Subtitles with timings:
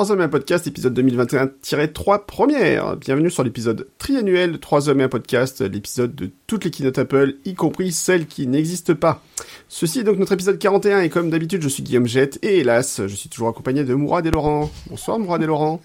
[0.00, 2.96] 3 hommes et un podcast, épisode 2021-3 première.
[2.96, 6.96] Bienvenue sur l'épisode triannuel de 3 hommes et un podcast, l'épisode de toutes les keynotes
[6.96, 9.22] Apple, y compris celles qui n'existent pas.
[9.68, 13.02] Ceci est donc notre épisode 41 et comme d'habitude, je suis Guillaume Jette et hélas,
[13.06, 14.70] je suis toujours accompagné de Mourad et Laurent.
[14.88, 15.82] Bonsoir Mourad et Laurent.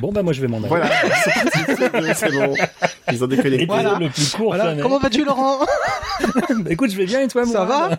[0.00, 0.68] Bon bah moi je vais m'en aller.
[0.68, 0.88] Voilà,
[2.14, 2.54] c'est bon.
[3.12, 3.66] Ils ont déconnecté.
[3.66, 3.98] Voilà.
[3.98, 4.80] le plus court voilà.
[4.80, 5.58] Comment vas-tu Laurent
[6.20, 7.88] bah, Écoute, je vais bien et toi Ça moi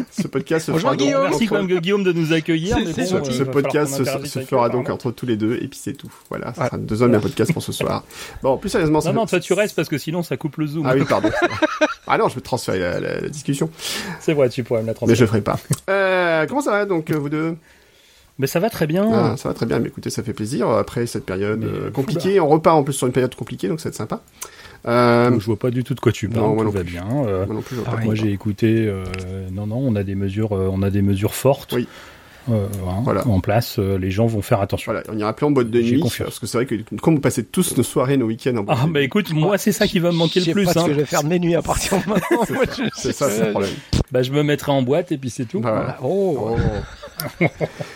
[0.10, 1.22] Ce podcast se Bonjour, fera donc Guillaume.
[1.24, 2.76] Merci entre- quand même Guillaume de nous accueillir.
[2.78, 3.94] mais bon, euh, Ce podcast
[4.26, 6.12] se, fera donc entre tous les deux et puis c'est tout.
[6.30, 6.66] Voilà, ça Ouais.
[6.68, 8.04] sera deux hommes et un podcast pour ce soir.
[8.42, 10.66] Bon, plus sérieusement, ça Non, non, toi tu restes parce que sinon ça coupe le
[10.66, 10.86] zoom.
[10.88, 11.30] Ah oui, pardon.
[12.06, 13.70] ah non, je vais transférer la, la- la discussion,
[14.20, 15.18] C'est vrai, tu pourrais me la mais transmettre.
[15.18, 15.58] je le ferai pas.
[15.90, 17.56] Euh, comment ça va donc euh, vous deux?
[18.38, 19.08] Mais ça va très bien.
[19.12, 19.78] ah, Ça va très bien.
[19.78, 22.40] Mais écoutez, ça fait plaisir après cette période euh, euh, compliquée.
[22.40, 24.20] On repart en plus sur une période compliquée, donc ça va être sympa.
[24.86, 26.42] Euh, Je vois pas du tout de quoi tu parles.
[26.46, 26.90] non, moi tout non va plus.
[26.92, 27.06] bien.
[27.26, 28.04] euh, moi non plus, je vois pas ouais.
[28.04, 28.86] moi j'ai écouté.
[28.88, 29.04] euh,
[29.52, 31.74] non, non, on a des mesures, euh, on a des mesures fortes.
[31.74, 31.86] Oui.
[32.50, 33.24] euh, hein, Voilà.
[33.28, 33.78] en place.
[33.78, 34.90] euh, les gens vont faire attention.
[34.92, 36.26] Voilà, on ira plus en boîte de nuit, confiance.
[36.26, 38.78] parce que c'est vrai que comme vous passez tous nos soirées, nos week-ends en boîte
[38.82, 40.64] Ah bah écoute, moi c'est ça qui va me manquer le plus.
[40.64, 40.86] pas ce hein.
[40.86, 42.44] que je vais faire de mes nuits à partir de maintenant.
[42.96, 43.70] C'est ça, c'est le problème.
[44.10, 45.60] Bah je me mettrai en boîte et puis c'est tout.
[45.60, 45.98] Voilà.
[46.02, 46.50] Oh.
[46.50, 46.56] Oh.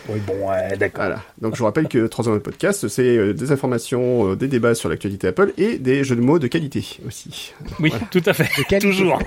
[0.09, 1.05] Oui, bon, ouais, d'accord.
[1.05, 1.21] Voilà.
[1.41, 4.47] Donc je vous rappelle que 3 ans de podcast, c'est euh, des informations, euh, des
[4.47, 7.53] débats sur l'actualité Apple et des jeux de mots de qualité aussi.
[7.79, 8.47] Oui, tout à fait.
[8.63, 8.79] qualité.
[8.79, 9.19] Toujours.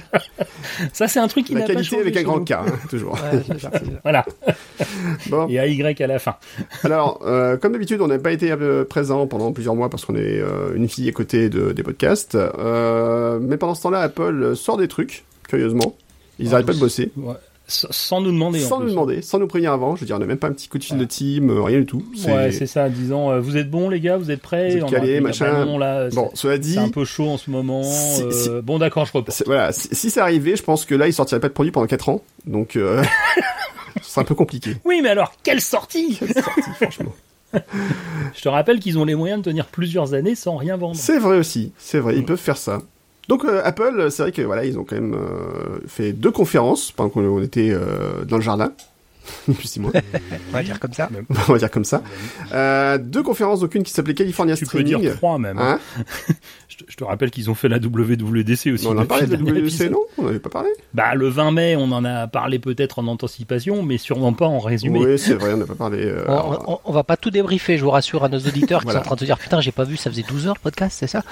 [0.93, 2.45] ça c'est un truc qui La n'a pas qualité changé avec un grand.
[2.45, 3.13] K, hein, toujours.
[3.15, 3.59] Ouais.
[4.03, 4.25] Voilà.
[5.29, 5.47] Bon.
[5.49, 6.37] Et AY à la fin.
[6.85, 10.15] Alors, euh, comme d'habitude, on n'a pas été euh, présent pendant plusieurs mois parce qu'on
[10.17, 12.35] est euh, une fille à côté de, des podcasts.
[12.35, 15.95] Euh, mais pendant ce temps-là, Apple sort des trucs, curieusement.
[16.39, 17.11] Ils Ah, n'arrêtent pas de bosser.
[17.17, 17.35] Ouais.
[17.71, 18.65] Sans nous demander.
[18.65, 18.91] en Sans nous plus.
[18.91, 19.95] demander, sans nous prévenir avant.
[19.95, 21.01] Je veux dire, on n'a même pas un petit coup de fil Ouais.
[21.03, 22.03] de team, euh, rien du tout.
[22.27, 22.89] Ouais, c'est ça.
[22.89, 25.53] Disons, euh, vous êtes bons les gars, vous êtes prêts Vous êtes calés, machin.
[25.53, 27.83] bah non, là, Bon, cela dit, c'est un peu chaud en ce moment.
[27.85, 29.33] Si- euh, si- Bon, d'accord, je reprends.
[29.47, 31.87] voilà, si, si c'est arrivé, je pense que là, ils sortiraient pas de produit pendant
[31.87, 32.23] 4 ans.
[32.47, 33.03] Donc, euh,
[34.03, 34.77] c'est un peu compliqué.
[34.85, 36.19] Oui, mais alors, quelle sortie
[36.81, 37.13] franchement.
[37.53, 40.97] Je te rappelle qu'ils ont les moyens de tenir plusieurs années sans rien vendre.
[40.97, 42.81] C'est vrai aussi, c'est vrai, ils peuvent faire ça.
[43.31, 46.91] Donc euh, Apple, c'est vrai que voilà, ils ont quand même euh, fait deux conférences
[46.91, 48.73] pendant qu'on on était euh, dans le jardin.
[51.49, 52.03] On va dire comme ça.
[52.53, 54.89] Euh, deux conférences, aucune qui s'appelait California tu Streaming.
[54.89, 55.59] Tu peux dire trois même.
[55.59, 55.79] Hein.
[55.99, 56.35] Hein
[56.69, 58.87] je, te, rappelle qu'ils ont fait la WWDC aussi.
[58.87, 60.03] on en a parlé de la WWDC, non?
[60.19, 63.83] On n'avait pas parlé Bah le 20 mai, on en a parlé peut-être en anticipation,
[63.83, 64.99] mais sûrement pas en résumé.
[64.99, 66.05] Oui, c'est vrai, on n'a pas parlé.
[66.05, 66.83] Euh, on, alors...
[66.85, 69.03] on, on, va pas tout débriefer, je vous rassure à nos auditeurs qui sont en
[69.03, 71.07] train de se dire putain, j'ai pas vu, ça faisait 12 heures le podcast, c'est
[71.07, 71.23] ça,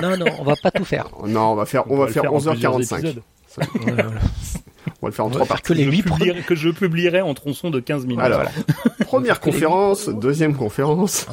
[0.00, 1.08] Non, non, on va pas tout faire.
[1.26, 3.16] Non, on va faire, on, va faire 11h45.
[5.02, 5.62] On va le faire en trois parties.
[5.62, 8.22] Que, les je publierai, que je publierai en tronçon de 15 minutes.
[8.22, 8.42] Alors,
[9.06, 11.26] première conférence, deuxième conférence.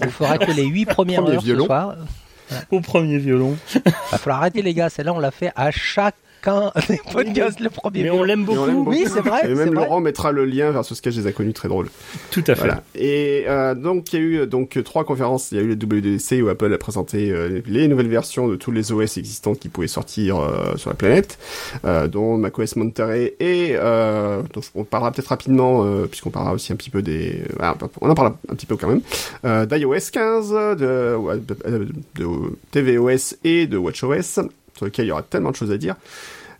[0.00, 3.56] Il On fera que les 8 premières heures euh, Au premier violon.
[3.74, 3.82] Il
[4.12, 7.70] va falloir arrêter les gars, celle-là on l'a fait à chaque chacun des podcasts le
[7.70, 8.70] premier Mais on l'aime beaucoup.
[8.70, 8.90] beaucoup.
[8.90, 9.84] Oui, c'est vrai, Et même vrai.
[9.84, 11.88] Laurent mettra le lien vers ce sketch des inconnus, très drôle.
[12.30, 12.60] Tout à fait.
[12.60, 12.82] Voilà.
[12.94, 15.52] Et euh, donc il y a eu donc trois conférences.
[15.52, 18.56] Il y a eu les WDC où Apple a présenté euh, les nouvelles versions de
[18.56, 21.38] tous les OS existants qui pouvaient sortir euh, sur la planète,
[21.84, 26.72] euh, dont macOS Monterey et euh, dont on parlera peut-être rapidement euh, puisqu'on parlera aussi
[26.72, 29.00] un petit peu des, ah, on en parlera un petit peu quand même,
[29.44, 32.26] euh, d'iOS 15, de, ouais, de, de
[32.72, 34.40] tvOS et de WatchOS
[34.76, 35.96] sur lequel il y aura tellement de choses à dire.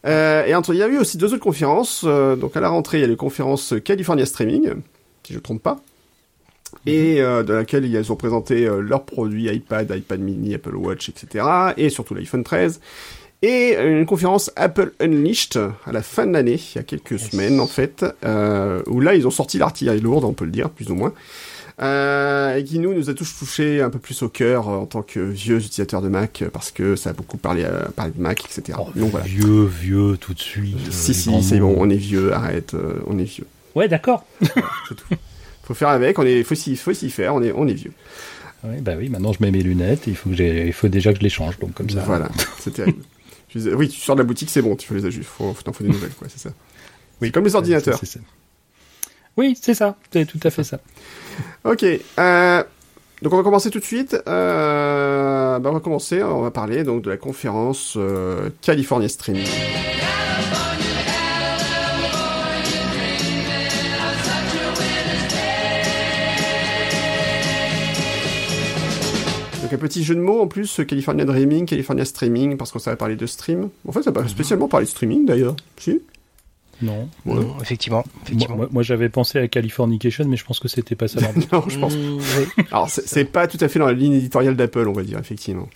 [0.07, 2.05] Euh, et entre, il y a eu aussi deux autres conférences.
[2.07, 4.71] euh, donc à la rentrée, il y a les conférences California Streaming,
[5.23, 5.81] si je ne trompe pas,
[6.87, 11.09] et euh, dans laquelle ils ont présenté euh, leurs produits iPad, iPad mini, Apple Watch,
[11.09, 11.47] etc.
[11.77, 12.81] Et surtout l'iPhone 13.
[13.43, 17.61] Et une conférence Apple Unleashed à la fin de l'année, il y a quelques semaines
[17.61, 20.91] en fait, euh, où là ils ont sorti l'artillerie lourde, on peut le dire, plus
[20.91, 21.13] ou moins.
[21.83, 24.87] Euh, et qui nous nous a tous touché un peu plus au cœur euh, en
[24.87, 28.13] tant que vieux utilisateurs de Mac euh, parce que ça a beaucoup parlé, euh, parlé
[28.15, 28.79] de Mac, etc.
[28.81, 29.27] Oh, Donc voilà.
[29.27, 30.77] Vieux, vieux, tout de suite.
[30.87, 33.47] euh, Si si, c'est bon, on est vieux, arrête, euh, on est vieux.
[33.75, 34.25] Ouais, d'accord.
[35.65, 37.93] Faut faire avec, on est, faut s'y, faut s'y faire, on est, on est vieux.
[38.65, 40.07] Ouais, bah oui, maintenant je mets mes lunettes.
[40.07, 41.59] et Il faut que j'ai, il faut déjà que je les change.
[41.59, 42.01] Donc comme ça.
[42.07, 42.29] Voilà,
[42.61, 43.03] c'est terrible.
[43.49, 45.55] Je disais, oui, tu sors de la boutique, c'est bon, tu fais les ajustes, faut,
[45.55, 46.51] faut, t'en faut des nouvelles, quoi, c'est ça.
[47.23, 47.99] Oui, comme les ordinateurs.
[48.01, 48.25] c'est- c'est ça.
[49.37, 49.97] Oui, c'est ça.
[50.13, 50.81] C'est tout à fait ça.
[51.65, 51.85] Ok,
[52.19, 52.63] euh,
[53.23, 54.17] donc on va commencer tout de suite.
[54.29, 59.47] Euh, bah on va commencer, on va parler donc de la conférence euh, California Streaming.
[69.63, 72.99] Donc un petit jeu de mots en plus, California Dreaming, California Streaming, parce qu'on savait
[72.99, 73.71] parler de stream.
[73.89, 75.57] En fait, ça va pas spécialement parler de streaming d'ailleurs.
[75.79, 76.03] Si
[76.83, 77.09] Non.
[77.27, 77.35] Ouais.
[77.35, 78.57] Non, effectivement, Moi, effectivement.
[78.57, 81.21] moi- moi, j'avais pensé à Californication, mais je pense que c'était pas ça.
[81.53, 81.95] Non, je pense.
[81.97, 82.19] Mm.
[82.71, 85.69] Alors c'est pas tout à fait dans la ligne éditoriale d'Apple, on va dire effectivement.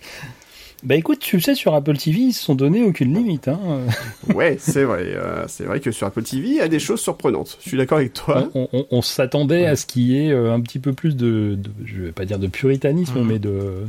[0.84, 3.48] Bah écoute, tu sais, sur Apple TV, ils se sont donné aucune limite.
[3.48, 3.58] Hein.
[4.32, 5.02] Ouais, c'est vrai.
[5.06, 7.58] euh, c'est vrai que sur Apple TV, il y a des choses surprenantes.
[7.62, 8.48] Je suis d'accord avec toi.
[8.54, 11.56] On, on- on s'attendait à ce qu'il y ait euh, un petit peu plus de,
[11.58, 13.26] de- je vais pas dire de puritanisme, Mhm.
[13.26, 13.86] mais de de-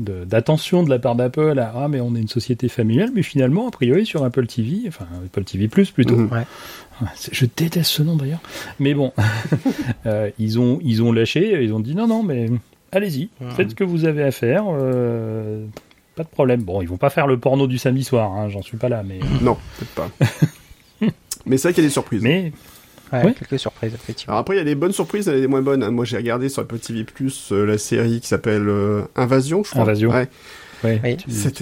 [0.00, 3.68] d'attention de, la part d'Apple à ah mais on est une société familiale, mais finalement
[3.68, 6.16] a priori sur Apple TV, enfin Apple TV Plus plutôt.
[6.16, 6.30] Mhm.
[6.32, 6.44] Ouais.
[7.14, 8.40] C'est- Je déteste ce nom d'ailleurs,
[8.78, 9.12] mais bon,
[10.06, 12.48] Euh, ils ont ils ont lâché, ils ont dit non non mais
[12.92, 14.64] allez-y, faites ce que vous avez à faire.
[14.68, 15.64] euh,
[16.16, 16.62] pas de problème.
[16.62, 19.02] Bon, ils vont pas faire le porno du samedi soir, hein, j'en suis pas là,
[19.06, 20.10] mais Non, peut-être pas.
[21.46, 22.22] Mais c'est vrai qu'il y a des surprises.
[22.22, 22.52] mais
[23.12, 23.34] Ouais, Ouais.
[23.34, 24.32] quelques surprises, effectivement.
[24.34, 25.88] Alors après, il y a des bonnes surprises, il y a des moins bonnes.
[25.90, 29.70] Moi, j'ai regardé sur Apple TV Plus euh, la série qui s'appelle euh, Invasion, je
[29.70, 29.82] crois.
[29.82, 30.10] Invasion.
[30.10, 30.28] Ouais.
[30.84, 31.16] ouais, Oui.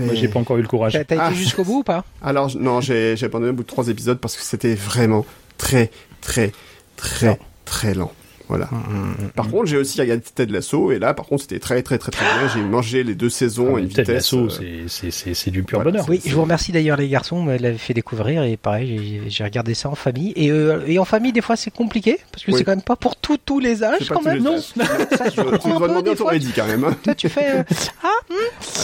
[0.04, 0.92] moi j'ai pas encore eu le courage.
[0.92, 1.32] T'as t'as été Ah.
[1.32, 2.04] jusqu'au bout ou pas?
[2.22, 5.24] Alors non, j'ai j'ai abandonné au bout de trois épisodes parce que c'était vraiment
[5.56, 5.90] très,
[6.20, 6.52] très,
[6.96, 7.38] très, Non.
[7.64, 8.12] très lent.
[8.48, 8.66] Voilà.
[8.66, 11.98] Mm, Par contre, j'ai aussi regardé Ted Lasso et là, par contre, c'était très, très,
[11.98, 12.48] très, très bien.
[12.54, 14.32] J'ai mangé les deux saisons à une Ted vitesse.
[14.32, 15.90] Lasso, euh, c'est- c'est- c'est c'est du pur voilà.
[15.90, 16.06] bonheur.
[16.08, 19.74] Oui, je vous remercie d'ailleurs les garçons, elle l'avait fait découvrir et pareil, j'ai- regardé
[19.74, 20.32] ça en famille.
[20.36, 22.58] Et, euh, et en famille, des fois, c'est compliqué parce que Oui.
[22.58, 24.42] c'est quand même pas pour tous tous les âges quand même.
[24.42, 26.26] Non, ça Tu dois- tu dois demander à ton.
[26.26, 26.86] Reddy quand même.
[27.02, 27.62] Toi, tu fais euh,
[28.02, 28.08] ah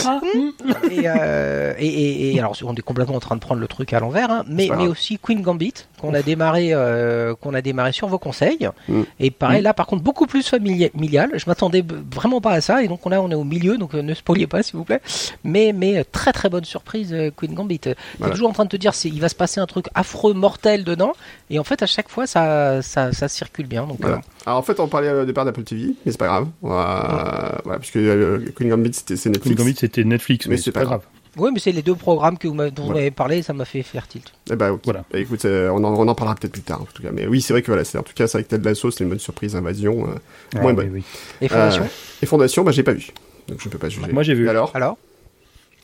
[0.05, 0.91] Ah, hmm.
[0.91, 3.93] et, euh, et, et, et alors on est complètement en train de prendre le truc
[3.93, 5.73] à l'envers, hein, mais mais aussi Queen Gambit
[6.05, 8.67] qu'on a démarré euh, qu'on a démarré sur vos conseils.
[8.87, 9.01] Mm.
[9.19, 9.63] Et pareil Mm.
[9.63, 11.29] là, par contre, beaucoup plus familial.
[11.35, 13.93] Je m'attendais vraiment pas à ça, et donc on a on est au milieu, donc
[13.95, 15.01] euh, ne spoiliez pas s'il vous plaît.
[15.43, 17.79] Mais mais euh, très très bonne surprise Queen Gambit.
[17.79, 18.33] T'es Voilà.
[18.33, 21.13] toujours en train de te dire il va se passer un truc affreux mortel dedans,
[21.49, 23.85] et en fait à chaque fois ça ça, ça circule bien.
[23.87, 24.17] Donc Voilà.
[24.17, 26.47] euh, Alors en fait, on parlait au départ d'Apple TV, mais c'est pas grave.
[26.61, 29.57] Voilà, puisque euh, Queen Gambit, c'était c'est Queen Netflix.
[29.57, 31.01] Gambit, c'était Netflix, Mais mais, c'est pas grave.
[31.37, 33.65] Oui, mais c'est les deux programmes que vous m'avez- dont vous m'avez parlé, ça m'a
[33.65, 34.31] fait faire tilt.
[34.51, 34.79] Eh ben.
[34.83, 35.03] Voilà.
[35.11, 37.09] Bah, écoute, euh, on, en, on en parlera peut-être plus tard, en tout cas.
[37.11, 39.03] Mais oui, c'est vrai que voilà, c'est en tout cas, c'est avec Ted Lasso, c'est
[39.03, 40.07] une bonne surprise, Invasion.
[40.07, 40.15] euh,
[40.55, 40.89] Ah, moins oui, bonne.
[40.93, 41.03] oui.
[41.41, 41.83] Et Fondation.
[41.83, 43.07] Euh, et Fondation, bah, j'ai pas vu.
[43.47, 44.11] Donc je peux pas juger.
[44.11, 44.45] Moi, j'ai vu.
[44.47, 44.97] Et alors Alors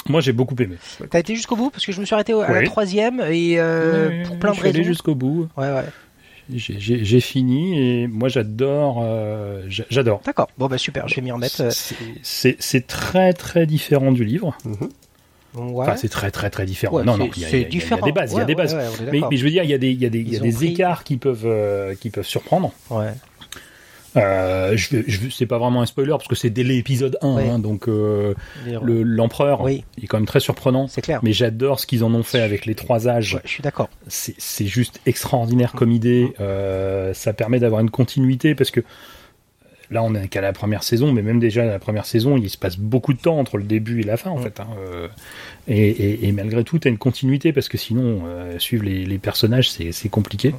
[0.10, 0.78] Moi, j'ai beaucoup aimé.
[1.10, 1.70] T'as été jusqu'au bout?
[1.70, 4.52] Parce que je me suis arrêté au- à la troisième et euh, Oui, pour plein
[4.54, 4.90] je de suis allé raisons.
[4.90, 5.48] jusqu'au bout.
[5.58, 5.84] Ouais ouais.
[6.54, 9.00] J'ai- fini et moi, j'adore.
[9.04, 10.22] euh, j'a- j'adore.
[10.26, 10.50] D'accord.
[10.58, 11.70] Bon bah super, je vais m'y remettre.
[12.24, 14.58] c'est très très différent du livre.
[14.66, 14.90] Mhm.
[15.56, 15.84] Ouais.
[15.86, 16.98] Enfin, c'est très très très différent.
[16.98, 18.06] Ouais, non, non, il y, a- c'est il y a- il y a différent.
[18.06, 18.32] des bases.
[18.34, 18.76] Il y a des bases.
[19.12, 20.38] mais, je veux dire, il y a des, il y a des, il y a
[20.38, 22.72] Ils ont des pris- écarts qui peuvent, euh, qui peuvent surprendre.
[22.90, 23.12] Ouais.
[24.18, 27.44] Euh, je, je, c'est pas vraiment un spoiler parce que c'est dès l'épisode 1, Oui.
[27.50, 28.34] hein, donc euh,
[28.66, 29.86] le- l'empereur Oui.
[29.98, 30.90] il est quand même très surprenant.
[30.90, 31.22] C'est clair.
[31.24, 33.40] Mais j'adore ce qu'ils en ont fait avec les trois âges.
[33.46, 33.88] Je suis d'accord.
[34.08, 36.34] C'est juste extraordinaire comme idée.
[36.42, 38.82] Euh, ça permet d'avoir une continuité parce que
[39.92, 42.50] là, on est qu'à la première saison, mais même déjà à la première saison, il
[42.50, 44.44] se passe beaucoup de temps entre le début et la fin, en Mm.
[44.44, 44.60] fait.
[44.60, 44.68] hein.
[44.80, 45.08] Euh,
[45.68, 49.06] et, et- et malgré tout, tu as une continuité parce que sinon, euh, suivre les,
[49.06, 50.56] les personnages, c'est compliqué.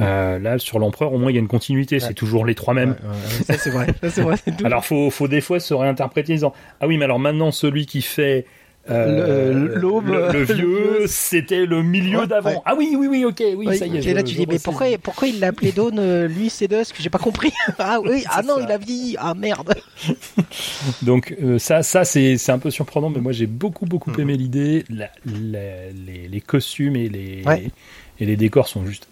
[0.00, 1.96] Euh, là, sur l'empereur, au moins, il y a une continuité.
[1.96, 2.00] Ouais.
[2.00, 2.90] C'est toujours les trois mêmes.
[3.02, 3.86] Ouais, ouais, ça c'est vrai.
[4.02, 4.36] Ça c'est vrai.
[4.64, 7.86] Alors, faut, faut des fois se réinterpréter en disant Ah oui, mais alors maintenant, celui
[7.86, 8.44] qui fait.
[8.90, 12.50] Euh, Le- l'aube, le, vieux, c'était le milieu Ouais, d'avant.
[12.50, 12.56] ouais.
[12.64, 14.04] Ah oui, oui, oui, ok, oui, Oui, ça y est.
[14.06, 16.50] et là je- tu je dis mais pourquoi pourquoi il l'a appelé Dawn euh, lui
[16.50, 18.62] c'est Dusk j'ai pas compris ah oui ah non ça.
[18.66, 19.74] il a vieilli ah merde
[21.02, 24.20] Donc euh, ça, ça c'est c'est un peu surprenant, mais moi j'ai beaucoup beaucoup Mhm.
[24.20, 24.84] aimé l'idée.
[25.24, 27.70] Les, les costumes et les Ouais.
[28.18, 29.08] et les décors sont juste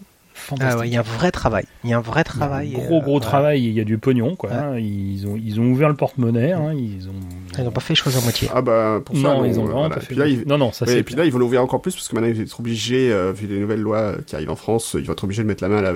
[0.59, 2.97] ah ouais il y a un vrai travail il y a un vrai travail gros
[2.97, 3.19] euh, gros ouais.
[3.21, 4.49] travail, il y a du pognon quoi.
[4.49, 4.55] Ouais.
[4.55, 4.77] hein.
[4.77, 6.73] Ils ont ils ont ouvert le porte-monnaie, hein.
[6.73, 7.13] ils ont
[7.57, 9.65] ils ont pas fait chose à moitié Ah bah, pour ça, non, ils ont euh,
[9.65, 9.95] vraiment voilà.
[9.95, 10.15] pas fait.
[10.15, 10.43] Là, ils...
[10.47, 12.15] Non non, ça ouais, c'est et puis là, ils vont l'ouvrir encore plus parce que
[12.15, 14.95] maintenant, ils vont être obligés, euh, vu les nouvelles lois euh, qui arrivent en France,
[14.97, 15.93] ils vont être obligés de mettre la main à la-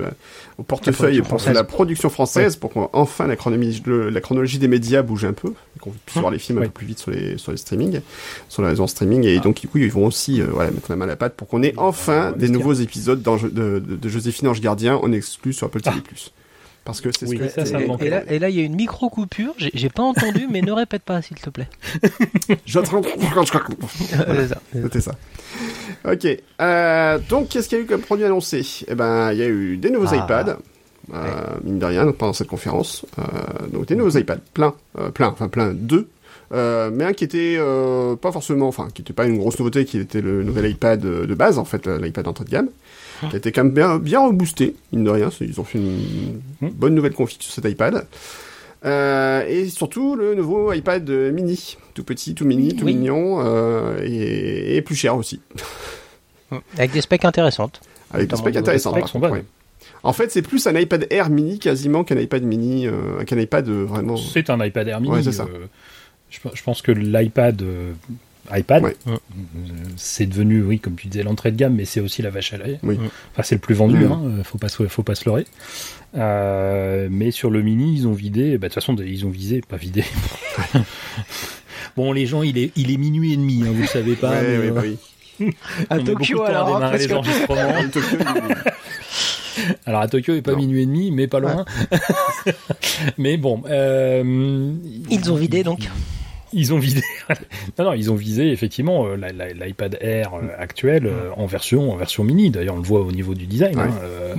[0.58, 1.54] au portefeuille pour française.
[1.54, 5.48] la production française pour qu'enfin la chronologie, le- la chronologie des médias bouge un peu,
[5.76, 8.00] et qu'on puisse voir les films un peu plus vite sur les, sur les streaming,
[8.48, 10.96] sur la raison streaming, et donc, du coup, ils vont aussi, euh, voilà, mettre la
[10.96, 14.08] main à la pâte pour qu'on ait enfin des nouveaux épisodes de, de, de
[14.48, 15.96] Ange Gardien en exclu sur Apple TV+.
[16.84, 18.62] Parce que c'est Oui, ce que ça, ça et, là, et là, il y a
[18.62, 19.54] une micro coupure.
[19.56, 21.68] J'ai pas entendu, mais ne répète pas, s'il te plaît.
[22.66, 24.60] C'est ça.
[24.72, 25.12] C'était ça.
[26.06, 26.26] Ok.
[26.60, 28.62] Euh, donc, qu'est-ce qu'il y a eu comme produit annoncé?
[28.86, 30.24] Eh ben, il y a eu des nouveaux Ah.
[30.24, 30.58] iPads,
[31.14, 31.24] euh,
[31.62, 33.06] mine de rien, pendant cette conférence.
[33.18, 33.22] Euh,
[33.72, 36.08] donc, des nouveaux iPads, plein, euh, plein, enfin plein, deux.
[36.52, 39.86] Euh, mais un qui était euh, pas forcément, enfin, qui était pas une grosse nouveauté,
[39.86, 42.68] qui était le nouvel iPad de base, en fait, l'iPad d'entrée de gamme,
[43.20, 45.30] qui a été quand même bien, bien reboosté, mine de rien.
[45.40, 46.68] Ils ont fait une Hmm.
[46.70, 48.06] bonne nouvelle config sur cet iPad.
[48.84, 52.94] Euh, et surtout le nouveau iPad mini, tout petit, tout mini, tout Oui.
[52.94, 55.40] mignon, euh, et, et plus cher aussi.
[56.78, 57.80] Avec des specs intéressantes.
[58.12, 59.44] Avec des specs specs par contre, ouais.
[60.02, 63.66] En fait, c'est plus un iPad Air mini quasiment qu'un iPad mini, euh, qu'un iPad
[63.68, 64.16] euh, vraiment.
[64.18, 65.14] C'est un iPad Air mini.
[65.14, 65.44] Ouais, c'est ça.
[65.44, 65.66] euh,
[66.30, 67.92] je, je pense que l'iPad euh,
[68.52, 68.96] iPad, Ouais.
[69.96, 72.58] c'est devenu, oui, comme tu disais, l'entrée de gamme, mais c'est aussi la vache à
[72.58, 72.78] lait.
[72.82, 72.96] Oui.
[73.32, 74.12] Enfin, c'est le plus vendu, Mm.
[74.12, 75.46] hein, euh, faut pas se, faut pas se leurrer.
[76.16, 79.60] Euh, mais sur le mini, ils ont vidé, bah, de toute façon, ils ont visé,
[79.66, 80.04] pas vidé.
[81.96, 84.30] Bon, les gens, il est, il est minuit et demi, hein, vous le savez pas.
[84.30, 84.82] Ouais, mais, ouais, euh, bah
[85.40, 85.54] oui.
[85.90, 87.78] À Tokyo, alors, à démarrer parce les que- enregistrements.
[87.78, 88.56] En Tokyo, il-
[89.86, 90.58] Alors à Tokyo, il n'est pas Non.
[90.58, 91.64] minuit et demi, mais pas loin.
[93.18, 94.72] mais bon, euh,
[95.10, 95.88] Ils ont vidé donc.
[96.54, 97.02] Ils ont visé.
[97.78, 101.96] non, non, ils ont visé effectivement euh, l'iPad Air euh, actuel euh, en version en
[101.96, 102.50] version mini.
[102.50, 103.76] D'ailleurs, on le voit au niveau du design.
[103.76, 103.82] Ouais.
[103.82, 104.34] hein, euh,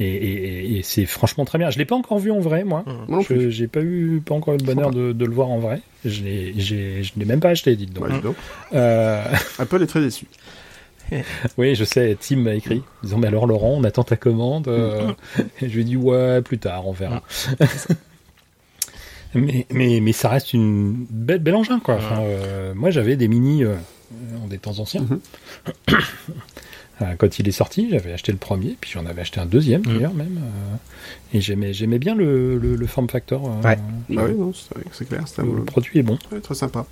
[0.00, 1.68] et et- et- et c'est franchement très bien.
[1.70, 2.84] Je l'ai pas encore vu en vrai, moi.
[3.08, 3.40] Moi plus.
[3.42, 5.82] Je j'ai pas eu pas encore eu le bonheur de, de le voir en vrai.
[6.04, 8.06] Je l'ai je l'ai même pas acheté, dites donc.
[8.06, 8.36] Ouais, dis donc.
[8.74, 9.22] Euh,
[9.58, 10.26] Apple est très déçu.
[11.58, 12.16] oui, je sais.
[12.18, 14.68] Tim m'a écrit disant mais alors Laurent, on attend ta commande.
[14.68, 15.12] euh,
[15.60, 17.22] et je lui ai dit ouais, plus tard, on verra.
[19.34, 21.94] Mais, mais mais ça reste une belle bel engin quoi.
[21.96, 23.74] Enfin, euh, moi j'avais des mini euh,
[24.42, 25.02] en des temps anciens.
[25.02, 25.20] Mhm.
[27.00, 29.80] Euh, Quand il est sorti, j'avais acheté le premier, puis j'en avais acheté un deuxième
[29.80, 29.94] Mhm.
[29.94, 30.38] d'ailleurs même.
[30.38, 30.76] euh,
[31.36, 33.44] et j'aimais j'aimais bien le, le, le form factor.
[33.46, 33.78] euh, Ouais.
[34.10, 36.16] Bah oui, non, c'est c'est clair, un Le produit est bon.
[36.30, 36.86] Ouais, très sympa.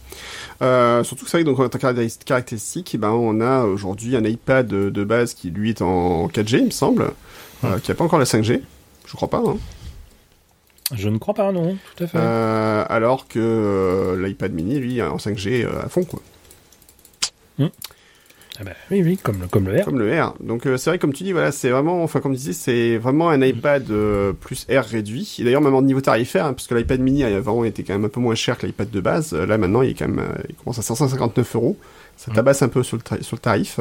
[0.62, 3.40] Euh, surtout que c'est vrai que donc, en tant que caractéris- caractéristique, eh ben, on
[3.40, 7.10] a aujourd'hui un iPad de, de base qui lui est en 4G, il me semble,
[7.64, 8.62] euh, qui n'a pas encore la 5G.
[9.06, 9.42] Je crois pas.
[9.46, 9.58] Hein.
[10.92, 12.18] Je ne crois pas, non, tout à fait.
[12.18, 16.20] Euh, alors que euh, l'iPad mini, lui, en 5G euh, à fond, quoi.
[17.58, 19.84] Ah bah, oui, oui, comme le, comme le R.
[19.84, 20.34] Comme le R.
[20.40, 23.30] Donc c'est vrai, comme tu dis, voilà, c'est vraiment, enfin comme tu disais, c'est vraiment
[23.30, 23.86] un iPad
[24.38, 25.36] plus R réduit.
[25.38, 28.04] Et d'ailleurs même en niveau tarifaire, hein, parce que l'iPad mini avant était quand même
[28.04, 29.32] un peu moins cher que l'iPad de base.
[29.32, 31.76] Là maintenant, il est quand même, il commence à 559 euros.
[32.26, 33.80] Ça tabasse un peu sur le, sur le tarif.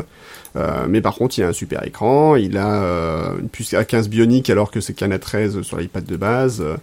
[0.56, 4.08] Euh, mais par contre, il a un super écran, il a euh, une puce A15
[4.08, 6.62] bionique alors que c'est qu'un A13 sur l'iPad de base.
[6.62, 6.78] Euh,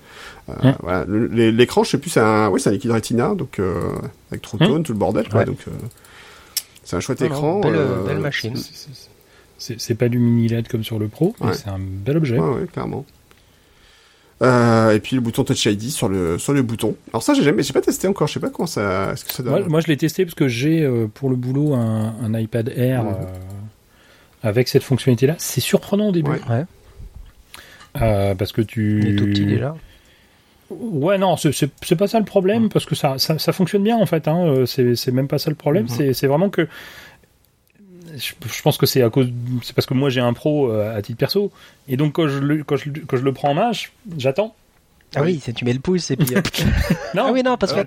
[0.82, 1.04] voilà.
[1.08, 3.80] Le- les- L'écran, je sais plus, c'est un, ouais, c'est un liquide Retina, donc euh,
[4.30, 5.40] avec True Tone, tout le bordel, quoi.
[5.40, 5.46] Ouais.
[5.46, 5.70] Donc euh,
[6.84, 7.60] c'est un chouette écran.
[7.60, 8.54] belle- euh, belle machine.
[8.56, 9.08] C'est- c'est-
[9.58, 11.54] C'est c'est pas du mini LED comme sur le Pro, mais Ouais.
[11.54, 12.38] c'est un bel objet.
[12.38, 13.06] Ouais, ouais, clairement.
[14.42, 16.94] Euh, et puis le bouton Touch ID sur le sur le bouton.
[17.10, 18.26] Alors ça j'ai jamais, j'ai pas testé encore.
[18.28, 19.68] Je sais pas comment ça, est-ce que ça Moi, donne.
[19.70, 23.06] moi, je l'ai testé parce que j'ai euh, pour le boulot un, un iPad Air
[23.06, 23.12] euh,
[24.42, 25.36] avec cette fonctionnalité-là.
[25.38, 26.30] C'est surprenant au début.
[26.32, 26.40] Ouais.
[26.50, 26.64] Ouais.
[28.02, 29.00] Euh, parce que tu.
[29.02, 29.74] Il est tout petit déjà.
[30.68, 34.04] Ouais, non, c'est- pas ça le problème, parce que ça, ça, ça fonctionne bien en
[34.04, 34.26] fait.
[34.28, 35.84] Hein, c'est c'est même pas ça le problème.
[35.84, 35.88] Mhm.
[35.96, 36.66] C'est c'est vraiment que.
[38.16, 39.28] Je, je pense que c'est à cause.
[39.62, 41.52] C'est parce que moi j'ai un pro euh, à titre perso.
[41.88, 43.70] Et donc quand je le, quand je, quand je le prends en main,
[44.16, 44.54] j'attends.
[45.14, 46.34] Ah oui, c'est tu mets le pouce et puis.
[46.36, 46.40] euh,
[47.14, 47.84] Non, ah oui, non, parce que Euh.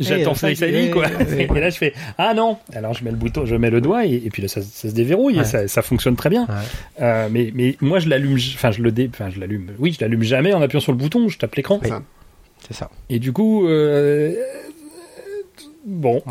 [0.00, 1.04] J'attends Eh, Face ça, ID, quoi.
[1.20, 3.68] eh, eh, Et là, je fais Ah non Alors, je mets le bouton, je mets
[3.70, 5.42] le doigt, et, et puis là, ça, ça se déverrouille, Ouais.
[5.42, 6.46] et ça, ça fonctionne très bien.
[6.46, 6.54] Ouais.
[7.02, 9.72] Euh, mais, mais moi, je l'allume, enfin, je le dé, enfin, je l'allume.
[9.78, 11.78] Oui, je l'allume jamais en appuyant sur le bouton, je tape l'écran.
[11.82, 12.02] C'est ça.
[12.66, 12.90] C'est ça.
[13.10, 14.34] Et du coup, euh,
[15.84, 16.22] bon,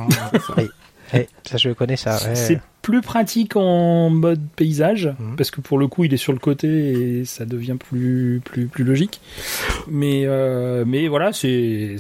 [0.58, 0.68] Oui.
[1.14, 2.18] Eh, ça, je connais ça.
[2.28, 2.60] ouais.
[2.86, 5.36] Plus pratique en mode paysage, Mhm.
[5.38, 8.68] parce que pour le coup, il est sur le côté et ça devient plus, plus,
[8.68, 9.22] plus logique.
[9.88, 11.96] Mais, euh, mais voilà, c'est,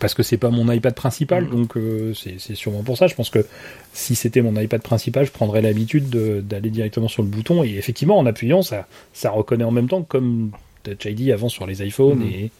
[0.00, 1.50] parce que c'est pas mon iPad principal, Mhm.
[1.50, 3.06] donc euh, c'est, sûrement pour ça.
[3.06, 3.46] Je pense que
[3.92, 7.76] si c'était mon iPad principal, je prendrais l'habitude de- d'aller directement sur le bouton et
[7.76, 10.50] effectivement, en appuyant, ça, ça reconnaît en même temps comme
[10.82, 12.26] Touch ID avant sur les iPhones Mhm.
[12.32, 12.50] et,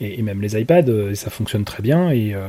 [0.00, 2.46] et, et même les iPads, euh, ça fonctionne très bien et, euh,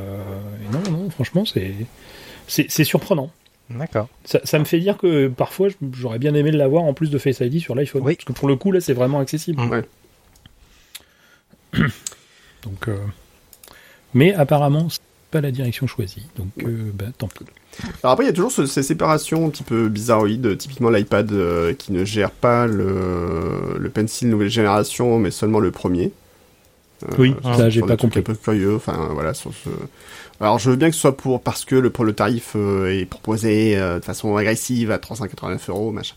[0.64, 3.30] et non, non, franchement, c'est surprenant.
[3.70, 4.08] D'accord.
[4.24, 7.40] Ça, ça me fait dire que parfois j'aurais bien aimé l'avoir en plus de Face
[7.40, 8.02] ID sur l'iPhone.
[8.04, 8.16] Oui.
[8.16, 9.60] Parce que pour le coup là c'est vraiment accessible.
[9.62, 9.84] Ouais.
[12.64, 12.96] Donc, euh,
[14.12, 15.00] mais apparemment c'est
[15.30, 16.26] pas la direction choisie.
[16.36, 17.44] Donc euh, bah, tant pis.
[18.02, 20.58] Alors après il y a toujours ce- ces séparations un petit peu bizarroïdes.
[20.58, 25.70] Typiquement l'iPad euh, qui ne gère pas le le Pencil nouvelle génération, mais seulement le
[25.70, 26.10] premier.
[27.04, 28.20] Euh, Oui, ça, j'ai pas compris.
[28.20, 28.76] Un peu curieux.
[28.76, 29.70] Enfin voilà sur ce.
[30.40, 32.98] Alors je veux bien que ce soit pour parce que le pour le tarif euh,
[32.98, 36.14] est proposé euh, de façon agressive à 389 euros machin.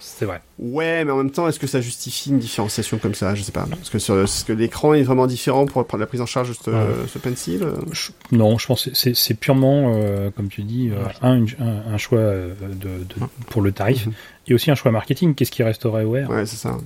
[0.00, 0.40] C'est vrai.
[0.58, 3.34] Ouais, mais en même temps, est-ce que ça justifie une différenciation comme ça?
[3.34, 3.66] Je sais pas.
[3.68, 6.48] Parce que, sur, est-ce que l'écran est vraiment différent pour prendre la prise en charge
[6.50, 6.76] de ce, Ouais.
[7.08, 11.36] ce pencil Je- non, je pense que c'est- purement, euh, comme tu dis, euh, un,
[11.36, 14.12] une- un, un choix de, de- pour le tarif Mhm.
[14.48, 15.34] et aussi un choix marketing.
[15.34, 16.28] Qu'est-ce qui resterait au R?
[16.30, 16.76] Ouais, c'est ça.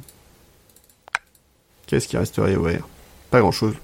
[1.86, 2.86] Qu'est-ce qui resterait au R?
[3.30, 3.74] Pas grand-chose.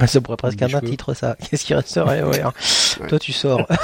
[0.00, 1.36] Ah, Ça pourrait presque être un titre, ça.
[1.50, 2.52] Qu'est-ce qui resterait ouais, hein.
[3.00, 3.08] Ouais.
[3.08, 3.66] Toi, tu sors.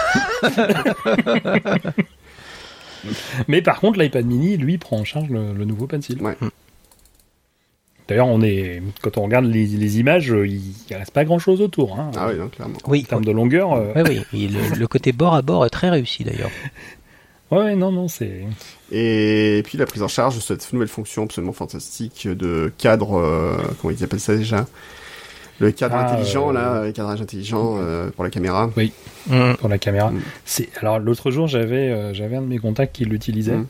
[3.49, 6.23] Mais par contre, l'iPad mini, lui, prend en charge le, le nouveau Pencil.
[6.23, 6.37] Ouais.
[8.08, 11.61] D'ailleurs, on est, quand on regarde les, les images, il, il reste pas grand chose
[11.61, 11.99] autour.
[11.99, 12.11] Hein.
[12.16, 12.78] Ah oui, clairement.
[12.87, 13.02] Oui.
[13.06, 14.44] En termes de longueur, euh, Oui, oui.
[14.44, 16.50] Et le, le côté bord à bord est très réussi, d'ailleurs.
[17.50, 18.44] ouais, ouais, non, non, c'est.
[18.92, 23.56] Et puis la prise en charge de cette nouvelle fonction absolument fantastique de cadre, euh,
[23.80, 24.66] comment ils appellent ça déjà?
[25.60, 28.70] Le cadre Ah, intelligent, euh, là, le cadrage intelligent euh, pour la caméra.
[29.58, 30.10] pour la caméra.
[30.10, 30.20] Mm.
[30.44, 33.56] C'est alors l'autre jour j'avais euh, j'avais un de mes contacts qui l'utilisait.
[33.56, 33.66] Mm.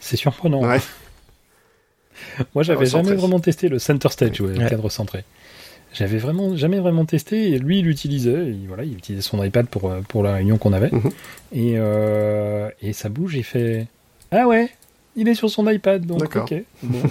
[0.00, 0.62] C'est surprenant.
[0.62, 0.80] Ouais.
[2.54, 5.24] Moi j'avais jamais vraiment testé le center stage, ouais, le cadre centré.
[5.94, 9.66] J'avais vraiment jamais vraiment testé et lui il l'utilisait, il, voilà, il utilisait son iPad
[9.66, 11.10] pour euh, pour la réunion qu'on avait Mhm.
[11.52, 13.86] et euh, et ça bouge, il fait
[14.30, 14.70] ah ouais,
[15.16, 16.44] il est sur son iPad donc D'accord.
[16.50, 16.62] ok.
[16.82, 16.98] Bon.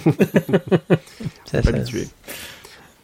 [1.44, 2.08] Ça, Pas ça- habitué.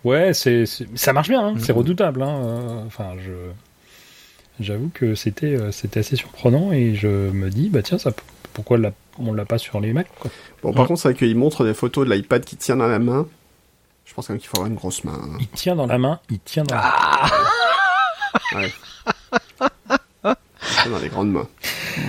[0.04, 1.60] Ouais, c'est c'est- ça marche bien, hein, Mhm.
[1.60, 2.22] c'est redoutable.
[2.22, 3.32] Hein, euh, enfin, je
[4.60, 8.10] j'avoue que c'était euh, c'était assez surprenant et je me dis bah tiens ça
[8.52, 8.78] pourquoi
[9.20, 10.30] on l'a pas sur les Mac quoi.
[10.62, 10.88] Bon, par Ouais.
[10.88, 13.28] contre, c'est vrai qu'il montre des photos de l'iPad qui tient dans la main.
[14.08, 15.12] Je pense quand même qu'il faudra une grosse main.
[15.22, 15.36] hein.
[15.38, 16.76] Il tient dans la main, il tient dans.
[16.76, 17.28] Ah,
[18.54, 18.72] Ouais.
[19.60, 21.48] Il tient dans les grandes mains.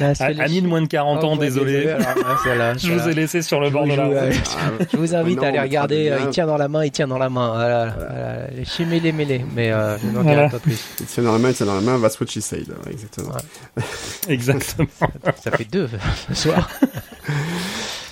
[0.01, 1.89] Ah, Ami de moins de 40 ans, Oh, ouais, désolé.
[1.89, 4.13] alors, là, celle-là, Je vous ai laissé sur le Je bord de la route.
[4.15, 4.31] ouais.
[4.57, 6.09] Ah, Je vous invite Non, à aller regarder.
[6.09, 7.49] euh, il tient dans la main, il tient dans la main.
[7.53, 8.47] Voilà, voilà.
[8.79, 9.43] Les mêlés.
[9.55, 10.47] Mais euh, je n'en Voilà.
[10.47, 10.79] dirai pas plus.
[10.99, 12.67] il tient dans la main, il tient dans la main, that's what she said.
[12.85, 13.29] Ouais, exactement.
[13.31, 13.83] Ouais.
[14.29, 14.87] Exactement.
[15.41, 15.89] Ça fait deux
[16.29, 16.69] ce soir.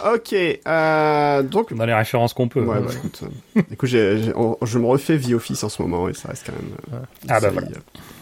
[0.06, 1.70] Ok, euh, donc...
[1.76, 2.62] On a les références qu'on peut.
[2.62, 3.22] Ouais, bah écoute,
[3.58, 6.28] euh, écoute j'ai- j'ai- on- je me refais The Office en ce moment et ça
[6.30, 7.68] reste quand même euh, Ah bah voilà.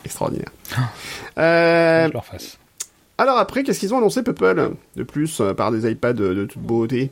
[0.05, 0.49] extraordinaire.
[1.37, 2.57] Euh, Je leur fasse.
[3.17, 6.45] alors après, qu'est-ce qu'ils ont annoncé Purple de plus euh, par des iPads de, de
[6.45, 7.09] toute beauté?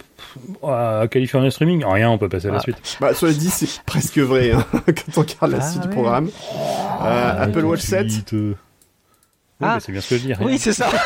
[0.63, 2.61] Euh, California Streaming, rien, on peut passer à la Ah.
[2.61, 2.77] suite.
[3.01, 6.29] Bah cela dit, c'est presque vrai hein, quand on regarde la Ah suite du programme.
[7.01, 8.55] Euh, Apple Watch de 7, suite, euh.
[9.61, 9.77] Oui, Ah.
[9.81, 10.33] c'est bien ce que je dis.
[10.33, 10.45] rien.
[10.47, 10.87] Oui, c'est ça.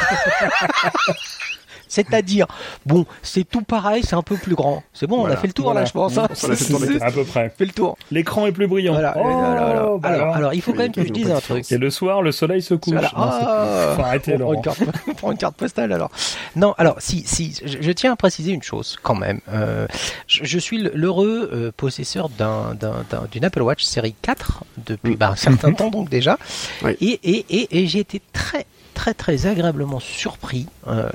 [1.88, 2.48] C'est-à-dire,
[2.86, 4.84] bon, c'est tout pareil, c'est un peu plus grand.
[4.94, 5.82] C'est bon, on a fait le tour Voilà.
[5.82, 6.17] là, je pense.
[6.17, 6.27] hein.
[6.29, 7.53] On a fait le tour des C'est- à peu près.
[7.58, 7.98] fait le tour.
[8.12, 8.94] L'écran est plus brillant.
[8.94, 9.13] Voilà.
[9.17, 10.36] Oh, alors, alors, bah alors, alors.
[10.36, 11.72] alors, il faut quand même que je dise un truc.
[11.72, 12.94] Et le soir, le soleil se couche.
[12.94, 13.12] Voilà.
[13.15, 14.53] Ah, faut arrêter, on prend Laurent.
[14.56, 16.12] une, carte, on prend une carte postale alors.
[16.56, 19.39] Non, alors si, si, je, je tiens à préciser une chose quand même.
[19.53, 19.88] Euh,
[20.27, 25.15] je, je suis l'heureux euh, possesseur d'un, d'un, d'un- d'une Apple Watch série 4 depuis
[25.15, 26.38] bah, un certain temps donc déjà.
[26.84, 26.96] Oui.
[27.01, 28.65] Et, et, et, et j'ai été très
[28.98, 31.08] très très agréablement surpris, euh,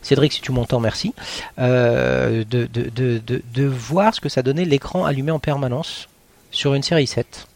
[0.00, 1.12] Cédric si tu m'entends merci,
[1.58, 6.08] euh, de, de, de, de, voir ce que ça donnait l'écran allumé en permanence
[6.50, 7.46] sur une série 7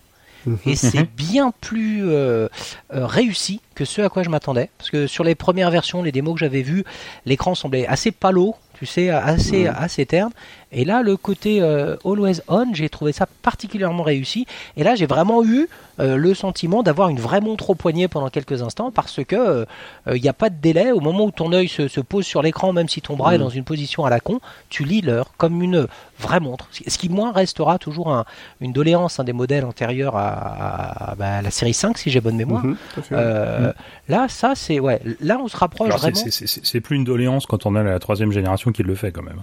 [0.66, 1.06] et c'est Mhm.
[1.16, 2.48] bien plus euh,
[2.92, 4.70] euh, réussi que ce à quoi je m'attendais.
[4.76, 6.84] Parce que sur les premières versions, les démos que j'avais vues,
[7.26, 9.74] l'écran semblait assez palo, tu sais, assez, Mhm.
[9.78, 10.32] assez terne.
[10.72, 14.46] Et là, le côté euh, Always On, j'ai trouvé ça particulièrement réussi.
[14.76, 15.68] Et là, j'ai vraiment eu
[16.00, 19.66] euh, le sentiment d'avoir une vraie montre au poignet pendant quelques instants parce que
[20.12, 20.90] il n'y a pas de délai.
[20.92, 23.38] Au moment où ton œil se, se pose sur l'écran, même si ton bras est
[23.38, 23.44] Mhm.
[23.44, 25.86] dans une position à la con, tu lis l'heure comme une
[26.18, 26.68] vraie montre.
[26.70, 28.24] Ce qui, moi, restera toujours un-
[28.60, 32.20] une doléance hein, des modèles antérieurs à, à- bah, à la série 5, si j'ai
[32.20, 32.64] bonne mémoire.
[32.64, 33.14] Mhm, à fait.
[33.14, 33.72] Euh,
[34.08, 35.00] Là, ça, c'est ouais.
[35.20, 38.32] Là, on se rapproche Alors, vraiment c'est- plus une doléance quand on a la troisième
[38.32, 39.42] génération qui le fait quand même.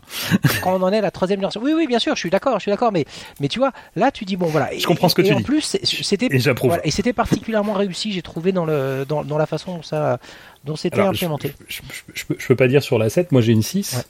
[0.64, 1.62] quand on en est à la troisième génération.
[1.64, 3.06] Oui, oui, bien sûr, je suis d'accord, je suis d'accord, mais
[3.40, 4.70] mais tu vois, là, tu dis bon, voilà.
[4.78, 5.44] Je comprends ce que et tu en dis.
[5.44, 6.70] plus, c'était Et j'approuve.
[6.72, 10.20] voilà, et c'était particulièrement réussi, j'ai trouvé dans le dans, dans la façon dont ça
[10.66, 11.54] dont c'était Alors, implémenté.
[11.68, 13.94] je, je- je peux, je peux pas dire sur la 7, moi j'ai une 6.
[13.98, 14.04] Ouais.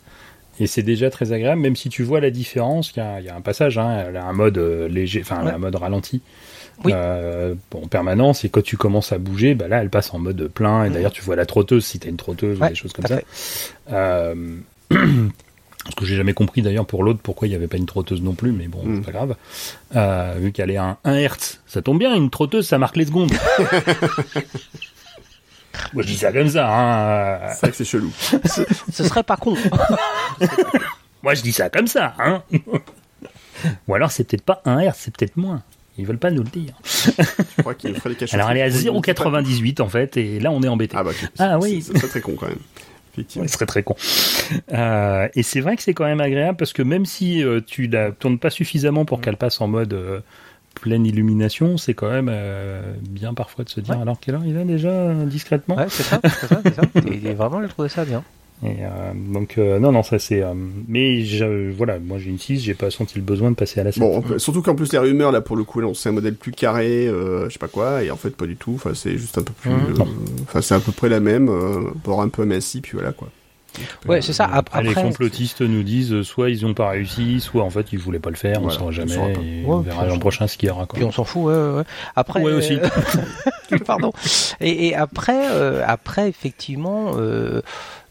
[0.61, 3.25] Et c'est déjà très agréable, même si tu vois la différence, il y a, il
[3.25, 5.51] y a un passage, hein, elle a un mode euh, léger, enfin Ouais.
[5.53, 6.21] un mode ralenti.
[6.83, 6.91] Oui.
[6.95, 10.19] Euh, bon, en permanence, et quand tu commences à bouger, bah là, elle passe en
[10.19, 12.75] mode plein, et d'ailleurs, tu vois la trotteuse, si t'as une trotteuse Ouais, ou des
[12.75, 13.19] choses comme ça.
[13.91, 14.35] Euh,
[15.87, 18.21] ce que j'ai jamais compris d'ailleurs pour l'autre, pourquoi il n'y avait pas une trotteuse
[18.21, 18.95] non plus, mais bon, Mm.
[18.97, 19.35] c'est pas grave.
[19.95, 22.97] Euh, vu qu'elle est à un 1 Hertz, ça tombe bien, une trotteuse, ça marque
[22.97, 23.31] les secondes.
[25.93, 27.39] Moi, je dis ça comme ça, hein.
[27.53, 28.11] C'est vrai que c'est chelou.
[28.91, 29.55] Ce serait pas con.
[31.23, 32.43] Moi, je dis ça comme ça, hein.
[33.87, 35.63] Ou alors, c'est peut-être pas 1 Hertz, c'est peut-être moins.
[35.97, 36.73] Ils veulent pas nous le dire.
[36.85, 38.33] Je crois qu'il ferait des.
[38.33, 40.95] Alors, elle est à 0,98 en fait, et là, on est embêté.
[40.97, 41.11] Ah bah.
[41.39, 41.81] Ah oui.
[41.85, 42.59] C'est c'est très con quand même.
[43.19, 43.47] Effectivement.
[43.47, 43.95] Serait très con.
[44.73, 47.87] Euh, et c'est vrai que c'est quand même agréable parce que même si euh, tu
[47.87, 50.19] la tournes pas suffisamment pour qu'elle passe en mode euh,
[50.81, 52.31] pleine illumination, c'est quand même
[53.01, 54.01] bien parfois de se dire Ouais.
[54.01, 55.75] alors quelle heure il a déjà discrètement?
[55.75, 56.81] Ouais, c'est ça, c'est ça, c'est ça.
[57.07, 58.23] Et, et vraiment, j'ai trouvé ça bien.
[58.61, 60.53] Et euh, donc euh, non non ça c'est euh,
[60.89, 63.85] mais je- voilà moi j'ai une 6 j'ai pas senti le besoin de passer à
[63.85, 64.01] la 7.
[64.01, 66.35] Bon, on peut- surtout qu'en plus les rumeurs là pour le coup, c'est un modèle
[66.35, 68.73] plus carré, euh, je sais pas quoi, et en fait pas du tout.
[68.75, 69.69] Enfin, c'est juste un peu plus.
[69.71, 69.95] Mhm.
[70.01, 70.03] euh,
[70.43, 73.29] Enfin, c'est à peu près la même, euh, bord un peu aminci, puis voilà quoi.
[74.07, 74.45] Ouais, c'est ça.
[74.45, 77.93] Ap- Après, les complotistes nous disent euh, soit ils ont pas réussi, soit en fait
[77.93, 79.39] ils voulaient pas le faire, Voilà, on saura on jamais saura pas.
[79.41, 80.97] et Ouais, on verra on l'an prochain ce qu'il y aura quoi.
[80.97, 81.83] Puis on s'en fout, ouais, ouais.
[82.15, 82.77] Après, Ouais, aussi.
[82.77, 84.11] euh, pardon.
[84.59, 87.61] Et, et après, euh, après effectivement, euh, euh, euh,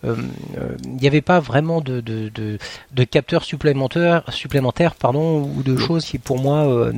[0.04, 2.58] il n'y avait pas vraiment de, de, de,
[2.92, 6.92] de capteurs supplémentaires, supplémentaires pardon, ou de choses qui pour moi euh,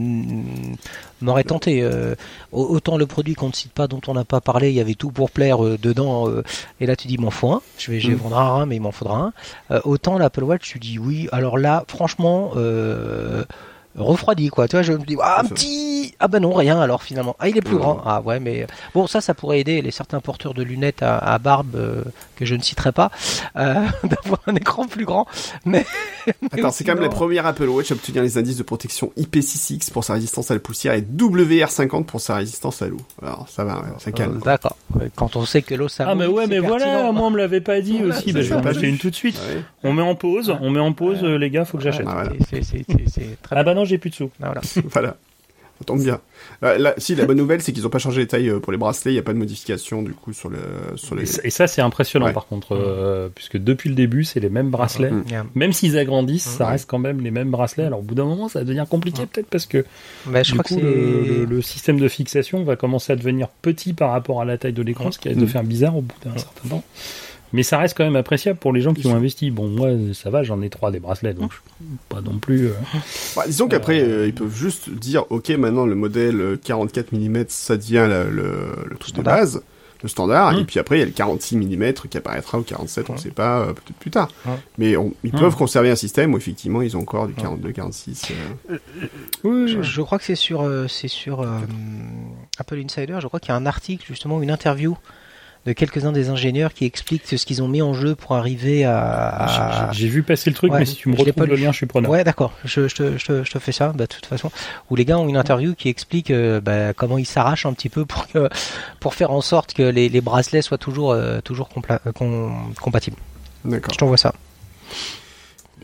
[1.23, 1.83] m'auraient tenté.
[1.83, 2.15] Euh,
[2.53, 4.81] au- autant le produit qu'on ne cite pas, dont on n'a pas parlé, il y
[4.81, 6.29] avait tout pour plaire euh, dedans.
[6.29, 6.43] euh,
[6.81, 7.63] et là, tu dis, m'en faut un.
[7.79, 8.19] Je vais, je vais Mm.
[8.19, 9.33] vendre un, mais il m'en faudra un.
[9.75, 11.29] Euh, autant l'Apple Watch, tu dis oui.
[11.33, 12.53] Alors là, franchement.
[13.99, 14.69] Euh, refroidi quoi.
[14.69, 17.35] Tu vois, je me dis ah un petit ah ben non rien alors finalement.
[17.41, 18.01] Ah il est plus grand.
[18.05, 21.75] Ah ouais mais bon ça ça pourrait aider les certains porteurs de lunettes à, barbe
[21.75, 22.05] euh,
[22.37, 23.11] que je ne citerai pas
[23.57, 23.75] euh,
[24.05, 25.27] d'avoir un écran plus grand.
[25.65, 25.85] Mais,
[26.53, 29.91] attends c'est quand même la première Apple Watch à obtenir les indices de protection IP66
[29.91, 33.01] pour sa résistance à la poussière et WR50 pour sa résistance à l'eau.
[33.23, 34.77] Alors ça va ça calme d'accord.
[35.17, 37.61] Quand on sait que l'eau ça ah mais ouais mais voilà moi on me l'avait
[37.61, 38.33] pas dit aussi.
[38.33, 39.41] bah, je vais en acheter une tout de suite.
[39.83, 42.07] On met en pause on met en pause les gars faut que j'achète.
[42.09, 42.25] ah,
[43.51, 44.61] ah bah non j'ai plus de sous voilà.
[44.91, 45.17] voilà.
[45.81, 46.21] Ça tombe bien.
[46.61, 48.77] Là, si la bonne nouvelle, c'est qu'ils n'ont pas changé les tailles euh, pour les
[48.77, 49.13] bracelets.
[49.13, 50.59] Il n'y a pas de modification du coup sur le
[50.97, 51.41] sur les.
[51.41, 55.11] Et ça, c'est impressionnant par contre, euh, puisque depuis le début, c'est les mêmes bracelets.
[55.11, 55.25] Mm.
[55.55, 57.85] Même s'ils agrandissent, ça reste quand même les mêmes bracelets.
[57.85, 59.87] Alors au bout d'un moment, ça va devenir compliqué peut-être parce que
[60.27, 64.11] bah, je crois que le, le, système de fixation va commencer à devenir petit par
[64.11, 65.49] rapport à la taille de l'écran, ce qui risque de mm.
[65.49, 66.85] faire bizarre au bout d'un certain temps.
[67.53, 69.51] Mais ça reste quand même appréciable pour les gens qui ont investi.
[69.51, 71.53] Bon, moi, ça va, j'en ai trois des bracelets, donc
[72.09, 72.69] pas non plus.
[72.69, 72.75] Euh,
[73.37, 77.77] bah, disons qu'après, euh, ils peuvent juste dire, ok, maintenant le modèle 44 mm, ça
[77.77, 78.31] devient le,
[78.89, 79.63] le, truc de base,
[80.03, 80.67] le standard, et mmh.
[80.67, 83.31] puis après, il y a le 46 mm qui apparaîtra, ou 47, on ne sait
[83.31, 84.29] pas, euh, peut-être plus tard.
[84.79, 88.33] Mais ils peuvent conserver un système où effectivement, ils ont encore du 42, 46.
[89.43, 91.45] Oui, je, crois que c'est sur, c'est sur
[92.59, 94.97] Apple Insider, je crois qu'il y a un article, justement, une interview
[95.67, 99.91] de quelques-uns des ingénieurs qui expliquent ce qu'ils ont mis en jeu pour arriver à.
[99.93, 102.11] J'ai vu passer le truc, mais si tu me retrouves le lien, je suis preneur.
[102.11, 102.53] Ouais, d'accord.
[102.65, 104.51] Je, je, te, je, te, fais ça, bah, de toute façon.
[104.89, 107.91] Où les gars ont une interview qui explique euh, bah, comment ils s'arrachent un petit
[107.91, 108.49] peu pour que,
[109.01, 112.13] pour faire en sorte que les, les bracelets soient toujours, euh, toujours euh,
[112.81, 113.17] compatibles.
[113.65, 113.93] D'accord.
[113.93, 114.35] Je t'envoie ça.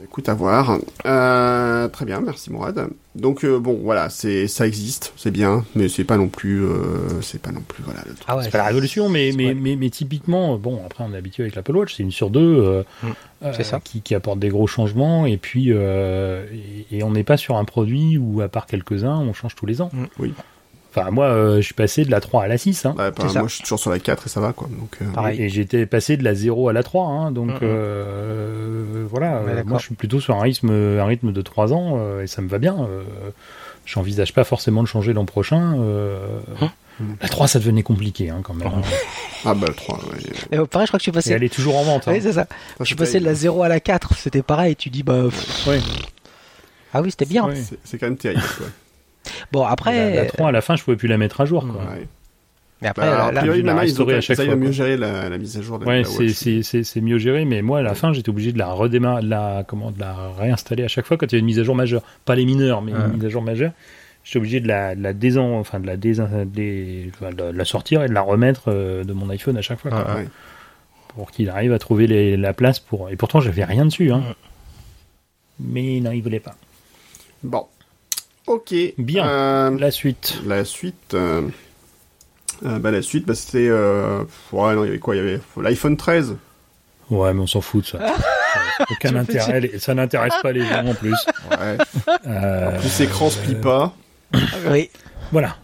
[0.02, 0.78] Écoute, à voir.
[1.06, 2.88] Euh, très bien, merci Mourad.
[3.14, 7.20] Donc euh, bon, voilà, c'est ça existe, c'est bien, mais c'est pas non plus, euh,
[7.22, 8.00] c'est pas non plus voilà.
[8.26, 11.16] ah ouais, c'est pas la révolution, mais mais, mais, mais typiquement, bon, après on est
[11.16, 13.52] habitué avec l'Apple Watch, c'est une sur deux, mm.
[13.62, 13.80] ça.
[13.80, 18.18] Qui, qui, apporte des gros changements, et puis et, on n'est pas sur un produit
[18.18, 19.90] où à part quelques uns, on change tous les ans.
[19.92, 20.04] Mm.
[20.18, 20.35] Oui.
[20.96, 22.87] Enfin, moi, euh, je suis passé de la 3 à la 6.
[22.87, 22.94] Hein.
[22.96, 23.11] moi,
[23.48, 24.68] je suis toujours sur la 4 et ça va, quoi.
[24.70, 25.42] Donc, euh, Pareil.
[25.42, 27.06] Et j'étais passé de la 0 à la 3.
[27.06, 29.42] Hein, donc, euh, voilà.
[29.66, 32.48] moi, je suis plutôt sur un rythme, un rythme de 3 ans et ça me
[32.48, 32.76] va bien.
[33.85, 35.76] J'envisage pas forcément de changer l'an prochain.
[36.61, 36.70] Hein
[37.20, 38.72] la 3, ça devenait compliqué hein, quand même.
[39.44, 40.02] ah bah la 3, ouais.
[40.50, 41.30] Et pareil, je crois que je suis passé.
[41.30, 42.04] Et elle est toujours en vente.
[42.06, 42.46] Oui, c'est ça.
[42.80, 44.76] je suis passé de la 0 à la 4, c'était pareil.
[44.76, 45.24] Tu dis, bah.
[46.94, 47.48] Ah oui, c'était bien.
[47.85, 48.42] C'est quand même terrible.
[48.56, 48.66] Quoi.
[49.52, 50.14] Bon, après.
[50.14, 51.66] La, 3, à la fin, je pouvais plus la mettre à jour.
[51.66, 51.82] Quoi.
[52.82, 55.38] Mais après, bah, là, la, la, ils ont à chaque fois, mieux gérer la, la,
[55.38, 55.78] mise à jour.
[55.78, 59.22] De ouais, c'est mieux géré, mais moi, à la fin, j'étais obligé de la redémarrer,
[59.22, 61.58] de la, comment, de la réinstaller à chaque fois quand il y avait une mise
[61.58, 62.02] à jour majeure.
[62.26, 63.72] Pas les mineurs, mais une mise à jour majeure.
[64.24, 68.08] J'étais obligé de la, de la désen, enfin, de la, désen, de la sortir et
[68.08, 69.90] de la remettre euh, de mon iPhone à chaque fois.
[71.14, 73.08] Pour qu'il arrive à trouver les, la place pour.
[73.08, 74.22] Et pourtant, j'avais rien dessus, hein.
[75.58, 76.56] Mais non, il voulait pas.
[77.42, 77.66] Bon.
[78.46, 78.74] Ok.
[78.98, 79.28] Bien.
[79.28, 80.40] Euh, la suite.
[80.46, 81.14] La suite.
[81.14, 81.42] Euh,
[82.64, 83.70] euh, bah, la suite, bah, c'était.
[83.70, 86.37] ouais, non, il y avait quoi Il y avait l'iPhone 13.
[87.11, 87.98] Ouais, mais on s'en fout de ça.
[88.90, 89.78] aucun intérêt.
[89.78, 91.16] Ça n'intéresse pas les gens en plus.
[91.50, 91.78] Ouais.
[92.26, 93.94] En plus, l'écran se plie pas.
[94.70, 94.90] Oui.
[95.30, 95.56] Voilà.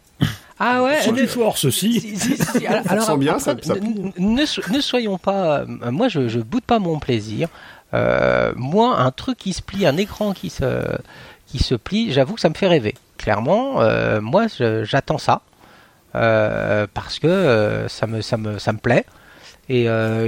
[0.58, 0.98] Ah ouais.
[1.02, 2.00] C'est du force aussi.
[2.00, 2.66] Si, si, si.
[2.66, 5.64] Alors, sent bien, ça, ça ne, ne, soyons pas.
[5.66, 7.48] moi, je, je boude pas mon plaisir.
[7.92, 10.64] moi, un truc qui se plie, un écran qui se
[11.52, 12.94] qui se plie, j'avoue que ça me fait rêver.
[13.18, 14.46] Clairement, euh, moi
[14.84, 15.42] j'attends ça
[16.14, 19.04] euh, parce que euh, ça, me, ça, me, ça me plaît.
[19.68, 19.86] Et,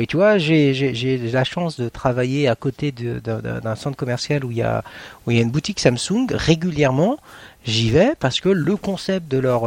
[0.09, 4.63] tu vois, j'ai la chance de travailler à côté d'un centre commercial où il, y
[4.63, 4.83] a,
[5.27, 6.29] où il y a une boutique Samsung.
[6.31, 7.19] Régulièrement,
[7.65, 9.65] j'y vais parce que le concept de leur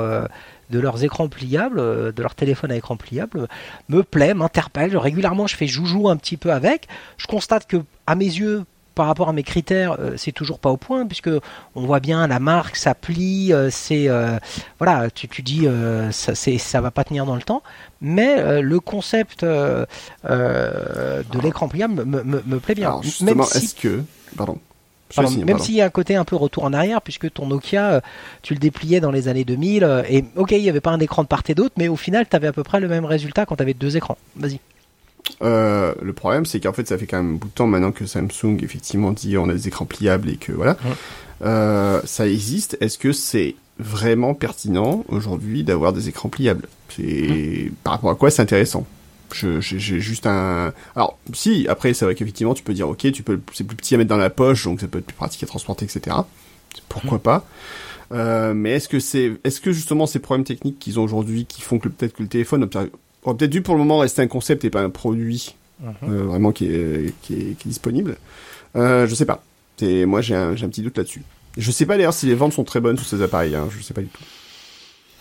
[0.69, 1.79] de leurs écrans pliables,
[2.13, 3.47] de leur téléphone à écran pliable,
[3.89, 4.97] me plaît, m'interpelle.
[4.97, 6.87] Régulièrement, je fais joujou un petit peu avec.
[7.17, 8.65] Je constate que, à mes yeux,
[8.97, 11.29] par rapport à mes critères, euh, c'est toujours pas au point puisque
[11.75, 14.39] on voit bien la marque, ça plie, euh, c'est euh,
[14.79, 15.67] voilà, tu, tu dis
[16.11, 17.61] ça, c'est ça va pas tenir dans le temps,
[18.01, 19.85] mais le concept de
[21.43, 22.99] l'écran pliable me, me, plaît bien.
[23.21, 23.57] même si...
[23.57, 24.03] est-ce que
[24.35, 24.57] pardon.
[25.45, 28.01] même s'il y a un côté un peu retour en arrière, puisque ton Nokia,
[28.41, 31.21] tu le dépliais dans les années 2000, et ok, il n'y avait pas un écran
[31.21, 33.45] de part et d'autre, mais au final, tu avais à peu près le même résultat
[33.45, 34.17] quand tu avais deux écrans.
[34.35, 34.59] Vas-y.
[35.41, 37.91] Euh, le problème, c'est qu'en fait, ça fait quand même un bout de temps maintenant
[37.91, 40.77] que Samsung effectivement dit on a des écrans pliables et que voilà,
[41.43, 42.77] euh, ça existe.
[42.81, 46.67] Est-ce que c'est vraiment pertinent aujourd'hui d'avoir des écrans pliables?
[46.89, 48.85] C'est par rapport à quoi c'est intéressant?
[49.33, 50.73] J'ai juste un.
[50.95, 53.93] Alors, si, après, c'est vrai qu'effectivement, tu peux dire, ok, tu peux, c'est plus petit
[53.93, 56.15] à mettre dans la poche, donc ça peut être plus pratique à transporter, etc.
[56.87, 57.45] Pourquoi pas?
[58.13, 61.61] Euh, Mais est-ce que c'est, est-ce que justement ces problèmes techniques qu'ils ont aujourd'hui, qui
[61.61, 62.63] font que peut-être que le téléphone
[63.23, 65.93] aurait peut-être dû pour le moment rester un concept et pas un produit mhm.
[66.03, 68.17] euh, vraiment qui est, qui est, qui est disponible.
[68.75, 69.43] Euh, je sais pas.
[69.81, 71.23] moi j'ai un, un, petit doute là-dessus.
[71.57, 73.81] Je sais pas d'ailleurs si les ventes sont très bonnes sur ces appareils, hein, je
[73.81, 74.23] sais pas du tout.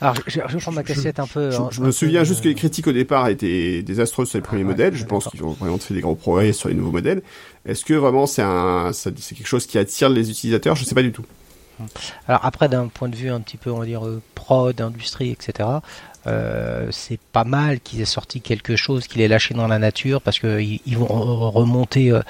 [0.01, 1.51] Alors, je, je prends ma cassette un peu.
[1.51, 4.37] Je, hein, je me souviens juste que les euh, critiques au départ étaient désastreuses sur
[4.37, 4.95] les premiers ouais, modèles.
[4.95, 7.23] Je pense qu'ils ont vraiment fait des gros progrès sur les nouveaux modèles.
[7.65, 10.77] Est-ce que vraiment c'est un, ça- c'est quelque chose qui attire les utilisateurs?
[10.77, 11.25] Je sais pas du tout.
[12.29, 15.31] Alors après, d'un point de vue un petit peu, on va dire, euh, prod, industrie,
[15.31, 15.69] etc.,
[16.27, 20.21] euh, c'est pas mal qu'ils aient sorti quelque chose, qu'ils aient lâché dans la nature,
[20.21, 22.21] parce que ils, ils vont re- remonter euh,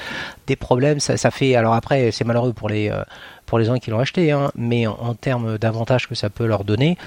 [0.47, 1.01] des problèmes.
[1.01, 1.55] Ça, fait.
[1.57, 5.15] Alors après, c'est malheureux pour les euh, gens qui l'ont acheté, hein, mais en, en
[5.15, 6.99] termes d'avantages que ça peut leur donner,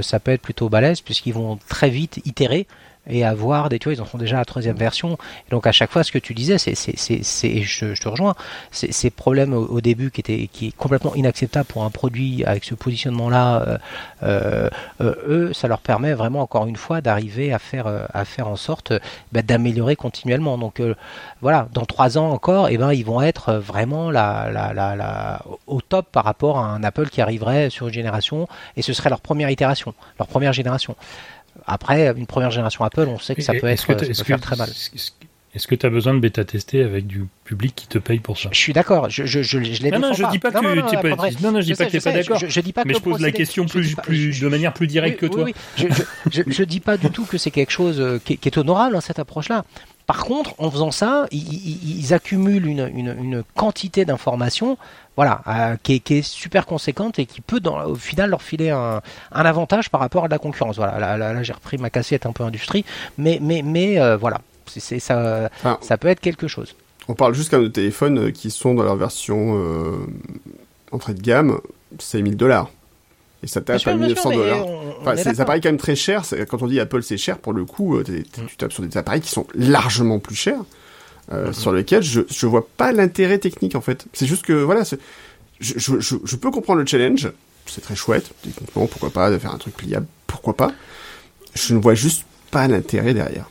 [0.00, 2.66] ça peut être plutôt balèze, puisqu'ils vont très vite itérer
[3.08, 5.18] et avoir des, tu vois, ils en sont déjà à la troisième version.
[5.50, 8.34] Donc à chaque fois, ce que tu disais, c'est, c'est, c'est, je, te rejoins,
[8.70, 12.74] ces problèmes au, début qui étaient, qui est complètement inacceptable pour un produit avec ce
[12.74, 13.78] positionnement-là, euh,
[14.22, 18.46] euh, euh, eux, ça leur permet vraiment encore une fois d'arriver à faire, à faire
[18.46, 18.92] en sorte
[19.32, 20.56] bah, d'améliorer continuellement.
[20.58, 20.80] Donc
[21.40, 25.80] voilà, dans trois ans encore, et ben ils vont être vraiment la, la, la, au
[25.80, 29.20] top par rapport à un Apple qui arriverait sur une génération et ce serait leur
[29.20, 30.94] première itération, leur première génération.
[31.66, 34.36] Après, une première génération Apple, on sait que ça peut être, que ça peut faire
[34.38, 34.70] que- très mal.
[35.54, 38.48] Est-ce que tu as besoin de bêta-tester avec du public qui te paye pour ça?
[38.52, 40.56] Je suis d'accord, je, je, je, je les Non, non, je dis pas que
[40.88, 42.38] tu pas pas, non, non, je dis pas que pas d'accord.
[42.38, 44.44] Je, je dis pas que Mais le je pose la question plus, pas- plus, je-
[44.46, 45.44] de manière plus directe oui, que toi.
[45.44, 45.88] oui, oui.
[46.32, 48.56] Je, je dis pas du tout que c'est quelque chose euh, qui, est- qui est
[48.56, 49.66] honorable, hein, cette approche-là.
[50.06, 54.78] Par contre, en faisant ça, ils, ils- ils accumulent une, une, une quantité d'informations,
[55.16, 58.42] voilà, euh, qui, est, qui est super conséquente et qui peut, dans, au final, leur
[58.42, 59.00] filer un,
[59.32, 60.76] un avantage par rapport à la concurrence.
[60.76, 62.84] Voilà, là, là, là, j'ai repris ma cassette un peu industrie,
[63.18, 66.74] mais, mais, mais euh, voilà, c'est, ça, Enfin, ça peut être quelque chose.
[67.08, 69.98] on parle juste quand même de téléphones euh, qui sont dans leur version euh,
[70.92, 71.58] entrée de gamme,
[71.98, 72.70] c'est 1000 dollars.
[73.44, 74.66] Et ça tape à bien sûr, 1900 mais dollars.
[75.00, 75.46] Enfin, est c'est- d'accord.
[75.46, 76.24] paraît quand même très cher.
[76.24, 78.04] c'est- Quand on dit Apple c'est cher, pour le coup, Mm.
[78.46, 80.60] tu tapes sur des appareils qui sont largement plus chers,
[81.30, 84.06] euh, sur lesquels je je vois pas l'intérêt technique en fait.
[84.12, 84.96] C'est juste que voilà, je,
[85.76, 87.30] je, je, je peux comprendre le challenge,
[87.66, 90.72] c'est très chouette techniquement, pourquoi pas de faire un truc pliable, pourquoi pas.
[91.54, 93.46] Je ne vois juste pas l'intérêt derrière.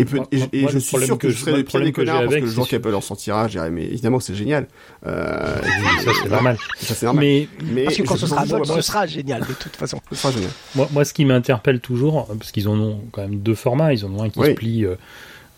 [0.00, 1.64] Et, peu- Moi- et, moi, et le je suis sûr que, que je moi, le
[1.68, 4.34] j'ai connards parce que le jour qu'Apple en sortira, je dirais mais évidemment que c'est
[4.36, 4.68] génial.
[5.04, 5.60] Euh,
[6.04, 6.56] Ça, c'est normal.
[6.78, 7.24] ça c'est normal.
[7.24, 10.00] Mais Mais Parce que quand ce sera je- ce sera génial de toute façon.
[10.12, 10.50] ce sera génial.
[10.76, 14.04] moi, moi, ce qui m'interpelle toujours, parce qu'ils en ont quand même deux formats, ils
[14.04, 14.50] en ont un qui Oui.
[14.50, 14.94] se plie euh,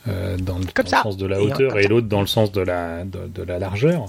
[0.08, 0.96] euh, dans, le, Comme dans ça.
[0.98, 3.58] le sens de la hauteur et l'autre dans le sens de la, de, de la
[3.58, 4.06] largeur.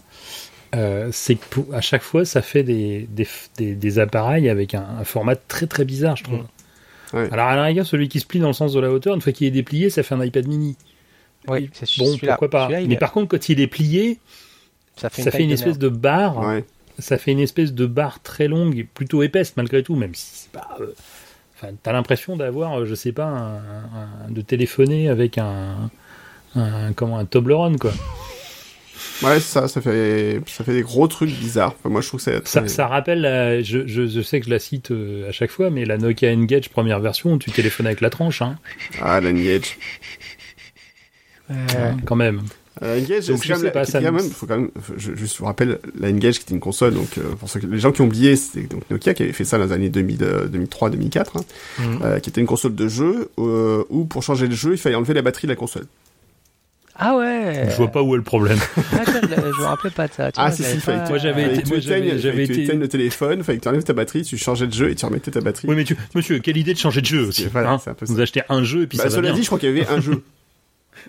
[0.73, 3.27] Euh, c'est que à chaque fois, ça fait des, des,
[3.57, 6.39] des, des appareils avec un, un format très très bizarre, je trouve.
[6.39, 7.17] Mm.
[7.17, 7.27] Ouais.
[7.33, 9.21] Alors à la rigueur, celui qui se plie dans le sens de la hauteur, une
[9.21, 10.77] fois qu'il est déplié, ça fait un iPad mini.
[11.49, 12.69] Oui, c'est Bon, pourquoi pas.
[12.69, 14.19] Mais est- par contre, quand il est plié,
[14.95, 15.81] ça fait une, ça fait taille une de espèce merde.
[15.81, 16.37] de barre.
[16.39, 16.63] Ouais.
[16.99, 20.29] Ça fait une espèce de barre très longue et plutôt épaisse malgré tout, même si
[20.33, 20.77] c'est pas.
[20.79, 20.93] euh,
[21.61, 25.91] Enfin, t'as l'impression d'avoir, euh, je sais pas, un, un- de téléphoner avec un,
[26.55, 27.91] un comment un Toblerone quoi.
[29.23, 31.75] Ouais, ça, ça fait, ça fait des gros trucs bizarres.
[31.79, 34.39] Enfin, moi, je trouve que c'est Ça, très- ça rappelle, la- je, je, je sais
[34.39, 37.37] que je la cite euh, à chaque fois, mais la Nokia N-Gage première version, où
[37.37, 38.57] tu téléphones avec la tranche, hein,
[38.99, 39.77] Ah, la Engage.
[41.51, 42.41] Euh, quand même.
[42.83, 45.77] Euh, Engage, Donc, je sais pas, ça même, faut quand même, je, juste vous rappelle,
[45.99, 48.05] la Engage qui était une console, donc, euh, pour ceux que, les gens qui ont
[48.05, 51.37] oublié, c'était donc Nokia qui avait fait ça dans les années 2000, euh, 2003, 2004,
[51.37, 51.41] hein,
[51.79, 51.99] Mhm.
[52.03, 54.95] euh, qui était une console de jeu, euh, où pour changer le jeu, il fallait
[54.95, 55.85] enlever la batterie de la console.
[57.03, 57.67] Ah ouais.
[57.69, 58.59] Je vois pas où est le problème.
[58.77, 60.31] Ah, je me rappelais pas de ça.
[60.31, 61.85] tu Ah, vois, si, si, fallait pas- que- Moi, j'avais Fallait été- que moi, tu
[61.87, 63.93] éteignes, j'avais- j'avais fallait que tu été- éteignes le téléphone, fallait que tu enlèves ta
[63.93, 65.67] batterie, tu changeais de jeu et tu remettais ta batterie.
[65.67, 67.47] Oui, mais tu, monsieur, quelle idée de changer de jeu aussi.
[67.51, 68.21] Voilà, hein c'est un peu Vous ça.
[68.23, 69.33] achetez un jeu et puis Bah, ça va cela bien.
[69.33, 70.21] dit, je crois qu'il y avait un jeu.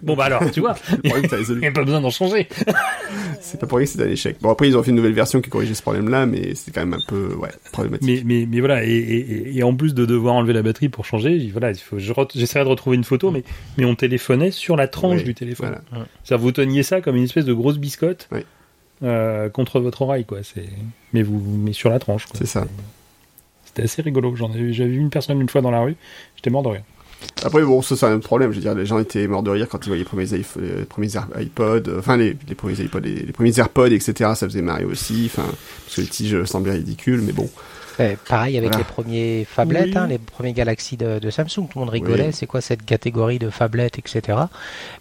[0.00, 0.74] Bon bah alors, tu vois,
[1.05, 2.48] il n'y a pas besoin d'en changer.
[3.40, 4.37] C'est pas pour rien que c'est un échec.
[4.40, 6.81] Bon, après, ils ont fait une nouvelle version qui corrigeait ce problème-là, mais c'est quand
[6.81, 8.09] même un peu, ouais, problématique.
[8.09, 11.05] Mais, mais, mais voilà, et, et, et en plus de devoir enlever la batterie pour
[11.05, 13.42] changer, voilà, il faut, je re- j'essaierai de retrouver une photo, mais,
[13.76, 15.76] mais on téléphonait sur la tranche Oui, du téléphone.
[15.90, 16.07] Voilà.
[16.24, 18.40] C'est-à-dire, vous teniez ça comme une espèce de grosse biscotte Oui.
[19.02, 20.38] euh, contre votre oreille, quoi.
[20.42, 20.68] C'est,
[21.12, 22.26] mais vous, mais sur la tranche.
[22.35, 22.64] C'est ça.
[23.64, 24.35] C'était assez rigolo.
[24.37, 25.96] J'en ai, j'avais vu une personne une fois dans la rue,
[26.37, 26.83] j'étais mort de rire.
[27.44, 28.50] Après, bon, ça, c'est un problème.
[28.52, 30.61] Je veux dire, les gens étaient morts de rire quand ils voyaient les premiers, iPh-
[30.78, 31.08] les premiers
[31.40, 34.12] iPods, euh, enfin, les, les premiers iPods, les, les premiers AirPods, etc.
[34.35, 35.24] Ça faisait marrer aussi.
[35.26, 35.48] Enfin,
[35.85, 37.48] parce que les tiges semblaient ridicules, mais bon.
[37.98, 38.78] Ouais, pareil avec Voilà.
[38.78, 39.96] les premiers phablettes, Oui.
[39.98, 41.68] hein, les premiers Galaxy de, de Samsung.
[41.68, 42.28] Tout le monde rigolait.
[42.28, 42.32] Oui.
[42.32, 44.38] C'est quoi cette catégorie de phablettes, etc.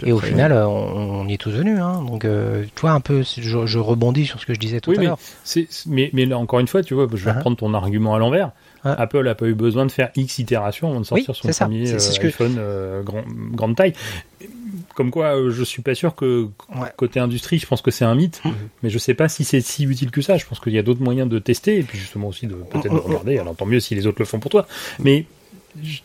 [0.04, 1.80] Et au final, euh, on, on y est tous venus.
[1.80, 2.04] Hein.
[2.06, 4.90] Donc, euh, tu vois, un peu, je, je rebondis sur ce que je disais tout
[4.90, 5.20] Oui, à mais, l'heure.
[5.86, 7.36] mais, mais là, encore une fois, tu vois, je vais Uh-huh.
[7.38, 8.52] reprendre ton argument à l'envers.
[8.84, 8.92] Ouais.
[8.98, 11.86] Apple n'a pas eu besoin de faire X itérations avant de sortir Oui, son premier
[11.86, 13.94] c'est euh, ce que- iPhone euh, grand, grande taille.
[14.96, 16.88] Comme quoi, euh, je suis pas sûr que Ouais.
[16.98, 18.54] côté industrie, je pense que c'est un mythe, Mhm.
[18.84, 20.38] mais je sais pas si c'est si utile que ça.
[20.38, 22.86] Je pense qu'il y a d'autres moyens de tester et puis justement aussi de peut-être
[22.86, 22.98] de Mhm.
[23.00, 23.38] regarder.
[23.38, 24.68] Alors tant mieux si les autres le font pour toi.
[25.00, 25.26] Mais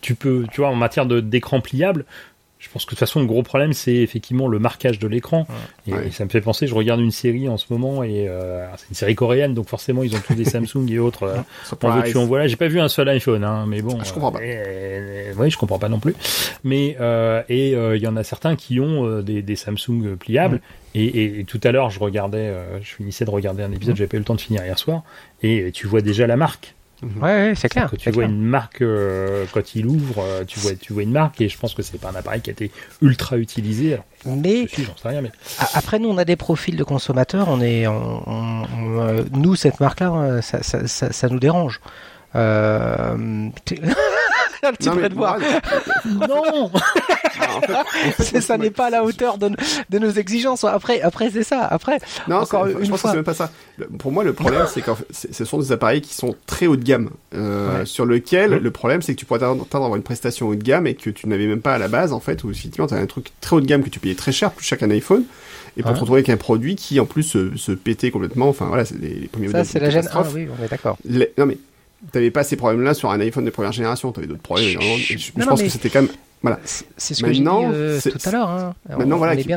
[0.00, 2.04] tu peux, tu vois, en matière de d'écran pliable,
[2.66, 5.46] Je pense que de toute façon, le gros problème, c'est effectivement le marquage de l'écran.
[5.86, 6.08] Et, Ouais.
[6.08, 8.88] et ça me fait penser, je regarde une série en ce moment, et euh, c'est
[8.90, 11.22] une série coréenne, donc forcément, ils ont tous des Samsung et autres.
[11.22, 12.16] euh, Surprise.
[12.16, 12.46] en voilà.
[12.48, 13.96] J'ai pas vu un seul iPhone, hein, mais bon.
[14.00, 14.40] Ah, je comprends pas.
[14.42, 16.14] euh, oui, je comprends pas non plus.
[16.64, 20.60] Mais euh, et il y en a certains qui ont des, des Samsung pliables.
[20.94, 22.52] Et, et- et tout à l'heure, je regardais,
[22.82, 25.02] je finissais de regarder un épisode, j'avais pas eu le temps de finir hier soir,
[25.42, 26.74] et tu vois déjà la marque.
[27.02, 27.88] Ouais, ouais, c'est clair.
[27.90, 28.34] Quand tu vois clair.
[28.34, 31.58] une marque, euh, quand il ouvre, euh, tu vois, tu vois une marque, et je
[31.58, 32.70] pense que c'est pas un appareil qui a été
[33.02, 33.92] ultra utilisé.
[33.94, 34.04] Alors,
[34.42, 36.84] Mais je suis, j'en sais rien, mais A- Après, nous, on a des profils de
[36.84, 37.48] consommateurs.
[37.48, 41.80] On est, on- on- on, euh, nous, cette marque-là, ça, ça, ça, ça nous dérange.
[44.66, 45.38] Tu- un petit Non, peu mais de voir.
[46.06, 46.70] Non.
[47.40, 49.50] ah, en fait- en fait, C'est- ça n'est pas à la hauteur de,
[49.90, 50.64] de nos exigences.
[50.64, 51.64] Après, après c'est ça.
[51.66, 51.98] Après,
[52.28, 53.10] Non, Encore une je pense fois.
[53.10, 53.50] que c'est même pas ça.
[53.78, 56.76] Le- Pour moi, le problème, c'est que ce sont des appareils qui sont très haut
[56.76, 57.86] de gamme, euh, Ouais.
[57.86, 58.58] sur lequel Mhm.
[58.58, 61.10] le problème, c'est que tu pourrais t'attendre d'avoir une prestation haut de gamme et que
[61.10, 63.32] tu n'avais même pas à la base, en fait, où effectivement, tu as un truc
[63.40, 65.24] très haut de gamme que tu payais très cher, plus cher qu'un iPhone,
[65.76, 65.94] et pour Ouais.
[65.96, 68.48] te retrouver avec un produit qui, en plus, se, se pétait complètement.
[68.48, 70.08] Enfin, voilà, c'est les, les premiers ça, c'est la gêne.
[70.12, 70.96] Ah, oui, on est d'accord.
[71.04, 71.58] Non, mais
[72.12, 74.80] t'avais pas ces problèmes-là sur un iPhone de première génération, t'avais d'autres problèmes.
[74.80, 76.10] Chut, et je, je Non, non, pense que c'était quand même.
[76.42, 76.58] Voilà.
[76.64, 78.48] C'est ce que j'ai dit euh, tout à l'heure.
[78.50, 78.74] Hein.
[78.88, 79.56] Maintenant, on, voilà, on est bien.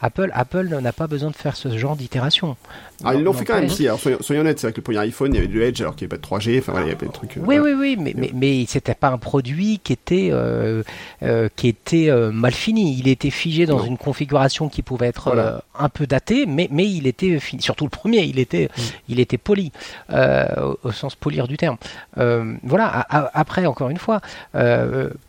[0.00, 2.56] Apple, Apple n'a pas besoin de faire ce genre d'itération.
[3.04, 3.86] Ah, ils l'ont fait quand même, si.
[3.86, 5.80] Alors, soyons, soyons honnêtes, c'est vrai que le premier iPhone, il y avait du Edge
[5.80, 6.58] alors qu'il n'y avait pas de 3G.
[6.58, 7.36] Enfin, voilà, il y avait plein de trucs.
[7.36, 7.76] euh, Oui, voilà.
[7.76, 10.82] oui, oui, mais, mais, mais c'était pas un produit qui était, euh,
[11.22, 12.96] euh, qui était euh, mal fini.
[12.98, 13.84] Il était figé dans Non.
[13.84, 15.62] une configuration qui pouvait être Voilà.
[15.78, 17.62] un peu datée, mais, mais il était fini.
[17.62, 18.80] Surtout le premier, il était, Mm.
[19.10, 19.70] il était poli,
[20.12, 21.76] au, au sens polir du terme.
[22.16, 22.86] Voilà.
[22.86, 24.20] a- a- après, encore une fois,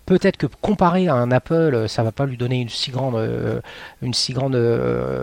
[0.06, 3.16] peut-être que comparé à un Apple, ça va pas lui donner une si grande,
[4.02, 4.56] une si grande,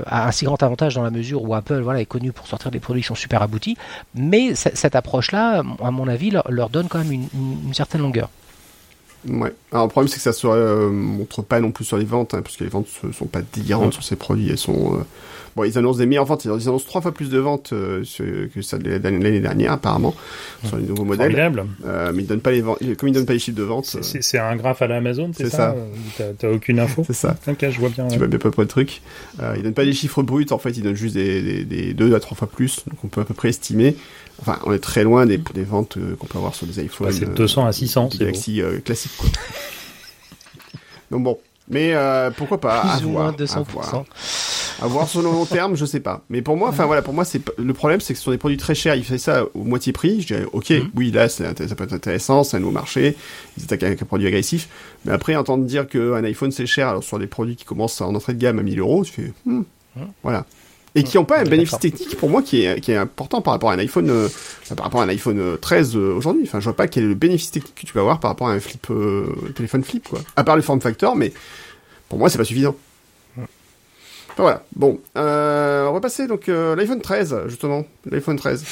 [0.07, 2.79] un si grand avantage dans la mesure où Apple, voilà, est connu pour sortir des
[2.79, 3.77] produits qui sont super aboutis.
[4.15, 8.31] Mais cette approche-là, à mon avis, leur, donne quand même une certaine longueur.
[9.29, 9.53] Ouais.
[9.73, 12.35] Alors, le problème, c'est que ça se euh, montre pas non plus sur les ventes,
[12.35, 14.49] hein, parce que les ventes ne sont pas délirantes sur ces produits.
[14.51, 14.95] Elles sont.
[14.95, 15.03] euh,
[15.57, 16.45] Bon, ils annoncent des meilleures ventes.
[16.45, 18.05] Ils annoncent trois fois plus de ventes euh,
[18.55, 20.15] que ça de l'année dernière, apparemment,
[20.67, 21.33] sur les nouveaux modèles.
[21.35, 21.65] Formidable.
[22.15, 22.79] Mais ils donnent pas les ventes.
[22.99, 25.49] Comme ils donnent pas les chiffres de vente, C'est- un graphe à la Amazon, c'est
[25.49, 25.75] ça,
[26.19, 26.25] ça.
[26.39, 27.37] T'as- aucune info c'est ça.
[27.49, 28.07] Ok, je vois bien.
[28.09, 29.01] Tu vois bien pas le truc.
[29.57, 32.15] Ils donnent pas les chiffres bruts, en fait, ils donnent juste des, des, des deux
[32.15, 32.85] à trois fois plus.
[32.87, 33.97] Donc on peut à peu près estimer.
[34.41, 37.09] Enfin, on est très loin des, des ventes euh, qu'on peut avoir sur des iPhones.
[37.09, 38.19] Passer de euh, 200 à 600, des c'est.
[38.21, 39.29] Galaxy euh, classiques, quoi.
[41.11, 41.39] Donc bon.
[41.69, 42.81] Mais euh, pourquoi pas?
[42.83, 43.65] À Plus ou voir, moins à 200%.
[43.73, 44.05] voir.
[44.83, 46.23] À voir sur le long terme, je sais pas.
[46.29, 48.39] Mais pour moi, enfin voilà, pour moi, c'est le problème, c'est que ce sont des
[48.39, 48.95] produits très chers.
[48.95, 50.21] Ils font ça au moitié prix.
[50.21, 50.91] Je dirais, ok, Mhm.
[50.95, 53.17] oui, là, c'est ça peut être intéressant, c'est un nouveau marché.
[53.59, 54.69] Ils attaquent avec un produit agressif.
[55.05, 58.15] Mais après, entendre dire qu'un iPhone c'est cher, alors sur des produits qui commencent en
[58.15, 59.63] entrée de gamme à 1000 euros, tu fais, hmm,
[60.23, 60.45] voilà.
[60.97, 63.53] Et qui n'ont pas un bénéfice technique pour moi qui est, qui est important par
[63.53, 64.29] rapport à un iPhone, euh,
[64.75, 66.45] par rapport à un iPhone euh, 13 euh, aujourd'hui.
[66.47, 68.49] Enfin, je vois pas quel est le bénéfice technique que tu peux avoir par rapport
[68.49, 70.21] à un flip, euh, téléphone flip, quoi.
[70.37, 71.33] À part le form factor, mais
[72.09, 72.75] pour moi, c'est pas suffisant.
[73.37, 74.65] Enfin, voilà.
[74.75, 78.65] Bon, euh, on va passer donc euh, l'iPhone 13, justement, l'iPhone 13.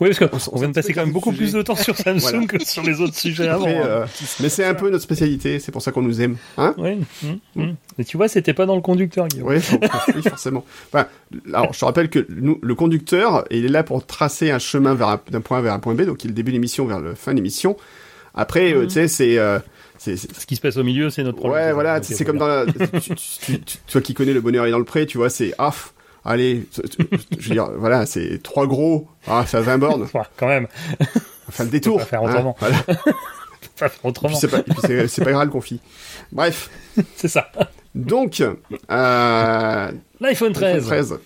[0.00, 1.44] Oui, parce qu'on On- on vient de passer quand même beaucoup sujet.
[1.44, 2.46] plus de temps sur Samsung Voilà.
[2.46, 3.64] que sur les autres sujets avant.
[3.66, 3.82] Après, hein.
[3.86, 4.06] euh,
[4.40, 7.38] mais c'est un peu notre spécialité, c'est pour ça qu'on nous aime, hein Oui, hum,
[7.56, 7.74] hum.
[7.98, 9.48] Et tu vois, c'était pas dans le conducteur, Guillaume.
[9.48, 9.78] Oui, for-
[10.14, 10.64] oui, forcément.
[10.92, 11.06] Enfin,
[11.52, 14.94] alors, je te rappelle que nous, le conducteur, il est là pour tracer un chemin
[14.94, 17.00] d'un point A vers un point B, donc il est le début de l'émission vers
[17.00, 17.76] la fin de l'émission.
[18.34, 19.58] Après, euh, tu sais, c'est, euh,
[19.98, 21.66] c'est, Ce qui se passe au milieu, c'est notre problème.
[21.66, 22.66] ouais, voilà, c'est comme dans la,
[23.00, 25.54] tu, tu- tu- toi qui connais le bonheur est dans le pré, tu vois, c'est,
[25.58, 25.72] ah,
[26.24, 26.66] allez,
[27.38, 30.66] je veux dire, voilà, c'est trois gros, ah, ça 20 bornes, quand même,
[31.48, 31.98] enfin le détour.
[31.98, 32.56] pas faire hein, autrement.
[32.58, 32.78] voilà.
[33.78, 34.36] pas faire Et puis autrement.
[34.36, 34.62] c'est pas,
[35.08, 35.80] c'est, pas grave le confit.
[36.32, 36.70] Bref.
[37.16, 37.50] C'est ça.
[37.94, 40.86] Donc, euh, L'iPhone 13.
[40.86, 41.18] 13.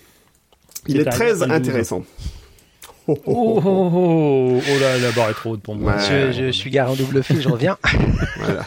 [0.87, 1.69] Il est est très arrivé en 2012.
[1.69, 2.03] intéressant.
[3.07, 5.95] Oh, oh, Oh, oh, oh, oh, oh là, la barre est trop haute pour moi.
[5.95, 6.31] Ouais.
[6.31, 7.77] Je, je suis garé en double fil, je reviens.
[8.37, 8.65] Voilà.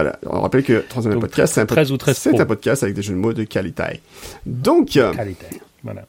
[0.00, 0.18] Voilà.
[0.26, 2.40] On rappelle que Troisième Donc, podcast, c'est un, pod- 13 ou 13 c'est Pro.
[2.40, 4.00] un podcast avec des jeux de mots de qualité.
[4.46, 5.46] Donc, Qualité.
[5.82, 6.04] Voilà.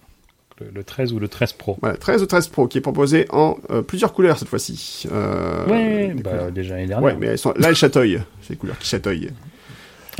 [0.62, 1.78] Le, le 13 ou le 13 Pro.
[1.82, 5.08] voilà, 13 ou 13 Pro qui est proposé en euh, plusieurs couleurs cette fois-ci.
[5.12, 6.52] Euh, ouais, bah, couleurs.
[6.52, 7.04] déjà l'année dernière.
[7.06, 7.54] Ouais, mais elles sont...
[7.58, 8.20] là, elles chatouillent.
[8.44, 9.30] C'est les couleurs qui chatouillent.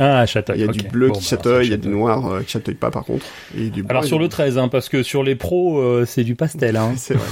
[0.02, 0.24] Ah.
[0.54, 0.72] Il y a ok.
[0.72, 2.90] du bleu Bon, qui bah, chatouille, il y a du noir euh, qui chatouille pas
[2.90, 3.26] par contre.
[3.54, 6.34] Et du Alors sur le 13, hein, parce que sur les pros, euh, c'est du
[6.36, 6.78] pastel.
[6.78, 6.94] Hein.
[6.96, 7.26] C'est vrai.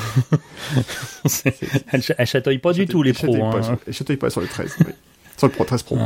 [1.92, 3.33] Elle, ch- elle chatouille pas du tout les pros.
[3.38, 3.62] pas hein.
[3.62, 4.77] sur- elles chatouillent pas sur le 13.
[4.81, 4.92] oui.
[5.38, 5.96] Sur le Pro 13 Pro.
[5.96, 6.03] Ouais.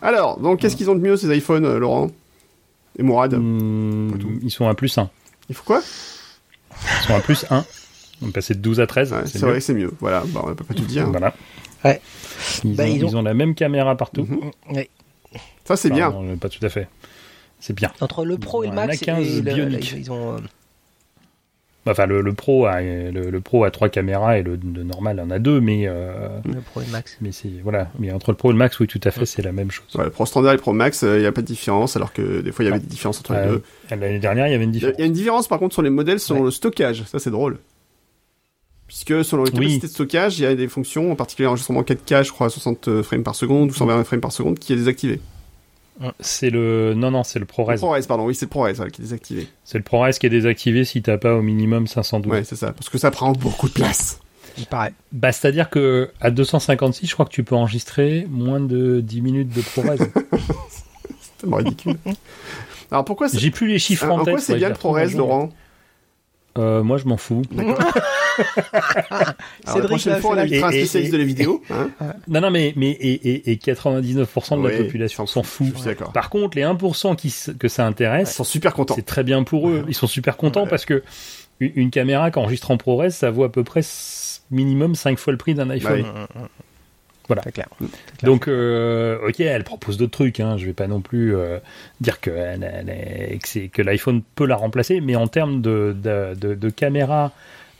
[0.00, 2.08] Alors, donc, qu'est-ce qu'ils ont de mieux ces iPhones, euh, Laurent
[2.98, 4.10] Et Mourad Hmm,
[4.42, 5.10] ils sont à plus 1.
[5.48, 5.82] Il faut quoi
[6.72, 7.64] Ils sont à plus 1.
[8.22, 9.12] On est passé de 12 à 13.
[9.12, 9.92] Ouais, c'est vrai que c'est mieux.
[10.00, 11.06] Voilà, bah, on peut pas tout dire.
[11.10, 11.34] Voilà.
[11.84, 12.00] Ouais.
[12.64, 14.22] Ils, Bah, ont, ils ont- ils ont la même caméra partout.
[14.22, 14.50] Mhm.
[14.70, 14.88] Oui.
[15.64, 16.10] Ça, c'est bien.
[16.10, 16.88] Non, pas tout à fait.
[17.60, 17.92] C'est bien.
[18.00, 20.36] Entre le Pro et le Max, A15 et le- ils ont.
[21.86, 24.82] Euh, Enfin, le, le Pro a le, le Pro a trois caméras et le, le
[24.82, 27.16] normal en a deux, mais euh, Le Pro et Max.
[27.20, 27.90] mais c'est voilà.
[27.98, 29.86] Mais entre le Pro et le Max, oui, tout à fait, c'est la même chose.
[29.94, 32.12] Ouais, le Pro Standard et le Pro Max, il n'y a pas de différence, alors
[32.12, 33.62] que des fois il y avait des différences entre les Euh, deux.
[33.90, 34.96] L'année dernière, il y avait une différence.
[34.98, 36.44] il y a une différence par contre sur les modèles selon Ouais.
[36.46, 37.58] le stockage, ça c'est drôle.
[38.86, 39.56] Puisque selon les Oui.
[39.58, 42.50] capacités de stockage, il y a des fonctions, en particulier enregistrement 4K, je crois à
[42.50, 45.20] 60 frames par seconde ou 120 frames par seconde, qui est désactivé.
[46.20, 47.74] C'est le non non, c'est le Le ProRes.
[47.76, 49.48] ProRes, pardon, oui c'est le ProRes qui est désactivé.
[49.64, 52.32] C'est le ProRes qui est désactivé si t'as pas au minimum 512.
[52.32, 54.20] Ouais, c'est ça, parce que ça prend beaucoup de place.
[54.58, 54.94] Il paraît.
[55.12, 59.54] Bah, c'est-à-dire que à 256, je crois que tu peux enregistrer moins de 10 minutes
[59.54, 59.96] de ProRes.
[61.20, 61.96] C'est tellement ridicule.
[62.90, 64.34] Alors pourquoi c'est J'ai plus les chiffres en en tête.
[64.34, 65.18] quoi c'est bien le ProRes, jour.
[65.18, 65.50] Laurent?
[66.58, 67.42] Euh, moi, je m'en fous.
[67.56, 67.78] Alors,
[69.78, 71.62] la prochaine fois, on c'est invitera un spécialiste de la vidéo.
[71.70, 71.90] Hein
[72.28, 75.74] Non, non, mais, mais et, et, et 99% de la Ouais, population s'en fout.
[76.12, 78.94] Par contre, les 1% qui, que ça Ils intéresse, sont super contents.
[78.94, 79.84] c'est très bien pour eux.
[79.88, 80.70] Ils sont super contents Ouais.
[80.70, 81.02] parce que
[81.60, 83.80] une, une caméra qui enregistre en ProRes, ça vaut à peu près
[84.50, 86.02] minimum 5 fois le prix d'un iPhone.
[86.02, 86.40] Bah oui.
[87.28, 87.42] Voilà.
[87.42, 87.68] Clair.
[88.22, 90.40] Donc, euh, ok, elle propose d'autres trucs.
[90.40, 90.56] Hein.
[90.56, 91.58] Je vais pas non plus euh,
[92.00, 97.32] dire que, l'iPhone peut la remplacer, mais en termes de, de, de, de caméra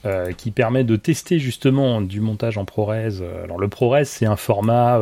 [0.04, 3.22] euh, qui permet de tester justement du montage en ProRes.
[3.44, 5.00] alors le ProRes, c'est un format.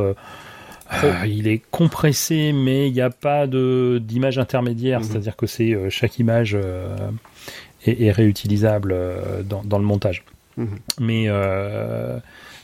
[1.26, 5.05] il est compressé, mais il n'y a pas d'image intermédiaire, Mhm.
[5.07, 6.57] c'est-à-dire que c'est chaque image
[7.86, 8.95] est, est réutilisable
[9.45, 10.22] dans, dans le montage.
[10.57, 10.68] Mhm.
[11.01, 11.28] Mais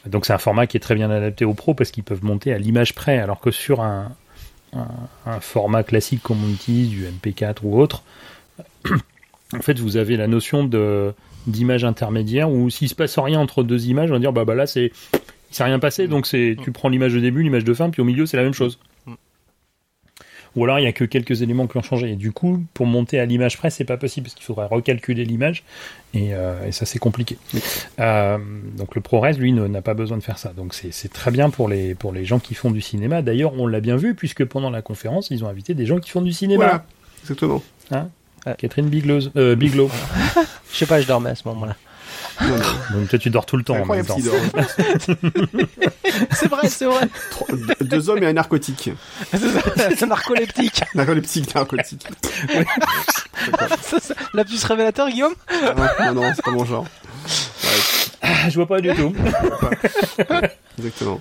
[0.07, 2.53] donc c'est un format qui est très bien adapté aux pros parce qu'ils peuvent monter
[2.53, 4.13] à l'image près, alors que sur un,
[4.73, 4.89] un,
[5.27, 8.03] un format classique comme on utilise, du MP4 ou autre,
[9.55, 11.13] en fait vous avez la notion de
[11.47, 14.55] d'image intermédiaire où s'il se passe rien entre deux images, on va dire bah, bah
[14.55, 14.93] là c'est
[15.51, 18.03] il s'est rien passé, donc c'est tu prends l'image de début, l'image de fin, puis
[18.03, 18.79] au milieu c'est la même chose.
[20.57, 22.11] Ou alors il y a que quelques éléments qui ont changé.
[22.11, 25.25] Et du coup, pour monter à l'image près, c'est pas possible parce qu'il faudrait recalculer
[25.25, 25.63] l'image
[26.15, 27.37] et, euh, et ça c'est compliqué.
[27.99, 28.39] Euh,
[28.77, 30.53] donc le ProRes, lui, n'a pas besoin de faire ça.
[30.57, 33.23] Donc c'est très bien pour les pour les gens qui font du cinéma.
[33.23, 36.11] D'ailleurs, on l'a bien vu puisque pendant la conférence, ils ont invité des gens qui
[36.11, 36.65] font du cinéma.
[36.65, 36.85] Voilà,
[37.23, 37.63] exactement.
[38.59, 39.91] Catherine Biglow, euh, Biglow.
[40.73, 41.77] Je sais pas, je dormais à ce moment-là.
[42.43, 42.63] Non, non,
[43.01, 43.75] Donc toi, tu dors tout le temps.
[43.75, 44.15] C'est en même incroyable temps.
[44.17, 45.67] qu'il dort.
[46.33, 47.09] c'est vrai, c'est vrai.
[47.81, 48.91] Deux hommes et un narcotique.
[49.33, 50.83] c'est narcoleptique.
[50.95, 52.07] Narcoleptique, narcotique.
[53.83, 55.35] Ça, ça- La puce révélateur, Guillaume
[56.01, 56.87] Non, non, c'est pas mon genre.
[58.23, 59.15] Ah, je vois pas du tout.
[60.79, 61.21] Exactement.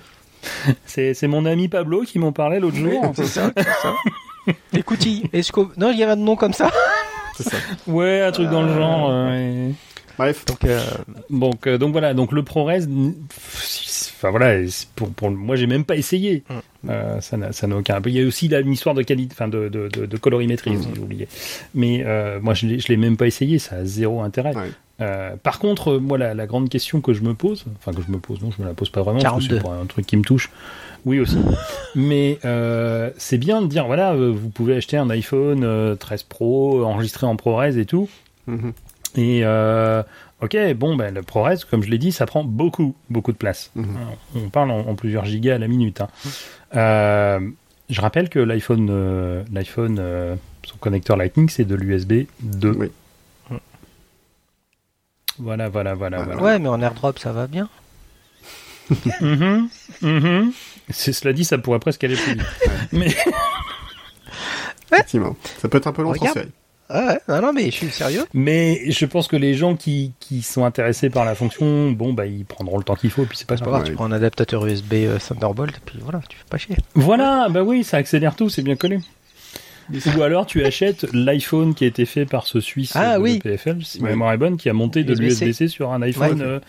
[0.86, 3.12] C'est mon ami Pablo qui m'en parlait l'autre jour.
[3.14, 3.94] C'est ça, c'est ça.
[4.72, 5.70] Écoutille, Esco...
[5.76, 6.70] Non, il y avait un nom comme ça.
[7.36, 7.56] C'est ça.
[7.86, 9.08] Ouais, un truc dans le genre.
[9.10, 9.28] euh,
[9.68, 9.74] ouais.
[10.20, 10.44] Bref.
[10.46, 10.80] Donc, euh,
[11.30, 14.56] Donc, euh, donc voilà, donc le ProRes, enfin voilà,
[14.96, 16.42] pour, pour moi j'ai même pas essayé.
[16.48, 16.54] Mm.
[16.90, 18.00] Euh, ça n'a ça n'a aucun.
[18.06, 20.70] Il y a aussi là, une histoire de qualité, enfin de, de, de, de colorimétrie,
[20.70, 20.76] Mm.
[20.78, 21.28] aussi, j'ai oublié.
[21.74, 24.54] Mais euh, moi je l'ai l'ai même pas essayé, ça a zéro intérêt.
[24.56, 24.70] Ouais.
[25.02, 28.12] Euh, par contre, moi la, la grande question que je me pose, enfin que je
[28.12, 29.60] me pose, non, je me la pose pas vraiment, parce que 42.
[29.62, 30.50] c'est un truc qui me touche.
[31.06, 31.38] Oui aussi.
[31.94, 36.24] Mais euh, c'est bien de dire voilà, euh, vous pouvez acheter un iPhone euh, 13
[36.24, 38.10] Pro, enregistré en ProRes et tout.
[38.46, 38.72] Mhm.
[39.16, 40.02] Et euh,
[40.40, 43.70] ok, bon, ben, le ProRes, comme je l'ai dit, ça prend beaucoup, beaucoup de place.
[43.74, 43.96] Mhm.
[44.36, 46.00] On parle en, en plusieurs gigas à la minute.
[46.00, 46.08] hein.
[46.76, 47.40] Euh,
[47.88, 52.70] je rappelle que l'iPhone, euh, l'iPhone, euh, son connecteur Lightning, c'est de l'USB 2.
[52.78, 52.90] Oui.
[55.38, 57.68] Voilà, voilà, voilà, ouais, mais en airdrop, ça va bien.
[60.90, 62.42] C'est cela dit, ça pourrait presque aller plus vite.
[62.92, 63.14] Mais
[64.92, 65.36] Effectivement.
[65.58, 66.50] Ça peut être un peu long Regarde.
[66.92, 68.24] Ah ouais, non, non, mais je suis sérieux.
[68.34, 72.26] Mais je pense que les gens qui, qui sont intéressés par la fonction, bon, bah,
[72.26, 73.72] ils prendront le temps qu'il faut, et puis c'est pas pas grave.
[73.74, 76.76] grave, tu prends un adaptateur USB euh, Thunderbolt, et puis voilà, tu fais pas chier.
[76.94, 79.00] Voilà, bah oui, ça accélère tout, c'est bien connu.
[80.16, 83.38] Ou alors tu achètes l'iPhone qui a été fait par ce Suisse Ah de oui.
[83.40, 85.44] PFL, si ma mémoire est bonne, qui a monté de USB-C.
[85.46, 86.46] l'USB-C sur un iPhone, Ouais.
[86.46, 86.60] euh,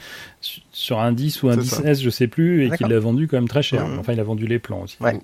[0.41, 1.81] su- sur un 10 ou un C'est ça.
[1.83, 3.85] 10S, je sais plus, et qui l'a vendu quand même très cher.
[3.87, 3.99] Mhm.
[3.99, 4.97] Enfin, il a vendu les plans aussi.
[5.01, 5.19] Ouais.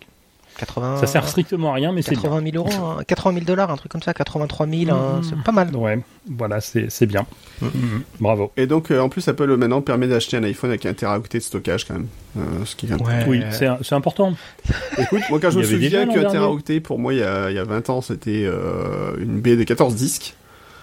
[0.57, 0.97] 80...
[0.97, 2.21] Ça sert strictement à rien, mais c'est bien.
[2.23, 5.23] 80 000 euros, hein, 80 000 dollars, un truc comme ça, 83 000, hein, Mhm.
[5.23, 5.75] c'est pas mal.
[5.75, 5.99] Ouais,
[6.29, 7.25] voilà, c'est c'est bien.
[7.61, 8.01] Mhm.
[8.19, 8.51] Bravo.
[8.57, 11.43] Et donc, euh, en plus, Apple maintenant permet d'acheter un iPhone avec un teraoctet de
[11.43, 12.07] stockage quand même.
[12.37, 13.25] Euh, ce qui est Ouais.
[13.27, 14.33] Oui, c'est c'est important.
[14.97, 17.59] Écoute, moi quand je me souviens qu'un teraoctet, pour moi, il y a, il y
[17.59, 20.35] a 20 ans, c'était euh, une baie de 14 disques.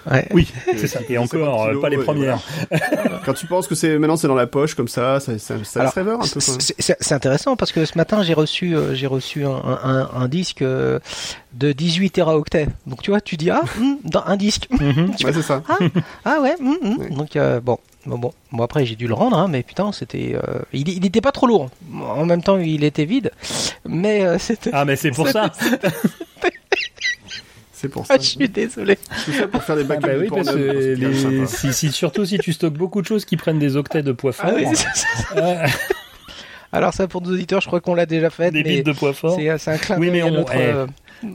[0.09, 0.27] Ouais.
[0.31, 0.99] Oui, c'est ça.
[1.09, 2.39] Et encore, 50 euh, pas les premières.
[3.25, 5.79] Quand tu penses que c'est maintenant c'est dans la poche comme ça, ça, ça, ça
[5.81, 6.39] Alors, rêveur un peu.
[6.39, 9.49] C'est- intéressant parce que ce matin j'ai reçu euh, j'ai reçu un,
[9.83, 10.99] un, un disque euh,
[11.53, 12.67] de 18 téraoctets.
[12.87, 14.67] Donc tu vois, tu dis ah hum, dans un disque.
[14.71, 15.11] Mhm.
[15.23, 15.61] Ouais, c'est ça.
[16.23, 16.55] Ah ouais.
[16.59, 16.97] hum, hum.
[16.99, 17.09] Ouais.
[17.09, 17.77] Donc euh, bon.
[18.07, 21.03] Bon, bon, bon après j'ai dû le rendre, hein, mais putain c'était, euh, il, il
[21.07, 21.71] était pas trop lourd.
[22.15, 23.31] En même temps il était vide,
[23.83, 24.69] mais euh, c'était.
[24.73, 25.51] Ah, mais c'est pour ça.
[27.75, 28.15] C'est pour ça.
[28.17, 28.97] je suis désolé.
[29.25, 31.91] Tout ça pour faire des Ah backups bah de oui, parce que les- si, si-
[31.91, 34.53] surtout si tu stockes beaucoup de choses qui prennent des octets de poids fort, Ah
[34.55, 35.07] oui, c'est ça.
[35.37, 35.67] euh,
[36.71, 38.91] Alors ça pour nos auditeurs, je crois qu'on l'a déjà fait, des mais bits de
[38.91, 39.35] poids fort.
[39.37, 40.85] c'est c'est un clin Oui, mais à on- notre, eh, euh,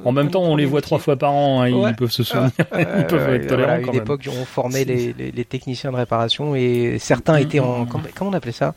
[0.04, 1.90] En même temps, on les voit trois fois par an, hein, Ouais.
[1.90, 4.02] ils peuvent se souvenir, ils Euh, peuvent être tolérants voilà, quand une même.
[4.02, 7.88] époque on formait les, les, les techniciens de réparation et certains étaient en Mm.
[7.88, 8.74] comment, on appelait ça?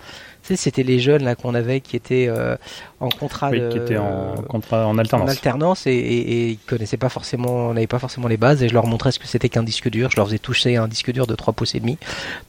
[0.48, 2.56] Sais, c'était les jeunes là qu'on avait qui étaient euh,
[3.00, 5.30] en contrat Oui, de, qui était en, contrat, en en alternance.
[5.30, 8.74] alternance et, et, et ils connaissaient pas forcément, n'avaient pas forcément les bases et je
[8.74, 10.10] leur montrais ce que c'était qu'un disque dur.
[10.12, 11.98] Je leur faisais toucher un disque dur de 3 pouces et demi,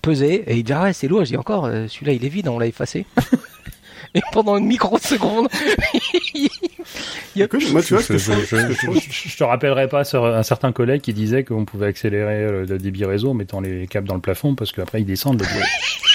[0.03, 1.25] pesé et ils disaient ah ouais c'est lourd.
[1.25, 3.07] Je dis encore euh, celui-là il est vide, on l'a effacé.
[4.15, 5.49] et pendant une microseconde,
[7.37, 11.43] Écoute, moi, tu vois, je, je, te rappellerai pas sur un certain collègue qui disait
[11.43, 14.71] qu'on pouvait accélérer euh, le débit réseau en mettant les câbles dans le plafond parce
[14.71, 15.43] qu'après ils descendent.
[15.43, 15.49] les-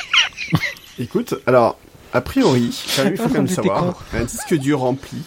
[1.00, 1.78] Écoute, alors,
[2.14, 5.18] a priori, il faut quand même savoir, un disque dur rempli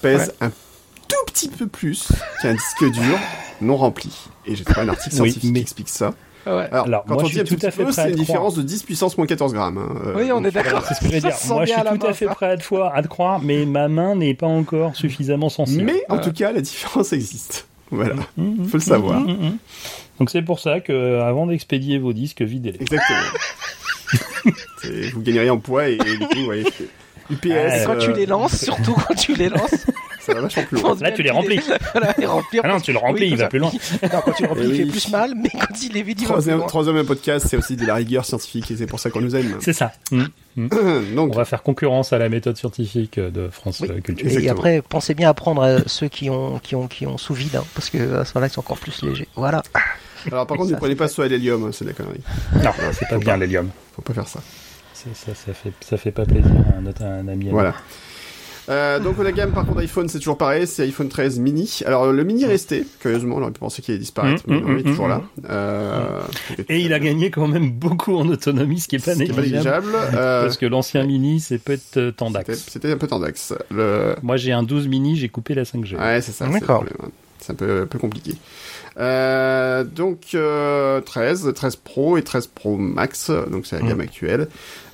[0.00, 2.08] pèse un tout petit peu plus
[2.42, 3.18] qu'un disque dur
[3.60, 4.10] non rempli.
[4.46, 6.14] Et j'ai trouvé un article Oui, scientifique mais- qui explique ça.
[6.46, 6.52] ouais.
[6.70, 8.54] Alors, Alors, quand moi, on dit un tout à petit fait peu, c'est une différence
[8.54, 9.78] de 10 puissance moins 14 grammes.
[9.78, 9.94] hein.
[10.06, 10.84] Euh, oui on est d'accord.
[10.86, 11.30] C'est ce que je veux dire.
[11.48, 13.88] Moi, je suis tout à fait prêt à te, croire, à te croire, mais ma
[13.88, 15.84] main n'est pas encore suffisamment sensible.
[15.84, 17.66] Mais en tout cas, la différence existe.
[17.90, 18.14] Voilà.
[18.36, 19.20] Mhm, Faut le savoir.
[19.20, 19.56] mhm.
[20.20, 22.80] Donc c'est pour ça que euh, avant d'expédier vos disques, videz-les.
[22.80, 23.18] Exactement.
[25.14, 26.62] Vous gagneriez en poids et, et du coup, ouais,
[27.30, 27.48] UPS.
[27.52, 29.70] Ah, Quand tu euh, les lances, surtout quand tu les lances,
[30.20, 30.94] Ça va vachement plus loin.
[31.00, 31.58] Là, tu les remplis.
[31.92, 32.60] voilà, les remplir.
[32.62, 33.70] Ah non, tu le remplis, Oui, il va plus loin.
[34.02, 36.20] Non, quand tu le remplis, Eh il fait plus mal, mais quand il est vide,
[36.20, 36.66] il va plus Troisième, loin.
[36.66, 39.56] troisième podcast, c'est aussi de la rigueur scientifique et c'est pour ça qu'on nous aime.
[39.60, 39.92] C'est ça.
[40.10, 40.28] Mhm.
[41.14, 43.88] Donc, On va faire concurrence à la méthode scientifique de France Oui.
[43.90, 44.26] euh, Culture.
[44.26, 44.52] Et Exactement.
[44.58, 47.56] après, pensez bien à prendre euh, ceux qui ont, qui ont, qui ont sous vide,
[47.56, 49.28] hein, parce que à ce moment-là, ils sont encore plus légers.
[49.34, 49.62] Voilà.
[50.30, 52.20] alors par contre, ça, ne prenez pas soit à l'hélium, hein, c'est de la connerie.
[52.62, 53.70] Non, c'est pas bien l'hélium.
[54.08, 54.40] Pas faire ça.
[54.94, 57.48] Ça, ça fait, ça fait pas plaisir à un, autre- à un ami.
[57.50, 57.74] Voilà.
[58.68, 61.80] Euh, donc la gamme par contre iPhone c'est toujours pareil, c'est iPhone 13 mini.
[61.86, 64.60] Alors le mini est resté, curieusement, on aurait pu penser qu'il allait disparaître, Mm, mais
[64.60, 65.22] mm, non, il est mm, toujours mm, là.
[65.48, 66.20] Euh.
[66.68, 69.92] Et il a gagné quand même beaucoup en autonomie, ce qui est pas est négligeable.
[70.14, 72.64] Euh, Parce que l'ancien mini, c'est peut-être euh, c'était- tendax.
[72.68, 73.54] C'était un peu tendax.
[73.70, 74.16] Le...
[74.22, 75.96] Moi, j'ai un 12 mini, j'ai coupé la 5G.
[75.96, 76.46] Ouais, c'est ça.
[76.46, 76.84] D'accord.
[77.02, 77.08] hein.
[77.38, 78.34] C'est un peu, un peu compliqué.
[78.98, 83.88] Euh, donc euh, 13, 13 Pro et 13 Pro Max, donc c'est la Mm.
[83.88, 84.48] gamme actuelle,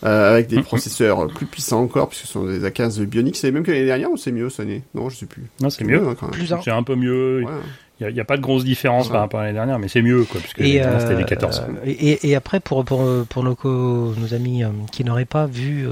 [0.05, 0.65] euh, avec des Mm, mm.
[0.65, 3.37] processeurs plus puissants encore, puisque ce sont des A15 Bionic.
[3.37, 5.45] C'est même que l'année dernière ou c'est mieux cette année Non, je sais plus.
[5.61, 6.07] Non, c'est mieux.
[6.07, 6.47] hein, quand même.
[6.63, 7.45] C'est un peu mieux.
[7.45, 7.53] Ouais.
[8.01, 10.25] Il n'y a, pas de grosse différence par rapport à l'année dernière, mais c'est mieux,
[10.25, 11.63] quoi, puisque l'année dernière, c'était euh, des 14.
[11.87, 15.87] et, et- après, pour, pour, pour nos, co- nos amis euh, qui n'auraient pas vu.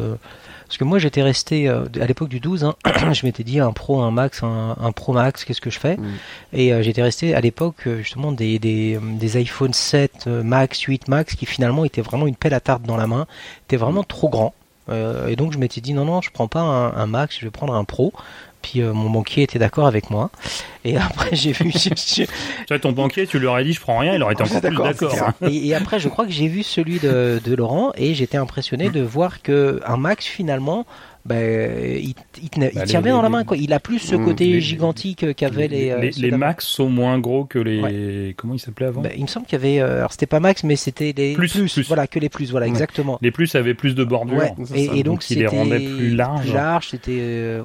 [0.72, 2.74] Parce que moi, j'étais resté euh, à l'époque du 12, hein,
[3.12, 5.98] je m'étais dit un Pro, un Max, un, un Pro Max, qu'est-ce que je fais
[5.98, 6.08] Mm.
[6.54, 10.80] Et euh, j'étais resté à l'époque euh, justement des, des, des iPhone 7 euh, Max,
[10.80, 13.26] 8 Max qui finalement étaient vraiment une pelle à tarte dans la main,
[13.66, 14.54] étaient vraiment trop grands.
[14.88, 17.44] Euh, et donc je m'étais dit non, non, je prends pas un, un Max, je
[17.44, 18.14] vais prendre un Pro.
[18.62, 20.30] Puis euh, mon banquier était d'accord avec moi.
[20.84, 22.26] Et après j'ai vu, Tu
[22.68, 24.76] vois, ton banquier, tu lui aurais dit, je prends rien, il aurait été encore plus
[24.76, 25.12] d'accord.
[25.12, 25.34] ça.
[25.42, 28.88] Et, et après, je crois que j'ai vu celui de, de Laurent et j'étais impressionné
[28.88, 30.86] de voir que un Max finalement,
[31.24, 33.44] ben, il, il, Bah, tient les- bien dans la main.
[33.44, 33.56] Quoi.
[33.56, 35.90] Il a plus ce côté les- gigantique qu'avaient les.
[35.90, 36.38] euh, les, d'avant.
[36.38, 38.34] Max sont moins gros que les.
[38.36, 39.80] Comment ils s'appelaient avant Ben, il me semble qu'il y avait.
[39.80, 41.86] euh, alors c'était pas Max, mais c'était les Plus, plus.
[41.86, 42.50] Voilà, que les plus.
[42.50, 42.70] Voilà, Ouais.
[42.72, 43.18] exactement.
[43.22, 44.38] Les plus avaient plus de bordure.
[44.38, 44.52] Ouais.
[44.74, 46.52] Et, et donc Donc, il les rendait plus larges.
[46.52, 47.62] large, c'était euh,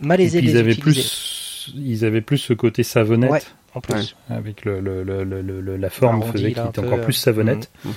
[0.00, 1.00] malaisé et les ils avaient utiliser.
[1.00, 1.43] plus,
[1.74, 3.30] ils avaient plus ce côté savonnette.
[3.30, 3.42] Ouais.
[3.74, 4.14] en plus.
[4.30, 7.12] Avec le, le, le, le- le- la forme Arrondi, faisait qu'il était peu, encore plus
[7.12, 7.70] savonnette.
[7.84, 7.92] Mhm.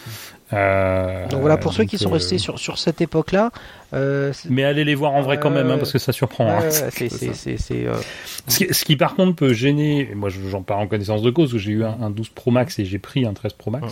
[0.54, 3.52] Euh, Donc voilà, pour ceux qui sont euh, restés sur, sur cette époque-là,
[3.94, 6.50] euh, Mais allez les voir en vrai quand même, hein, parce que ça surprend.
[6.50, 6.62] hein.
[6.70, 10.88] c'est- Ce, qui, ce qui, par contre peut gêner, et moi je- j'en parle en
[10.88, 13.34] connaissance de cause, où j'ai eu un, un 12 Pro Max et j'ai pris un
[13.34, 13.92] 13 Pro Max, Ouais.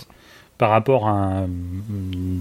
[0.58, 1.48] par rapport à un, un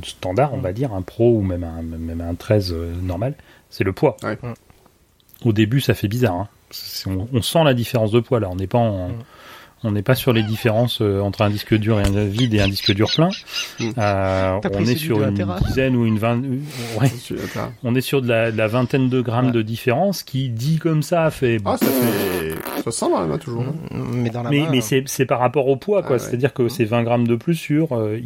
[0.03, 3.35] standard, on va dire, un Pro ou même un, même un 13 euh, normal,
[3.69, 4.15] c'est le poids.
[4.23, 4.37] Ouais.
[4.41, 4.53] Ouais.
[5.43, 6.47] Au début ça fait bizarre, hein.
[7.05, 9.07] On, on sent la différence de poids là, on n'est pas en...
[9.07, 9.15] Ouais.
[9.83, 12.61] On n'est pas sur les différences euh, entre un disque dur et un vide et
[12.61, 13.29] un disque dur plein.
[13.79, 13.89] Mm.
[13.99, 16.41] Euh, on est sur une dizaine ou une vingt.
[16.99, 17.71] Ouais, d'accord.
[17.83, 19.51] on est sur de la, de la vingtaine de grammes Ouais.
[19.51, 21.57] de différence qui dit comme ça fait.
[21.65, 22.44] Ah, ça fait...
[22.85, 23.63] Ça sent dans la main toujours.
[23.63, 23.73] hein.
[24.13, 26.11] mais dans la mais main, mais euh, c'est c'est par rapport au poids quoi.
[26.11, 26.19] Ah ouais.
[26.19, 28.17] C'est-à-dire que c'est 20 grammes de plus sur euh,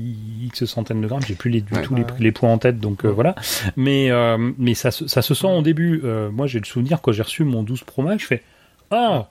[0.44, 1.22] X centaines de grammes.
[1.28, 1.82] J'ai plus les, du Ouais.
[1.82, 2.10] tout les, Ouais.
[2.20, 3.36] les poids en tête donc euh, voilà.
[3.76, 6.02] Mais euh, mais ça se- ça se sent au début.
[6.04, 8.44] Euh, moi j'ai le souvenir quand j'ai reçu mon 12 Pro Max, je fais
[8.92, 9.28] ah.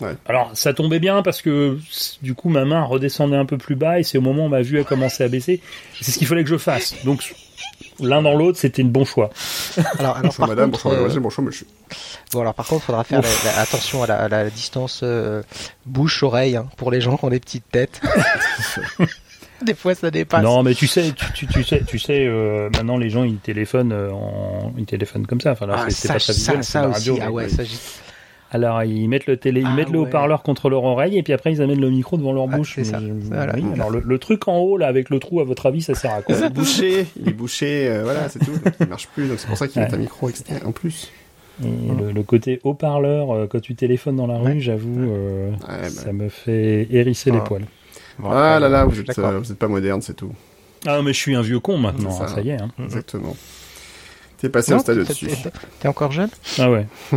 [0.00, 0.14] Ouais.
[0.26, 1.78] Alors ça tombait bien parce que
[2.22, 4.62] du coup ma main redescendait un peu plus bas et c'est au moment où ma
[4.62, 5.60] vue a commencé à baisser.
[6.00, 7.04] C'est ce qu'il fallait que je fasse.
[7.04, 7.34] Donc
[8.00, 9.30] l'un dans l'autre c'était le bon choix.
[9.98, 11.66] Alors, alors Bonjour par madame, contre, bonjour euh, monsieur, bonjour monsieur.
[12.32, 15.42] bon, alors par contre, faudra faire la- la- attention à la, à la distance euh,
[15.86, 18.00] bouche-oreille hein, pour les gens qui ont des petites têtes.
[19.62, 20.42] des fois, ça dépasse.
[20.42, 23.36] Non, mais tu sais, tu, tu, tu sais, tu sais, euh, maintenant les gens ils
[23.36, 25.52] téléphonent, euh, en, ils téléphonent comme ça.
[25.52, 27.10] Enfin là, Ah, c'est c'est ça, pas ça, visuel, ça aussi.
[27.10, 27.18] radio.
[27.22, 27.78] ah ouais, ça, j'y-
[28.54, 31.32] Alors ils mettent le télé, ils Ah mettent le haut-parleur contre leur oreille et puis
[31.32, 32.74] après ils amènent le micro devant leur Ah, bouche.
[32.76, 33.00] c'est ça.
[33.00, 33.54] Voilà.
[33.56, 35.94] oui, alors le, le truc en haut là avec le trou, à votre avis, ça
[35.94, 38.52] sert à quoi Il est bouché, il est bouché, euh, voilà, c'est tout.
[38.52, 39.88] Donc il marche plus, donc c'est pour ça qu'il Ouais.
[39.88, 41.10] met un micro externe en plus.
[41.62, 41.66] Et
[41.98, 44.60] le, le côté haut-parleur euh, quand tu téléphones dans la rue, Ouais.
[44.60, 45.88] j'avoue, euh, Ouais, bah.
[45.88, 47.44] ça me fait hérisser les Ah.
[47.44, 47.64] poils.
[48.18, 50.32] Bon, Ah là là, vous êtes, euh, vous êtes pas moderne, c'est tout.
[50.86, 52.26] Ah mais je suis un vieux con maintenant, ça.
[52.28, 52.60] ça y est.
[52.60, 52.70] hein.
[52.82, 53.34] Exactement.
[54.42, 55.28] T'es passé Non, au stade t'es- dessus.
[55.80, 56.28] t'es- encore jeune?
[56.58, 56.86] Ah ouais.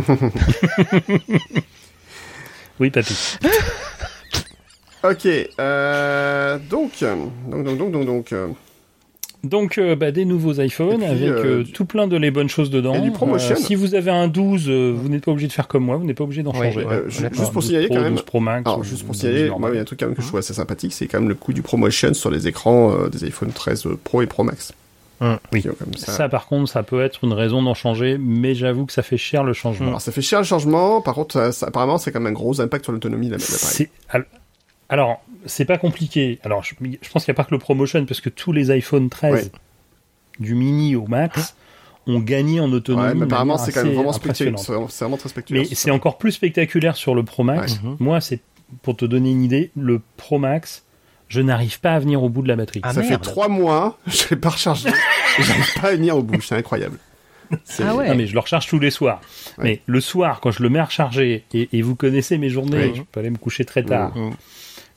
[2.80, 3.14] oui papy.
[5.04, 5.28] Ok,
[5.60, 6.90] euh, donc,
[7.48, 8.48] donc, donc, donc, donc, donc, euh,
[9.44, 12.32] Donc euh, bah, des nouveaux iPhones puis, avec euh, euh, du- tout plein de les
[12.32, 12.92] bonnes choses dedans.
[12.94, 13.54] Et du promotion.
[13.54, 15.96] Euh, si vous avez un 12, euh, vous n'êtes pas obligé de faire comme moi,
[15.96, 16.84] vous n'êtes pas obligé d'en Ouais, changer.
[16.86, 18.14] ouais, juste pour 12 signaler Pro, quand même.
[18.14, 18.66] 12 Pro Max.
[18.66, 20.26] Alors, juste pour 12 signaler, moi, il y a un truc quand même que je
[20.26, 23.22] trouve assez sympathique, c'est quand même le coût du promotion sur les écrans euh, des
[23.26, 24.72] iPhone 13 Pro et Pro Max.
[25.20, 25.62] Oui.
[25.62, 26.12] Comme ça.
[26.12, 29.16] Ça, par contre, ça peut être une raison d'en changer, mais j'avoue que ça fait
[29.16, 29.88] cher le changement.
[29.88, 31.00] Alors, ça fait cher le changement.
[31.00, 33.88] Par contre, ça- ça- apparemment, c'est quand même un gros impact sur l'autonomie de l'appareil.
[34.88, 36.38] Alors, c'est pas compliqué.
[36.44, 38.70] Alors, je, je pense qu'il n'y a pas que le promotion, parce que tous les
[38.70, 39.50] iPhone 13, Ouais.
[40.38, 41.56] du mini au max,
[42.06, 43.08] ont gagné en autonomie.
[43.08, 44.58] Ouais, mais apparemment, c'est quand même vraiment spectaculaire.
[44.60, 45.66] C'est vraiment- très spectaculaire.
[45.68, 47.72] Mais c'est encore plus spectaculaire sur le Pro Max.
[47.82, 47.96] Ouais.
[47.98, 48.40] Moi, c'est
[48.82, 50.84] pour te donner une idée, le Pro Max,
[51.28, 52.80] je n'arrive pas à venir au bout de la batterie.
[52.82, 54.88] Ah, ça fait trois mois, je l'ai pas rechargé.
[55.38, 56.98] J'arrive pas à venir au bout, c'est incroyable.
[57.64, 58.08] C'est- Ah ouais.
[58.08, 59.20] Non, mais je le recharge tous les soirs.
[59.58, 59.64] Ouais.
[59.64, 62.86] Mais le soir, quand je le mets à recharger, et, et vous connaissez mes journées,
[62.86, 62.92] Oui.
[62.96, 64.12] je peux aller me coucher très tard.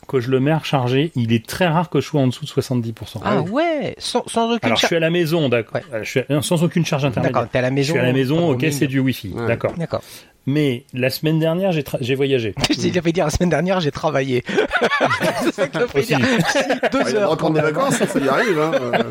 [0.07, 2.43] Quand je le mets à recharger, il est très rare que je sois en dessous
[2.45, 3.21] de 70%.
[3.23, 4.87] Ah ouais, sans, sans aucune Alors je charge.
[4.89, 5.75] suis à la maison, d'accord.
[5.75, 5.83] Ouais.
[5.93, 7.33] Euh, Je suis à- sans aucune charge intermédiaire.
[7.41, 7.91] D'accord, t'es à la Je maison.
[7.93, 9.45] suis à la maison, ok, c'est du Wi-Fi, Ouais.
[9.45, 9.73] d'accord.
[9.77, 10.01] D'accord.
[10.51, 12.55] Mais la semaine dernière, j'ai tra- j'ai voyagé.
[12.69, 14.43] Je vais dire la semaine dernière, j'ai travaillé.
[15.43, 16.19] c'est ça que dire.
[16.91, 18.59] Deux reprendre des vacances, ça, y arrive.
[18.59, 18.71] Hein.
[18.75, 19.03] euh,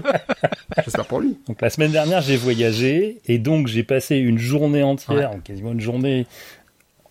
[0.85, 1.39] J'espère pour lui.
[1.47, 5.81] Donc la semaine dernière, j'ai voyagé et donc j'ai passé une journée entière, quasiment une
[5.81, 6.27] journée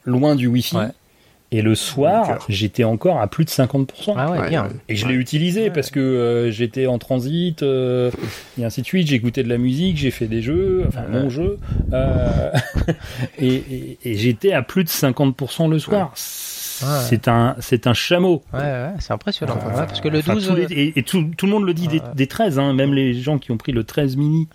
[0.04, 0.76] loin du Wi-Fi.
[0.76, 0.88] Ouais.
[1.52, 4.16] Et le soir, j'étais encore à plus de 50%.
[4.18, 4.64] Ah ouais, Ouais, bien.
[4.66, 4.70] ouais.
[4.90, 8.12] Et je l'ai utilisé parce que euh, j'étais en transit euh,
[8.60, 9.08] et ainsi de suite.
[9.08, 11.22] J'ai écouté de la musique, j'ai fait des jeux, enfin Ouais.
[11.22, 11.58] mon jeu,
[11.94, 12.52] euh,
[13.40, 16.12] et, et- et j'étais à plus de 50% le soir.
[16.16, 18.44] C'est un, c'est un chameau.
[18.54, 19.56] Ouais, ouais, c'est impressionnant.
[19.56, 20.48] Ouais, parce que le enfin, 12.
[20.48, 22.94] tous les- et, et tout, tout le monde le dit des, des 13, hein, même
[22.94, 24.48] les gens qui ont pris le 13 mini.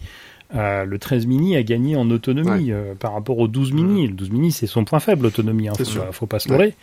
[0.55, 4.07] Euh, le 13 mini a gagné en autonomie euh, par rapport au 12 mini.
[4.07, 5.69] Le 12 mini, c'est son point faible, l'autonomie.
[5.69, 6.57] Hein, faut, faut pas se Ouais.
[6.59, 6.75] leurrer.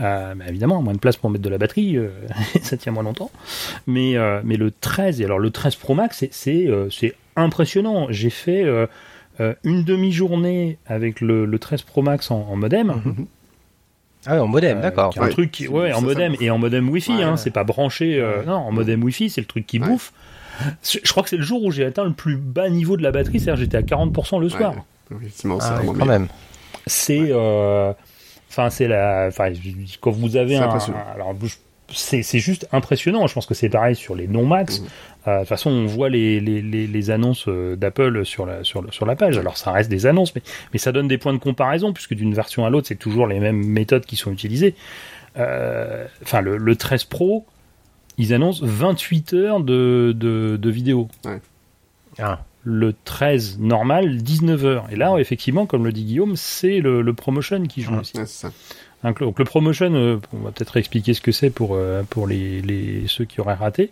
[0.00, 2.08] Euh, mais évidemment, moins de place pour mettre de la batterie, euh,
[2.62, 3.30] ça tient moins longtemps.
[3.86, 6.88] Mais, euh, mais le 13, et alors le 13 Pro Max, c'est- euh,
[7.36, 8.06] impressionnant.
[8.10, 8.86] J'ai fait euh,
[9.40, 12.94] euh, une demi-journée avec le, le 13 Pro Max en, en modem.
[14.24, 15.12] Ah ouais, en modem, Euh, d'accord.
[15.18, 15.30] un Ouais.
[15.30, 17.36] truc qui, ouais, en modem et en modem Wi-Fi, Ouais, hein, ouais.
[17.36, 18.20] c'est pas branché.
[18.20, 19.86] euh, non, en modem Wi-Fi, c'est le truc qui Ouais.
[19.88, 20.12] bouffe.
[20.82, 23.10] Je crois que c'est le jour où j'ai atteint le plus bas niveau de la
[23.10, 24.74] batterie, c'est-à-dire j'étais à 40% le soir.
[25.10, 26.28] Ouais, effectivement, c'est Ah quand même.
[26.86, 27.92] C'est, euh,
[28.50, 29.52] enfin, c'est la, enfin,
[30.00, 30.68] quand vous avez un,
[31.14, 31.54] alors je-
[31.94, 33.26] c'est c'est juste impressionnant.
[33.26, 34.80] Je pense que c'est pareil sur les non max.
[34.80, 34.86] Mhm.
[35.28, 38.64] Euh, de toute façon, on voit les, les, les, les annonces euh, d'Apple sur la,
[38.64, 39.36] sur, le- sur la page.
[39.38, 40.42] Alors, ça reste des annonces, mais,
[40.72, 43.38] mais ça donne des points de comparaison, puisque d'une version à l'autre, c'est toujours les
[43.38, 44.74] mêmes méthodes qui sont utilisées.
[45.38, 47.46] Euh, Enfin, le, le 13 Pro,
[48.18, 51.08] ils annoncent 28 heures de, de, de vidéo.
[52.18, 52.40] Ah.
[52.64, 54.86] Le 13 normal, 19 heures.
[54.92, 58.12] Et là, effectivement, comme le dit Guillaume, c'est le, le promotion qui joue aussi.
[58.26, 58.52] Ça.
[59.02, 62.28] Hein, Donc le promotion, euh, on va peut-être expliquer ce que c'est pour euh, pour
[62.28, 63.90] les, les ceux qui auraient raté.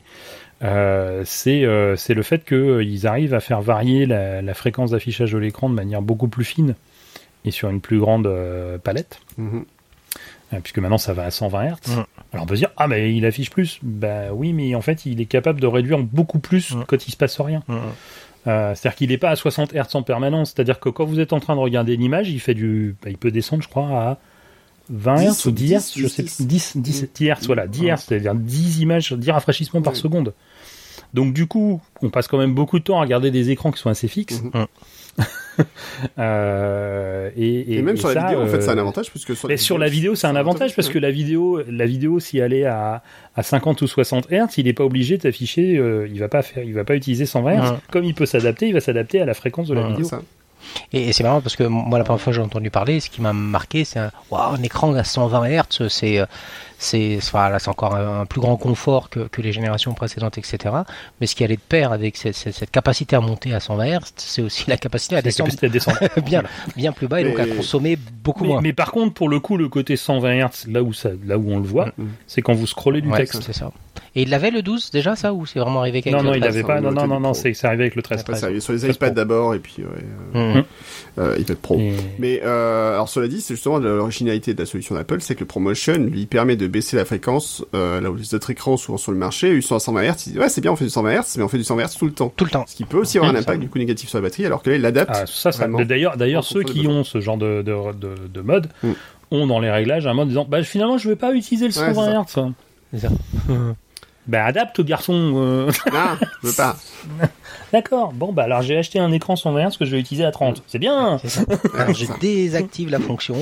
[0.62, 5.32] Euh, c'est euh, c'est le fait qu'ils arrivent à faire varier la, la fréquence d'affichage
[5.32, 6.74] de l'écran de manière beaucoup plus fine
[7.44, 8.28] et sur une plus grande
[8.84, 9.60] palette, Mhm.
[9.60, 9.62] euh,
[10.62, 11.74] puisque maintenant ça va à 120 Hz.
[11.88, 12.04] Mhm.
[12.32, 13.78] Alors on peut se dire ah mais il affiche plus.
[13.82, 16.84] Bah oui, mais en fait il est capable de réduire beaucoup plus Mhm.
[16.86, 17.62] quand il se passe rien.
[18.46, 20.52] Euh, c'est-à-dire qu'il n'est pas à 60 Hz en permanence.
[20.54, 23.18] C'est-à-dire que quand vous êtes en train de regarder l'image, il fait du, bah, il
[23.18, 24.18] peut descendre, je crois, à
[24.88, 26.36] 20 10 Hz ou 10 Hz, je 10, sais 10.
[26.36, 26.46] plus.
[26.46, 27.90] 10, 10, 10 Hz, voilà, 10 Ouais.
[27.94, 30.32] Hz, c'est-à-dire 10 images, 10 rafraîchissements par seconde.
[31.12, 33.80] Donc du coup, on passe quand même beaucoup de temps à regarder des écrans qui
[33.80, 34.42] sont assez fixes.
[36.18, 39.36] Euh, et, Et, même sur la ça, vidéo, en fait, euh, c'est un avantage puisque
[39.36, 42.38] sur, mais sur la vidéo, c'est un avantage parce que la vidéo, la vidéo, si
[42.38, 43.02] elle est à,
[43.36, 46.64] à 50 ou 60 Hz, il n'est pas obligé d'afficher, euh, il va pas faire,
[46.64, 47.60] il va pas utiliser 120 Hz.
[47.72, 47.76] Ouais.
[47.90, 50.04] Comme il peut s'adapter, il va s'adapter à la fréquence de la Ouais, vidéo.
[50.06, 50.22] ça.
[50.92, 53.22] Et, c'est marrant parce que moi, la première fois que j'ai entendu parler, ce qui
[53.22, 56.26] m'a marqué, c'est un, waouh, un écran à 120 Hz, c'est, euh,
[56.82, 60.74] c'est, enfin, encore un, un plus grand confort que, que les générations précédentes, etc.
[61.20, 63.98] Mais ce qui allait de pair avec cette, cette- cette capacité à monter à 120
[63.98, 65.98] Hz, c'est aussi la capacité à La descendre capacité de descendre.
[66.24, 66.42] bien,
[66.76, 68.60] bien plus bas et donc à Mais- consommer beaucoup mais, moins.
[68.62, 71.50] mais par contre, pour le coup, le côté 120 Hz, là où ça, là où
[71.52, 72.08] on le voit, Mhm.
[72.26, 73.42] c'est quand vous scrollez du Ouais, texte.
[73.42, 73.70] c'est ça.
[74.16, 76.34] Et il l'avait le 12 déjà, ça, ou c'est vraiment arrivé avec Non, le non,
[76.34, 76.54] il 13?
[76.56, 76.80] avait pas.
[76.80, 78.20] Non, non, non, non, c'est c'est arrivé avec le 13.
[78.22, 78.58] Après, 13.
[78.60, 79.84] sur les 13 iPads d'abord et puis ouais,
[80.34, 80.62] euh, euh,
[81.18, 81.80] euh, iPad Pro.
[82.18, 85.46] Mais euh, alors cela dit, c'est justement l'originalité de la solution d'Apple, c'est que le
[85.46, 89.12] ProMotion lui permet de baisser la fréquence euh, là où les autres écrans souvent sur
[89.12, 90.06] le marché, ils sont à 120 Hz.
[90.26, 91.84] Ils disent ouais c'est bien, on fait du 120 Hz, mais on fait du 120
[91.84, 92.32] Hz tout le temps.
[92.34, 92.64] Tout le temps.
[92.66, 94.70] Ce qui peut aussi avoir un impact du coup négatif sur la batterie, alors que
[94.70, 95.12] là il l'adapte.
[95.14, 98.68] Ah, ça, ça d'ailleurs, d'ailleurs ceux qui ont ce genre de, de, de, de mode
[98.82, 98.92] mm.
[99.30, 102.24] ont dans les réglages un mode disant bah finalement je vais pas utiliser le 120
[102.24, 102.52] Hz.
[102.92, 103.08] C'est ça.
[104.26, 105.32] Bah adapte garçon.
[105.36, 105.70] Euh.
[105.92, 106.76] Non, je veux pas.
[107.72, 108.12] D'accord.
[108.12, 110.62] Bon bah alors j'ai acheté un écran 120 Hz que je vais utiliser à 30.
[110.66, 111.20] C'est bien.
[111.78, 113.36] alors je désactive la fonction.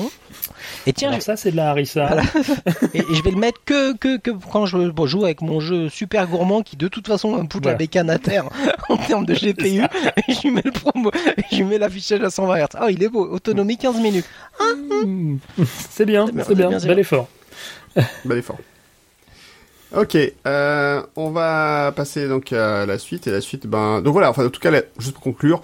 [0.86, 2.16] Et tiens, ça c'est de la harissa.
[2.94, 6.26] et, je vais le mettre que que, que quand je joue avec mon jeu super
[6.26, 8.48] gourmand qui de toute façon me pousse la bécane à terre
[8.88, 9.82] en termes de GPU.
[9.82, 11.10] et je lui mets le promo,
[11.50, 12.66] je lui mets l'affichage à 120 Hz.
[12.82, 13.26] Oh il est beau.
[13.26, 14.26] Autonomie 15 minutes.
[15.90, 16.68] c'est bien, c'est bien.
[16.68, 16.78] bien.
[16.78, 17.28] Bel effort.
[18.24, 18.58] Bel effort.
[19.96, 20.16] Ok,
[20.46, 24.46] euh, on va passer donc à la suite et la suite, ben donc voilà, enfin
[24.46, 25.62] en tout cas juste pour conclure,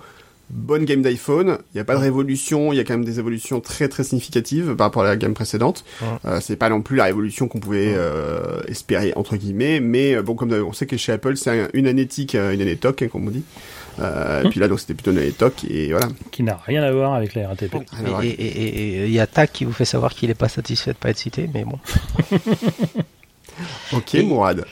[0.49, 3.19] bonne game d'iPhone, il n'y a pas de révolution, il y a quand même des
[3.19, 5.85] évolutions très très significatives par rapport à la gamme précédente.
[6.25, 10.23] Euh, c'est pas non plus la révolution qu'on pouvait euh, espérer entre guillemets, mais euh,
[10.23, 13.09] bon comme on sait que chez Apple c'est une année tic, une année toc hein,
[13.09, 13.45] comme on dit.
[14.01, 16.09] Euh, et puis là, donc c'était plutôt une année TOC et voilà.
[16.31, 17.77] Qui n'a rien à voir avec la RATP.
[18.23, 21.11] Et il y a TAC qui vous fait savoir qu'il n'est pas satisfait de pas
[21.11, 21.79] être cité, mais bon.
[23.93, 24.65] Ok, Mourad.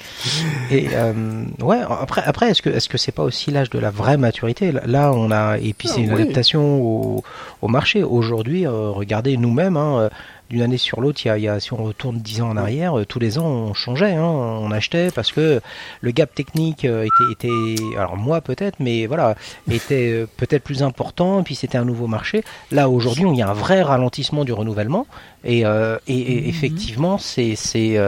[0.71, 3.91] Et euh, ouais, après, après, est-ce que est-ce que c'est pas aussi l'âge de la
[3.91, 4.73] vraie maturité?
[4.73, 7.25] Là, on a et puis c'est ah une adaptation au,
[7.61, 8.03] au marché.
[8.03, 9.77] Aujourd'hui, euh, regardez nous-mêmes.
[9.77, 10.11] Hein,
[10.53, 13.07] d'une année sur l'autre, il, y a, si on retourne dix ans en arrière, euh,
[13.07, 15.63] tous les ans on changeait, hein, on achetait parce que
[16.03, 19.35] le gap technique euh, était, était alors moi peut-être, mais voilà,
[19.71, 21.41] était euh, peut-être plus important.
[21.41, 22.45] Et puis c'était un nouveau marché.
[22.71, 25.07] Là aujourd'hui, il y a un vrai ralentissement du renouvellement.
[25.45, 26.49] Et, euh, et, et, mhm.
[26.49, 27.99] effectivement, c'est, c'est,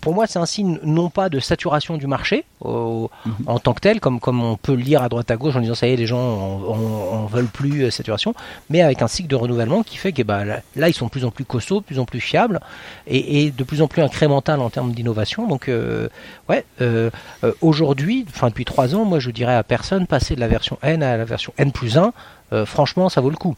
[0.00, 3.08] pour, moi, c'est un signe non pas de saturation du marché mhm.
[3.46, 5.60] en tant que tel, comme, comme on peut le lire à droite à gauche en
[5.60, 8.34] disant ça y est, les gens en, veulent plus saturation,
[8.70, 11.10] mais avec un cycle de renouvellement qui fait que bah, là, là, ils sont de
[11.10, 12.60] plus en plus costaud, de plus en plus fiable
[13.06, 15.46] et, de plus en plus incrémental en termes d'innovation.
[15.46, 16.08] Donc, euh,
[16.48, 17.10] ouais, euh,
[17.44, 20.78] euh, aujourd'hui, enfin depuis trois ans, moi je dirais à personne passer de la version
[20.82, 22.12] N à la version N plus 1,
[22.64, 23.54] franchement, ça vaut le coup.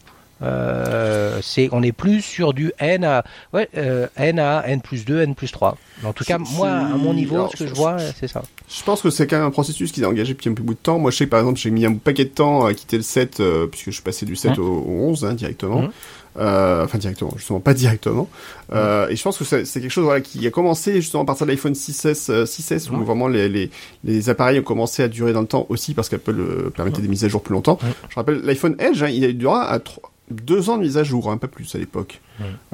[1.42, 3.68] c'est on est plus sur du n à ouais,
[4.16, 7.48] n à n plus 2 n plus 3 en tout cas moi à mon niveau
[7.48, 10.04] ce que je vois c'est ça je pense que c'est quand même un processus qui
[10.04, 11.72] a engagé depuis un peu bout de temps moi je sais que par exemple j'ai
[11.72, 14.58] mis un paquet de temps à quitter le 7 puisque je suis passé du 7
[14.58, 14.60] mmh.
[14.60, 15.90] au, 11 hein, directement mmh.
[16.38, 18.28] Euh, enfin directement, justement pas directement.
[18.72, 21.46] Euh, et je pense que c'est quelque chose voilà, qui a commencé justement à partir
[21.46, 23.70] de l'iPhone 6S, 6S où vraiment les, les,
[24.04, 27.08] les, appareils ont commencé à durer dans le temps aussi parce qu'Apple euh, permettait des
[27.08, 27.78] mises à jour plus longtemps.
[28.08, 31.04] Je rappelle l'iPhone Edge, hein, il a duré à 3, deux ans de mise à
[31.04, 32.20] jour, un hein, peu plus à l'époque.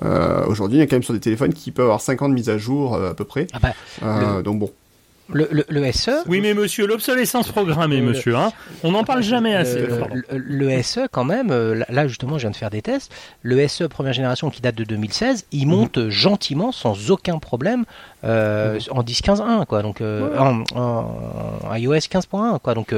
[0.02, 2.28] Euh, Aujourd'hui, il y a quand même sur des téléphones qui peuvent avoir 5 ans
[2.28, 3.46] de mise à jour euh, à peu près.
[3.52, 4.70] Ah bah, euh, Donc bon.
[5.33, 8.53] Le, le, SE Oui, mais monsieur, l'obsolescence programmée, monsieur, hein.
[8.83, 9.87] On n'en parle jamais assez.
[10.31, 13.11] Le, SE, quand même, euh, là, justement, je viens de faire des tests.
[13.43, 16.11] Le SE première génération qui date de 2016, il monte mhm.
[16.11, 17.85] gentiment, sans aucun problème,
[18.25, 18.99] euh, mhm.
[18.99, 19.83] en 10.15.1, quoi.
[19.83, 22.75] Donc, euh, en, iOS 15.1, quoi.
[22.75, 22.95] Donc,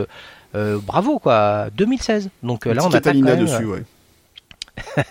[0.53, 1.69] bravo, quoi.
[1.77, 2.31] 2016.
[2.43, 3.45] Donc, là, on attaque quand même...
[3.45, 3.85] dessus, ouais.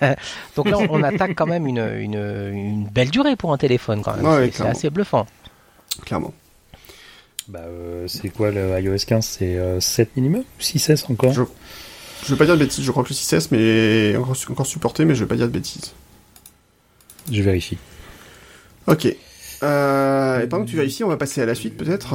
[0.55, 4.15] Donc là, on, attaque quand même une, une, une, belle durée pour un téléphone, quand
[4.15, 4.51] même.
[4.51, 5.25] c'est assez bluffant.
[6.05, 6.33] Clairement.
[7.47, 11.33] Bah, euh, c'est quoi le iOS 15 C'est 7 euh, minimum 6S encore?
[11.33, 11.43] Je...
[12.25, 15.05] je vais pas dire de bêtises, je crois que le 6S mais encore, encore supporté,
[15.05, 15.93] mais je vais pas dire de bêtises.
[17.31, 17.77] Je vérifie.
[18.87, 19.07] Ok.
[19.63, 22.09] Euh, et pendant que tu vérifies, on va passer à la suite peut-être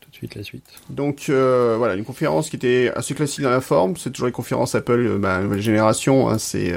[0.00, 0.66] Tout de suite la suite.
[0.90, 4.32] Donc euh, voilà, une conférence qui était assez classique dans la forme, c'est toujours les
[4.32, 6.74] conférences Apple, bah, nouvelle génération, hein, c'est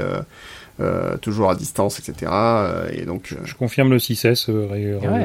[0.79, 2.31] euh, toujours à distance, etc.
[2.31, 4.51] Euh, et donc, euh, je confirme le 6S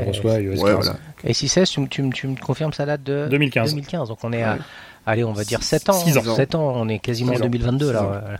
[0.06, 0.94] reçoit iOS 15.
[1.24, 3.70] Et 6S, tu, tu, me confirmes sa date de 2015.
[3.70, 4.08] 2015.
[4.08, 4.56] Donc on est à,
[5.04, 5.92] allez, on va dire 7 ans.
[5.92, 6.34] 6 ans.
[6.36, 8.38] 7 ans, on est quasiment en 2022 là.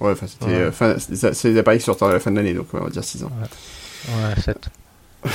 [0.00, 0.26] Ouais, enfin,
[0.96, 3.04] c'était, c'est des appareils qui sortent à la fin de l'année, donc on va dire
[3.04, 3.32] 6 ans.
[4.08, 4.70] Ouais, 7.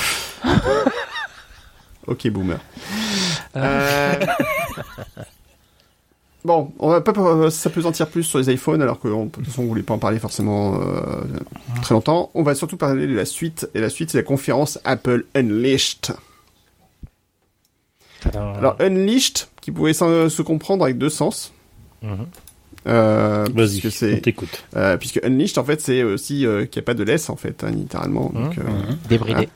[2.08, 2.58] ok, boomer.
[3.54, 4.12] Euh...
[6.46, 9.66] Bon, on va pas s'apesantir plus sur les iPhones, alors que de toute façon on
[9.66, 11.24] voulait pas en parler forcément euh,
[11.82, 12.30] très longtemps.
[12.34, 16.14] On va surtout parler de la suite, et la suite c'est la conférence Apple Unleashed.
[18.32, 21.52] Alors Unleashed, qui pouvait se comprendre avec deux sens.
[22.02, 22.14] Mm
[22.86, 24.64] euh, Vas-y, on t'écoute.
[24.76, 27.34] Euh, puisque Unleashed, en fait, c'est aussi euh, qu'il n'y a pas de laisse, en
[27.34, 28.30] fait, hein, littéralement.
[28.32, 28.42] Mhm.
[28.44, 28.98] Donc, mhm.
[29.08, 29.48] Débridé.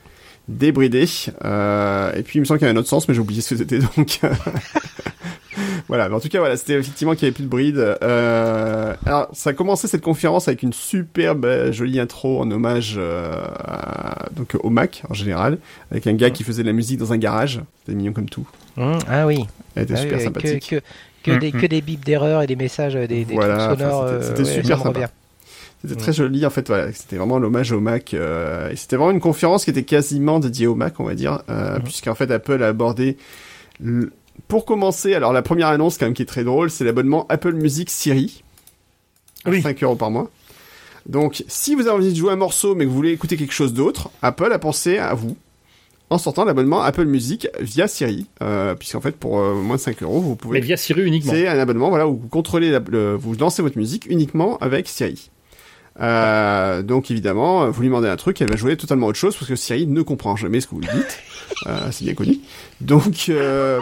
[0.49, 1.03] débridé.
[1.03, 3.51] et puis, il me semble qu'il y a un autre sens, mais j'ai oublié ce
[3.51, 4.19] que c'était, donc...
[5.87, 7.97] voilà, mais en tout cas, voilà, c'était effectivement qu'il n'y avait plus de bride.
[8.03, 12.95] Euh, alors, ça a commencé cette conférence avec une superbe euh, jolie intro en hommage
[12.97, 15.57] euh, à- donc au Mac en général,
[15.91, 17.61] avec un gars qui faisait de la musique dans un garage.
[17.79, 18.47] C'était mignon comme tout.
[18.77, 19.45] Hum, ah oui.
[19.75, 20.67] Elle était Ah oui, super ouais, sympathique.
[20.69, 20.75] Que,
[21.23, 24.03] que, que, des, que des bips d'erreur et des messages, des, des Voilà, trucs sonores.
[24.03, 25.09] enfin, c'était- euh, ouais, super sympa.
[25.83, 26.67] C'était très joli en fait.
[26.67, 28.13] Voilà, c'était vraiment l'hommage au Mac.
[28.13, 31.41] euh, et c'était vraiment une conférence qui était quasiment dédiée au Mac, on va dire,
[31.49, 33.17] euh, puisqu'en fait Apple a abordé.
[33.83, 34.11] le-
[34.47, 37.53] Pour commencer, alors la première annonce quand même qui est très drôle, c'est l'abonnement Apple
[37.53, 38.43] Music Siri.
[39.45, 39.61] Oui.
[39.61, 40.29] 5 euros par mois.
[41.07, 43.53] Donc, si vous avez envie de jouer un morceau mais que vous voulez écouter quelque
[43.53, 45.35] chose d'autre, Apple a pensé à vous
[46.11, 50.03] en sortant l'abonnement Apple Music via Siri, euh, puisqu'en fait pour euh, moins de 5
[50.03, 51.31] euros vous pouvez Mais via Siri uniquement.
[51.31, 54.87] c'est un abonnement voilà où vous contrôlez la- le- vous lancez votre musique uniquement avec
[54.89, 55.29] Siri.
[55.99, 59.47] Euh, donc évidemment, vous lui demandez un truc, elle va jouer totalement autre chose parce
[59.47, 61.19] que Siri ne comprend jamais ce que vous lui dites.
[61.67, 62.39] Euh, c'est bien connu.
[62.79, 63.79] Donc euh,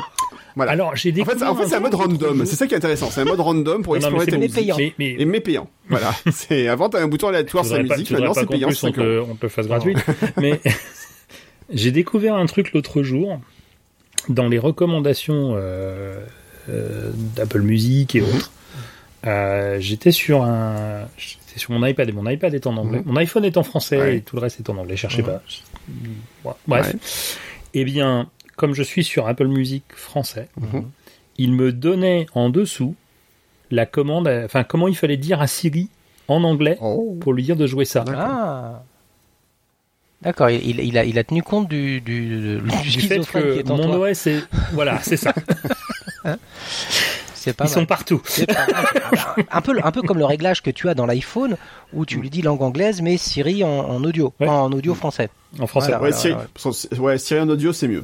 [0.56, 0.72] voilà.
[0.72, 2.46] Alors, j'ai en fait, en fait, c'est un mode random.
[2.46, 3.10] C'est ça qui est intéressant.
[3.12, 4.56] C'est un mode random pour Non, non, mais explorer c'est ta bon, musique.
[4.56, 4.76] payant.
[4.78, 5.70] Mais, mais Et mais payant.
[5.90, 6.12] Voilà.
[6.32, 8.12] c'est avant t'as un bouton aléatoire sur la pas- musique.
[8.12, 8.68] Maintenant c'est payant.
[8.68, 9.96] plus, on 5 te, on te le fasse gratuit.
[10.38, 10.60] Mais
[11.72, 13.40] j'ai découvert un truc l'autre jour
[14.28, 16.20] dans les recommandations euh,
[16.70, 18.52] euh, d'Apple Music et autres.
[19.28, 23.02] Euh, j'étais sur un, j'étais sur mon iPad et mon iPad est en anglais.
[23.06, 24.18] Mon iPhone est en français Ouais.
[24.18, 24.96] et tout le reste est en anglais.
[24.96, 25.40] Cherchez Mhm.
[26.44, 26.58] pas.
[26.68, 27.38] Bref.
[27.74, 28.30] Eh bien,
[28.60, 30.84] comme je suis sur Apple Music français, Mhm.
[31.38, 32.94] il me donnait en dessous
[33.72, 35.88] la commande, euh, enfin comment il fallait dire à Siri
[36.28, 37.18] en anglais Oh.
[37.22, 38.02] pour lui dire de jouer ça.
[38.02, 38.22] D'accord.
[38.28, 38.84] Ah.
[40.22, 43.72] D'accord, il, a, il a tenu compte du, du, du du fait qui que est
[43.72, 44.10] en mon toi.
[44.10, 44.44] OS est
[44.74, 45.34] voilà c'est ça
[47.34, 47.74] C'est pas ils mal.
[47.74, 48.86] sont partout C'est pas mal.
[49.50, 51.56] un, peu, un peu comme le réglage que tu as dans l'iPhone
[51.94, 54.48] où tu lui dis langue anglaise mais Siri en, en audio, Ouais.
[54.50, 55.30] en audio français.
[55.58, 56.04] en français Voilà.
[56.04, 56.40] Ouais, ouais, Siri, ouais.
[56.54, 58.04] parce que- ouais, Siri en audio c'est mieux.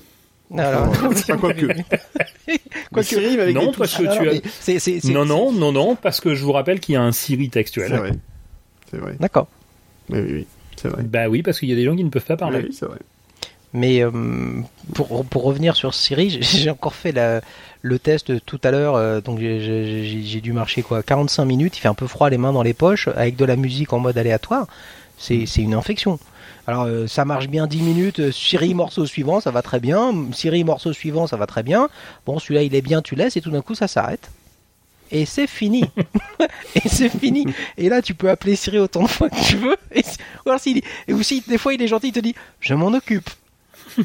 [0.56, 1.66] Alors, Enfin, quoi que.
[2.94, 6.22] Quoi que- Siri mais avec Non, parce que tu as- non non non non parce
[6.22, 8.12] que je vous rappelle qu'il y a un Siri C'est textuel vrai.
[8.92, 9.16] C'est vrai.
[9.20, 9.48] D'accord.
[10.10, 10.48] Oui, oui, oui.
[10.76, 11.04] C'est vrai.
[11.04, 12.76] bah oui parce qu'il y a des gens qui ne peuvent pas parler Oui, oui,
[12.78, 13.00] c'est vrai.
[13.74, 14.12] Mais euh,
[14.94, 17.42] pour, pour revenir sur Siri, j'ai- encore fait la-
[17.82, 21.88] le test tout à l'heure, euh, donc j'ai- dû marcher quoi 45 minutes, il fait
[21.88, 24.68] un peu froid les mains dans les poches, avec de la musique en mode aléatoire,
[25.18, 26.20] c'est c'est une infection.
[26.68, 30.14] Alors euh, ça marche bien 10 minutes, euh, Siri morceau suivant, ça va très bien,
[30.34, 31.90] Siri morceau suivant, ça va très bien,
[32.26, 34.30] bon celui-là il est bien, tu laisses, et tout d'un coup ça s'arrête.
[35.12, 35.84] Et c'est fini.
[36.76, 37.46] et c'est fini.
[37.78, 39.78] Et là, tu peux appeler Siri autant de fois que tu veux.
[39.92, 42.34] Et, si- ou alors, s'il et aussi, des fois, il est gentil, il te dit,
[42.60, 43.30] je m'en occupe.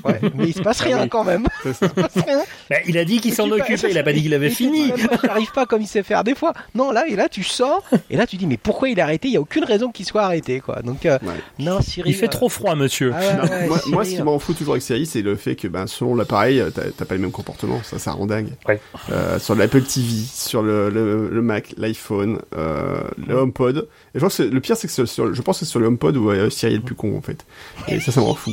[0.05, 1.09] Ouais, mais il se passe rien Ah oui.
[1.09, 1.47] quand même.
[1.63, 1.87] C'est ça.
[1.97, 2.41] Il se passe rien.
[2.71, 4.93] Bah, il a dit qu'il s'en occupait il a pas dit qu'il avait fini
[5.25, 6.53] n'arrive pas comme il sait faire des fois.
[6.75, 9.29] Non, là, et là, tu sors, et là, tu dis, mais pourquoi il a arrêté?
[9.29, 10.83] Il n'y a aucune raison qu'il soit arrêté, quoi.
[10.83, 11.35] Donc, euh, Ouais.
[11.59, 12.11] non, Siri.
[12.11, 14.21] il fait euh, trop froid monsieur ah ouais, Non, ouais, moi, Siri, moi, ce qui
[14.21, 17.05] euh, m'en fout toujours avec Siri, c'est le fait que, ben, selon l'appareil, t'as t'as
[17.05, 17.81] pas le même comportement.
[17.83, 18.51] Ça, ça rend dingue.
[18.69, 18.81] Ouais.
[19.11, 23.89] Euh, sur l'Apple TV, sur le, le, le Mac, l'iPhone, euh, le HomePod.
[24.15, 25.71] Et je pense que c'est- le pire, c'est que c'est sur, je pense que c'est
[25.71, 27.45] sur le HomePod où euh, Siri est le plus con, en fait.
[27.89, 28.53] Et ça, ça me rend fou.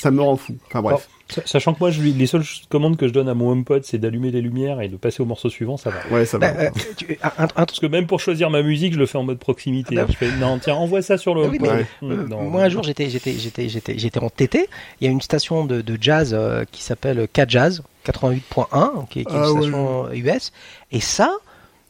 [0.00, 0.56] Ça me rend fou.
[0.68, 1.08] Enfin, bref.
[1.28, 3.84] Sa- Sachant que moi, je lui, les seules commandes que je donne à mon HomePod,
[3.84, 5.98] c'est d'allumer les lumières et de passer au morceau suivant, ça va.
[6.16, 6.52] Ouais, ça va.
[6.52, 9.18] bah, euh, tu- un, un- Parce que même pour choisir ma musique, je le fais
[9.18, 9.96] en mode proximité.
[9.98, 11.84] Ah bah Je fais, non, tiens, envoie ça sur le oui, HomePod.
[12.00, 12.42] mais, Euh, non.
[12.44, 14.68] moi un jour j'étais j'étais j'étais j'étais j'étais en TT.
[15.00, 19.24] Il y a une station de, de jazz euh, qui s'appelle K-Jazz 88.1 qui est,
[19.24, 19.60] qui est une Ah ouais.
[19.62, 20.52] station US
[20.92, 21.30] et ça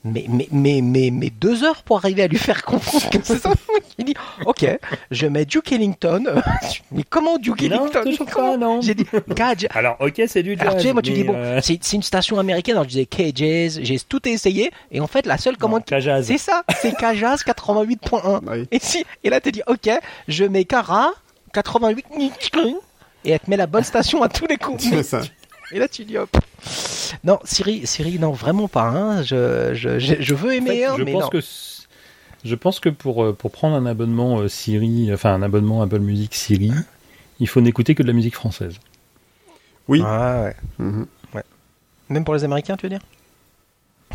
[0.04, 3.38] mais mais mais mais mais deux heures pour arriver à lui faire comprendre que c'est
[3.38, 3.52] ça.
[3.98, 4.14] Il dit
[4.46, 4.64] OK,
[5.10, 6.24] je mets Duke Ellington.
[6.92, 8.80] mais comment Duke Non, Ellington toujours Comment pas, non.
[8.80, 9.68] J'ai dit K-Jazz.
[9.74, 10.60] Alors, ok, c'est du jazz.
[10.60, 12.74] Alors tu sais, moi tu dis bon, euh, c'est c'est une station américaine.
[12.76, 16.38] Alors je disais K-Jazz, j'ai tout essayé et en fait la seule commande non, c'est
[16.38, 18.40] ça, c'est K-Jazz 88.1.
[18.42, 18.66] Bah oui.
[18.70, 19.90] Et, si, et là, tu dis, ok,
[20.26, 21.12] je mets Cara
[21.52, 22.06] 88
[23.24, 24.82] et elle te met la bonne station à tous les coups.
[24.82, 25.22] C'est ça.
[25.72, 26.30] Et là, tu dis, hop.
[27.24, 28.88] Non, Siri, Siri, non, vraiment pas.
[28.88, 29.22] Hein.
[29.22, 31.28] Je, je, je, je veux En aimer, fait, hein, je mais pense non.
[31.30, 31.40] que
[32.44, 35.98] je pense que pour euh, pour prendre un abonnement euh, Siri, enfin un abonnement Apple
[36.00, 36.70] Music Siri,
[37.40, 38.76] il faut n'écouter que de la musique française.
[39.88, 40.02] Oui.
[40.04, 40.56] Ah, ouais.
[40.78, 41.06] Mhm.
[42.10, 43.00] Même pour les Américains, tu veux dire?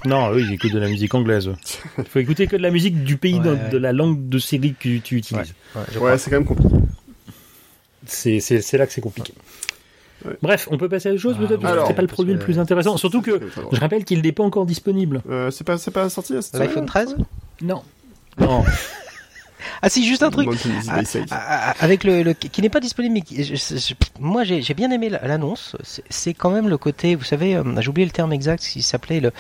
[0.06, 1.52] Non, eux, ils écoutent de la musique anglaise.
[2.00, 3.70] Il faut écouter que de la musique du pays Ouais, de, ouais.
[3.70, 5.54] de la langue de Siri que tu utilises.
[6.00, 6.76] Ouais, c'est quand même compliqué.
[8.06, 9.34] C'est c'est c'est là que c'est compliqué.
[10.26, 10.38] Ouais.
[10.42, 11.62] Bref, on peut passer à autre chose Ah, peut-être.
[11.62, 12.98] parce que c'est pas le produit le plus intéressant.
[12.98, 13.40] Surtout que
[13.72, 15.22] je rappelle qu'il n'est pas encore disponible.
[15.30, 17.16] Euh, c'est pas, c'est pas sorti, L'iPhone semaine 13
[17.62, 17.82] Non.
[18.40, 18.64] Non.
[19.82, 20.50] Ah, si, juste un truc.
[21.32, 24.44] Ah, ah, Avec le, le- qui n'est pas disponible, mais qui- je- je- je- moi
[24.44, 25.76] j'ai j'ai bien aimé la- l'annonce.
[25.84, 28.82] C'est- C'est quand même le côté, vous savez, euh, j'ai oublié le terme exact, qui
[28.82, 29.32] s'appelait le,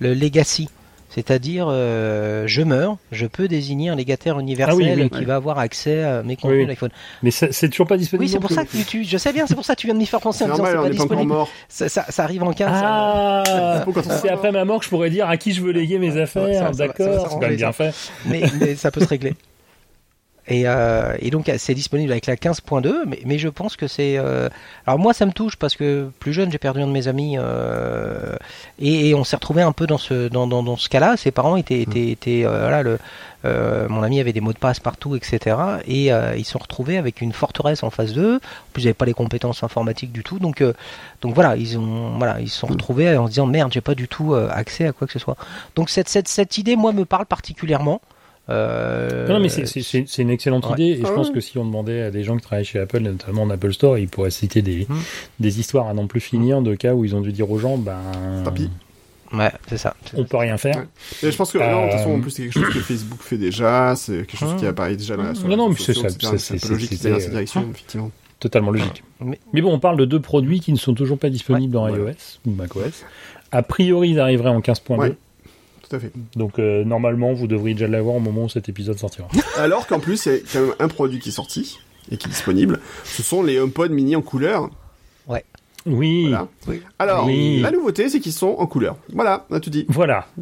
[0.00, 0.68] le legacy.
[1.14, 5.24] C'est-à-dire, euh, je meurs, je peux désigner un légataire universel Ah oui, oui, qui ouais.
[5.26, 6.62] va avoir accès à mes contenus Oui.
[6.64, 6.90] de l'iPhone.
[7.22, 8.24] Mais c'est toujours pas disponible.
[8.24, 9.94] Oui, c'est pour ça que tu, je sais bien, c'est pour ça que tu viens
[9.94, 11.32] de m'y faire penser C'est en disant normal, c'est on pas n'est pas encore disponible.
[11.34, 11.48] mort.
[11.68, 12.70] Ça, ça, ça arrive en 15.
[12.72, 13.84] Ah,
[14.22, 16.70] c'est après ma mort que je pourrais dire à qui je veux léguer mes affaires.
[16.72, 17.94] D'accord, c'est quand s'arranger, même bien fait.
[18.26, 19.34] mais, mais ça peut se régler.
[20.48, 24.18] Et, euh, et donc c'est disponible avec la 15.2, mais, mais je pense que c'est.
[24.18, 24.48] euh,
[24.86, 27.36] Alors moi ça me touche parce que plus jeune j'ai perdu un de mes amis
[27.38, 28.34] euh,
[28.80, 31.16] et, et on s'est retrouvé un peu dans ce dans, dans, dans ce cas-là.
[31.16, 32.98] Ses parents étaient étaient, étaient euh, voilà le
[33.44, 35.56] mon ami avait des mots de passe partout etc.
[35.86, 38.36] Et ils se sont retrouvés avec une forteresse en face d'eux.
[38.36, 40.40] En plus ils n'avaient pas les compétences informatiques du tout.
[40.40, 40.62] Donc
[41.20, 43.94] donc voilà ils ont voilà ils se sont retrouvés en se disant merde j'ai pas
[43.94, 45.36] du tout accès à quoi que ce soit.
[45.76, 48.00] Donc cette cette cette idée moi me parle particulièrement.
[48.48, 50.72] Euh, Non, mais c'est- une excellente Ouais.
[50.72, 50.84] idée.
[50.84, 51.34] Et je Ah pense ouais.
[51.34, 53.98] que si on demandait à des gens qui travaillent chez Apple, notamment en Apple Store,
[53.98, 54.96] ils pourraient citer des, Hmm.
[55.40, 57.78] des histoires à non plus finir de cas où ils ont dû dire aux gens,
[57.78, 57.98] ben,
[58.44, 58.68] Tant pis.
[59.32, 59.94] Ouais, c'est ça.
[60.14, 60.24] on ça.
[60.24, 60.76] peut rien faire.
[60.76, 61.28] Ouais.
[61.28, 62.80] Et je pense que, non, de toute façon, Euh, en plus, c'est quelque chose que
[62.80, 65.76] Facebook fait déjà, c'est quelque chose qui apparaît déjà dans la sur Non, non, mais
[65.78, 66.22] c'est ça, C'est
[66.68, 68.10] logique c'est- dans c'est- cette direction, effectivement.
[68.40, 69.04] Totalement logique.
[69.20, 71.88] Mais- Mais bon, on parle de deux produits qui ne sont toujours pas disponibles dans
[71.88, 71.96] Ouais.
[71.96, 73.04] iOS ou macOS.
[73.52, 75.00] A priori, ils arriveraient en 15.2.
[75.00, 75.16] Ouais.
[75.92, 76.12] Tout à fait.
[76.36, 79.28] Donc, euh, normalement, vous devriez déjà l'avoir au moment où cet épisode sortira.
[79.58, 81.80] Alors qu'en plus, il y a quand même un produit qui est sorti
[82.10, 82.80] et qui est disponible.
[83.04, 84.70] Ce sont les HomePod mini en couleur.
[85.86, 86.48] Oui, Voilà.
[86.68, 86.82] Oui.
[86.98, 87.60] Alors, Oui.
[87.60, 88.96] la nouveauté, c'est qu'ils sont en couleur.
[89.12, 89.84] Voilà, on a tout dit.
[89.88, 90.26] voilà.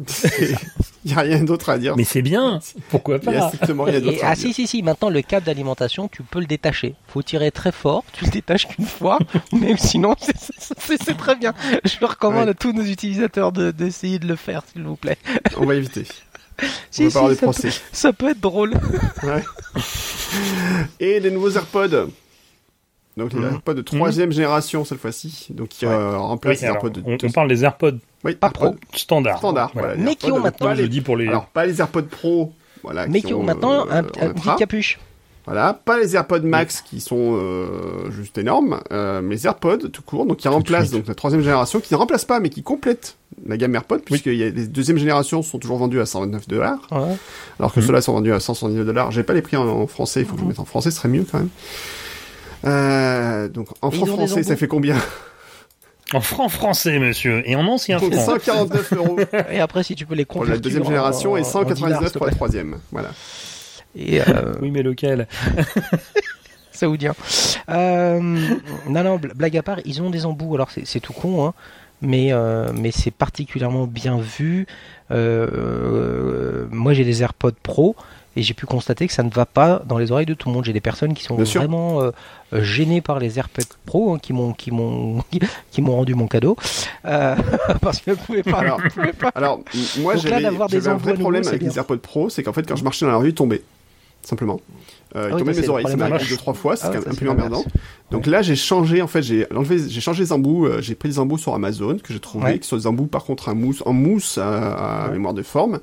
[1.03, 1.95] Il n'y a rien d'autre à dire.
[1.97, 2.59] Mais c'est bien.
[2.89, 4.43] Pourquoi Il y a pas strictement rien d'autre à ah dire.
[4.43, 6.93] si si si, maintenant le câble d'alimentation, tu peux le détacher.
[7.07, 9.17] Faut tirer très fort, tu le détaches qu'une fois,
[9.51, 11.55] mais sinon c'est- très bien.
[11.83, 12.51] Je recommande Ouais.
[12.51, 15.17] à tous nos utilisateurs de- d'essayer de, le faire, s'il vous plaît.
[15.57, 16.05] On va éviter.
[16.61, 18.73] On Si, va si, pas ça, peut, ça peut être drôle.
[19.23, 19.43] Ouais.
[20.99, 22.09] Et les nouveaux AirPods.
[23.17, 23.45] Donc les Mhm.
[23.53, 25.47] AirPods de troisième génération cette fois-ci.
[25.51, 25.91] Donc qui Ouais.
[25.93, 28.71] euh, remplacent Oui, les alors, AirPods de on, on parle des AirPods oui, pas AirPods
[28.71, 28.75] pro.
[28.97, 29.37] standards.
[29.39, 29.71] standard.
[29.73, 29.95] Voilà.
[29.97, 31.27] Mais qui ont maintenant Je les- le dis pour les.
[31.27, 32.53] Alors pas les AirPods Pro.
[32.83, 34.99] Voilà, Mais qui ont maintenant euh, un, petit capuche.
[35.45, 40.01] Voilà, pas les AirPods Max qui sont euh, juste énormes, euh, mais les AirPods tout
[40.03, 43.17] court, donc qui remplacent donc la troisième génération, qui ne remplace pas, mais qui complète
[43.47, 46.79] la gamme AirPods, puisque y a les deuxième génération sont toujours vendus à 129 dollars,
[46.91, 47.15] Ouais.
[47.59, 47.87] alors que Mhm.
[47.87, 49.11] ceux-là sont vendus à 179 dollars.
[49.11, 50.91] J'ai pas les prix en, en français, il faut que je le mette en français,
[50.91, 51.49] ce serait mieux quand même.
[52.65, 54.95] Euh, donc en franc français, ça fait combien
[56.13, 58.25] En franc français, monsieur, et en ancien Donc franc.
[58.25, 59.17] 149 euros
[59.49, 61.87] Et après, si tu peux les pour convertir la deuxième génération en- et en 199
[61.87, 62.77] dinars, s'il te pour la troisième.
[62.91, 63.09] Voilà.
[63.95, 65.27] Et euh, Oui, mais lequel?
[66.71, 67.13] Saoudien.
[67.69, 70.55] Euh, non, non, bl- blague à part, ils ont des embouts.
[70.55, 71.53] Alors c'est c'est tout con, hein,
[72.01, 74.65] mais euh, mais c'est particulièrement bien vu.
[75.11, 77.95] Euh, euh, moi, j'ai des AirPods Pro
[78.35, 80.55] et j'ai pu constater que ça ne va pas dans les oreilles de tout le
[80.55, 80.65] monde.
[80.65, 82.11] J'ai des personnes qui sont Bien vraiment euh,
[82.53, 85.23] euh, gênées par les AirPods Pro, hein, qui m'ont qui m'ont
[85.71, 86.55] qui m'ont rendu mon cadeau
[87.05, 87.35] euh,
[87.81, 88.59] parce que je pouvais pas.
[88.59, 88.79] Alors,
[89.19, 89.31] pas.
[89.99, 91.77] Moi, j'avais un vrai problème avec les.
[91.77, 93.63] AirPods Pro, c'est qu'en fait, quand je marchais dans la rue, ils tombaient.
[94.23, 94.59] Simplement.
[95.15, 97.63] Euh, Ah oui, mes oreilles, le ça deux, trois fois, c'est Ah, un peu emmerdant.
[98.11, 99.45] Donc là, j'ai changé, en fait, j'ai
[100.01, 102.59] changé les embouts, euh, j'ai pris des embouts sur Amazon, que j'ai trouvé, Ouais.
[102.59, 105.13] qui sont des embouts, par contre, un mousse, en mousse à, à Ouais.
[105.13, 105.79] mémoire de forme.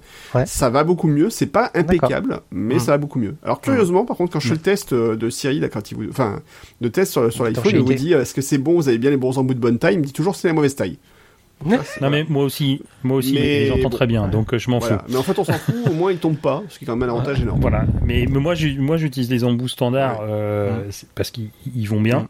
[0.47, 2.81] Ça va beaucoup mieux, c'est pas impeccable, mais Mhm.
[2.81, 3.37] ça va beaucoup mieux.
[3.43, 5.97] Alors, curieusement, par contre, quand je fais le test euh, de Siri, là, quand il
[5.97, 6.41] vous, enfin,
[6.81, 8.99] de test sur, sur l'iPhone, il vous dit, euh, est-ce que c'est bon, vous avez
[8.99, 10.99] bien les bons embouts de bonne taille, il me dit toujours c'est la mauvaise taille.
[11.65, 14.71] Non, mais moi aussi, moi aussi, Mais mais j'entends bon, très bien, donc euh, je
[14.71, 14.99] m'en Voilà.
[14.99, 15.05] fous.
[15.09, 16.97] Mais en fait, on s'en fout, au moins, il tombe pas, ce qui est quand
[16.97, 17.61] même un avantage énorme.
[17.61, 20.85] Voilà, mais, mais moi, j'utilise les embouts standards euh,
[21.15, 22.29] parce qu'ils ils vont bien,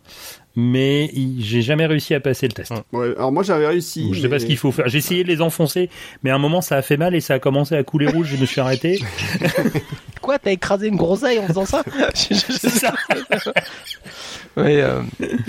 [0.57, 2.73] mais ils- j'ai jamais réussi à passer le test.
[2.93, 4.09] Ouais, alors moi j'avais réussi.
[4.13, 4.89] Je sais pas mais- ce qu'il faut faire.
[4.89, 5.91] J'ai essayé de les enfoncer,
[6.23, 8.29] mais à un moment ça a fait mal et ça a commencé à couler rouge.
[8.35, 8.99] Je me suis arrêté.
[10.29, 11.83] Quoi, t'as écrasé une groseille en faisant ça
[12.15, 12.35] C'est
[12.69, 12.93] ça.
[14.59, 15.01] Ouais, euh,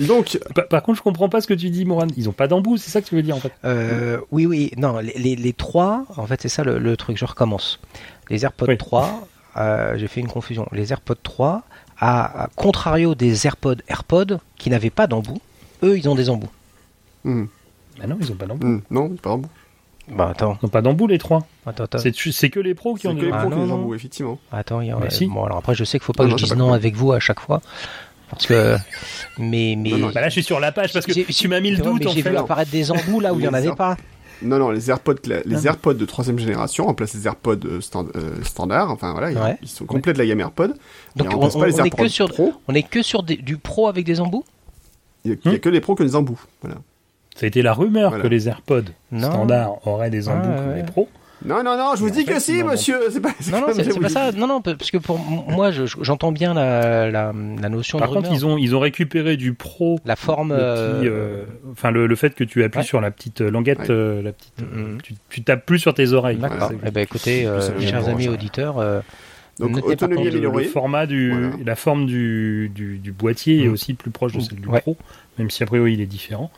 [0.06, 2.06] Donc, Par, par contre, je comprends pas ce que tu dis, Moran.
[2.16, 3.52] Ils ont pas d'embout, c'est ça que tu veux dire en fait.
[3.66, 7.18] euh, oui, oui, non, les, les, les trois, en fait, c'est ça le, le truc,
[7.18, 7.78] je recommence.
[8.30, 8.78] Les AirPods Oui.
[8.78, 9.28] 3,
[9.58, 10.66] euh, j'ai fait une confusion.
[10.72, 11.62] Les AirPods 3,
[11.98, 15.40] à, à contrario des AirPods AirPods, qui n'avaient pas d'embout,
[15.82, 16.48] eux, ils ont des embouts.
[17.24, 18.66] Bah non, ils ont pas d'embout.
[18.66, 19.50] hum, non, pas un bout.
[20.08, 21.46] Bah attends, Ils ont pas d'embout les trois.
[21.66, 21.98] attends, attends.
[21.98, 23.66] C'est que les pros qui C'est ont que des les Ah, pros qui non, ont
[23.66, 24.38] des embouts, effectivement.
[24.50, 25.26] Attends, il y a, si.
[25.26, 26.72] bon alors après je sais qu'il faut pas Non, que non, je j'ai dise non
[26.72, 27.60] avec vous à chaque fois,
[28.30, 28.76] parce que
[29.38, 31.46] mais mais Non, non, Bah là, je suis sur la page parce que J'ai- tu
[31.48, 32.30] m'as mis le doute en j'ai fait.
[32.30, 33.96] vu apparaître des embouts là où il y en Les avait pas.
[34.42, 35.70] Non, non, les AirPods, les Ah.
[35.70, 38.90] AirPods de troisième génération remplacent les AirPods euh, stand- euh, standard.
[38.90, 39.58] Enfin voilà, ils- Ouais.
[39.60, 40.72] ils sont complets de la gamme AirPods.
[41.16, 42.54] Donc on, on- pas les on est AirPods que sur Pro.
[42.66, 44.44] on est que sur des- du pro avec des embouts?
[45.26, 45.58] Il y a, Hmm.
[45.58, 46.40] que les pros qui ont des embouts.
[46.62, 46.78] Voilà.
[47.36, 48.22] Ça a été la rumeur Voilà.
[48.24, 49.30] que les AirPods Non.
[49.30, 50.76] standards auraient des embouts Ah, comme ouais.
[50.76, 51.08] les pros.
[51.42, 52.98] Non, non, non, je vous dis fait, que si, non, monsieur.
[53.10, 53.30] C'est pas.
[53.50, 54.30] Non, non, c'est pas ça.
[54.32, 58.14] Non, non, parce que pour moi, je- j'entends bien la, la, la notion Par de
[58.14, 58.42] contre, rumeur.
[58.42, 59.98] ils ont, ils ont récupéré du pro.
[60.04, 60.50] la forme.
[60.50, 62.84] petit, euh, euh, enfin, le, le fait que tu appuies ouais.
[62.84, 63.86] sur la petite euh, languette, Ouais.
[63.90, 64.98] euh, la petite, Mhm.
[65.02, 66.36] tu, tu tapes plus sur tes oreilles.
[66.36, 66.72] D'accord.
[66.84, 68.32] Eh ben, écoutez, euh, chers amis ça.
[68.32, 69.00] auditeurs, euh,
[69.58, 70.64] Donc, notez par autonomie contre, le, améliorée.
[70.64, 71.50] le format du, Voilà.
[71.64, 73.72] la forme du, du, du boîtier est Mm.
[73.72, 74.82] aussi plus proche de celle du Ouais.
[74.82, 74.98] pro,
[75.38, 76.50] même si a priori il est différent,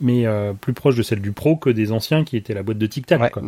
[0.00, 2.78] mais euh, plus proche de celle du pro que des anciens qui étaient la boîte
[2.78, 3.20] de Tic Tac.
[3.20, 3.30] Ouais.
[3.30, 3.42] quoi.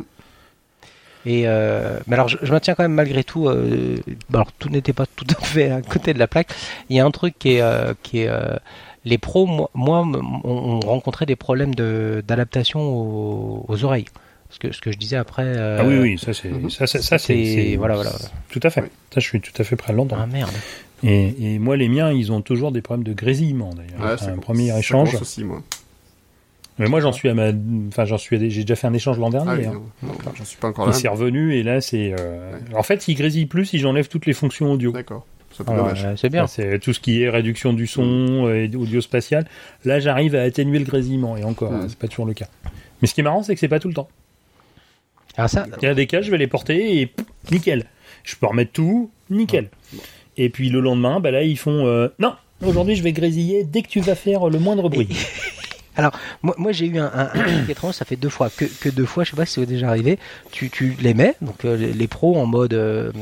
[1.26, 3.46] Et euh, mais alors, je, je maintiens quand même malgré tout.
[3.48, 3.96] Euh,
[4.32, 6.48] alors, tout n'était pas tout à fait à côté de la plaque.
[6.88, 8.56] Il y a un truc qui est, euh, qui est euh,
[9.04, 9.46] les pros.
[9.46, 10.00] Moi, moi,
[10.44, 14.06] ont rencontré des problèmes de d'adaptation aux, aux oreilles.
[14.48, 15.44] Ce que ce que je disais après.
[15.44, 16.70] euh, Ah oui, oui, ça c'est, Mhm.
[16.70, 18.12] ça, c'est- ça, c'est, c'est- c'est- voilà, voilà.
[18.48, 18.80] Tout à fait.
[18.80, 20.22] Ça, je suis tout à fait prêt à l'entendre.
[20.24, 20.50] Ah merde.
[21.02, 24.00] Et, et moi, les miens, ils ont toujours des problèmes de grésillement d'ailleurs.
[24.00, 25.14] Ouais, Enfin, ça un premier échange.
[25.20, 25.62] aussi, moi.
[26.80, 27.50] Mais moi, j'en suis à ma,
[27.88, 29.68] enfin, j'en suis, à des- j'ai déjà fait un échange l'an Ah dernier.
[29.68, 30.08] oui, hein.
[30.36, 30.92] j'en suis pas encore Et là.
[30.96, 32.14] c'est revenu, et là, c'est.
[32.18, 34.90] euh, En fait, il grésille plus si j'enlève toutes les fonctions audio.
[34.90, 35.26] D'accord.
[36.16, 36.46] C'est bien.
[36.46, 39.46] C'est tout ce qui est réduction du son, et audio spatial.
[39.84, 41.74] Là, j'arrive à atténuer le grésillement, et encore, Mm.
[41.76, 42.46] hein, c'est pas toujours le cas.
[43.02, 44.08] Mais ce qui est marrant, c'est que c'est pas tout le temps.
[45.36, 47.84] Alors ça, Il y a des cas, je vais les porter et pff, nickel.
[48.24, 49.68] Je peux remettre tout, nickel.
[50.36, 52.32] Et puis le lendemain, bah là, ils font euh, non.
[52.64, 55.08] Aujourd'hui, je vais grésiller dès que tu vas faire le moindre bruit.
[56.42, 58.88] Moi, moi j'ai eu un, un, un truc étrange, ça fait deux fois, que, que
[58.88, 60.18] deux fois, je sais pas si c'est déjà arrivé.
[60.50, 63.12] Tu, tu les mets, donc euh, les, les pros en mode euh,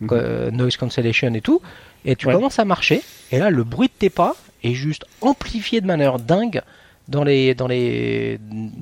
[0.00, 0.08] Mhm.
[0.12, 1.60] euh, noise cancellation et tout,
[2.04, 2.34] et tu Ouais.
[2.34, 6.18] commences à marcher, et là le bruit de tes pas est juste amplifié de manière
[6.18, 6.60] dingue
[7.08, 8.38] dans les dans les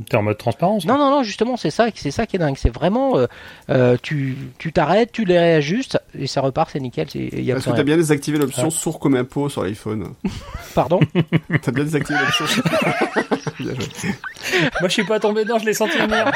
[0.08, 0.84] T'es en mode transparence.
[0.86, 3.26] non non non justement c'est ça c'est ça qui est dingue c'est vraiment euh,
[3.70, 7.50] euh, tu tu t'arrêtes tu les réajustes et ça repart c'est nickel c'est il y
[7.50, 8.70] a Est-ce plus que t'as bien désactivé l'option Ah.
[8.70, 10.08] sourd comme un pot sur l'iPhone
[10.74, 11.00] pardon?
[11.62, 12.44] T'as bien désactivé l'option
[13.60, 13.86] Bien joué.
[14.80, 16.30] Moi, je suis pas tombé dedans, je l'ai senti venir.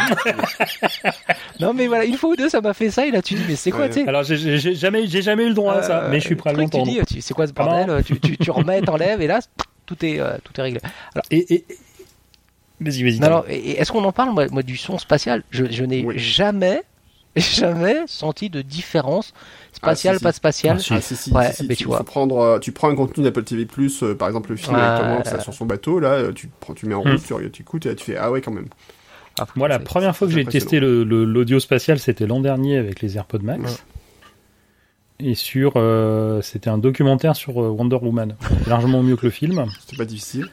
[1.60, 3.42] non mais voilà une fois ou deux ça m'a fait ça et là tu dis
[3.48, 3.88] mais c'est quoi Ouais.
[3.90, 4.08] tu sais?
[4.08, 6.50] Alors, j'ai- jamais, j'ai jamais eu le droit à ça, Euh, mais je suis prêt
[6.50, 7.02] à le truc, tu l'entendre.
[7.20, 9.40] C'est quoi ce bordel tu, tu, tu remets, t'enlèves et là
[9.86, 10.80] tout est euh, tout est réglé.
[11.30, 11.64] Et, et...
[12.80, 13.52] vas-y, vas-y.
[13.78, 15.42] Est-ce qu'on en parle moi, moi du son spatial?
[15.50, 16.18] Je, je n'ai Oui.
[16.18, 16.82] jamais
[17.36, 19.34] jamais senti de différence
[19.72, 20.24] spatiale Ah, si, si.
[20.24, 20.76] pas spatiale.
[20.78, 20.94] Ah, si.
[20.94, 21.98] Ah si si, Ouais, si, si, mais tu, tu vois.
[21.98, 23.66] faut prendre, euh, tu prends un contenu d'Apple TV+,
[24.02, 26.86] euh, par exemple le film Hanks là, sur son bateau, là, euh, tu prends, tu
[26.86, 28.68] mets en route, tu, regardes, tu écoutes et là, tu fais ah ouais quand même.
[29.38, 32.40] Ah, Moi, la ça- première fois que j'ai testé le- le- l'audio spatial, c'était l'an
[32.40, 33.60] dernier avec les AirPods Max.
[33.62, 33.76] Ouais.
[35.18, 38.36] Et sur, euh, c'était un documentaire sur euh, Wonder Woman,
[38.66, 39.64] largement mieux que le film.
[39.80, 40.48] C'était pas difficile.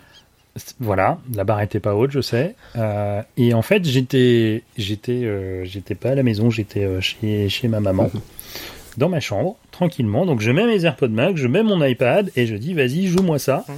[0.79, 2.55] Voilà, la barre était pas haute, je sais.
[2.75, 7.49] Euh, et en fait, j'étais, j'étais, euh, j'étais pas à la maison, j'étais euh, chez,
[7.49, 8.11] chez ma maman,
[8.97, 10.25] dans ma chambre, tranquillement.
[10.27, 13.39] Donc je mets mes AirPods Max, je mets mon iPad et je dis, vas-y, joue-moi
[13.39, 13.65] ça.
[13.67, 13.75] Mhm.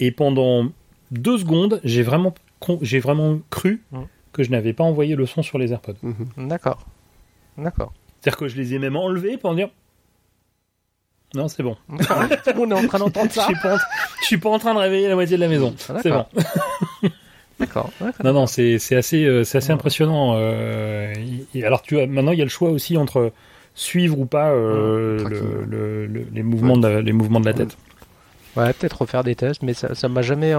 [0.00, 0.66] Et pendant
[1.10, 4.06] deux secondes, j'ai vraiment, con- j'ai vraiment cru Mhm.
[4.32, 5.94] que je n'avais pas envoyé le son sur les AirPods.
[6.02, 6.48] Mhm.
[6.48, 6.86] D'accord.
[7.58, 7.92] D'accord.
[8.20, 9.68] C'est-à-dire que je les ai même enlevés pour dire,
[11.34, 11.76] non, c'est bon.
[11.88, 13.44] On est en train d'entendre Je ça.
[13.46, 13.78] suis pas, en,
[14.20, 15.74] je suis pas en train de réveiller la moitié de la maison.
[15.88, 16.24] Ah, C'est bon.
[17.60, 17.90] d'accord.
[18.22, 19.74] Non, non, c'est assez, euh, c'est assez Ouais.
[19.74, 20.34] impressionnant.
[20.36, 21.12] euh,
[21.62, 23.32] alors, tu as, maintenant, il y a le choix aussi entre
[23.74, 25.38] suivre ou pas euh, Tracking.
[25.40, 27.76] le, le- le- les, mouvements de la, les mouvements de la tête.
[28.56, 30.54] Ouais, peut-être refaire des tests, mais ça, ça m'a jamais.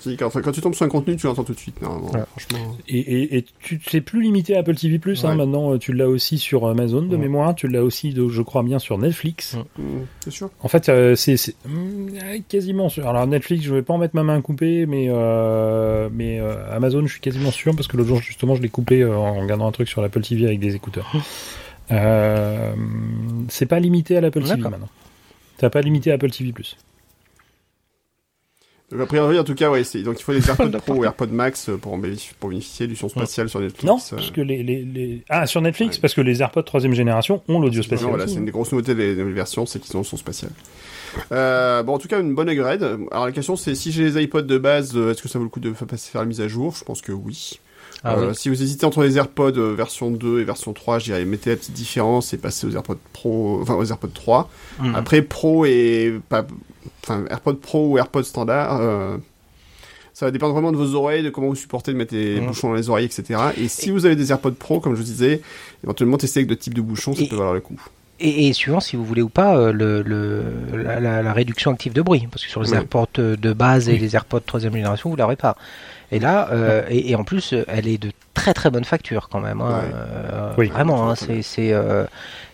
[0.00, 1.80] Si, quand, quand tu tombes sur un contenu, tu l'entends tout de suite.
[1.82, 2.20] normalement, Ouais.
[2.36, 2.76] Franchement.
[2.88, 5.00] Et, et, et tu c'est plus limité à Apple TV+.
[5.04, 5.34] Hein, Ouais.
[5.34, 7.22] maintenant, euh, tu l'as aussi sur Amazon de Ouais.
[7.22, 7.54] mémoire.
[7.54, 9.54] Tu l'as aussi, de- je crois bien, sur Netflix.
[9.54, 9.64] Ouais.
[9.84, 10.50] Mhm, C'est sûr.
[10.62, 12.08] En fait, euh, c'est c'est- hum,
[12.48, 13.06] quasiment sûr.
[13.08, 17.02] Alors Netflix, je vais pas en mettre ma main coupée, mais euh, mais euh, Amazon,
[17.06, 19.66] je suis quasiment sûr parce que l'autre jour justement, je l'ai coupé euh, en regardant
[19.66, 21.10] un truc sur l'Apple TV avec des écouteurs.
[21.92, 22.72] Euh,
[23.48, 24.88] c'est pas limité à l'Apple TV maintenant.
[25.58, 26.52] T'as pas limité à Apple TV+.
[28.92, 31.26] Donc, a priori, en tout cas, ouais, donc il faut des AirPods Pro ou AirPods
[31.26, 33.84] Max euh, pour, bénéficier du son spatial sur Netflix.
[33.84, 34.16] Non, euh.
[34.16, 35.24] parce que les, les, les...
[35.28, 36.00] ah sur Netflix Ouais.
[36.00, 38.08] parce que les AirPods troisième génération ont l'audio Non, spatial.
[38.10, 40.52] voilà, c'est une des grosses nouveautés des nouvelles versions, c'est qu'ils ont le son spatial.
[41.32, 42.82] Euh, bon, en tout cas, une bonne upgrade.
[43.10, 45.44] Alors la question, c'est si j'ai les iPods de base, euh, est-ce que ça vaut
[45.44, 46.74] le coup de faire la mise à jour?
[46.78, 47.58] Je pense que oui.
[48.04, 48.34] Ah Euh, oui.
[48.36, 51.50] Si vous hésitez entre les AirPods euh, version 2 et version 3, je dirais mettez
[51.50, 54.50] la petite différence et passez aux AirPods Pro, enfin aux AirPods 3.
[54.80, 54.94] Mhm.
[54.94, 56.46] Après Pro et pas,
[57.02, 59.16] enfin AirPods Pro ou AirPods standard, euh,
[60.12, 62.46] ça va dépendre vraiment de vos oreilles, de comment vous supportez de mettre les Mhm.
[62.46, 63.40] bouchons dans les oreilles, etc.
[63.58, 65.40] Et si vous avez des AirPods Pro, comme je vous disais,
[65.84, 67.80] éventuellement tester avec d'autres types de bouchons, ça peut valoir le coup.
[68.18, 70.42] Et, et suivant si vous voulez ou pas le, le,
[70.74, 72.72] la, la- la réduction active de bruit, parce que sur les.
[72.72, 75.56] AirPods de base et les AirPods troisième génération, vous l'aurez pas.
[76.12, 79.40] Et là, euh, et, et en plus, elle est de très très bonne facture quand
[79.40, 79.60] même.
[79.60, 79.80] hein.
[79.80, 79.90] Ouais.
[79.94, 80.68] Euh, Oui.
[80.68, 82.04] Vraiment, hein, c'est c'est euh,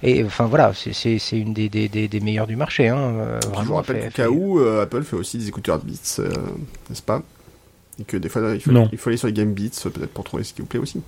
[0.03, 2.89] et enfin voilà, c'est c'est c'est une des, des, des, des meilleures du marché.
[2.89, 5.79] Hein, euh, je vous rappelle fait- qu'au cas où, euh, Apple fait aussi des écouteurs
[5.81, 6.31] Beats, euh,
[6.89, 7.23] n'est-ce pas?
[8.01, 10.25] Et que des fois, il faut, il faut aller sur les Game Beats, peut-être pour
[10.25, 11.03] trouver ce qui vous plaît aussi.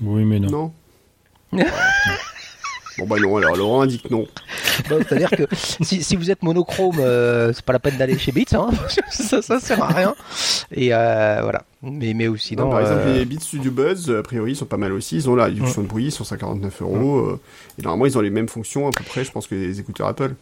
[0.00, 0.50] Oui, mais non.
[0.50, 0.70] Non?
[3.00, 4.26] Bon bah non, alors Laurent indique non.
[4.88, 5.44] C'est-à-dire que
[5.80, 8.68] si, si, vous êtes monochrome, euh, c'est pas la peine d'aller chez Beats, hein,
[9.10, 10.14] ça, ça sert à rien.
[10.72, 11.64] Et euh, voilà.
[11.82, 14.66] Mais, mais aussi, non, par exemple, euh, les Beats Studio Buzz, a priori, ils sont
[14.66, 15.16] pas mal aussi.
[15.16, 17.18] Ils ont la réduction de bruit, ils sont 149 euros.
[17.18, 17.40] euh,
[17.78, 20.06] et normalement, ils ont les mêmes fonctions à peu près, je pense, que les écouteurs
[20.08, 20.34] Apple.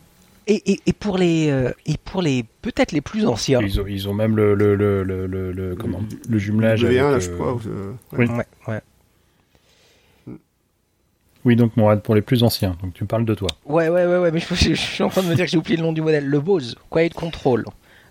[0.50, 3.60] Et, et, et pour les euh, et pour les peut-être les plus anciens.
[3.60, 6.82] Ils ont, ils ont même le, le, le, le, le, le- comment, le jumelage.
[6.82, 7.58] W1, avec, là, euh, je crois.
[7.66, 8.26] euh, Oui.
[8.26, 8.80] Ouais, ouais.
[11.48, 12.76] Oui, donc Mourad, pour les plus anciens.
[12.82, 13.48] Donc tu parles de toi.
[13.64, 15.50] Ouais, ouais, ouais, ouais, mais je, je- je suis en train de me dire que
[15.50, 16.26] j'ai oublié le nom du modèle.
[16.26, 17.64] Le Bose, Quiet Control.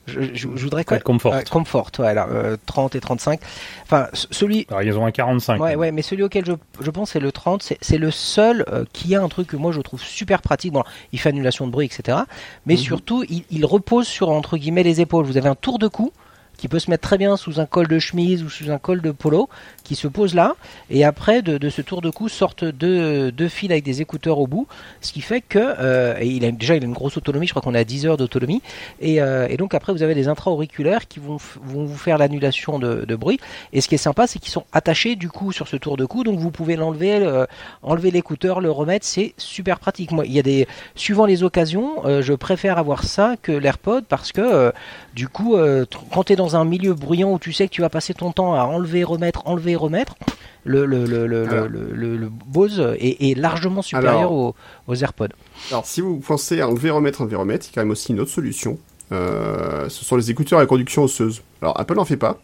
[0.07, 1.33] Je, voudrais Quiet Comfort.
[1.33, 3.39] Euh, Comfort, ouais, là, euh, 30 et 35.
[3.83, 4.65] Enfin, celui.
[4.69, 5.61] Alors ils ont un 45.
[5.61, 7.61] Ouais, ouais, mais celui auquel je, je pense c'est le 30.
[7.61, 10.71] C'est, c'est le seul euh, qui a un truc que moi je trouve super pratique.
[10.71, 12.19] Bon, il fait annulation de bruit, etc.
[12.65, 12.79] Mais Mhm.
[12.79, 15.25] surtout, il, il repose sur entre guillemets les épaules.
[15.25, 16.11] Vous avez un tour de cou
[16.57, 19.01] qui peut se mettre très bien sous un col de chemise ou sous un col
[19.01, 19.47] de polo,
[19.87, 20.55] qui se pose là,
[20.89, 24.45] et après de, ce tour de cou sortent deux, deux fils avec des écouteurs au
[24.45, 24.67] bout,
[24.99, 27.53] ce qui fait que euh, et il a déjà il a une grosse autonomie, je
[27.53, 28.61] crois qu'on à 10 heures d'autonomie,
[28.99, 32.79] et, euh, et donc après vous avez des intra-auriculaires qui vont, vont vous faire l'annulation
[32.79, 33.39] de, bruit,
[33.71, 36.03] et ce qui est sympa c'est qu'ils sont attachés du coup sur ce tour de
[36.03, 37.45] cou, donc vous pouvez l'enlever, euh,
[37.81, 40.11] enlever l'écouteur, le remettre, c'est super pratique.
[40.11, 44.33] Moi, il y a des suivant les occasions, je préfère avoir ça que l'AirPod parce
[44.33, 44.73] que
[45.13, 45.55] du coup,
[46.11, 48.31] quand tu es dans un milieu bruyant où tu sais que tu vas passer ton
[48.31, 49.76] temps à enlever, remettre, enlever,
[50.63, 51.67] le, le, le, le, Alors.
[51.67, 54.31] le, le- le Bose est, est largement supérieur Alors.
[54.33, 54.55] aux,
[54.87, 55.27] aux AirPods.
[55.71, 58.11] Alors, si vous pensez à enlever, remettre, enlever, remettre, il y a quand même aussi
[58.11, 58.77] une autre solution.
[59.11, 61.41] Euh, ce sont les écouteurs à conduction osseuse.
[61.61, 62.39] Alors, Apple n'en fait pas.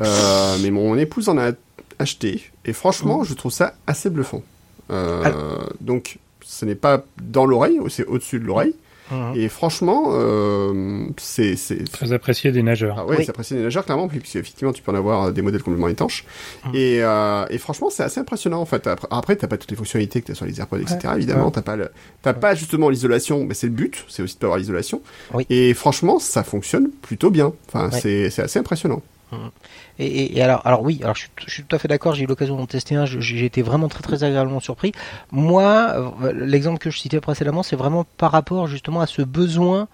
[0.00, 1.50] Euh, mais mon épouse en a
[1.98, 2.42] acheté.
[2.64, 4.42] Et franchement, je trouve ça assez bluffant.
[4.90, 8.74] Euh, donc, ce n'est pas dans l'oreille, c'est au-dessus de l'oreille.
[9.34, 11.56] Et franchement, euh, c'est...
[11.56, 12.96] c'est- Très apprécié des nageurs.
[12.98, 13.24] Ah ouais, Oui.
[13.24, 15.88] c'est apprécié des nageurs, clairement, puisque effectivement, tu peux en avoir euh, des modèles complètement
[15.88, 16.24] étanches.
[16.64, 16.70] Hum.
[16.74, 18.88] Et, euh, et franchement, c'est assez impressionnant, en fait.
[19.10, 20.98] Après, t'as pas toutes les fonctionnalités que t'as sur les AirPods, etc.
[21.16, 21.90] Évidemment, t'as pas le,
[22.22, 25.02] t'as pas justement l'isolation, mais c'est le but, c'est aussi de pas avoir l'isolation.
[25.34, 25.46] Oui.
[25.50, 27.52] Et franchement, ça fonctionne plutôt bien.
[27.68, 28.00] Enfin, Ouais.
[28.00, 29.02] c'est, c'est assez impressionnant.
[29.98, 32.14] Et, alors, alors oui, alors je, suis, je suis tout à fait d'accord.
[32.14, 33.04] J'ai eu l'occasion d'en tester un.
[33.06, 34.92] J'ai été vraiment très très agréablement surpris.
[35.30, 39.88] Moi, euh, l'exemple que je citais précédemment, c'est vraiment par rapport justement à ce besoin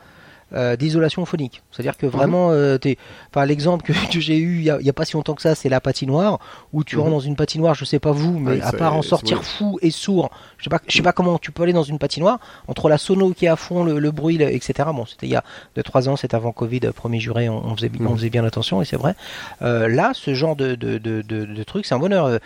[0.55, 1.63] euh, d'isolation phonique.
[1.71, 2.97] C'est-à-dire que vraiment, euh, t'es,
[3.31, 5.35] enfin l'exemple que, que j'ai eu il y, a, il y a pas si longtemps
[5.35, 6.39] que ça, c'est la patinoire
[6.73, 7.03] où tu Mhm.
[7.03, 7.75] rentres dans une patinoire.
[7.75, 10.71] Je sais pas vous, mais Ouais, à part en sortir fou et sourd, je sais
[10.71, 13.45] pas, je sais pas comment tu peux aller dans une patinoire entre la sono qui
[13.45, 14.89] est à fond, le, le bruit, le- etc.
[14.95, 15.45] Bon, c'était il y a
[15.77, 18.17] 2-3 ans, c'était avant Covid, euh, premier juré, on, on faisait, on Mhm.
[18.17, 19.15] faisait bien attention et c'est vrai.
[19.63, 22.39] Euh, là, ce genre de, de, de, de, de truc, c'est un bonheur.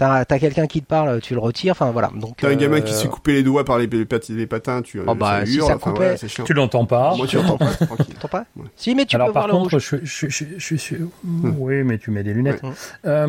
[0.00, 2.10] T'as as, quelqu'un qui te parle, tu le retires, enfin voilà.
[2.14, 4.26] Donc, T'as un gamin qui euh, se fait couper les doigts par les, les, pat-
[4.30, 6.44] les patins, tu, Oh bah, si hurle, ça enfin, coupait- voilà, c'est chiant.
[6.44, 7.14] Tu l'entends pas.
[7.16, 7.66] Moi, tu entends pas.
[7.78, 8.64] T'entends pas Ouais.
[8.76, 9.98] Si, mais tu Alors peux par voir le contre, rouge.
[10.02, 10.94] je, je, je, je, je-
[11.58, 12.62] oui, mais tu mets des lunettes.
[12.62, 12.70] Ouais.
[13.04, 13.26] Euh,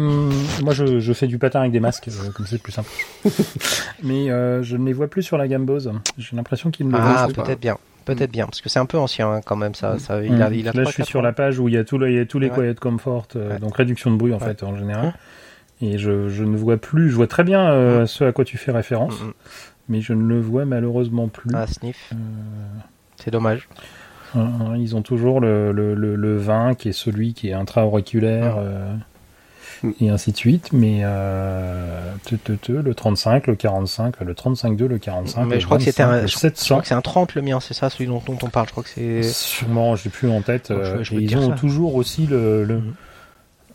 [0.63, 2.89] moi, je, je fais du patin avec des masques, euh, comme c'est plus simple.
[4.03, 5.91] mais euh, je ne les vois plus sur la gamme Bose.
[6.17, 7.77] J'ai l'impression qu'ils ne le Ah, peut-être bien.
[8.05, 9.99] Peut-être bien, parce que c'est un peu ancien hein, quand même, ça.
[9.99, 10.41] ça il Mm.
[10.41, 11.23] a, il a Là, je 3, suis 4 sur ans.
[11.23, 12.55] la page où il y a, tout, le- il y a tous les Ouais.
[12.55, 13.59] Quiet Comfort, euh, Ouais.
[13.59, 14.45] donc réduction de bruit en Ouais.
[14.45, 15.13] fait en général.
[15.81, 18.57] Et je, je ne vois plus, je vois très bien euh, ce à quoi tu
[18.57, 19.33] fais référence, Mm, mm.
[19.89, 21.49] mais je ne le vois malheureusement plus.
[21.55, 22.11] Ah, sniff.
[22.13, 22.15] Euh,
[23.15, 23.67] C'est dommage.
[24.77, 28.93] ils ont toujours le, le, le, le 20 qui est celui qui est intra-auriculaire euh,
[29.83, 29.91] Mm.
[30.01, 31.01] et ainsi de suite, mais
[32.25, 35.77] te, te, te, le 35, le 45, le 35.2, le 45, Mais le je crois
[35.79, 36.81] que c'était 25, un- le Je crois 700.
[36.81, 38.67] que c'est un 30 le mien, c'est ça, celui dont, dont on parle.
[38.67, 39.23] Je crois que c'est.
[39.23, 40.67] Sûrement, je l'ai plus en tête.
[40.71, 41.55] Je- je et peux te ils ont ça.
[41.55, 42.63] toujours aussi le.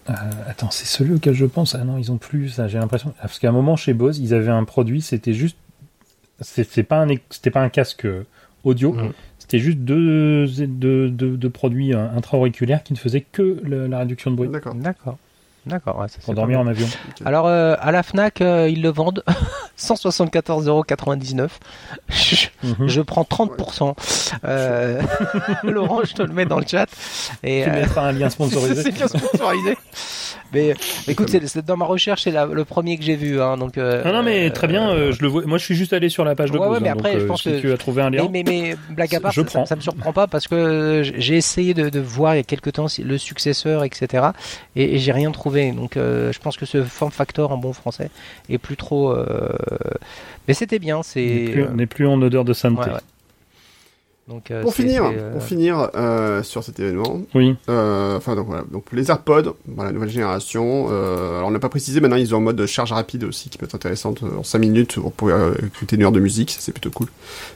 [0.09, 0.13] Euh,
[0.49, 1.75] attends, c'est celui auquel je pense.
[1.75, 2.69] Ah non, ils ont plus ça.
[2.69, 5.01] J'ai l'impression parce qu'à un moment chez Bose, ils avaient un produit.
[5.03, 5.57] C'était juste.
[6.41, 7.09] c'est- C'est pas un.
[7.31, 8.25] C'était pas un casque euh,
[8.65, 8.93] audio.
[8.93, 9.13] Mhm.
[9.39, 13.99] C'était juste deux, deux, deux, deux produits euh, intra-auriculaires qui ne faisaient que le- la
[14.01, 14.75] réduction de bruit D'accord.
[14.75, 15.19] D'accord.
[15.67, 16.87] D'accord, ouais, pour dormir en avion.
[17.25, 19.25] Alors, euh, à la Fnac, euh, ils le vendent
[19.79, 21.49] 174,99€.
[22.09, 22.89] Je, Mhm.
[22.89, 23.95] je prends 30%.
[24.45, 25.03] Euh,
[25.65, 26.87] Laurent, je te le mets dans le chat.
[27.43, 28.83] Et, Tu euh, mettras un lien sponsorisé.
[28.85, 29.77] c'est bien sponsorisé.
[31.07, 33.41] Mais écoute, c'est, dans ma recherche, c'est la- le premier que j'ai vu.
[33.41, 34.91] Hein, donc, euh, Non, non, mais très bien.
[34.91, 35.43] euh, je le vois.
[35.47, 36.75] Moi, je suis juste allé sur la page de Ouais, Bose.
[36.77, 38.29] ouais, mais hein, après, donc, je euh, pense si que- tu as trouvé un lien.
[38.31, 39.67] Mais, mais, mais blague à part, Je ça, prends.
[39.67, 42.73] ça me surprend pas parce que j'ai essayé de, de voir il y a quelques
[42.73, 44.29] temps le successeur, etc.
[44.75, 45.73] Et, et j'ai rien trouvé.
[45.73, 48.11] Donc euh, je pense que ce form factor en bon français
[48.49, 49.11] est plus trop.
[49.13, 49.49] euh,
[50.49, 50.99] Mais c'était bien.
[50.99, 51.21] On C'est.
[51.25, 52.89] n'est plus, on n'est plus en odeur de euh, sainteté.
[52.91, 53.01] ouais, ouais.
[54.29, 57.55] Donc, euh, Pour finir, c'est, euh, pour finir euh, sur cet événement, Oui.
[57.69, 60.89] euh, enfin donc voilà, donc les AirPods, voilà, nouvelle génération.
[60.91, 63.57] Euh, alors on n'a pas précisé, maintenant ils ont un mode charge rapide aussi qui
[63.57, 66.59] peut être intéressante euh, en 5 minutes pour pouvoir écouter une heure de musique, ça
[66.61, 67.07] c'est plutôt cool.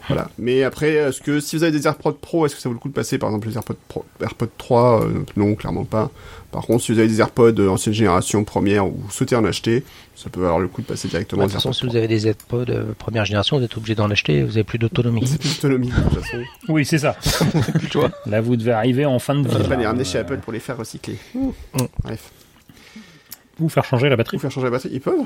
[0.07, 0.29] Voilà.
[0.39, 2.79] Mais après, est-ce que si vous avez des AirPods Pro, est-ce que ça vaut le
[2.79, 6.11] coup de passer par exemple les AirPods Pro, AirPods 3 euh, Non, clairement pas.
[6.53, 9.83] Par contre, si vous avez des AirPods ancienne génération première ou vous souhaitez en acheter,
[10.23, 12.27] ça peut avoir le coup de passer directement de toute façon, si vous avez des
[12.29, 15.27] AirPods euh, première génération, vous êtes obligé d'en acheter, vous avez plus d'autonomie.
[15.27, 16.37] C'est plus d'autonomie de toute façon.
[16.69, 17.17] Oui, c'est ça.
[18.27, 19.55] Là, vous devez arriver en fin de vie.
[19.57, 21.17] va pas les ramener chez Apple pour les faire recycler.
[22.03, 22.31] Bref.
[23.61, 24.37] Ou faire changer la batterie.
[24.37, 25.25] Ou faire changer la batterie, ils peuvent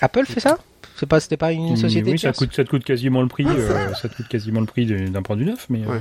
[0.00, 0.58] Apple fait ça?
[0.96, 3.46] C'est pas, c'était pas une société oui, ça coûte, ça te coûte quasiment le prix.
[3.48, 5.98] euh, ça te coûte quasiment le prix d'un produit neuf, mais, euh,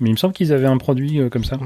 [0.00, 1.58] mais il me semble qu'ils avaient un produit euh, comme ça.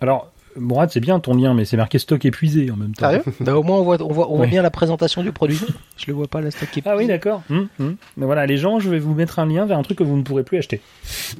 [0.00, 3.08] Alors, Mourad, c'est bien ton lien, mais c'est marqué stock épuisé en même temps.
[3.10, 4.46] Sérieux bah, Au moins, on voit, on voit, on voit Ouais.
[4.50, 5.60] bien la présentation du produit.
[5.96, 7.42] Je le vois pas, la stock qui est Ah oui, d'accord.
[7.50, 7.96] Hum, hum.
[8.16, 10.16] Mais voilà, les gens, je vais vous mettre un lien vers un truc que vous
[10.16, 10.80] ne pourrez plus acheter.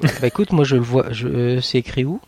[0.01, 2.19] Bah écoute, moi je le vois, je, euh, c'est écrit où?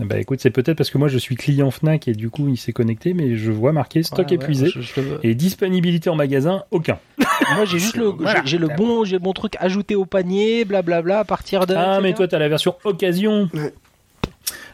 [0.00, 2.46] Ah Bah écoute, c'est peut-être parce que moi je suis client Fnac et du coup
[2.48, 5.34] il s'est connecté, mais je vois marqué stock Ouais, ouais, épuisé je- je le- et
[5.34, 6.98] disponibilité en magasin aucun.
[7.56, 8.42] Moi j'ai juste le, Voilà.
[8.44, 11.74] j'ai j'ai le bon, j'ai le bon truc ajouté au panier, blablabla, à partir de.
[11.76, 13.72] Ah, mais toi t'as la version occasion Ouais.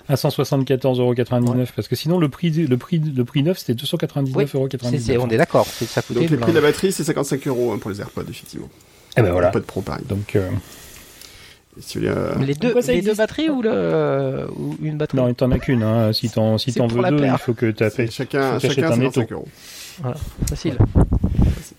[0.08, 1.66] À 174,99€.
[1.74, 4.90] Parce que sinon le prix, le prix, le prix neuf c'était Oui, 299,99€.
[4.90, 6.20] c'est- c'est- on est d'accord, c'est- ça coûtait.
[6.20, 8.68] Donc le le- prix de la batterie, c'est 55 euros hein, pour les AirPods, effectivement.
[9.16, 9.46] Et ben voilà.
[9.48, 10.04] AirPods Pro, pareil.
[10.08, 10.48] Donc euh,
[11.80, 15.18] si voulez, euh, Les deux, les deux batteries ou, le, ou une batterie?
[15.18, 15.82] Non, t'en as qu'une.
[15.82, 16.12] Hein.
[16.12, 18.10] Si t'en si veux deux, il faut que fait.
[18.10, 19.34] chacun, chacun un 55 netto.
[19.34, 19.48] euros.
[20.48, 20.76] Facile.
[21.62, 21.73] c'est-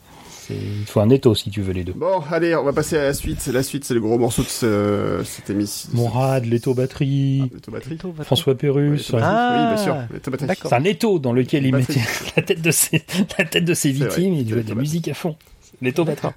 [0.49, 1.93] Il faut un netto si tu veux les deux.
[1.93, 3.45] Bon, allez, on va passer à la suite.
[3.47, 5.89] La suite, c'est le gros morceau de ce, cette émission.
[5.93, 7.97] Mourad, l'étau batterie, L'autobatterie.
[8.23, 9.11] François Ouais, Pérus.
[9.19, 9.95] Ah, oui, bien sûr.
[10.11, 10.47] L'autobatterie.
[10.47, 10.69] d'accord.
[10.69, 11.97] C'est un étau dans lequel il Batterie.
[11.99, 13.03] mettait la tête de ses,
[13.39, 15.35] la tête de ses C'est vrai, victimes et il jouait de la musique à fond.
[15.81, 16.31] L'étau batteur.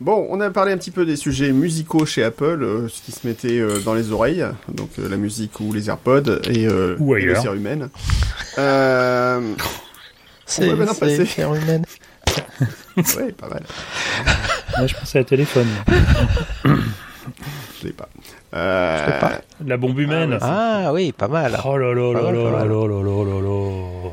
[0.00, 3.12] Bon, on a parlé un petit peu des sujets musicaux chez Apple, euh, ce qui
[3.12, 6.96] se mettait euh, dans les oreilles, donc euh, la musique ou les AirPods et, euh,
[6.98, 7.42] Ou et le ailleurs.
[7.42, 7.90] cérumen.
[8.58, 9.40] Euh,
[10.46, 11.24] C'est va maintenant passer.
[12.96, 13.62] ouais, pas mal.
[14.78, 15.68] Moi, je pensais à téléphone.
[16.64, 18.08] Je l'ai pas.
[18.54, 19.40] Euh, Je l'ai pas.
[19.66, 20.38] La bombe humaine.
[20.40, 21.58] Ah oui, pas mal.
[21.64, 24.10] Oh là là là là là là là là là là.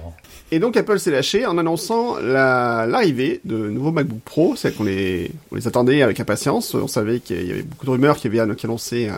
[0.51, 4.83] Et donc Apple s'est lâché en annonçant la- l'arrivée de nouveaux MacBook Pro, c'est qu'on
[4.83, 6.73] les, on les attendait avec impatience.
[6.73, 8.39] On savait qu'il y avait beaucoup de rumeurs qui avaient
[9.09, 9.13] euh,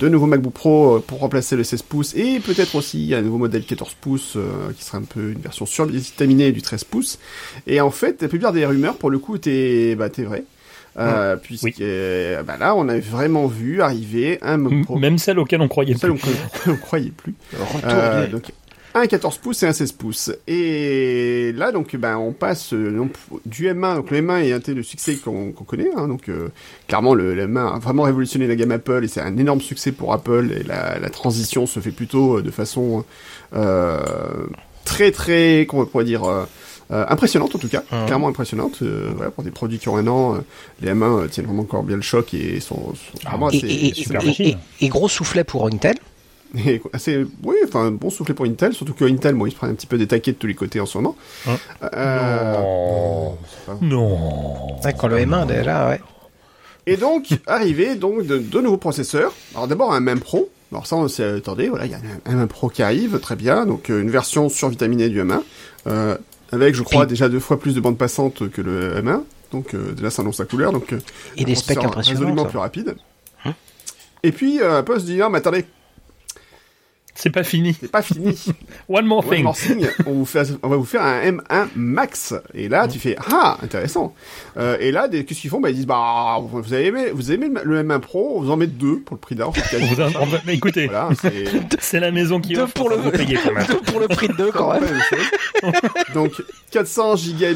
[0.00, 3.38] deux nouveaux MacBook Pro euh, pour remplacer le 16 pouces et peut-être aussi un nouveau
[3.38, 7.18] modèle 14 pouces euh, qui serait un peu une version survitaminée du 13 pouces.
[7.66, 10.44] Et en fait, la plupart des rumeurs pour le coup étaient, bah, étaient vraies.
[10.98, 14.98] Euh, puisque euh, bah là, on a vraiment vu arriver un MacBook Pro.
[14.98, 16.30] Même celle auquel on croyait Celle plus.
[16.66, 17.34] on ne croyait plus.
[17.84, 18.52] Euh, donc,
[18.94, 20.30] un 14 pouces et un 16 pouces.
[20.46, 23.12] Et là, donc, ben, on passe euh, donc,
[23.46, 23.96] du M1.
[23.96, 25.90] Donc, le M1 est un thé de succès qu'on qu'on connaît.
[25.96, 26.48] Hein, donc, euh,
[26.88, 29.92] clairement, le, le M1 a vraiment révolutionné la gamme Apple et c'est un énorme succès
[29.92, 30.50] pour Apple.
[30.58, 33.04] Et la, la transition se fait plutôt euh, de façon
[33.54, 34.00] euh,
[34.84, 36.44] très, très, comment on pourrait dire, euh,
[36.90, 38.06] euh, impressionnante en tout cas, Mhm.
[38.06, 38.78] clairement impressionnante.
[38.82, 40.38] Euh, voilà, pour des produits qui ont un an, euh,
[40.80, 43.92] les M1 euh, tiennent vraiment encore bien le choc et sont, sont vraiment assez, et-
[44.50, 45.96] et- et gros soufflet pour Intel.
[46.56, 49.70] Et assez, oui, enfin, bon soufflet pour Intel, surtout que Intel, bon, ils se prennent
[49.70, 51.16] un petit peu des taquets de tous les côtés en ce moment.
[51.46, 51.56] Hein
[51.94, 53.38] Euh, Non.
[53.50, 54.76] c'est pas- Non.
[54.98, 56.00] Quand le M1 déjà, ouais.
[56.86, 59.32] Et donc, arrivé, donc, de, de nouveaux processeurs.
[59.54, 60.48] Alors, d'abord, un M Pro.
[60.72, 63.36] Alors, ça, on s'est attendé, voilà, il y a un M1 Pro qui arrive, très
[63.36, 63.66] bien.
[63.66, 65.42] Donc, euh, une version survitaminée du M1.
[65.86, 66.16] Euh,
[66.52, 69.22] avec, je crois, Puis- déjà deux fois plus de bande passante que le M1.
[69.52, 70.72] Donc, euh, déjà, ça annonce la couleur.
[70.72, 70.98] Donc, euh,
[71.36, 72.20] Et des un specs impressionnants.
[72.20, 72.96] Résolument plus rapide.
[73.44, 73.54] Hein
[74.22, 75.64] Et puis, euh, Apple se dit, non, mais attendez,
[77.20, 77.76] C'est pas fini.
[77.80, 78.38] c'est pas fini.
[78.88, 79.42] One more One thing.
[79.42, 82.32] more thing, on, vous fait, on va vous faire un M1 Max.
[82.54, 84.14] Et là, tu fais ah intéressant.
[84.56, 85.60] Euh, et là, des- qu'est-ce qu'ils font?
[85.60, 88.50] Bah ils disent bah vous avez aimé, vous avez aimé le M1 Pro, on vous
[88.52, 89.48] en met deux pour le prix va-
[90.46, 91.08] mais écoutez, Voilà,
[91.80, 92.74] c'est la maison qui Deux offre.
[92.74, 93.66] pour le- vous payez quand même.
[93.86, 94.84] pour le prix de deux quand même.
[96.14, 96.32] Donc
[96.70, 97.48] 400 giga,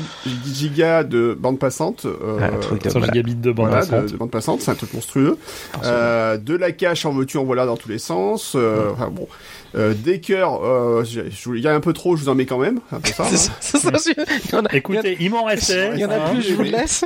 [0.53, 2.05] giga de bande passante.
[2.07, 3.15] Euh, Ah, un truc de 100 malade.
[3.15, 4.07] gigabits de bande voilà, passante.
[4.13, 5.39] de bande passante, c'est un truc monstrueux.
[5.85, 8.55] Euh, de la cache en veux-tu en voilà dans tous les sens.
[8.57, 9.29] Euh, enfin, bon,
[9.75, 11.05] euh, des cœurs, euh,
[11.47, 12.81] il y a un peu trop, je vous en mets quand même.
[12.91, 13.25] C'est un peu ça.
[13.25, 13.53] C'est hein.
[13.61, 14.11] ça, ça,
[14.53, 15.91] il a- Écoutez, il m'en restait.
[15.95, 16.31] il y en a hein.
[16.33, 17.05] plus, je vous le laisse.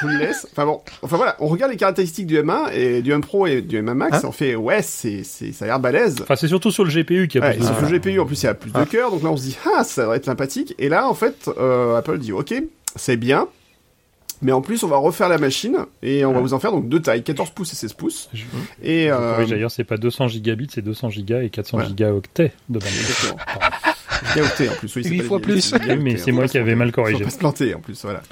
[0.00, 0.46] je vous le laisse.
[0.52, 3.62] Enfin bon, enfin voilà, on regarde les caractéristiques du M1 et du M Pro et
[3.62, 6.16] du M1 Max, Hein on fait ouais, c'est c'est ça a l'air balèze.
[6.22, 8.18] Enfin, c'est surtout sur le GPU qu'il y a Ouais, plus de sur le GPU
[8.20, 10.06] en plus il y a plus de cœurs, donc là on se dit ah ça
[10.06, 10.74] va être sympathique.
[10.78, 12.54] Et là en fait euh, Apple dit ok
[12.96, 13.48] c'est bien,
[14.42, 16.88] mais en plus on va refaire la machine et on va vous en faire donc
[16.88, 18.28] deux tailles, 14 pouces et 16 pouces.
[18.34, 18.42] Je-
[18.82, 21.88] Et euh, D'ailleurs, c'est pas 200 gigabits, c'est 200 gigas et 400 Voilà.
[21.88, 22.88] gigaoctets de bande.
[24.34, 24.94] Gigaoctets en plus.
[24.96, 25.72] Oui, fois plus.
[26.00, 27.24] mais hein, c'est faut moi qui avais mal Faut corrigé.
[27.24, 28.22] pas se planter en plus, voilà.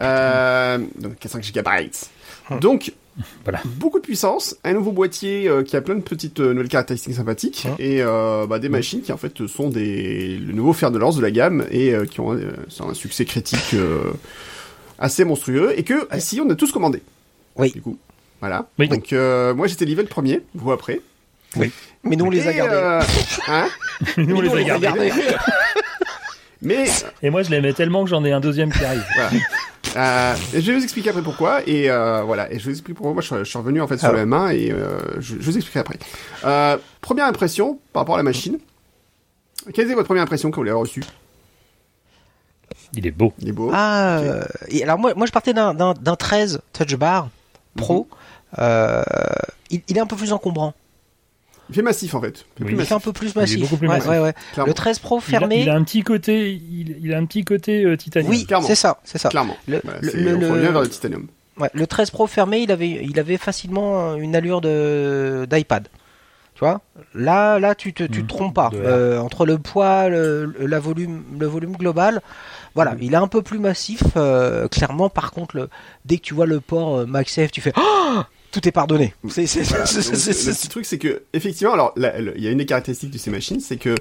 [0.00, 2.10] Euh, donc 5 gigabytes.
[2.60, 2.92] Donc
[3.44, 3.60] Voilà.
[3.64, 7.14] beaucoup de puissance, un nouveau boîtier euh, qui a plein de petites euh, nouvelles caractéristiques
[7.14, 7.76] sympathiques Hein.
[7.78, 11.16] et euh, bah, des machines qui en fait sont des le nouveau fer de lance
[11.16, 14.00] de la gamme et euh, qui ont euh, un succès critique euh,
[15.02, 17.02] assez monstrueux et que ici on a tous commandé.
[17.56, 17.70] Oui.
[17.72, 17.98] Du coup,
[18.40, 18.66] voilà.
[18.78, 18.88] Oui.
[18.88, 21.00] Donc euh, moi j'étais level premier, vous après.
[22.04, 22.74] Mais nous, on les a gardés.
[22.74, 23.00] euh,
[23.48, 23.68] hein
[24.16, 25.12] Nous, on les a gardés.
[26.62, 26.86] Mais
[27.22, 29.04] Et moi, je l'aimais tellement que j'en ai un deuxième qui arrive.
[29.14, 30.32] Voilà.
[30.32, 31.60] Euh, je vais vous expliquer après pourquoi.
[31.68, 32.50] Et euh, voilà.
[32.50, 33.12] Et je vous explique pourquoi.
[33.12, 34.12] Moi, je, suis- je suis revenu en fait sur Ah.
[34.12, 35.98] le M1 et euh, je, je vous expliquerai après.
[36.46, 38.58] Euh, première impression par rapport à la machine.
[39.74, 41.02] Quelle était votre première impression quand vous l'avez reçu
[42.94, 43.32] Il est beau.
[43.38, 43.70] Il est beau.
[43.72, 47.28] Ah, euh, et alors moi, moi je partais d'un- d'un d'un 13 Touch Bar
[47.76, 48.06] Pro.
[48.58, 49.02] Euh,
[49.70, 50.74] il, il est un peu plus encombrant.
[51.70, 52.28] Il fait massif en fait.
[52.28, 52.64] Il fait Oui.
[52.64, 52.88] plus Il massif.
[52.90, 53.60] fait un peu plus est massif.
[53.60, 54.10] beaucoup plus Ouais, massif.
[54.10, 54.34] ouais, ouais.
[54.52, 54.68] Clairement.
[54.68, 55.62] Le 13 Pro Il a, fermé.
[55.62, 58.30] il a un petit côté, il, il a un petit côté euh, titanium.
[58.30, 58.66] oui, clairement.
[58.66, 59.30] c'est ça, c'est ça.
[59.30, 59.56] Clairement.
[59.66, 61.26] Le, le- c'est- le- on le- revient vers le titanium.
[61.58, 65.88] ouais, le 13 Pro fermé, il avait, il avait facilement une allure de d'iPad.
[66.54, 66.82] Tu vois?
[67.14, 68.26] Là, là, tu te, tu Mhm.
[68.26, 68.70] te trompes pas.
[68.74, 72.20] Euh, entre le poids, le, le- la volume, le volume global,
[72.74, 74.02] voilà, il est un peu plus massif.
[74.16, 75.68] euh, clairement, par contre, le,
[76.04, 78.20] dès que tu vois le port euh, MagSafe, tu fais oh
[78.50, 79.14] tout est pardonné.
[79.30, 79.84] C'est, c'est, Voilà.
[79.84, 83.30] le petit truc, c'est que effectivement, alors il y a une des caractéristiques de ces
[83.30, 83.94] machines, c'est que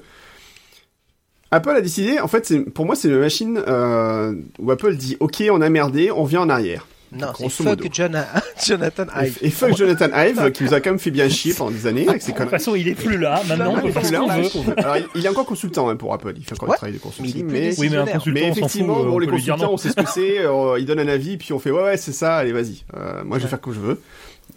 [1.51, 2.19] Apple a décidé.
[2.19, 6.11] En fait, pour moi, c'est une machine euh, où Apple dit OK, on a merdé,
[6.11, 6.85] on vient en arrière.
[7.13, 7.87] Non, c'est fuck.
[7.91, 8.25] John-
[8.65, 9.37] Jonathan Ive.
[9.41, 11.85] Et, et fuck Jonathan Ive, qui nous a quand même fait bien chier pendant des
[11.87, 13.41] années avec ses De toute façon, il est plus là.
[13.47, 14.79] Maintenant, on Il peut est faire ce qu'on veut.
[14.79, 16.33] Alors, il, encore consultant hein, pour Apple.
[16.37, 16.75] Il fait encore Ouais.
[16.75, 17.79] du travail de consulting, mais, décisif.
[17.79, 18.13] Oui, mais un Visionnaire.
[18.15, 18.57] consultant, mais fout.
[18.59, 20.39] effectivement, bon, on les consultants, on sait ce que c'est.
[20.39, 22.37] euh, ils donnent un avis, puis on fait ouais, ouais, c'est ça.
[22.37, 22.83] Allez, vas-y.
[22.95, 24.01] Euh, moi, je vais faire comme je veux.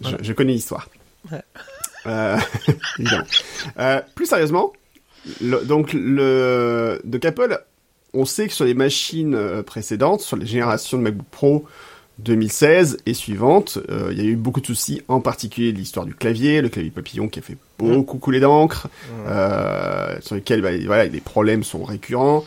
[0.01, 0.87] Je, je connais l'histoire.
[1.31, 1.41] Ouais.
[2.07, 2.37] Euh,
[2.99, 3.23] évidemment.
[3.79, 4.71] Euh, plus sérieusement,
[5.41, 7.59] le- donc le donc Apple,
[8.13, 11.65] on sait que sur les machines précédentes, sur les générations de MacBook Pro
[12.19, 16.05] 2016 et suivantes, euh, il y a eu beaucoup de soucis, en particulier de l'histoire
[16.05, 18.87] du clavier, le clavier papillon qui a fait beaucoup couler d'encre,
[19.27, 22.45] euh, sur lesquels bah, voilà, les problèmes sont récurrents.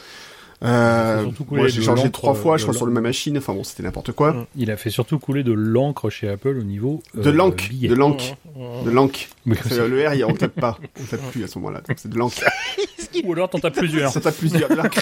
[0.64, 2.94] Euh, moi j'ai changé trois fois, je crois, sur l'encre.
[2.94, 3.38] même machine.
[3.38, 4.32] Enfin bon, c'était n'importe quoi.
[4.32, 4.46] Mm.
[4.56, 7.94] Il a fait surtout couler de l'encre chez Apple au niveau euh, De l'encre, de
[7.94, 8.24] l'encre,
[8.84, 9.20] de l'encre.
[9.46, 11.80] Le R, il- on tape pas, on tape plus à ce moment-là.
[11.86, 12.42] Donc c'est de l'encre.
[13.24, 14.10] Ou alors t'en tapes plusieurs.
[14.10, 14.68] Ça tape plusieurs.
[14.68, 14.98] de l'encre.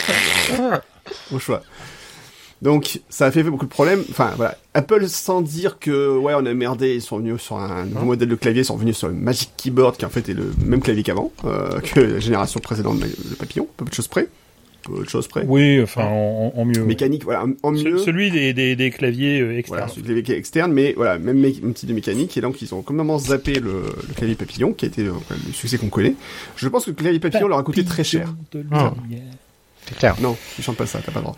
[1.32, 1.62] Au choix.
[2.62, 4.02] Donc, ça a fait beaucoup de problèmes.
[4.10, 4.56] Enfin, voilà.
[4.72, 8.28] Apple, sans dire que, ouais, on a merdé, ils sont venus sur un nouveau modèle
[8.28, 10.80] de clavier, ils sont venus sur le Magic Keyboard, qui en fait est le même
[10.80, 14.28] clavier qu'avant, euh, que la génération précédente de Papillon, peu de choses près.
[14.84, 15.44] Peu de choses près.
[15.46, 16.80] Oui, enfin, en, en mieux.
[16.80, 16.86] ouais.
[16.86, 17.98] Mécanique, voilà, en- mieux.
[17.98, 19.78] Celui des, des, des claviers euh, externes.
[19.80, 21.42] Voilà, celui de clavier qui est externe, mais voilà, même
[21.74, 24.88] type de mécanique, et donc ils ont complètement zappé le, le clavier papillon, qui a
[24.88, 25.12] été euh,
[25.46, 26.14] le succès qu'on connaît.
[26.56, 28.32] Je pense que le clavier papillon leur a coûté très cher.
[28.52, 28.94] De Ah.
[29.88, 30.16] C'est clair.
[30.20, 31.36] Non, tu chantes pas ça, t'as pas le droit.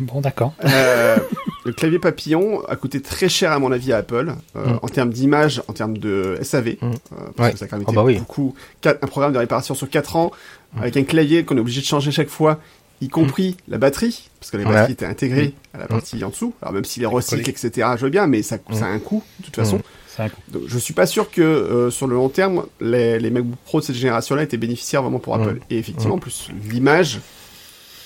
[0.00, 0.54] Bon, d'accord.
[0.64, 1.16] Euh,
[1.64, 4.78] le clavier papillon a coûté très cher à mon avis à Apple euh, Mm.
[4.82, 6.84] en termes d'image, en termes de SAV, Mm.
[6.84, 6.96] euh,
[7.36, 7.52] parce Ouais.
[7.52, 8.18] que ça a quand même Ah bah oui.
[8.18, 10.30] beaucoup quatre- un programme de réparation sur 4 ans
[10.78, 12.60] avec un clavier qu'on est obligé de changer chaque fois,
[13.00, 14.72] y compris la batterie, parce que la Ouais.
[14.72, 16.52] batterie était intégrée à la partie en dessous.
[16.62, 19.22] Alors même s'il est recycle, etc., je veux bien, mais ça, ça a un coût
[19.40, 19.80] de toute façon.
[20.52, 23.80] Donc, je suis pas sûr que euh, sur le long terme, les, les MacBook Pro
[23.80, 25.34] de cette génération-là étaient bénéficiaires vraiment pour.
[25.34, 25.60] Apple.
[25.70, 27.20] Et effectivement, en plus l'image,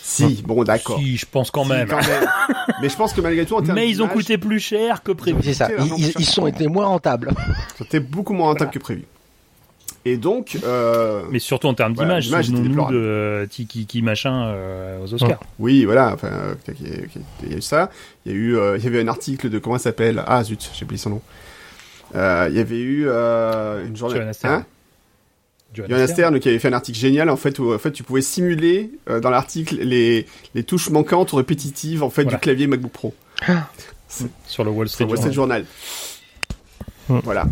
[0.07, 0.99] si, bon d'accord.
[0.99, 1.89] Si, je pense quand Si, même.
[2.83, 5.13] mais je pense que malgré tout, en termes Mais ils ont coûté plus cher que
[5.13, 5.39] prévu.
[5.43, 5.69] C'est ça.
[5.79, 7.31] Ils, ils- ils sont été moins rentables.
[7.79, 9.05] C'était beaucoup moins rentable que prévu.
[10.07, 14.03] Et donc, euh, Mais surtout en termes Voilà, d'image, était souvenons-nous de euh, Tiki Ki
[14.03, 15.41] machin euh, aux Oscars.
[15.59, 16.55] oui, voilà, enfin, euh,
[17.43, 17.91] il y a eu ça.
[18.27, 20.23] Il y a eu, euh, il y avait un article de comment s'appelle?
[20.27, 21.23] Ah zut, j'ai oublié son nom.
[22.15, 24.21] Euh, il y avait eu euh, une journée.
[24.45, 24.67] Hein?
[25.75, 28.23] Johanna Stern qui avait fait un article génial en fait où en fait tu pouvais
[28.23, 32.39] simuler euh, dans l'article les les touches manquantes ou répétitives en fait Voilà.
[32.39, 33.15] du clavier MacBook Pro.
[34.47, 35.65] sur le Wall Street Sur Wall Street Journal.
[37.09, 37.21] Journal.
[37.21, 37.25] Hmm.
[37.25, 37.47] Voilà.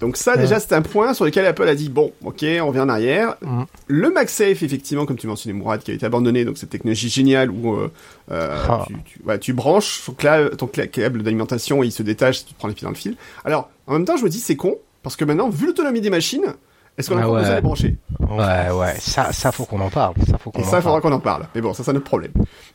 [0.00, 2.82] Donc ça déjà c'est un point sur lequel Apple a dit bon ok on vient
[2.82, 3.36] en arrière.
[3.40, 3.62] Hmm.
[3.86, 7.50] Le MagSafe effectivement comme tu mentionnais Mourad qui a été abandonné donc cette technologie géniale
[7.52, 7.88] où euh,
[8.32, 8.84] euh, Ah.
[8.88, 12.44] tu, tu, ouais, tu branches ton, cla- ton cla- câble d'alimentation et il se détache
[12.44, 13.14] tu te prends les pieds dans le fil.
[13.44, 16.10] Alors en même temps je me dis c'est con parce que maintenant vu l'autonomie des
[16.10, 16.54] machines
[16.98, 18.94] est-ce qu'on a Ah encore besoin de brancher Ouais, ouais.
[18.98, 20.14] Ça, ça faut qu'on en parle.
[20.28, 21.46] Ça faut qu'on ça, il faudra qu'on en parle.
[21.54, 22.32] Mais bon, ça, c'est un autre problème.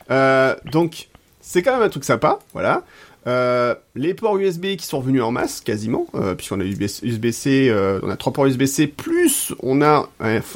[0.09, 2.83] Euh, donc, c'est quand même un truc sympa, voilà.
[3.27, 8.09] Euh, les ports USB qui sont revenus en masse, quasiment, euh, puisqu'on a USB-C, on
[8.09, 10.09] a trois ports USB-C, plus on a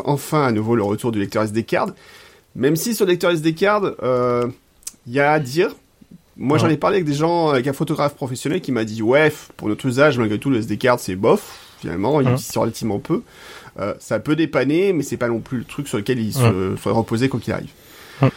[0.06, 1.90] enfin à nouveau le retour du lecteur SD card.
[2.56, 3.92] Même si sur le lecteur SD card,
[5.08, 5.76] il y a à dire.
[6.38, 9.32] Moi, j'en ai parlé avec des gens, avec un photographe professionnel qui m'a dit, ouais,
[9.58, 11.71] pour notre usage, malgré tout, le SD card, c'est bof.
[11.82, 12.34] Finalement, il Ouais.
[12.34, 13.24] utilise relativement peu.
[13.80, 16.40] Euh, ça peut dépanner, mais c'est pas non plus le truc sur lequel il se,
[16.42, 16.78] Ouais.
[16.78, 17.72] faudrait reposer quoi qu'il arrive.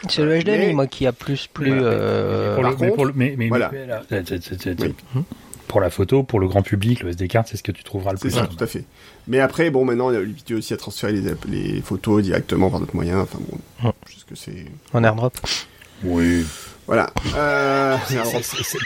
[0.09, 1.69] C'est le HDMI, Mais- moi, qui a plus, plus.
[1.79, 1.85] Voilà.
[1.93, 2.65] euh, Pour
[4.09, 4.95] c'est- c'est- c'est-
[5.81, 8.16] la photo, pour le grand public, le SD card, c'est ce que tu trouveras le
[8.19, 8.31] C'est plus.
[8.31, 8.55] ça, simple.
[8.55, 8.85] tout à fait.
[9.29, 12.81] Mais après, bon, maintenant, il y a l'habitude aussi à transférer les, photos directement par
[12.81, 13.21] d'autres moyens.
[13.23, 13.39] Enfin
[13.83, 14.66] bon, juste que c'est...
[14.93, 15.35] En airdrop.
[16.05, 16.45] Oui.
[16.86, 17.11] Voilà.
[17.36, 17.97] Euh,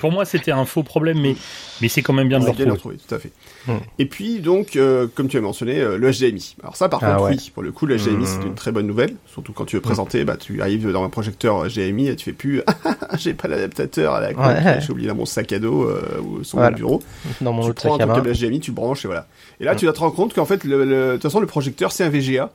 [0.01, 1.37] pour moi, c'était un faux problème, mais,
[1.83, 2.70] mais c'est quand même bien de le retrouver.
[2.70, 3.31] retrouver, tout à fait.
[3.66, 3.73] Mm.
[3.99, 6.57] Et puis, donc, euh, comme tu as mentionné, euh, le HDMI.
[6.62, 7.37] Alors ça, par Ah contre, ouais.
[7.37, 8.27] oui, pour le coup, le HDMI, Mm.
[8.27, 9.15] c'est une très bonne nouvelle.
[9.27, 12.33] Surtout quand tu veux présenter, bah, tu arrives dans un projecteur HDMI et tu fais
[12.33, 12.62] plus
[13.19, 14.81] «j'ai pas l'adaptateur à la Ouais.
[14.81, 15.91] j'ai oublié dans mon sac à dos
[16.23, 16.70] ou sur Voilà.
[16.70, 17.03] mon bureau».
[17.43, 19.27] Dans mon Tu autre prends ton câble HDMI, tu branches et voilà.
[19.61, 19.77] Et là, Mm.
[19.77, 22.05] tu vas te rendre compte qu'en fait, le, le- de toute façon, le projecteur, c'est
[22.05, 22.51] un VGA.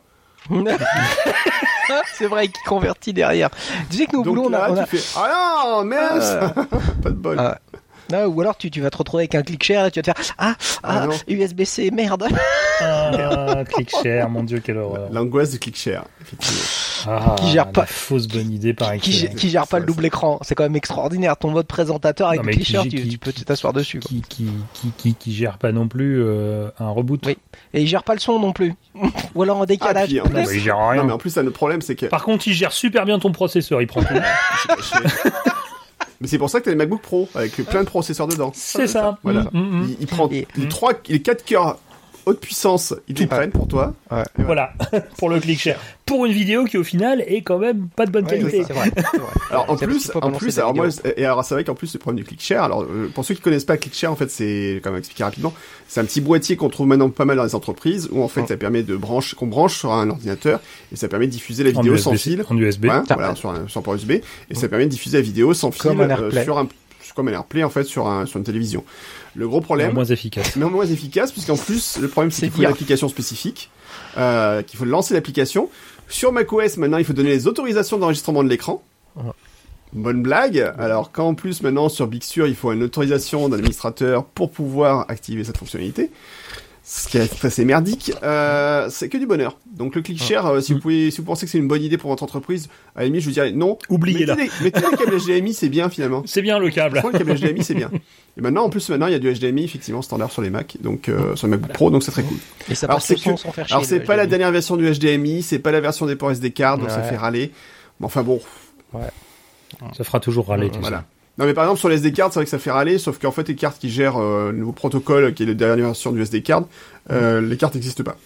[2.17, 3.49] c'est vrai qu'il convertit derrière.
[3.89, 5.85] Tu sais que nous, Donc boulot, on là, a, on a- tu fais «Ah non,
[5.85, 6.35] mince
[7.03, 7.37] Pas de bol.
[7.39, 7.57] Ah.
[8.13, 10.13] Ah, ou alors tu, tu vas te retrouver avec un click share et tu vas
[10.13, 11.13] te faire Ah, Ah, ah.
[11.27, 12.27] USB-C, merde
[12.81, 15.09] Ah, click share, mon dieu, quelle horreur.
[15.11, 16.61] L'angoisse de ClickShare, effectivement.
[17.07, 19.87] Ah, Qui gère la pas- fausse bonne idée par qui, qui gère pas le Ça,
[19.87, 20.39] double écran.
[20.41, 21.35] C'est quand même extraordinaire.
[21.37, 23.73] Ton mode présentateur avec Non, le mais click qui- share, qui- tu, tu peux t'asseoir
[23.73, 23.99] dessus.
[23.99, 24.07] Quoi.
[24.09, 27.21] Qui, qui, qui, qui, qui gère pas non plus euh, un reboot.
[27.25, 27.37] Oui.
[27.73, 28.73] Et il gère pas le son non plus.
[29.35, 30.07] Ou alors en décalage.
[30.09, 31.03] puis, en Non, plus- mais il gère Non, rien.
[31.03, 33.31] mais en plus, un autre problème, c'est que Par contre, il gère super bien ton
[33.31, 34.13] processeur, il prend tout.
[36.23, 38.53] Mais c'est pour ça que t'as les MacBook Pro avec plein de processeurs dedans.
[38.55, 39.19] C'est ça.
[39.23, 39.41] Voilà.
[39.51, 39.83] Mm, mm, mm.
[39.89, 41.77] Il, il prend les trois, les quatre cœurs
[42.25, 43.27] haute puissance, ils les Ouais.
[43.27, 43.93] prennent pour toi.
[44.37, 44.73] Voilà,
[45.17, 45.79] pour le click share.
[46.05, 48.59] Pour une vidéo qui au final est quand même pas de bonne Ouais, qualité.
[48.59, 48.91] oui, c'est vrai.
[48.95, 49.31] c'est vrai.
[49.51, 52.23] Alors en plus, en plus, alors moi, et alors c'est vrai qu'en plus le problème
[52.23, 52.63] du ClickShare.
[52.63, 55.53] Alors euh, pour ceux qui connaissent pas ClickShare, en fait, c'est quand même expliquer rapidement.
[55.87, 58.41] C'est un petit boîtier qu'on trouve maintenant pas mal dans les entreprises où en fait
[58.41, 58.47] Ouais.
[58.47, 60.59] ça permet de brancher, qu'on branche sur un ordinateur
[60.91, 62.43] et ça permet de diffuser la vidéo sans fil.
[62.49, 62.85] En USB.
[62.85, 63.35] Ouais, voilà, ouais.
[63.35, 64.23] sur un, sur un port USB et
[64.55, 66.67] ça permet de diffuser la vidéo sans fil Comme un euh, sur un
[67.15, 68.83] comme un AirPlay en fait sur un sur une télévision.
[69.35, 70.55] Le gros problème, moins efficace.
[70.55, 73.71] mais moins efficace puisqu'en plus le problème c'est qu'il faut une application spécifique,
[74.17, 75.69] euh, qu'il faut lancer l'application.
[76.07, 78.83] Sur macOS maintenant il faut donner les autorisations d'enregistrement de l'écran.
[79.15, 79.31] Ouais.
[79.93, 80.73] Bonne blague.
[80.77, 85.05] Alors qu'en plus maintenant sur Big Sur il faut une autorisation d'un administrateur pour pouvoir
[85.07, 86.11] activer cette fonctionnalité.
[86.85, 89.57] Ce qui est assez merdique, euh, c'est que du bonheur.
[89.71, 91.97] Donc le ClickShare, euh, si vous pouvez, si vous pensez que c'est une bonne idée
[91.97, 93.77] pour votre entreprise, à la limite je vous dirais non.
[93.89, 94.35] Oubliez-la.
[94.35, 96.23] Mettez les, mettez les câbles HDMI, c'est bien finalement.
[96.27, 97.01] C'est bien le câble.
[97.03, 97.89] Le câble HDMI, c'est bien.
[98.37, 100.75] Et maintenant, en plus, maintenant, il y a du HDMI effectivement standard sur les Mac,
[100.81, 102.37] donc euh, sur le MacBook Pro, donc c'est très cool.
[102.69, 103.75] Et ça Alors, passe c'est le son que- sans faire chier.
[103.75, 106.31] Alors, c'est le pas la dernière version du HDMI, c'est pas la version des ports
[106.31, 107.07] SD card, donc ça Ouais.
[107.09, 107.51] fait râler.
[108.01, 108.41] Mais enfin bon,
[109.95, 110.97] Ça fera toujours râler, tu voilà.
[110.99, 111.03] sais.
[111.37, 113.17] Non, mais par exemple, sur les SD card, c'est vrai que ça fait râler, sauf
[113.19, 116.11] qu'en fait, les cartes qui gèrent euh, le nouveau protocole, qui est la dernière version
[116.11, 116.65] du SD card,
[117.11, 118.17] euh, les cartes n'existent pas.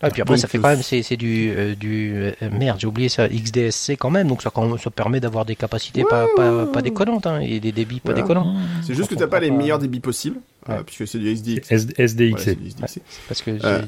[0.00, 2.14] Ah, et puis après, Donc, ça fait euh, quand même, c'est c'est du, euh, du
[2.16, 5.54] euh, merde, j'ai oublié ça, XDSC quand même, donc ça, quand ça permet d'avoir des
[5.54, 8.22] capacités pas, pas, pas déconnantes, hein, et des débits pas Voilà.
[8.22, 8.56] déconnants.
[8.84, 9.54] C'est juste que t'as pas les pas.
[9.56, 10.82] meilleurs débits possibles, euh, Ouais.
[10.84, 11.70] puisque c'est du SDX.
[11.70, 12.30] SD- SDXC.
[12.30, 13.00] Voilà, c'est du SDXC.
[13.28, 13.82] Parce que Euh,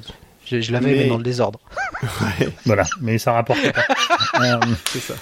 [0.47, 0.97] je, je l'avais, mais...
[1.05, 1.59] mais- dans le désordre.
[2.03, 2.49] Ouais.
[2.67, 3.85] Voilà, mais ça rapporte pas.
[4.45, 5.15] Euh, C'est ça.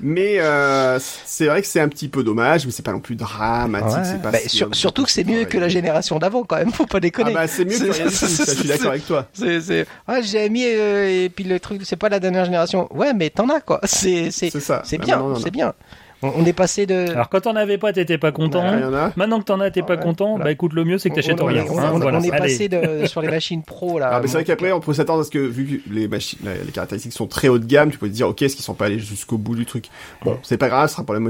[0.00, 3.14] Mais euh, c'est vrai que c'est un petit peu dommage, mais c'est pas non plus
[3.16, 3.96] dramatique.
[3.98, 4.04] Ouais.
[4.04, 6.72] c'est pas Bah, si- sur- surtout que c'est mieux que la génération d'avant quand même,
[6.72, 7.32] faut pas Ah déconner.
[7.34, 9.26] bah c'est mieux que C'est- rien ça, je suis d'accord avec toi.
[9.34, 12.88] C'est, c'est, ah, j'ai mis, euh, et puis le truc, c'est pas la dernière génération.
[12.94, 13.80] Ouais, mais t'en as, quoi.
[13.84, 14.82] C'est, c'est, C'est ça.
[14.90, 15.72] Bah, bien, c'est bien.
[16.22, 18.62] On, on est passé de, Alors quand t'en avais pas, t'étais pas content.
[19.16, 20.30] Maintenant que t'en as, t'es pas Ouais, content.
[20.30, 20.44] voilà.
[20.44, 21.64] Bah écoute, le mieux c'est que t'achètes rien.
[21.68, 22.18] on- hein, on- voilà.
[22.18, 24.10] on est passé de, sur les machines pro, là.
[24.12, 26.38] Ah, mais c'est vrai qu'après, on peut s'attendre à ce que, vu que les machines,
[26.64, 28.74] les caractéristiques sont très haut de gamme, tu peux te dire, ok, est-ce qu'ils sont
[28.74, 29.86] pas allés jusqu'au bout du truc?
[30.24, 31.20] Bon, c'est pas grave, ce sera pour la,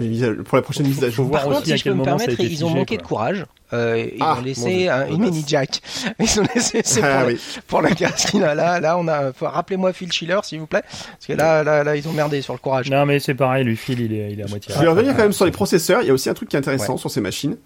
[0.44, 1.30] pour prochaine mise à jour.
[1.30, 3.46] Par contre, si je peux me permettre, ils ont manqué de courage.
[3.72, 5.80] Euh, ils Ah, ont laissé Dieu, un- une mini jack.
[6.18, 7.40] Ils ont laissé, c'est Ah pour, oui.
[7.66, 8.40] pour la casquine.
[8.42, 10.82] Là, là, on a, rappelez-moi Phil Schiller, s'il vous plaît.
[10.82, 12.90] Parce que là, là, là, ils ont merdé sur le courage.
[12.90, 14.74] Non mais c'est pareil, lui Phil, il est, il est à moitié.
[14.74, 16.02] Je vais revenir quand même sur les processeurs.
[16.02, 17.56] Il y a aussi un truc qui est intéressant sur ces machines.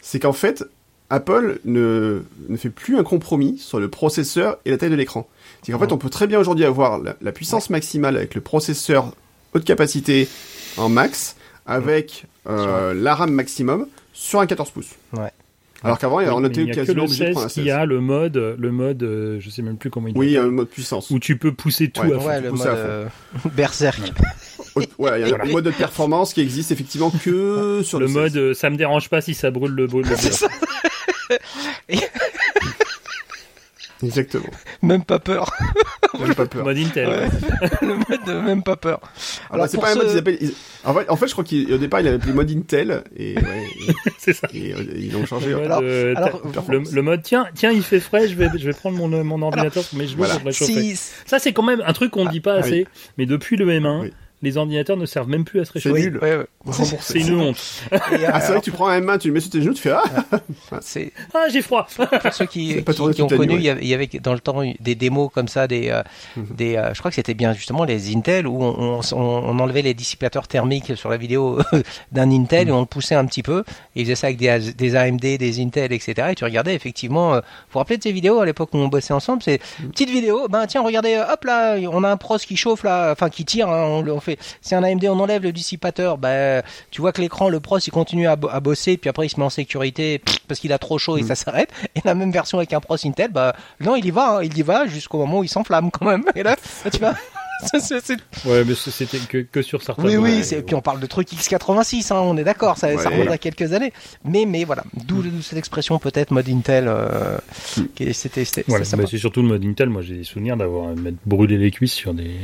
[0.00, 0.64] C'est qu'en fait,
[1.10, 5.26] Apple ne, ne fait plus un compromis sur le processeur et la taille de l'écran.
[5.62, 8.40] C'est qu'en fait, on peut très bien aujourd'hui avoir la, la puissance maximale avec le
[8.40, 9.12] processeur
[9.54, 10.28] haute capacité
[10.76, 11.36] en max
[11.66, 14.90] avec euh, la RAM maximum sur un 14 pouces.
[15.12, 15.30] Ouais.
[15.84, 17.46] Alors qu'avant, Oui, on était il y a que quasiment le obligé de 16 prendre
[17.46, 17.68] un qui 16.
[17.70, 20.36] a le mode, le mode, euh, je sais même plus comment il Oui, il y
[20.36, 21.10] a s'appelle, un mode puissance.
[21.10, 22.14] où tu peux pousser tout Ouais.
[22.14, 22.26] à fond.
[22.26, 23.06] Ouais, le mode euh,
[23.54, 24.00] berserk.
[24.76, 25.44] Ouais, il y a Voilà.
[25.44, 28.36] un mode de performance qui existe effectivement que sur le le, mode, 16.
[28.36, 29.86] euh, ça me dérange pas si ça brûle le
[30.16, 30.48] ça.
[34.02, 34.44] Exactement.
[34.82, 35.50] Même pas peur.
[36.26, 36.64] J'ai pas peur.
[36.64, 37.08] Mode Intel.
[37.08, 37.28] Ouais.
[37.82, 39.00] le mode de même pas peur.
[39.02, 40.38] Ah Alors, bah, c'est pour pas un mode ce- qu'ils appellent.
[40.40, 40.54] ils-
[40.84, 43.66] En fait, en fait, je crois qu'au départ, il avait appelé mode Intel et, ouais,
[44.18, 44.48] c'est ça.
[44.54, 45.50] et, euh, ils l'ont changé.
[45.50, 48.48] Le mode, Alors- euh, alors, le, le mode, tiens, tiens, il fait frais, je vais,
[48.56, 50.34] je vais prendre mon, mon ordinateur sur mes genoux Voilà.
[50.36, 50.94] pour réchauffer.
[50.94, 52.86] Si, Ça, c'est quand même un truc qu'on ne dit pas ah assez.
[53.18, 54.12] Mais depuis le M1, Oui.
[54.42, 56.10] Les ordinateurs ne servent même plus à se C'est réchauffer.
[56.10, 56.18] nul.
[56.22, 56.46] Ouais, ouais.
[57.00, 57.56] C'est une honte.
[57.92, 57.96] Et,
[58.26, 59.74] Ah, c'est euh, vrai que tu prends un M1, tu le mets sur tes genoux,
[59.74, 60.02] tu fais ah
[60.80, 61.86] c'est Ah, j'ai froid.
[61.96, 64.40] pour ceux qui, C'est qui- ont connu, il y avait- il y avait dans le
[64.40, 66.02] temps des démos comme ça, des, euh,
[66.36, 66.46] Mhm.
[66.56, 69.82] des, euh, je crois que c'était bien justement les Intel où on, on- on enlevait
[69.82, 71.58] les dissipateurs thermiques sur la vidéo
[72.12, 73.64] d'un Intel et on le poussait un petit peu.
[73.94, 76.28] Et ils faisaient ça avec des, des AMD, des Intel, etc.
[76.30, 77.34] Et tu regardais effectivement.
[77.34, 77.42] euh, vous
[77.72, 79.60] vous rappelez de ces vidéos à l'époque où on bossait ensemble C'est
[79.92, 80.46] petite vidéo.
[80.48, 83.44] Ben tiens, regardez, euh, hop là, on a un pros qui chauffe là, enfin qui
[83.44, 83.68] tire.
[83.68, 84.38] hein, on, le- on fait.
[84.60, 86.18] C'est un AMD, on enlève le dissipateur.
[86.18, 89.26] Ben tu vois que l'écran, le pros, il continue à, bo- à bosser, puis après
[89.26, 91.70] il se met en sécurité parce qu'il a trop chaud et ça s'arrête.
[91.94, 94.56] Et la même version avec un pros Intel, bah non, il y va, hein, il
[94.56, 96.24] y va jusqu'au moment où il s'enflamme quand même.
[96.34, 97.14] Et là, là, tu vois.
[98.44, 100.04] Ouais, mais c'était que, que sur certains.
[100.04, 103.08] oui, oui, c'est- puis on parle de trucs x86, hein, on est d'accord, ça, ça
[103.08, 103.16] Ouais.
[103.16, 103.94] remonte à quelques années.
[104.24, 107.38] Mais, mais voilà, d'où d'où cette expression peut-être mode Intel, euh,
[107.94, 109.88] qui- c'était Voilà, bah, c'est surtout le mode Intel.
[109.88, 112.36] Moi, j'ai des souvenirs d'avoir m'être brûlé les cuisses sur des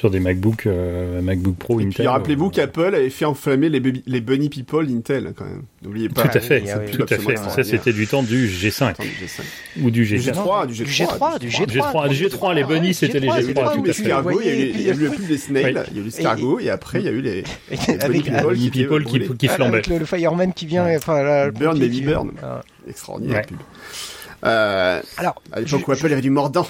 [0.00, 2.08] sur des MacBook euh, MacBook Pro Et Intel.
[2.08, 5.62] rappelez-vous euh, qu'Apple avait fait enflammer les, baby- les Bunny People Intel quand même.
[5.82, 6.22] N'oubliez pas.
[6.22, 7.36] Tout à fait, Ah oui, tout à fait.
[7.36, 9.82] Ça, c'était du temps du G5 Attends, du G5.
[9.82, 10.32] ou du Du G4.
[10.32, 11.18] G3, du Du G3.
[11.18, 11.66] G3, du G3.
[11.66, 13.90] G3, du G3, les bunnies, c'était les G3, G3, Il y a eu tout les
[13.90, 14.02] à fait.
[14.02, 15.16] escargots, il y a eu les- il y a eu le Oui.
[15.16, 17.44] plus des snails, il y a eu l'escargot, et après il y a eu les,
[17.70, 19.82] les Bunny People Bunny qui, flambaient.
[19.86, 22.30] le, le fireman qui vient, enfin Burn, Baby Burn.
[22.42, 22.62] Ah.
[22.88, 23.58] Extraordinaire pub.
[24.46, 26.66] Euh, Alors, à l'époque où Apple avait du mordant.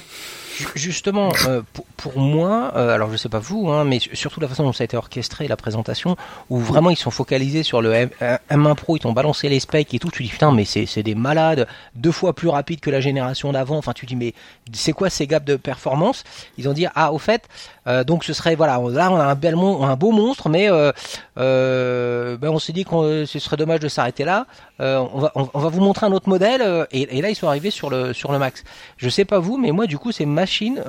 [0.60, 1.62] Ju- Justement, euh,
[1.96, 4.72] pour, moi, euh, alors je sais pas vous, hein, mais su- surtout la façon dont
[4.72, 6.16] ça a été orchestré, la présentation,
[6.50, 9.60] où vraiment ils sont focalisés sur le M, euh, M1 Pro, ils t'ont balancé les
[9.60, 12.90] specs et tout, tu dis putain, mais c'est des malades, deux fois plus rapides que
[12.90, 14.34] la génération d'avant, enfin tu dis mais
[14.72, 16.24] c'est quoi ces gaps de performance?
[16.58, 17.48] Ils ont dit ah au fait,
[17.86, 20.70] euh, donc ce serait voilà, là on a un, bel mon- un beau monstre, mais
[20.70, 20.92] euh,
[21.38, 24.46] euh, ben on s'est dit que ce serait dommage de s'arrêter là,
[24.78, 27.90] on, va, on, va vous montrer un autre modèle, et, là ils sont arrivés sur
[27.90, 28.64] le, sur le Max.
[28.96, 30.82] Je sais pas vous, mais moi du coup ces machines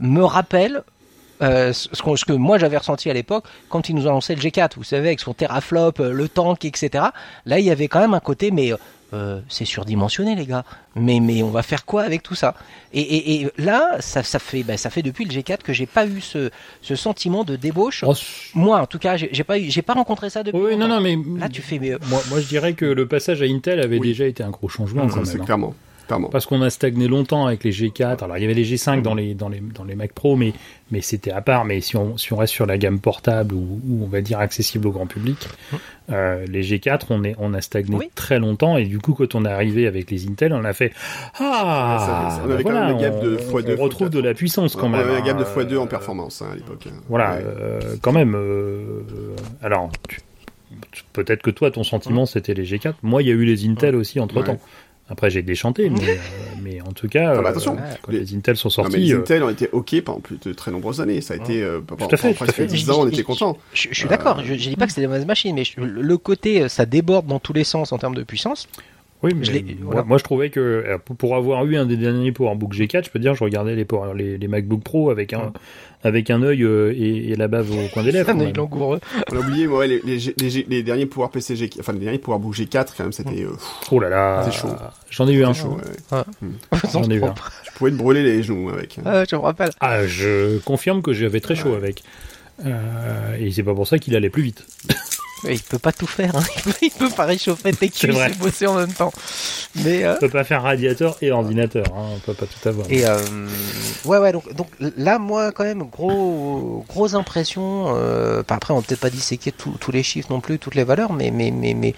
[0.00, 0.82] me rappellent
[1.40, 4.40] ce, qu'on- ce que moi j'avais ressenti à l'époque quand ils nous ont annoncé le
[4.40, 7.04] G4, vous savez, avec son teraflop, le tank, etc.
[7.44, 8.72] Là, il y avait quand même un côté, mais
[9.12, 10.64] euh, c'est surdimensionné, les gars.
[10.94, 12.54] Mais, mais on va faire quoi avec tout ça?
[12.92, 15.86] Et, et, et là, ça, ça, fait, ben, ça fait depuis le G4 que j'ai
[15.86, 16.50] pas eu ce,
[16.82, 18.02] ce sentiment de débauche.
[18.06, 18.14] Oh,
[18.54, 20.58] Moi, en tout cas, j'ai pas, eu- j'ai pas rencontré ça depuis.
[20.58, 21.00] oui, non, longtemps.
[21.00, 23.80] non, mais Là, tu fais, mais moi, moi, je dirais que le passage à Intel
[23.80, 24.08] avait Oui.
[24.08, 25.40] déjà été un gros changement quand même.
[25.48, 25.74] hein.
[26.30, 28.22] Parce qu'on a stagné longtemps avec les G4.
[28.24, 30.52] Alors il y avait les G5 dans les dans les dans les Mac Pro, mais
[30.90, 31.64] mais c'était à part.
[31.64, 34.38] Mais si on si on reste sur la gamme portable ou, ou on va dire
[34.38, 35.36] accessible au grand public,
[36.10, 38.10] euh, les G4 on est on a stagné Oui.
[38.14, 40.92] très longtemps et du coup quand on est arrivé avec les Intel, on a fait
[41.38, 44.10] ah ça, on avait quand même voilà, le gap de on- x2, on retrouve x4.
[44.12, 45.00] de la puissance quand On même.
[45.00, 45.46] avait un gap de hein.
[45.56, 46.86] x2 en performance hein, à l'époque.
[47.08, 47.44] Voilà, Ouais.
[47.44, 48.34] euh, quand même.
[48.34, 49.02] euh,
[49.62, 50.20] alors, tu-
[51.12, 52.26] peut-être que toi, ton sentiment, Mmh.
[52.26, 52.94] c'était les G4.
[53.02, 54.58] Moi, il y a eu les Intel aussi entre temps.
[55.08, 56.14] Après, j'ai déchanté, mais, euh,
[56.62, 58.90] mais en tout cas, Ah bah, euh, attention, quand les- les Intel sont Non, mais
[58.90, 61.20] sortis, les euh, Intel ont été OK pendant plus de très nombreuses années.
[61.20, 62.66] Ça a été euh, pendant, fait, pendant presque fait.
[62.66, 63.56] 10 ans, on était Je- contents.
[63.72, 64.42] je, je suis Euh, d'accord.
[64.44, 67.26] Je, je dis pas que c'est des mauvaises machines, mais je- le, côté, ça déborde
[67.26, 68.68] dans tous les sens en termes de puissance.
[69.22, 69.62] oui, mais je moi,
[69.92, 70.02] voilà.
[70.04, 73.34] moi, je trouvais que pour- avoir eu un des derniers PowerBook G4, je peux dire,
[73.34, 75.52] je regardais les, les, les MacBook Pro avec un,
[76.04, 78.30] avec un œil euh, et, et la bave au coin des lèvres.
[78.36, 79.00] Un œil langoureux.
[79.32, 81.92] On a oublié, ouais, les, les, G- les, G- les derniers Power PC G, enfin
[81.92, 83.50] les derniers Power Book G4 quand même, c'était, euh,
[83.90, 84.68] Oh là là, C'est chaud.
[85.10, 85.52] J'en ai eu un.
[85.52, 85.78] chaud.
[86.12, 86.18] ouais.
[86.92, 87.34] J'en ai eu un.
[87.64, 88.98] Tu pouvais te brûler les genoux avec.
[88.98, 89.02] hein.
[89.04, 89.70] Ah, je me rappelle.
[89.80, 92.02] Ah, je confirme que j'avais très chaud avec.
[92.64, 94.64] Euh, et c'est pas pour ça qu'il allait plus vite.
[95.44, 96.34] Mais il peut pas tout faire.
[96.34, 96.42] Hein.
[96.56, 99.12] Il, peut, il peut pas réchauffer tes C'est cuisses et bosser en même temps.
[99.76, 102.86] Mais euh, On peut pas faire radiateur et ordinateur, hein, on peut pas tout avoir.
[102.90, 103.18] et euh,
[104.06, 107.94] ouais ouais donc donc là moi quand même gros grosse impression.
[107.96, 110.74] Euh, enfin, après on va peut-être pas disséquer tous tous les chiffres non plus toutes
[110.74, 111.94] les valeurs, mais mais mais mais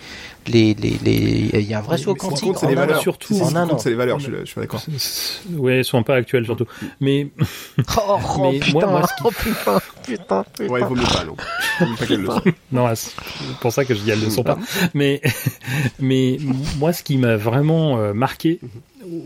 [0.49, 2.45] les les les il y a un vrai saut quantique.
[2.45, 2.75] compte, c'est un an.
[2.75, 3.01] valeurs.
[3.01, 3.79] surtout, en un an.
[3.79, 4.83] c'est les valeurs, je suis, je suis d'accord.
[5.57, 6.67] Ouais, elles sont pas actuelles surtout.
[7.01, 7.29] Mais
[7.97, 10.73] Oh, oh, Mais putain, moi, moi, ce qui- oh putain, putain, putain.
[10.73, 11.25] Ouais, il vaut mieux pas,
[12.25, 12.43] soit.
[12.73, 13.13] non, c'est
[13.61, 14.59] pour ça que je dis elles ne sont pas.
[14.95, 15.21] Mais
[15.99, 16.39] mais
[16.79, 18.61] moi, ce qui m'a vraiment euh, marqué,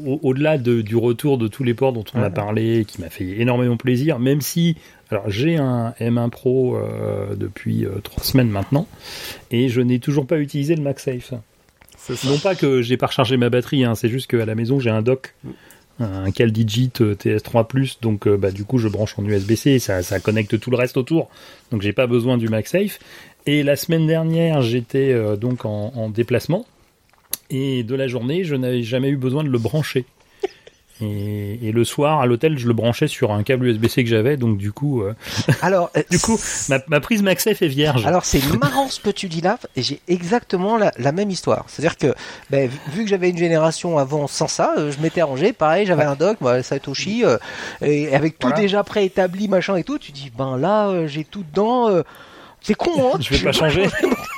[0.07, 3.11] au- au-delà de- du retour de tous les ports dont on a parlé, qui m'a
[3.11, 4.77] fait énormément plaisir, même si
[5.13, 8.87] alors j'ai un M1 Pro euh, depuis euh, trois semaines maintenant,
[9.51, 11.35] et je n'ai toujours pas utilisé le MagSafe.
[12.25, 14.91] Non pas que j'ai pas rechargé ma batterie, hein, c'est juste qu'à la maison j'ai
[14.91, 15.35] un dock,
[16.01, 20.59] un CalDigit euh, TS3+, donc bah, du coup je branche en USB-C, ça, ça connecte
[20.59, 21.29] tout le reste autour,
[21.71, 22.99] donc j'ai pas besoin du MagSafe.
[23.45, 26.65] Et la semaine dernière j'étais euh, donc en, en déplacement,
[27.51, 30.07] et de la journée je n'avais jamais eu besoin de le brancher.
[31.03, 34.37] Et, et le soir, à l'hôtel, je le branchais sur un câble USB-C que j'avais,
[34.37, 35.15] donc du coup, euh,
[35.63, 36.39] Alors, euh, du coup,
[36.69, 38.07] ma, ma prise MagSafe est vierge.
[38.07, 41.65] Alors c'est marrant ce que tu dis là, et j'ai exactement la, la même histoire.
[41.67, 42.15] C'est-à-dire que
[42.51, 46.05] ben, vu- que j'avais une génération avant sans ça, euh, je m'étais rangé, pareil, j'avais
[46.05, 47.37] un dock, moi, Satoshi, euh,
[47.81, 48.63] et avec tout Voilà.
[48.63, 51.91] déjà préétabli, machin et tout, tu dis ben là euh, j'ai tout dedans.
[52.61, 53.83] c'est con, hein Je vais pas changer.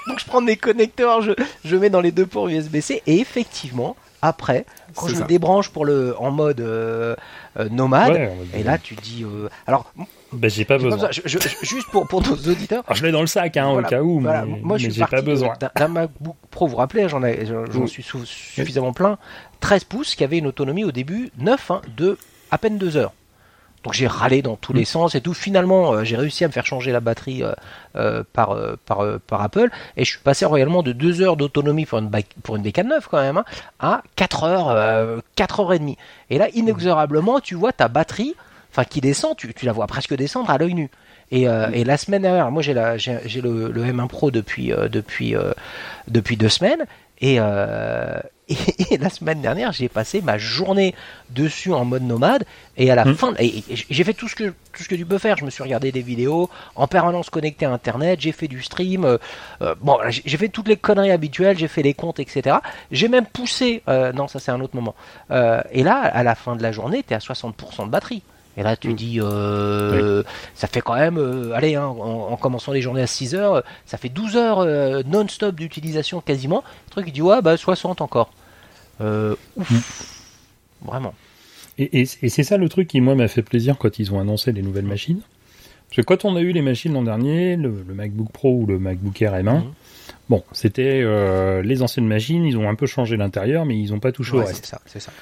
[0.07, 1.32] Donc je prends mes connecteurs, je,
[1.65, 3.97] je mets dans les deux ports USB-C, et effectivement,
[4.27, 4.65] après,
[4.97, 5.25] quand je ça.
[5.25, 7.15] débranche pour le en mode euh,
[7.59, 9.93] euh, nomade, Ouais, et là tu dis, euh, alors
[10.33, 11.09] bah, j'ai pas besoin.
[11.11, 12.83] je- je- juste pour pour nos auditeurs.
[12.87, 14.45] Alors, je l'ai dans le sac, hein, Voilà, au cas où, voilà.
[14.45, 15.53] mais, moi je mais suis j'ai pas parti besoin.
[15.77, 17.87] d'un- MacBook Pro, vous vous rappelez, j'en ai- j'en Mm.
[17.87, 19.19] suis suffisamment plein,
[19.61, 22.19] 13 pouces qui avait une autonomie au début 9 hein, de
[22.51, 23.13] à peine 2 heures.
[23.85, 24.77] Donc j'ai râlé dans tous Mm.
[24.77, 25.35] les sens et tout.
[25.35, 27.52] Finalement, euh, j'ai réussi à me faire changer la batterie euh,
[27.97, 28.56] euh, par,
[28.86, 32.11] par, par Apple et je suis passé royalement de 2 heures d'autonomie pour une,
[32.43, 33.44] pour une bécane neuve quand même hein,
[33.78, 35.98] à 4 heures, euh, 4 heures et demie.
[36.31, 38.35] Et là, inexorablement, tu vois ta batterie,
[38.73, 40.90] enfin qui descend, tu, tu la vois presque descendre à l'œil nu.
[41.31, 45.35] Et, euh, et la semaine dernière, moi j'ai le, le M1 Pro depuis euh, depuis
[45.35, 45.52] euh,
[46.06, 46.85] depuis deux semaines
[47.20, 48.19] et, euh,
[48.49, 48.57] et,
[48.95, 50.95] et la semaine dernière j'ai passé ma journée
[51.31, 52.45] dessus en mode nomade
[52.77, 53.15] et à la Mm.
[53.15, 55.36] fin et, j'ai fait tout ce que tout ce que tu peux faire.
[55.36, 59.05] Je me suis regardé des vidéos en permanence connecté à Internet, j'ai fait du stream.
[59.05, 59.19] euh,
[59.62, 62.57] euh, bon, j'ai fait toutes les conneries habituelles, j'ai fait les comptes, etc.
[62.91, 63.82] J'ai même poussé.
[63.89, 64.95] euh, non, ça c'est un autre moment.
[65.70, 68.23] Et là, à la fin de la journée, t'es à 60% de batterie.
[68.56, 68.94] Et là, tu Mm.
[68.94, 70.22] dis, euh,
[70.55, 73.64] ça fait quand même, euh, allez, hein, en, en commençant les journées à 6 heures,
[73.85, 76.62] ça fait 12 heures euh, non-stop d'utilisation quasiment.
[76.86, 78.31] Le truc, il dit, ouais, bah 60 encore.
[79.01, 79.72] Ouf.
[80.85, 81.14] Vraiment.
[81.78, 84.20] Et, et- et c'est ça le truc qui, moi, m'a fait plaisir quand ils ont
[84.20, 85.20] annoncé les nouvelles machines.
[85.89, 88.66] Parce que quand on a eu les machines l'an dernier, le, le MacBook Pro ou
[88.66, 89.62] le MacBook Air M1, Mhm.
[90.28, 91.05] bon, c'était
[91.62, 94.39] les anciennes machines, ils ont un peu changé l'intérieur, mais ils n'ont pas touché au
[94.40, 94.64] Ouais, reste.
[94.64, 95.12] c'est ça, c'est ça.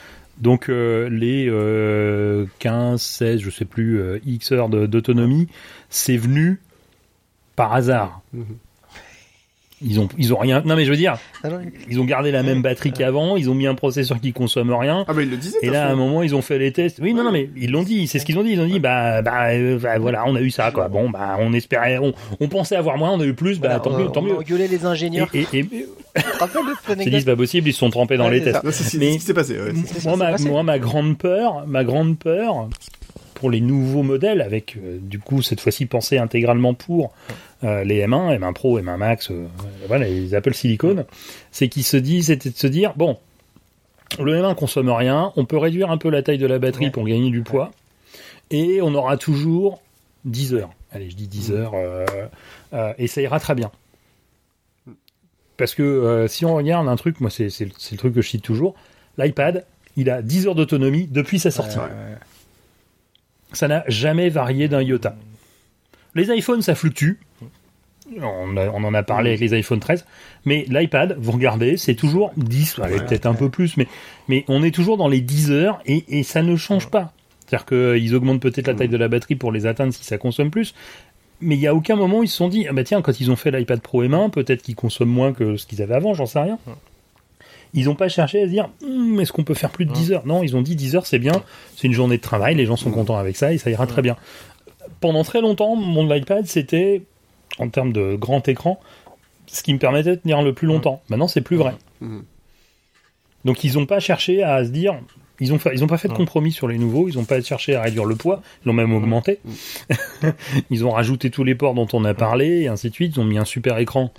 [0.43, 5.47] Donc euh, les euh, 15, 16, je sais plus, euh, X heures d'autonomie,
[5.89, 6.61] c'est venu
[7.55, 8.23] par hasard.
[8.33, 8.59] Mhm.
[9.85, 10.63] Ils ont, ils ont rien.
[10.65, 11.49] Non mais je veux dire, Ah
[11.91, 15.05] ils ont gardé la même batterie qu'avant, ils ont mis un processeur qui consomme rien.
[15.09, 15.59] Ah bah il le disait.
[15.63, 16.99] de Et là, à un moment, ils ont fait les tests.
[17.03, 18.07] Oui, non, non, mais ils l'ont dit.
[18.07, 18.51] C'est ce qu'ils ont dit.
[18.53, 20.89] Ils ont dit, bah, bah, euh, bah, voilà, on a eu ça, quoi.
[20.89, 23.59] Bon, bah, on espérait, on, on pensait avoir moins, on a eu plus.
[23.59, 24.37] Bah, voilà, tant on- mieux, tant mieux.
[24.37, 25.29] engueulé les Et, ingénieurs.
[25.35, 25.65] et, et,
[26.87, 27.69] cette c'est dit, pas possible.
[27.69, 28.63] Ils se sont trompés dans Ouais, les tests.
[28.63, 29.55] Non, c'est c'est Mais- ce qui s'est passé.
[29.59, 29.73] ouais.
[29.87, 30.49] c'est ce moi, qui ma, s'est passé.
[30.49, 32.69] moi, ma grande peur, ma grande peur
[33.35, 37.13] pour les nouveaux modèles, avec euh, du coup cette fois-ci pensé intégralement pour
[37.65, 39.47] euh, les M1, M1 Pro, M1 Max, euh,
[39.89, 41.05] voilà, les Apple Silicon,
[41.51, 43.19] c'est qu'ils se disent, c'était de se dire, bon,
[44.19, 46.91] le M1 consomme rien, on peut réduire un peu la taille de la batterie Ouais.
[46.91, 47.71] pour gagner du poids,
[48.51, 49.81] et on aura toujours
[50.25, 50.71] 10 heures.
[50.93, 51.55] Allez, je dis 10 Mm.
[51.55, 53.71] heures, euh, et ça ira très bien.
[55.57, 58.43] Parce que si on regarde un truc, moi c'est c'est le truc que je cite
[58.43, 58.75] toujours,
[59.19, 59.65] l'iPad,
[59.97, 61.79] il a 10 heures d'autonomie depuis sa sortie.
[61.79, 61.85] Ouais,
[63.53, 65.15] Ça n'a jamais varié d'un iota.
[66.15, 67.13] Les iPhones, ça fluctue.
[68.21, 70.05] On, a- on en a parlé avec les iPhone 13.
[70.45, 73.87] Mais l'iPad, vous regardez, c'est toujours 10, allez, peut-être un peu plus, mais,
[74.29, 77.13] mais on est toujours dans les 10 heures et, et ça ne change pas.
[77.47, 80.51] C'est-à-dire qu'ils augmentent peut-être la taille de la batterie pour les atteindre si ça consomme
[80.51, 80.75] plus.
[81.41, 83.19] Mais il n'y a aucun moment où ils se sont dit, ah bah tiens, quand
[83.21, 86.13] ils ont fait l'iPad Pro M1, peut-être qu'ils consomment moins que ce qu'ils avaient avant,
[86.15, 86.59] j'en sais rien.
[87.75, 90.13] Ils n'ont pas cherché à se dire, Hum, est-ce qu'on peut faire plus de 10
[90.13, 90.27] heures?
[90.27, 91.43] Non, ils ont dit 10 heures, c'est bien,
[91.77, 94.03] c'est une journée de travail, les gens sont contents avec ça et ça ira très
[94.03, 94.17] bien.
[95.03, 97.03] Pendant très longtemps, mon iPad, c'était,
[97.59, 98.81] en termes de grand écran,
[99.47, 101.03] ce qui me permettait de tenir le plus longtemps.
[101.11, 101.75] Maintenant, c'est plus vrai.
[102.01, 102.23] Mhm.
[103.45, 104.95] Donc, ils n'ont pas cherché à se dire,
[105.41, 107.43] ils ont, fa- ils ont pas fait de compromis sur les nouveaux, ils n'ont pas
[107.43, 109.41] cherché à réduire le poids, ils l'ont même augmenté.
[110.71, 113.17] ils ont rajouté tous les ports dont on a parlé, et ainsi de suite.
[113.17, 114.13] Ils ont mis un super écran.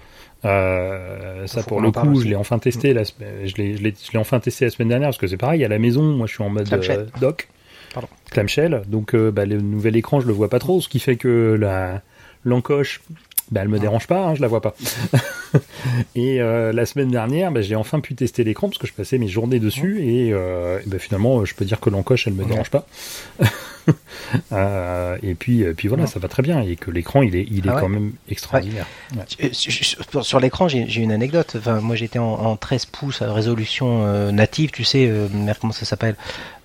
[0.46, 2.94] Euh, ça pour le coup, je l'ai enfin testé.
[2.94, 5.80] La, semaine- je l'ai, enfin testé la semaine dernière parce que c'est pareil à la
[5.80, 6.04] maison.
[6.04, 7.48] Moi, je suis en mode euh, dock,
[7.94, 8.10] Pardon.
[8.32, 8.82] clamshell.
[8.88, 11.56] Donc, euh, bah, le nouvel écran, je le vois pas trop, ce qui fait que
[11.60, 12.02] la
[12.45, 13.02] l'encoche,
[13.52, 14.76] bah, elle me dérange pas, hein, je la vois pas.
[16.15, 19.18] et euh, la semaine dernière, bah, j'ai enfin pu tester l'écran parce que je passais
[19.18, 22.44] mes journées dessus et, euh, et bah, finalement, je peux dire que l'encoche, elle me
[22.44, 22.49] Ouais.
[22.49, 22.86] dérange pas.
[24.52, 26.10] Euh, et puis, euh, puis voilà, Ouais.
[26.10, 27.82] ça va très bien et que l'écran, il est, il est Ah ouais.
[27.82, 28.86] quand même extraordinaire.
[29.16, 29.24] Ouais.
[29.44, 29.50] Euh,
[30.24, 31.56] sur- l'écran, j'ai une anecdote.
[31.58, 35.58] Enfin, moi, j'étais en, en 13 pouces à résolution euh, native, tu sais, euh, merde,
[35.62, 36.16] comment ça s'appelle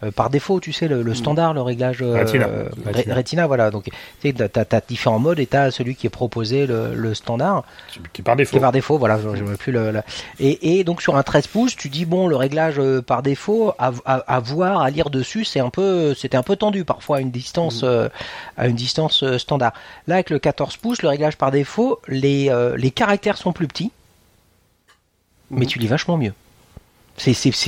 [0.04, 2.46] Euh, Par défaut, tu sais, le, le standard, le réglage euh, Retina.
[2.86, 3.14] Retina.
[3.14, 3.70] Re- Retina, voilà.
[3.70, 3.90] Donc, tu
[4.22, 7.64] sais, t'as as, différents modes et t'as celui qui est proposé, le, le standard,
[8.12, 8.56] Qui est par qui défaut.
[8.56, 9.18] est par défaut, voilà.
[9.20, 10.02] Je, je me plus le, le-
[10.38, 13.72] Et, et donc sur un 13 pouces, tu dis bon, le réglage euh, par défaut,
[13.78, 17.07] à, à, à voir, à lire dessus, c'est un peu, c'était un peu tendu parfois
[17.14, 18.08] à une distance, euh,
[18.56, 19.72] à une distance euh, standard.
[20.06, 23.66] Là, avec le 14 pouces, le réglage par défaut, les, euh, les caractères sont plus
[23.68, 23.90] petits,
[25.50, 25.66] mais Mhm.
[25.66, 26.32] tu lis vachement mieux.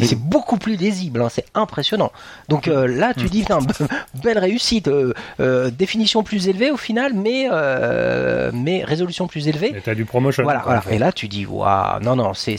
[0.07, 2.13] C'est beaucoup plus lisible, hein, c'est impressionnant.
[2.49, 3.59] Donc euh, là, tu dis, putain,
[4.23, 9.71] belle réussite, euh, euh, définition plus élevée au final, mais euh, mais résolution plus élevée.
[9.75, 10.43] Mais t'as du promotion.
[10.65, 10.83] Voilà.
[10.95, 12.57] Et là, tu dis, waouh, non, non, c'est.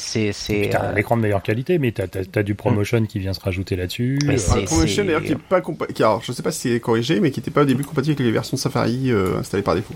[0.71, 2.05] T'as euh, un écran de meilleure qualité, mais t'as
[2.35, 4.19] as, du promotion qui vient se rajouter là-dessus.
[4.25, 6.69] Mais c'est- Un promotion d'ailleurs qui est pas compa- qui alors je sais pas si
[6.73, 9.63] c'est corrigé mais qui était pas au début compatible avec les versions Safari euh, installées
[9.63, 9.93] par défaut.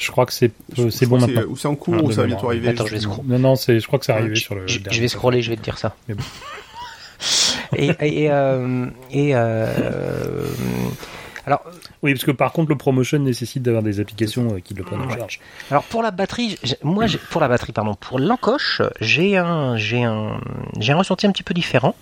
[0.00, 1.42] Je crois que c'est euh, c'est bon maintenant.
[1.48, 2.68] Ou c'est en cours Ah, ou ça va bientôt arriver.
[2.70, 4.54] Attends, je vais sais scroll- Non, non, c'est, je crois que c'est arrivé je, sur
[4.54, 4.66] le.
[4.66, 5.94] je- dernier je vais scroller, je vais te dire ça.
[6.08, 6.22] Mais bon.
[7.76, 10.44] et et, et, euh, et, euh,
[11.46, 11.62] alors
[12.02, 15.02] Oui, parce que par contre, le promotion nécessite d'avoir des applications euh, qui le prennent
[15.02, 15.40] en charge.
[15.70, 20.40] alors pour la batterie, moi pour la batterie pardon, pour l'encoche, j'ai un j'ai un
[20.78, 21.94] j'ai un ressenti un petit peu différent.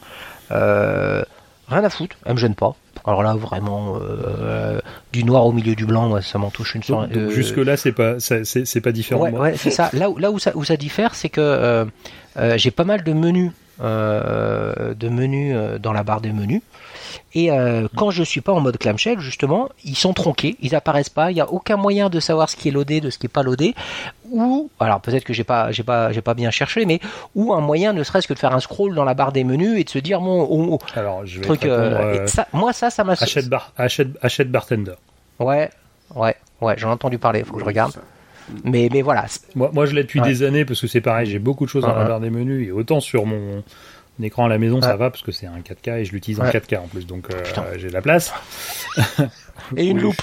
[0.50, 1.22] Euh,
[1.68, 2.74] rien à foutre, elle me gêne pas.
[3.08, 4.80] Alors là vraiment euh,
[5.12, 7.12] du noir au milieu du blanc, ça m'en touche une Donc, sorte.
[7.12, 9.22] donc jusque-là, c'est pas, c'est, pas différent.
[9.22, 9.40] Ouais, moi.
[9.40, 9.88] ouais, c'est ça.
[9.94, 11.84] Là où, là où ça, où ça diffère, c'est que euh,
[12.36, 16.60] euh, j'ai pas mal de menus, euh, de menus euh, dans la barre des menus.
[17.34, 21.10] Et euh, quand je suis pas en mode clamshell, justement, ils sont tronqués, ils apparaissent
[21.10, 21.30] pas.
[21.30, 23.28] Il y a aucun moyen de savoir ce qui est loadé de ce qui est
[23.28, 23.74] pas loadé.
[24.30, 27.00] Ou alors peut-être que j'ai pas, j'ai pas, j'ai pas bien cherché, mais
[27.34, 29.78] ou un moyen, ne serait-ce que de faire un scroll dans la barre des menus
[29.78, 31.64] et de se dire bon, oh, oh, Alors, je vais truc.
[31.66, 33.12] euh, euh, ça, moi ça, ça m'a.
[33.12, 34.94] achète, bar, achète, achète bartender.
[35.38, 35.70] Ouais,
[36.14, 36.74] ouais, ouais.
[36.78, 37.44] J'en ai entendu parler.
[37.44, 37.92] Faut que je regarde.
[38.64, 39.26] Mais, mais voilà.
[39.54, 40.28] Moi, moi, je l'ai depuis Ouais.
[40.28, 42.66] des années parce que c'est pareil, j'ai beaucoup de choses dans la barre des menus
[42.66, 43.62] et autant sur mon
[44.24, 46.44] écran à la maison, ça va parce que c'est un 4K et je l'utilise en
[46.44, 46.50] Ouais.
[46.50, 47.42] 4K en plus, donc euh,
[47.76, 48.32] j'ai de la place.
[49.76, 50.22] Et une loupe.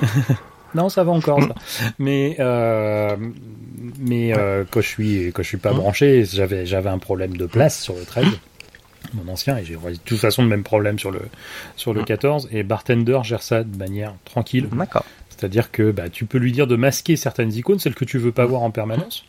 [0.74, 1.40] non, ça va encore.
[1.42, 1.54] Ça.
[1.98, 3.16] Mais euh,
[3.98, 7.46] mais euh, quand je suis quand je suis pas branché, j'avais j'avais un problème de
[7.46, 8.26] place sur le 13
[9.14, 11.22] mon ancien et j'ai de toute façon le même problème sur le
[11.76, 14.68] sur le 14 et Bartender gère ça de manière tranquille.
[14.72, 15.04] D'accord.
[15.30, 18.32] C'est-à-dire que bah, tu peux lui dire de masquer certaines icônes, celles que tu veux
[18.32, 19.24] pas voir en permanence.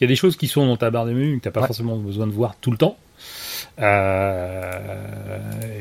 [0.00, 1.52] Il y a des choses qui sont dans ta barre de menu que tu n'as
[1.52, 1.66] pas Ouais.
[1.66, 2.96] forcément besoin de voir tout le temps,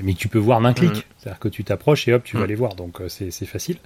[0.04, 0.92] mais que tu peux voir d'un clic.
[0.92, 1.02] Mhm.
[1.18, 2.50] C'est-à-dire que tu t'approches et hop, tu vas Mhm.
[2.50, 2.76] les voir.
[2.76, 3.78] Donc euh, c'est facile.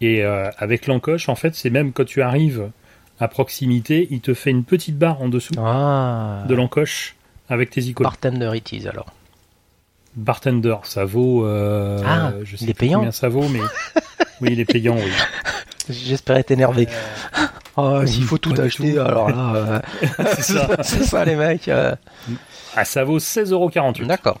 [0.00, 2.70] Et euh, avec l'encoche, en fait, c'est même quand tu arrives
[3.18, 6.42] à proximité, il te fait une petite barre en dessous Ah.
[6.48, 7.16] de l'encoche
[7.50, 8.04] avec tes icônes.
[8.04, 9.12] Bartender it is alors.
[10.16, 11.44] Bartender, ça vaut.
[11.46, 13.60] euh, Ah, je sais il est payant combien ça vaut, mais
[14.40, 14.96] oui, il est payant.
[14.96, 15.12] Oui.
[15.88, 16.88] J'espérais t'énerver.
[17.76, 19.00] Oh, s'il faut tout acheter, tout.
[19.00, 20.68] alors là, euh, C'est ça.
[20.82, 21.70] c'est ça les mecs.
[22.76, 24.06] Ah, ça vaut 16,48€.
[24.06, 24.40] D'accord.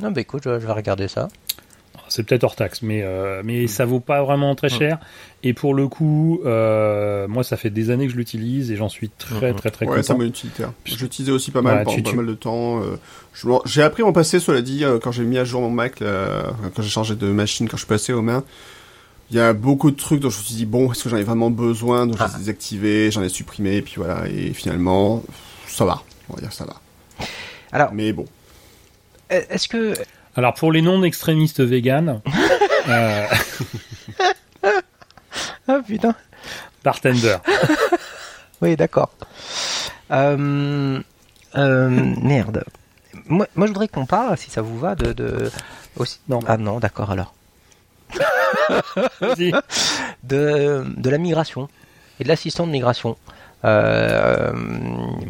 [0.00, 1.28] Non, bah écoute, je, je vais regarder ça.
[2.08, 4.98] C'est peut-être hors taxe, mais euh, mais ça vaut pas vraiment très cher.
[5.42, 8.88] Et pour le coup, euh, moi, ça fait des années que je l'utilise et j'en
[8.90, 9.58] suis très Mhm.
[9.58, 10.18] très très Ouais, ça content.
[10.24, 10.72] m'a utilitaire.
[10.84, 12.82] J'utilisais aussi pas mal Ouais, pendant tu- pas tu- mal de temps.
[12.82, 12.96] euh,
[13.32, 15.70] je J'ai appris à en passer, cela dit, euh, quand j'ai mis à jour mon
[15.70, 18.44] Mac, là, quand j'ai changé de machine, quand je suis passé aux mains.
[19.30, 21.16] Il y a beaucoup de trucs dont je me suis dit, bon, est-ce que j'en
[21.16, 22.06] ai vraiment besoin?
[22.06, 22.26] Donc Ah.
[22.26, 24.28] je les ai désactivés, j'en ai supprimé, et puis voilà.
[24.28, 25.22] Et finalement,
[25.66, 26.02] ça va.
[26.28, 26.74] On va dire ça va.
[27.74, 28.24] Alors, Mais bon.
[29.28, 29.92] est-ce que.
[30.36, 32.20] Alors pour les non extrémistes véganes,
[32.88, 33.26] euh,
[35.68, 36.14] Ah putain.
[36.82, 37.36] bartender.
[38.62, 39.10] Oui, d'accord.
[40.10, 41.00] Euh,
[41.56, 41.88] euh,
[42.22, 42.64] merde.
[43.26, 45.12] Moi, moi, je voudrais qu'on parle, si ça vous va, de.
[45.12, 45.50] de...
[45.96, 46.20] Aussi...
[46.28, 46.38] Non.
[46.46, 47.34] Ah non, d'accord alors.
[49.20, 49.52] Vas-y.
[50.22, 51.68] De, de la migration
[52.20, 53.18] et de l'assistant de migration.
[53.64, 54.52] Euh,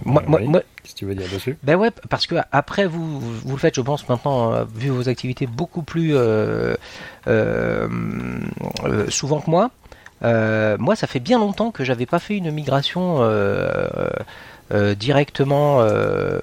[0.05, 0.49] moi, moi, Oui.
[0.49, 1.57] moi, Qu'est-ce que tu veux dire dessus?
[1.63, 4.89] Ben ouais, parce que après vous, vous vous le faites, je pense maintenant, euh, vu
[4.91, 6.75] vos activités beaucoup plus euh,
[7.29, 7.89] euh,
[8.85, 9.71] euh, souvent que moi.
[10.23, 13.89] Euh, moi, ça fait bien longtemps que j'avais pas fait une migration euh,
[14.73, 16.39] euh, directement euh,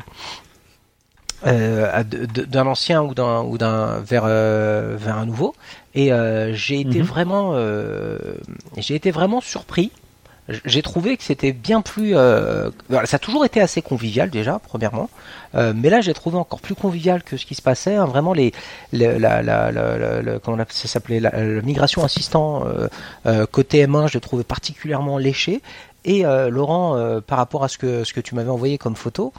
[1.48, 5.56] euh, d'un ancien ou d'un ou d'un vers euh, vers un nouveau.
[5.96, 7.06] Et euh, j'ai été Mhm.
[7.06, 8.18] vraiment, euh,
[8.78, 9.92] j'ai été vraiment surpris
[10.66, 12.16] j'ai trouvé que c'était bien plus.
[12.16, 12.70] euh,
[13.06, 15.10] ça a toujours été assez convivial déjà, premièrement,
[15.54, 17.96] Euh, mais là j'ai trouvé encore plus convivial que ce qui se passait.
[17.96, 18.06] hein.
[18.06, 18.54] vraiment les,
[18.94, 22.64] la, comment ça s'appelait la, migration assistant
[23.26, 25.62] euh, côté M1, je l'ai trouvé particulièrement léché.
[26.04, 26.98] Et Laurent,
[27.28, 29.34] par rapport à ce que ce que tu m'avais envoyé comme photo,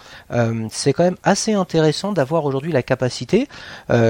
[0.70, 3.48] c'est quand même assez intéressant d'avoir aujourd'hui la capacité.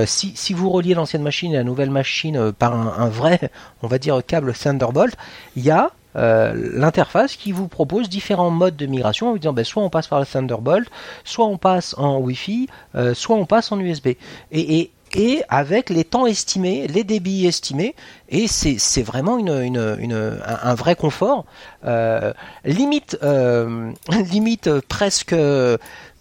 [0.05, 3.51] si, si vous reliez l'ancienne machine et la nouvelle machine par un, un vrai,
[3.83, 5.15] on va dire câble Thunderbolt,
[5.57, 9.53] il y a euh, l'interface qui vous propose différents modes de migration en vous disant
[9.53, 10.89] ben, soit on passe par le Thunderbolt,
[11.25, 14.09] soit on passe en Wi-Fi, euh, soit on passe en USB.
[14.09, 14.19] Et,
[14.51, 17.95] et, et avec les temps estimés, les débits estimés,
[18.31, 21.45] et c'est vraiment une, une, un, vrai confort.
[21.85, 22.33] Euh,
[22.65, 23.19] limite,
[24.31, 25.37] limite presque,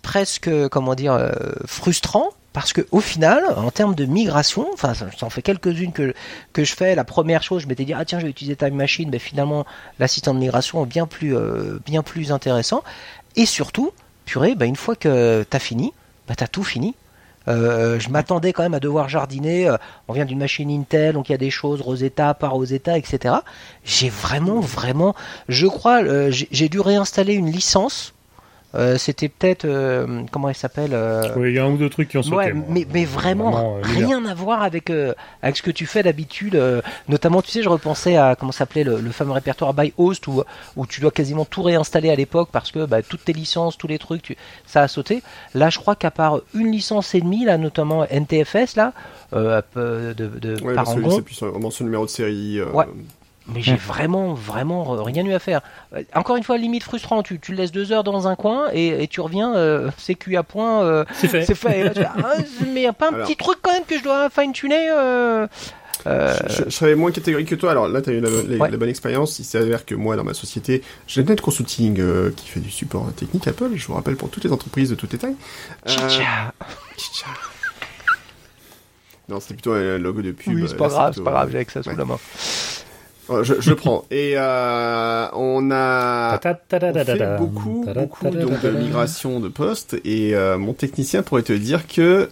[0.02, 1.32] presque, comment dire,
[1.66, 2.32] frustrant.
[2.54, 6.14] Parce que au final, en termes de migration, enfin, ça, en fait quelques-unes que
[6.64, 6.96] je fais.
[6.96, 9.66] La première chose, je m'étais dit ah tiens, je vais utiliser Time Machine, mais finalement
[10.00, 11.80] l'assistant de migration est bien plus euh,
[12.30, 12.84] intéressant.
[13.38, 13.92] Et surtout,
[14.26, 15.94] purée, bah, une fois que t'as fini,
[16.28, 16.96] bah t'as tout fini.
[17.48, 19.68] Euh, je m'attendais quand même à devoir jardiner.
[19.68, 22.98] euh, on vient d'une machine Intel, donc il y a des choses Rosetta, pas Rosetta,
[22.98, 23.36] etc.
[23.86, 25.16] J'ai vraiment, vraiment,
[25.48, 28.14] je crois, j'ai dû réinstaller une licence.
[28.74, 31.90] Euh, C'était peut-être, euh, comment elle s'appelle euh, Oui, il y a un ou deux
[31.90, 32.36] trucs qui ont sauté.
[32.38, 36.04] Ouais, mais, mais vraiment, euh, rien à voir avec, euh, avec ce que tu fais
[36.04, 36.56] d'habitude.
[36.56, 40.26] euh, notamment, tu sais, je repensais à comment s'appelait le, le fameux répertoire by host
[40.28, 40.44] où,
[40.78, 43.88] où tu dois quasiment tout réinstaller à l'époque parce que bah, toutes tes licences, tous
[43.88, 45.22] les trucs, tu, ça a sauté.
[45.54, 48.94] Là, je crois qu'à part une licence et demie, là, notamment NTFS, là,
[49.34, 52.60] euh, de, de Ouais, parce que Parangon, c'est plus vraiment ce numéro de série.
[52.60, 52.86] euh, Ouais.
[53.54, 55.62] Mais j'ai vraiment, vraiment euh, rien eu à faire.
[55.96, 58.70] Euh, Encore une fois, limite frustrant, tu, tu le laisses deux heures dans un coin
[58.74, 60.84] et, et tu reviens, euh, c'est cuit à point.
[60.84, 61.44] euh, C'est fait.
[61.46, 61.80] c'est fait.
[61.80, 62.34] Et là, tu fais, ah,
[62.74, 63.28] mais y a pas un Alors.
[63.28, 65.48] petit truc quand même que je dois fine-tuner euh,
[66.08, 67.72] euh, Je, je serais moins catégorique que toi.
[67.72, 68.72] Alors là, tu as eu la, la- Ouais.
[68.72, 69.38] la bonne expérience.
[69.40, 73.12] Il s'avère que moi, dans ma société, j'ai Net Consulting euh, qui fait du support
[73.14, 73.70] technique Apple.
[73.76, 75.36] Je vous rappelle pour toutes les entreprises de toutes les tailles.
[75.88, 75.92] Euh.
[79.30, 80.54] Non, c'était plutôt un logo de pub.
[80.56, 81.96] Oui, c'est pas là, grave, c'est pas grave, j'ai avec ça sous ouais.
[81.96, 82.18] la main.
[83.30, 84.06] Je, je le prends.
[84.12, 89.96] Et euh, on a on fait beaucoup, donc, de migration de postes.
[90.04, 92.30] Et euh, mon technicien pourrait te dire que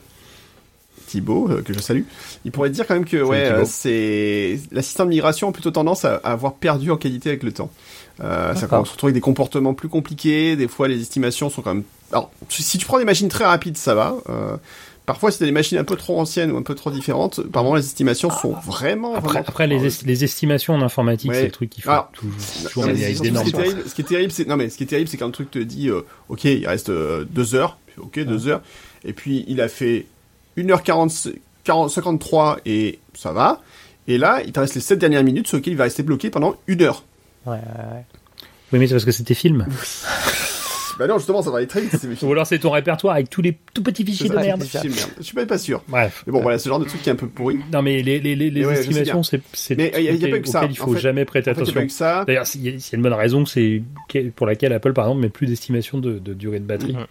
[1.08, 2.04] Thibaut, euh, que je salue,
[2.44, 5.72] il pourrait te dire quand même que ouais, euh, c'est l'assistant de migration a plutôt
[5.72, 7.72] tendance à, à avoir perdu en qualité avec le temps.
[8.20, 10.58] Ça se retrouve avec des comportements plus compliqués.
[10.58, 11.84] Des fois, les estimations sont quand même.
[12.12, 14.16] Alors, si tu prends des machines très rapides, ça va.
[15.10, 17.64] Parfois, si t'as des machines un peu trop anciennes ou un peu trop différentes, par
[17.64, 19.16] moment, les estimations sont vraiment.
[19.16, 21.38] Après, vraiment après les, est- les estimations en informatique, Ouais.
[21.38, 22.32] c'est le truc qui faut Alors, toujours,
[22.64, 23.48] Non, toujours des ce, qui normes.
[23.48, 25.26] est terrible, ce qui est terrible, c'est non mais ce qui est terrible, c'est quand
[25.26, 28.62] le truc te dit, euh, ok, il reste euh, deux heures, puis, ok, deux heures,
[29.04, 30.06] et puis il a fait
[30.58, 31.34] 1h40,
[31.64, 33.62] 40, 53 et ça va,
[34.08, 36.30] et là il te reste les 7 dernières minutes sur lesquelles il va rester bloqué
[36.30, 37.04] pendant une heure.
[37.48, 38.06] Ouais, ouais, ouais.
[38.74, 39.66] Oui, mais c'est parce que c'était film.
[41.00, 41.96] Bah non, justement, ça va aller très vite.
[42.22, 44.62] Ou alors c'est ton répertoire avec tous les tout petits fichiers de merde.
[44.62, 45.10] fichiers de merde.
[45.18, 45.82] Je suis pas, pas sûr.
[45.88, 46.24] Bref.
[46.28, 47.58] Mais bon, voilà, le genre de truc qui est un peu pourri.
[47.74, 50.04] Non, mais les, les, les, les Mais ouais, je sais estimations, c'est c'est Mais il
[50.04, 50.66] y a- trucs il y a pas que ça.
[50.66, 51.86] il En faut fait- jamais prêter En fait, il y a pas attention.
[51.86, 52.26] eu que ça.
[52.26, 53.82] D'ailleurs, il y a une bonne raison, c'est
[54.36, 56.94] pour laquelle Apple, par exemple, met plus d'estimation de, de durée de batterie.
[56.94, 57.06] Mhm.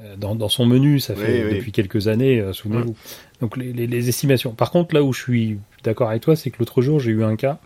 [0.00, 1.58] Euh, Dans, dans son menu, ça fait Oui, oui.
[1.58, 2.96] depuis quelques années, euh, souvenez-vous.
[3.40, 4.52] Donc les, les, les estimations.
[4.52, 7.22] Par contre, là où je suis d'accord avec toi, c'est que l'autre jour, j'ai eu
[7.22, 7.58] un cas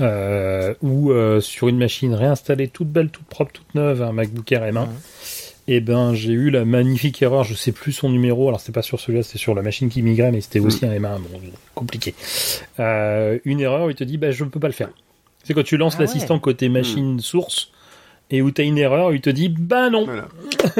[0.00, 4.50] euh, où euh, sur une machine réinstallée toute belle, toute propre, toute neuve, un MacBook
[4.52, 4.88] Air M1, Mhm.
[5.68, 8.82] et ben j'ai eu la magnifique erreur, je sais plus son numéro, alors c'était pas
[8.82, 11.40] sur celui-là, c'était sur la machine qui migrait, mais c'était aussi un M1, bon,
[11.74, 12.14] compliqué.
[12.78, 14.88] Euh, une erreur il te dit, bah je peux pas le faire.
[15.44, 16.06] C'est quand tu lances Ah ouais.
[16.06, 17.70] l'assistant côté machine source,
[18.30, 20.28] et où tu as une erreur, il te dit, bah non, Voilà.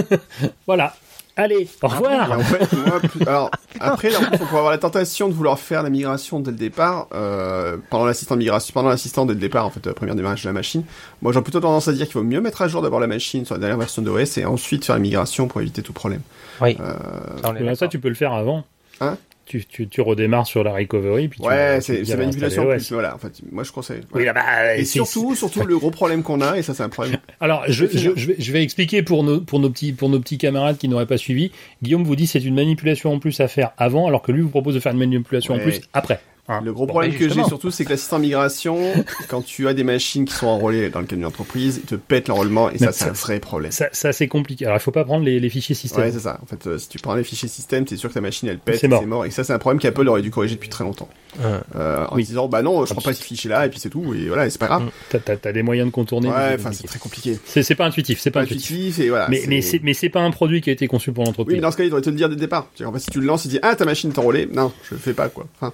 [0.67, 0.95] voilà,
[1.37, 2.33] allez, au revoir.
[2.39, 5.83] en fait, moi, plus- alors, après, plus, on peut avoir la tentation de vouloir faire
[5.83, 9.71] la migration dès le départ, euh, pendant l'assistant migration, pendant l'assistant dès le départ, en
[9.71, 10.85] fait, la première démarrage de la machine.
[11.23, 13.45] Moi, j'ai plutôt tendance à dire qu'il vaut mieux mettre à jour d'abord la machine
[13.45, 16.21] sur la dernière version d'OS et ensuite faire la migration pour éviter tout problème.
[16.61, 16.95] Oui, Euh,
[17.43, 18.65] ça, ça, tu peux le faire avant.
[19.01, 19.17] Hein?
[19.59, 22.93] Tu, tu, tu redémarres sur la recovery, puis tu ouais, c'est à manipulation en plus,
[22.93, 24.01] voilà, en fait, moi, je conseille.
[24.15, 24.33] Oui, Voilà.
[24.33, 27.19] là, bah, Et surtout, surtout, le gros problème qu'on a, et ça, c'est un problème.
[27.41, 28.13] Alors, je, Je vais je, finir.
[28.17, 30.89] je vais, je vais expliquer pour nos, pour nos petits, pour nos petits camarades qui
[30.89, 31.51] n'auraient pas suivi.
[31.83, 34.51] Guillaume vous dit c'est une manipulation en plus à faire avant, alors que lui vous
[34.51, 35.63] propose de faire une manipulation en Ouais.
[35.65, 36.21] plus après.
[36.51, 36.61] Hein.
[36.65, 38.79] Le gros Bon, problème que j'ai surtout, c'est que l'assistant migration,
[39.29, 41.95] quand tu as des machines qui sont enrôlées dans le cadre d'une entreprise, ils te
[41.95, 43.71] pètent l'enrôlement, et ça, c'est un vrai problème.
[43.73, 44.65] Ça, ça c'est compliqué.
[44.67, 46.05] Alors, il faut pas prendre les, les fichiers système.
[46.05, 46.39] Ouais, c'est ça.
[46.43, 48.59] En fait, euh, si tu prends les fichiers système, t'es sûr que ta machine elle
[48.59, 49.01] pète, C'est mort.
[49.01, 49.25] c'est mort.
[49.27, 51.09] Et ça, c'est un problème qu'Apple aurait dû corriger depuis très longtemps.
[51.43, 51.61] Hein.
[51.77, 52.25] Euh, en Oui.
[52.25, 54.51] disant, bah non, je prends pas ces fichiers-là, et puis c'est tout, et voilà, et
[54.51, 54.91] c'est pas grave.
[55.11, 56.29] T'as, des moyens de contourner.
[56.29, 57.39] ouais, c'est enfin, c'est très compliqué.
[57.45, 58.19] c'est, c'est pas intuitif.
[58.21, 58.99] C'est pas Pas intuitif.
[58.99, 59.29] et voilà.
[59.29, 61.55] Mais, mais, c'est, mais c'est pas un produit qui a été conçu pour Oui, l'entreprise.
[61.57, 62.69] mais dans ce cas, il devrait te le dire dès le départ.
[62.85, 64.49] En fait, si tu le lances, il dit, ah, ta machine est enrôlée.
[64.53, 65.47] Non, je le fais pas, quoi.
[65.61, 65.73] Enfin,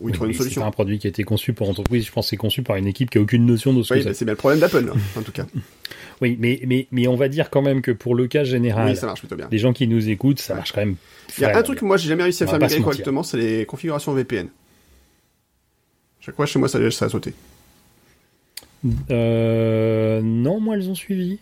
[0.00, 0.60] Oui, trouve mais une c'est solution.
[0.62, 2.04] pas un produit qui a été conçu pour l'entreprise.
[2.06, 4.00] Je pense que c'est conçu par une équipe qui a aucune notion de ce Oui,
[4.00, 4.18] que bah, c'est.
[4.18, 5.46] c'est bien le problème d'Apple, en tout cas.
[6.20, 8.96] Oui, mais, mais, mais on va dire quand même que pour le cas général, Oui,
[8.96, 9.48] ça marche plutôt bien.
[9.50, 10.94] les gens qui nous écoutent, ça marche quand même.
[11.36, 13.36] Il y a un truc que moi, j'ai jamais réussi à faire migrer correctement, c'est
[13.36, 14.46] les configurations VPN.
[16.20, 17.34] Chaque fois, chez moi, ça, ça a sauté.
[19.10, 21.38] Euh, non, moi elles ont suivi.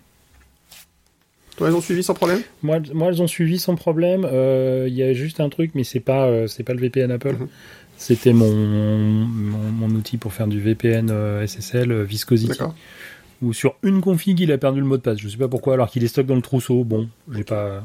[1.57, 2.41] Toi, ils ont suivi sans problème?
[2.63, 4.25] Moi, moi, elles ont suivi sans problème.
[4.31, 7.11] Euh, Il y a juste un truc, mais c'est pas, euh, c'est pas le VPN
[7.11, 7.35] Apple.
[7.35, 7.49] Mhm.
[8.03, 12.59] C'était mon, mon, mon outil pour faire du VPN euh, SSL euh, Viscosity.
[13.43, 15.19] Où sur une config, il a perdu le mot de passe.
[15.19, 16.83] Je sais pas pourquoi, alors qu'il est stock dans le trousseau.
[16.85, 17.85] Bon, j'ai pas,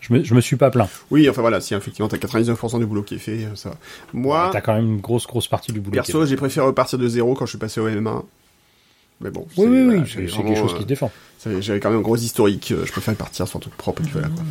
[0.00, 0.88] je me, je me suis pas plaint.
[1.10, 3.74] Oui, enfin voilà, si effectivement t'as 99% du boulot qui est fait, euh, ça.
[4.12, 5.94] Moi, T'as quand même une grosse, grosse partie du boulot.
[5.94, 8.22] perso, j'ai préféré repartir de zéro quand je suis passé au M1.
[9.22, 9.46] Mais bon.
[9.56, 11.10] Oui, oui, voilà, oui, c'est quelque chose qui se défend.
[11.60, 14.12] j'avais- quand même un gros historique, je préfère partir sur un truc propre et puis
[14.12, 14.44] voilà quoi.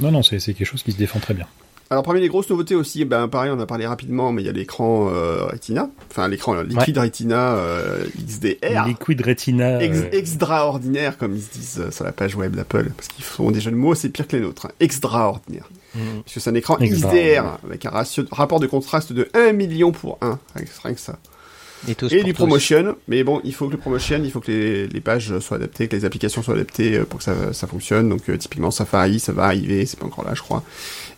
[0.00, 1.46] Non, non, c'est quelque chose qui se défend très bien.
[1.92, 4.48] Alors parmi les grosses nouveautés aussi, ben pareil, on a parlé rapidement, mais il y
[4.48, 8.86] a l'écran euh, Retina, enfin l'écran euh, liquide Retina euh, XDR.
[8.86, 9.82] Liquid Retina.
[9.82, 13.50] Ex- euh, extraordinaire, comme ils se disent sur la page web d'Apple, parce qu'ils font
[13.50, 14.66] des jeux de mots, c'est pire que les nôtres.
[14.66, 14.72] hein.
[14.80, 15.68] Extraordinaire.
[15.92, 19.92] Parce que c'est un écran XDR, avec un ratio, rapport de contraste de 1 million
[19.92, 21.18] pour 1, rien que- ça.
[21.88, 22.36] Et, tous Et pour du tous.
[22.36, 25.56] promotion, mais bon, il faut que le promotion, il faut que les, les pages soient
[25.56, 28.08] adaptées, que les applications soient adaptées pour que ça, ça fonctionne.
[28.08, 30.62] Donc euh, typiquement Safari, ça va arriver, c'est pas encore là, je crois.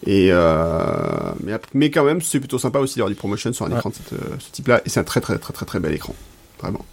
[0.06, 3.70] Et euh, mais, mais quand même, c'est plutôt sympa aussi d'avoir du promotion sur un
[3.70, 3.76] Ouais.
[3.76, 4.80] écran de cette, ce type-là.
[4.84, 6.14] Et c'est un très très très très très bel écran,
[6.60, 6.84] vraiment.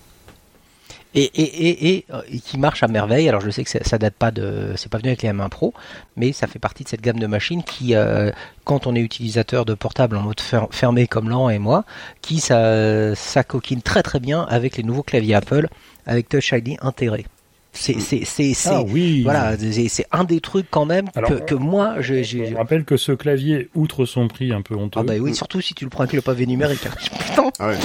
[1.13, 3.27] et, et, et, et, euh, et qui marche à merveille.
[3.27, 5.49] Alors je sais que ça, ça date pas de, c'est pas venu avec les M1
[5.49, 5.73] Pro,
[6.15, 8.31] mais ça fait partie de cette gamme de machines qui, euh,
[8.63, 11.83] quand on est utilisateur de portable en mode fer- fermé comme Lan et moi,
[12.21, 15.67] qui ça, ça coquine très très bien avec les nouveaux claviers Apple
[16.05, 17.25] avec Touch ID intégré.
[17.73, 19.23] C'est, c'est, c'est, c'est- Ah oui.
[19.23, 22.55] voilà, c'est, c'est un des trucs quand même Alors, que, que moi j'ai, j'ai- Je
[22.55, 25.73] rappelle que ce clavier, outre son prix un peu honteux, ah bah oui, surtout si
[25.73, 26.81] tu le prends avec le pavé numérique.
[27.27, 27.75] Putain, Ah ouais,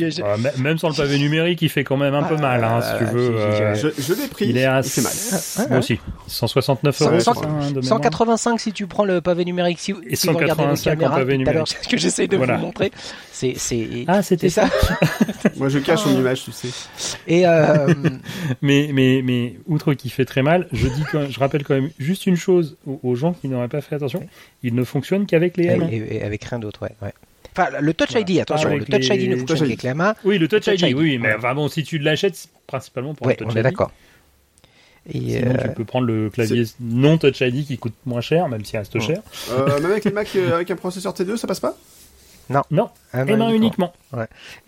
[0.00, 2.98] euh, même sans le pavé numérique, il fait quand même un peu mal, hein, si
[2.98, 3.30] tu Ah, veux.
[3.36, 5.12] euh, Je, je l'ai pris, il est à il fait mal.
[5.58, 7.10] Ah, moi aussi 169 euros.
[7.12, 7.46] Ouais, c'est je ça, crois.
[7.46, 9.78] hein, de mémoire 185 si tu prends le pavé numérique.
[9.78, 11.62] Si, Et si vous regardez nos 185 en pavé numérique.
[11.68, 12.56] c'est ce que j'essaie de Voilà.
[12.56, 12.90] vous montrer.
[13.30, 14.68] C'est, c'est, Ah, c'était c'est ça.
[15.56, 16.68] Moi, je cache mon image, tu sais.
[17.26, 17.86] Et euh,
[18.62, 21.90] Mais, mais, mais, outre qu'il fait très mal, je dis quand- je rappelle quand même
[21.98, 24.26] juste une chose aux, aux gens qui n'auraient pas fait attention.
[24.62, 25.88] Il ne fonctionne qu'avec les et, M.
[25.90, 27.12] et- et avec rien d'autre, ouais, ouais.
[27.56, 28.30] Enfin, le Touch Voilà.
[28.30, 30.14] ID, attention, Avec le Touch les- ID ne fonctionne qu'avec la main.
[30.24, 31.34] Oui, le Touch, Touch ID, ID, oui, mais ouais.
[31.36, 33.64] enfin bon, si tu l'achètes, c'est principalement pour Ouais, le Touch on est ID.
[33.64, 33.90] d'accord.
[35.12, 38.48] Et Sinon, euh, tu peux prendre le clavier non Touch ID qui coûte moins cher,
[38.48, 39.00] même s'il reste Ouais.
[39.00, 39.20] cher.
[39.50, 41.76] Euh, même avec les Mac euh, avec un processeur T2, ça passe pas?
[42.70, 43.92] Non, ah, M1 non, uniquement.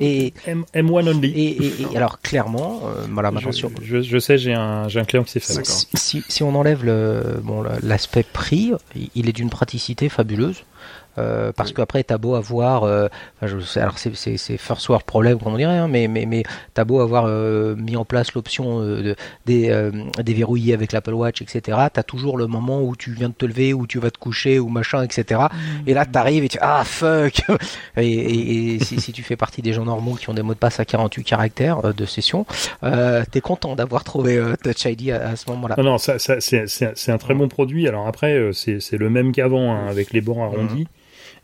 [0.00, 1.28] Et, M, M1 only.
[1.30, 4.88] et, et, et alors clairement, euh, voilà, maintenant je, sur- je, je sais, j'ai un,
[4.88, 5.52] j'ai un client qui s'est fait.
[5.64, 8.72] Si, si, si on enlève le bon le- l'aspect prix,
[9.14, 10.64] il est d'une praticité fabuleuse.
[11.16, 11.76] Euh, parce Oui.
[11.76, 15.38] qu'après t'as beau avoir, euh, enfin, je sais, alors c'est c'est c'est first world problem
[15.38, 16.42] comme on dirait, hein, mais mais mais
[16.74, 19.16] t'as beau avoir euh, mis en place l'option euh, de
[19.46, 19.90] des euh,
[20.22, 21.78] déverrouiller avec l'Apple Watch, etc.
[21.92, 24.58] T'as toujours le moment où tu viens de te lever, où tu vas te coucher,
[24.58, 25.42] ou machin, etc.
[25.86, 27.42] Et là t'arrives et tu ah fuck
[27.96, 30.54] et, et- et si, si tu fais partie des gens normaux qui ont des mots
[30.54, 32.44] de passe à 48 caractères euh, de session,
[32.82, 35.76] euh, t'es content d'avoir trouvé euh, Touch ID à, à ce moment-là.
[35.78, 37.86] Non, non, ça, ça, c'est, c'est, c'est un très bon produit.
[37.88, 40.86] Alors après, c'est, c'est le même qu'avant, hein, avec les bords arrondis.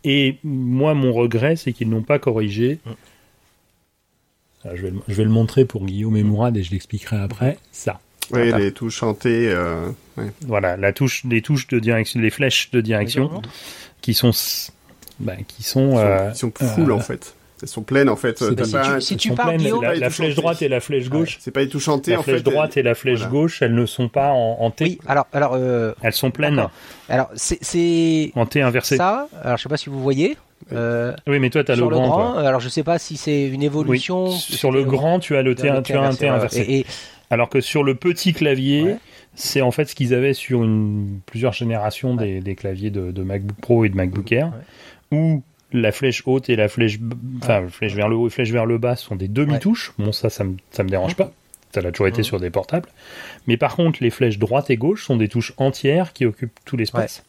[0.05, 2.79] Et moi, mon regret, c'est qu'ils n'ont pas corrigé.
[2.85, 2.91] Mm.
[4.65, 7.17] Alors, je, vais le, je vais le montrer pour Guillaume et Mourad et je l'expliquerai
[7.17, 7.59] après.
[7.73, 8.01] Ça.
[8.33, 8.59] Oui, Voilà.
[8.59, 9.49] les touches chantées.
[9.49, 9.89] Euh...
[10.17, 10.31] ouais.
[10.47, 13.43] Voilà, la touche, les touches de direction, les flèches de direction
[14.03, 14.31] qui sont,
[15.19, 17.35] bah, qui sont, Ils sont, euh, ils sont full euh, en fait.
[17.63, 18.39] Elles sont pleines en fait.
[18.39, 19.55] si pas tu- si tu pars.
[19.57, 21.37] Guillaume, la, la flèche droite et la flèche gauche.
[21.41, 22.51] C'est pas les touches chantées La en flèche fait.
[22.51, 23.31] droite et la flèche voilà.
[23.33, 24.85] gauche, elles ne sont pas en, en T.
[24.85, 26.67] Oui, alors alors euh, Elles sont pleines
[27.09, 28.97] alors c'est en T inversé.
[28.97, 29.29] ça.
[29.43, 30.37] Alors je sais pas si vous voyez.
[30.73, 32.09] Euh, Oui, mais toi, tu as le sur le grand.
[32.09, 33.67] grand, euh, alors je sais pas si c'est une Oui.
[33.67, 34.31] évolution.
[34.31, 36.61] Sur le grand, tu as le T, tu as un T inversé.
[36.61, 36.87] Et, et-
[37.31, 38.97] Alors que sur le petit clavier, Ouais.
[39.35, 43.23] c'est en fait ce qu'ils avaient sur une, plusieurs générations des, des claviers de, de
[43.23, 44.53] MacBook Pro et de MacBook Air,
[45.13, 45.43] où
[45.73, 46.99] la flèche haute et la flèche,
[47.43, 49.93] enfin, flèche vers le haut et flèche vers le bas sont des demi-touches.
[49.99, 51.33] Bon, ça, ça me, ça me dérange pas.
[51.73, 52.89] Ça l'a toujours été sur des portables.
[53.47, 56.77] Mais par contre, les flèches droite et gauche sont des touches entières qui occupent tout
[56.77, 57.23] l'espace.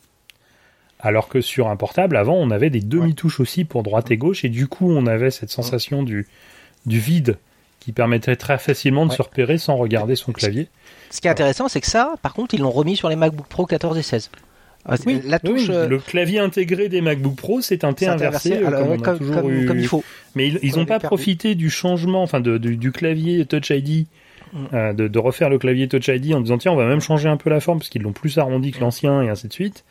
[0.99, 4.43] Alors que sur un portable, avant, on avait des demi-touches aussi pour droite et gauche,
[4.45, 6.27] et du coup, on avait cette sensation du,
[6.85, 7.38] du vide
[7.80, 9.18] qui permettrait très facilement de Ouais.
[9.18, 10.68] se repérer sans regarder son clavier.
[11.09, 13.47] ce qui est intéressant, c'est que ça, par contre, ils l'ont remis sur les MacBook
[13.47, 14.30] Pro 14 et 16.
[14.85, 15.69] Ah, c'est- la touche.
[15.69, 18.89] Oui, euh, le clavier intégré des MacBook Pro, c'est un T inversé, euh, alors, comme,
[18.89, 19.65] on a comme, toujours comme- eu.
[19.65, 20.03] comme il faut.
[20.35, 21.05] Mais ils, ils On ont pas perdu.
[21.07, 24.07] profité du changement, enfin de, du, du clavier Touch ID,
[24.53, 24.57] Mm.
[24.73, 27.29] euh, de, de refaire le clavier Touch ID en disant tiens, on va même changer
[27.29, 28.81] un peu la forme parce qu'ils l'ont plus arrondi que Mm.
[28.81, 29.83] l'ancien et ainsi de suite.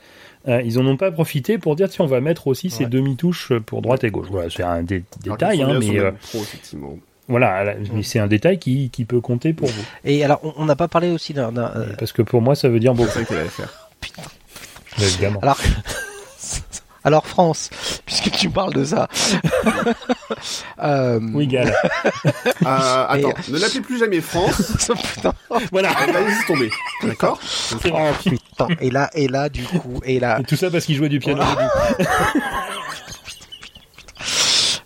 [0.49, 3.53] Euh, ils en ont pas profité pour dire tiens, on va mettre aussi ces demi-touches
[3.67, 4.27] pour droite et gauche.
[4.31, 6.99] Voilà, c'est un dé- Alors détail, hein, mais le euh, Pro, effectivement.
[7.29, 7.77] voilà, Mm.
[7.95, 9.83] mais c'est un détail qui, qui peut compter pour vous.
[10.05, 11.55] Et alors, on- n'a pas parlé aussi d'un.
[11.57, 13.69] euh, Parce que pour moi, ça veut dire beaucoup, C'est ça faire.
[14.99, 15.41] Évidemment.
[15.43, 15.59] Alors,
[17.05, 17.71] alors France,
[18.07, 19.09] puisque tu parles de ça.
[20.83, 21.75] euh, Oui, Gal.
[22.65, 24.73] Ah, Et- attends, ne l'appelez plus jamais France.
[25.15, 25.33] putain.
[25.73, 25.91] voilà.
[26.07, 26.71] Elle va laisser tomber.
[27.03, 27.39] D'accord
[27.73, 28.13] vrai.
[28.25, 28.69] Putain.
[28.81, 31.19] Et là, et là, du coup, et là, Et tout ça parce qu'il jouait du
[31.21, 31.43] piano.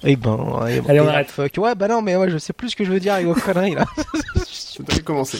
[0.04, 0.12] Au début.
[0.12, 1.30] et ben, et, Allez, on arrête.
[1.30, 1.52] fuck.
[1.58, 3.34] Ouais, bah non, mais ouais, je sais plus ce que je veux dire avec vos
[3.34, 3.84] conneries là.
[4.76, 5.38] Je commencé.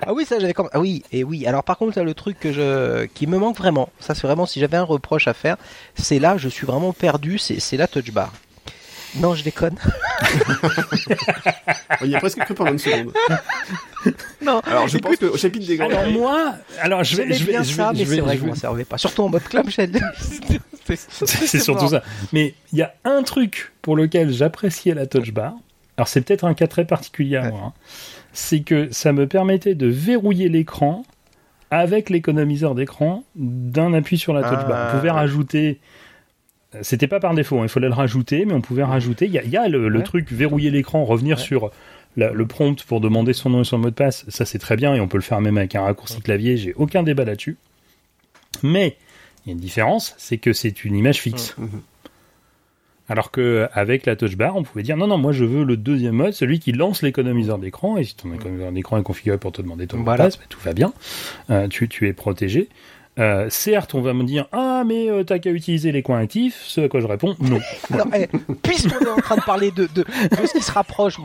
[0.00, 1.46] Ah oui, ça j'avais comme ah oui et oui.
[1.46, 4.46] Alors par contre là, le truc que je qui me manque vraiment, ça c'est vraiment
[4.46, 5.56] si j'avais un reproche à faire,
[5.96, 8.32] c'est là je suis vraiment perdu, c'est c'est la touch bar.
[9.16, 9.74] Non, je déconne.
[12.00, 13.12] On y a presque cru pendant une seconde.
[14.42, 14.60] non.
[14.60, 15.88] Alors je pense qu'au chapitre des grands.
[15.88, 18.20] Alors moi, alors je vais, je vais, bien je ça, vais- mais je vais- c'est
[18.22, 18.98] vrai que je m'en servais pas.
[18.98, 19.92] Surtout en mode clamshell.
[20.84, 22.02] c'est surtout ça.
[22.32, 25.54] Mais il y a un truc pour lequel j'appréciais la touch bar.
[25.96, 27.50] Alors c'est peut-être un cas très particulier à Ouais.
[27.50, 27.60] moi.
[27.66, 27.72] hein.
[28.32, 31.02] C'est que ça me permettait de verrouiller l'écran
[31.72, 34.72] avec l'économiseur d'écran d'un appui sur la touch bar.
[34.72, 34.90] Ah.
[34.92, 35.78] On pouvait rajouter.
[36.82, 39.26] C'était pas par défaut, hein, il fallait le rajouter, mais on pouvait rajouter.
[39.26, 40.04] Il y a, il y a le, le Ouais.
[40.04, 41.42] truc verrouiller l'écran, revenir Ouais.
[41.42, 41.70] sur
[42.16, 44.24] la- le prompt pour demander son nom et son mot de passe.
[44.28, 46.56] Ça c'est très bien et on peut le faire même avec un raccourci clavier.
[46.56, 47.56] J'ai aucun débat là-dessus.
[48.62, 48.96] Mais
[49.44, 51.56] il y a une différence, c'est que c'est une image fixe.
[51.58, 51.80] Mhm.
[53.08, 55.76] Alors que avec la touch bar, on pouvait dire non non, moi je veux le
[55.76, 57.96] deuxième mode, celui qui lance l'économiseur d'écran.
[57.96, 60.44] Et si ton économiseur d'écran est configuré pour te demander ton mot de passe, bah,
[60.48, 60.92] tout va bien.
[61.50, 62.68] Euh, tu, tu es protégé.
[63.18, 66.62] Euh, certes, on va me dire ah mais euh, t'as qu'à utiliser les coins actifs.
[66.66, 67.58] Ce à quoi je réponds non.
[68.14, 68.28] Eh,
[68.62, 71.16] puisqu'on est en train de parler de, de, de ce qui se rapproche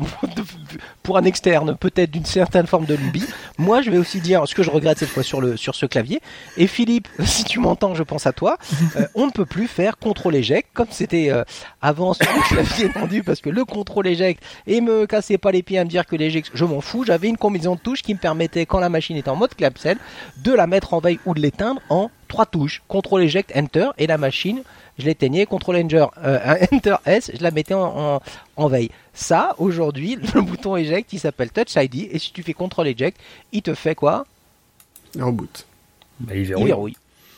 [1.03, 3.25] pour un externe, peut-être d'une certaine forme de lubie,
[3.57, 5.85] moi je vais aussi dire ce que je regrette cette fois sur, le, sur ce
[5.85, 6.21] clavier.
[6.57, 8.57] Et Philippe, si tu m'entends, je pense à toi,
[8.97, 11.31] euh, on ne peut plus faire contrôle éjecte comme c'était
[11.81, 15.63] avant sur le clavier tendu parce que le contrôle éjecte et me cassez pas les
[15.63, 17.03] pieds à me dire que l'éjecte, je m'en fous.
[17.05, 19.97] J'avais une combinaison de touches qui me permettait, quand la machine était en mode clamshell,
[20.37, 22.81] de la mettre en veille ou de l'éteindre en trois touches.
[22.87, 24.63] Contrôle éjecte, enter et la machine
[24.97, 28.21] je l'éteignais, contrôle enter, euh, enter S, je la mettais en, en,
[28.55, 28.91] en veille.
[29.13, 33.19] Ça, aujourd'hui, le bouton eject, il s'appelle Touch ID, et si tu fais contrôle eject,
[33.51, 34.25] il te fait quoi?
[35.19, 35.65] Reboot.
[36.19, 36.95] Bah, il Il verrouille.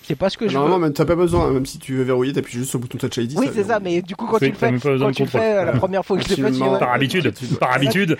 [0.07, 0.83] C'est pas ce que je Normalement, veux.
[0.83, 3.17] même t'as pas besoin, même si tu veux verrouiller, t'appuies juste sur le bouton Touch
[3.17, 3.33] ID.
[3.37, 5.65] Oui, c'est ça, mais du coup, quand tu le fais, quand tu le fais euh,
[5.65, 8.17] la première fois que je l'ai fait, tu Par habitude, par habitude.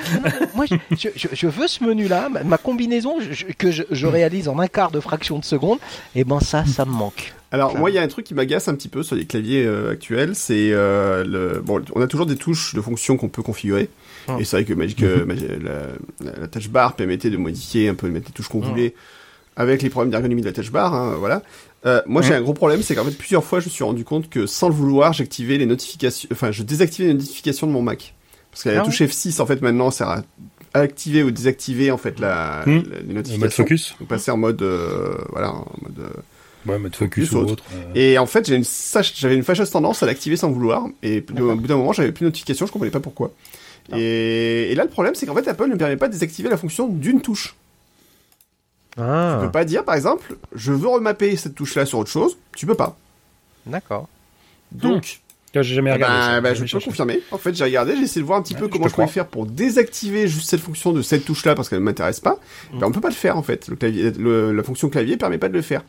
[0.53, 4.49] moi, je, je, je- je veux ce menu-là, ma, ma combinaison je- que je, réalise
[4.49, 5.80] en un quart de fraction de seconde,
[6.15, 7.34] et ben ça, ça me manque.
[7.51, 7.77] Alors Ça.
[7.80, 9.91] moi, il y a un truc qui m'agace un petit peu sur les claviers euh,
[9.93, 13.88] actuels, c'est euh, le bon, on a toujours des touches de fonction qu'on peut configurer.
[14.27, 14.38] Hum.
[14.41, 17.93] Et c'est vrai que Magic, euh, Magi- la, la, touch bar permettait de modifier un
[17.95, 18.68] peu, de mettre les touches qu'on Hum.
[18.72, 18.93] voulait
[19.57, 20.93] avec les problèmes d'ergonomie de la touch bar.
[20.93, 21.41] hein, voilà.
[21.85, 22.39] Euh, moi, j'ai Hum.
[22.39, 24.69] un gros problème, c'est qu'en fait plusieurs fois, je me suis rendu compte que sans
[24.69, 28.13] le vouloir, j'activais les notifications, enfin, je désactivais les notifications de mon Mac.
[28.51, 30.21] Parce que la Ah touche F6, en fait, maintenant, sert à
[30.73, 33.39] activer ou désactiver en fait la, la- les Le notifications.
[33.39, 33.95] mode focus.
[33.99, 35.99] Donc passer en mode, euh, voilà, en mode.
[35.99, 36.09] euh,
[36.71, 37.63] Ouais, mode focus Focus ou autre.
[37.95, 38.63] et en fait, une
[39.15, 40.85] j'avais une fâcheuse tendance à l'activer sans vouloir.
[41.03, 43.31] Et au bout d'un moment, j'avais plus de notification, je comprenais pas pourquoi.
[43.91, 43.97] Ah.
[43.97, 46.57] Et, et là, le problème, c'est qu'en fait, Apple ne permet pas de désactiver la
[46.57, 47.55] fonction d'une touche.
[48.98, 52.38] Ah, Tu peux pas dire, par exemple, je veux remapper cette touche-là sur autre chose.
[52.56, 52.98] Tu peux pas.
[53.65, 54.07] d'accord.
[54.72, 55.22] Donc,
[55.53, 56.41] Là, j'ai jamais eh regardé.
[56.41, 56.53] ben, ça.
[56.56, 57.22] J'ai je peux confirmer.
[57.32, 59.07] En fait, j'ai regardé, j'ai essayé de voir un petit Ouais, peu comment je pouvais
[59.07, 62.38] faire pour désactiver juste cette fonction de cette touche-là parce qu'elle ne m'intéresse pas.
[62.74, 62.80] Mm.
[62.80, 63.68] Ben, on peut pas le faire en fait.
[63.69, 65.84] Le clavier, le- la fonction clavier permet pas de le faire.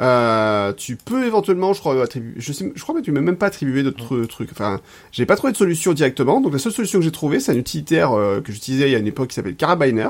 [0.00, 3.36] Euh, tu peux éventuellement, je crois, attribuer, je sais, je crois que tu peux même
[3.36, 4.26] pas attribuer d'autres Mm.
[4.26, 4.50] trucs.
[4.50, 4.80] Enfin,
[5.12, 6.40] j'ai pas trouvé de solution directement.
[6.40, 8.96] Donc la seule solution que j'ai trouvée, c'est un utilitaire euh, que j'utilisais il y
[8.96, 10.08] a une époque qui s'appelle Carabiner.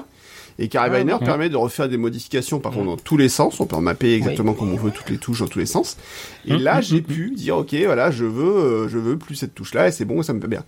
[0.58, 1.24] Et Carabiner Ah, ouais.
[1.24, 3.58] permet de refaire des modifications, par contre, dans tous les sens.
[3.60, 5.96] On peut remapper exactement comme on veut toutes les touches dans tous les sens.
[6.46, 8.44] Et Mm, là, mm, j'ai mm, pu dire, ok, voilà, je veux,
[8.84, 10.64] euh, je veux plus cette touche-là, et c'est bon, ça me va bien.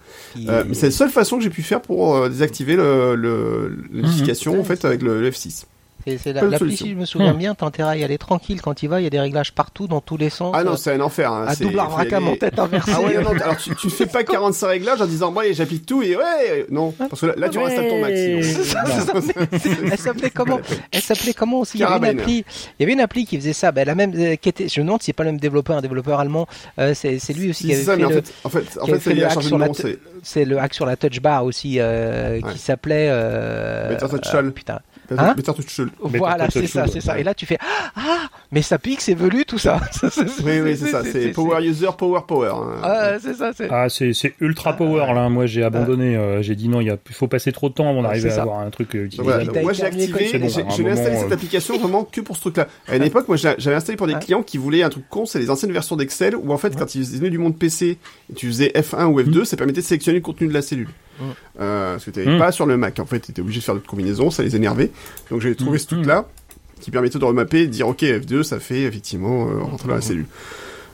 [0.48, 3.76] Euh, mais c'est la seule façon que j'ai pu faire pour euh, désactiver le, le,
[3.92, 4.60] la notification Mhm.
[4.60, 5.64] en fait avec le, le F6.
[6.06, 6.84] C'est c'est la, solution.
[6.86, 7.38] si je me souviens Hmm.
[7.38, 9.86] bien, t'as à y aller tranquille quand il va, il y a des réglages partout,
[9.86, 10.54] dans tous les sens.
[10.56, 11.32] Ah non, c'est un enfer.
[11.32, 11.46] Hein.
[11.48, 12.92] à c'est- double faut y arbracam en tête inversée.
[12.94, 15.86] Ah ouais, non, alors tu, tu fais pas 45 réglages en disant, bon allez, j'applique
[15.86, 18.14] tout et ouais, non, parce que là, là tu restes à ton max.
[19.90, 20.60] Elle s'appelait comment
[20.92, 21.78] Elle s'appelait comment aussi?
[21.78, 22.44] Il y avait une appli.
[22.78, 23.72] Il y avait une appli qui faisait ça.
[23.72, 24.68] Ben, la même, euh, qui était.
[24.68, 26.46] Je me demande si c'est pas le même développeur, un développeur allemand.
[26.78, 28.22] Euh, c'est c'est lui aussi Si, qui c'est avait ça, fait le.
[28.22, 30.86] fait, en fait, en fait, y le hack sur la c'est C'est le hack sur
[30.86, 32.58] la touch bar aussi euh, qui
[34.24, 34.46] Shell.
[34.46, 34.80] euh, putain.
[35.10, 35.34] Hein.
[36.18, 37.14] Voilà, c'est ça, c'est ça.
[37.14, 37.20] ouais.
[37.20, 37.58] Et là, tu fais
[37.96, 39.80] ah, mais ça pique, c'est velu tout ça.
[40.44, 42.52] Oui, oui, c'est ça, c'est Power User, Power Power.
[42.54, 42.80] hein.
[42.82, 43.68] Ah, c'est ça, c'est.
[43.70, 45.28] Ah, c'est ultra power là.
[45.28, 46.16] Moi, j'ai abandonné.
[46.16, 48.08] euh, j'ai dit non, il y a- il faut passer trop de temps avant Ah,
[48.08, 49.08] d'arriver à avoir un truc euh,
[49.62, 52.04] moi j'ai activé, c'est bon, j'ai à un je l'ai installé cette euh, application vraiment
[52.04, 52.68] que pour ce truc-là.
[52.88, 55.26] À une époque, moi j'a- j'avais installé pour des clients qui voulaient un truc con,
[55.26, 57.98] c'est les anciennes versions d'Excel où en fait quand ils venaient du monde PC
[58.30, 60.88] et tu faisais F1 ou F2, ça permettait de sélectionner le contenu de la cellule.
[61.18, 61.24] Mm.
[61.60, 62.38] Euh, ce que t'avais Mm.
[62.38, 62.98] pas sur le Mac.
[63.00, 64.90] En fait, t'étais obligé de faire d'autres combinaisons, ça les énervait.
[65.30, 65.80] Donc j'ai trouvé Mm.
[65.80, 66.26] ce truc-là
[66.80, 69.94] qui permettait de remapper et de dire ok F2 ça fait effectivement euh, rentrer dans
[69.94, 70.26] la cellule.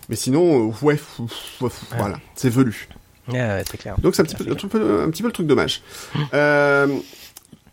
[0.08, 2.88] Mais sinon, euh, ouais, fou- fou- fou- voilà, c'est velu.
[3.28, 3.94] C'est clair.
[4.00, 4.50] Donc c'est un petit, peu,
[5.02, 5.82] un, petit peu le truc dommage.
[6.34, 6.88] Euh,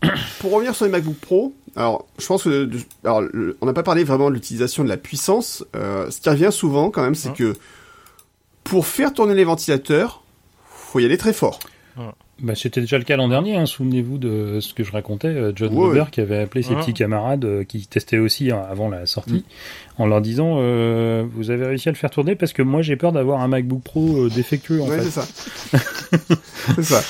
[0.38, 2.70] pour revenir sur les MacBook Pro, alors je pense que
[3.04, 5.64] alors, le- on n'a pas parlé vraiment de l'utilisation de la puissance.
[5.74, 7.54] Euh, ce qui revient souvent quand même, c'est que
[8.62, 10.22] pour faire tourner les ventilateurs,
[10.70, 11.58] faut y aller très fort.
[12.40, 13.66] Bah, c'était déjà le cas l'an dernier, hein.
[13.66, 16.94] souvenez-vous de ce que je racontais, euh, John Ouais, Weber qui avait appelé ses petits
[16.94, 19.44] camarades euh, qui testaient aussi hein, avant la sortie,
[19.98, 22.94] en leur disant euh, vous avez réussi à le faire tourner parce que moi j'ai
[22.94, 25.10] peur d'avoir un MacBook Pro euh, défectueux en Ouais, fait.
[25.10, 25.26] c'est ça.
[26.76, 27.00] c'est ça.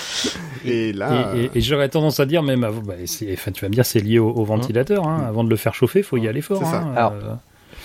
[0.65, 2.95] Et là, Et, et- et j'aurais tendance à dire même avant, bah,
[3.33, 5.25] enfin, tu vas me dire c'est lié au, au ventilateur, hein.
[5.29, 6.59] avant de le faire chauffer, faut y aller fort.
[6.65, 6.79] C'est ça.
[6.83, 6.93] hein.
[6.97, 7.35] Alors, Euh,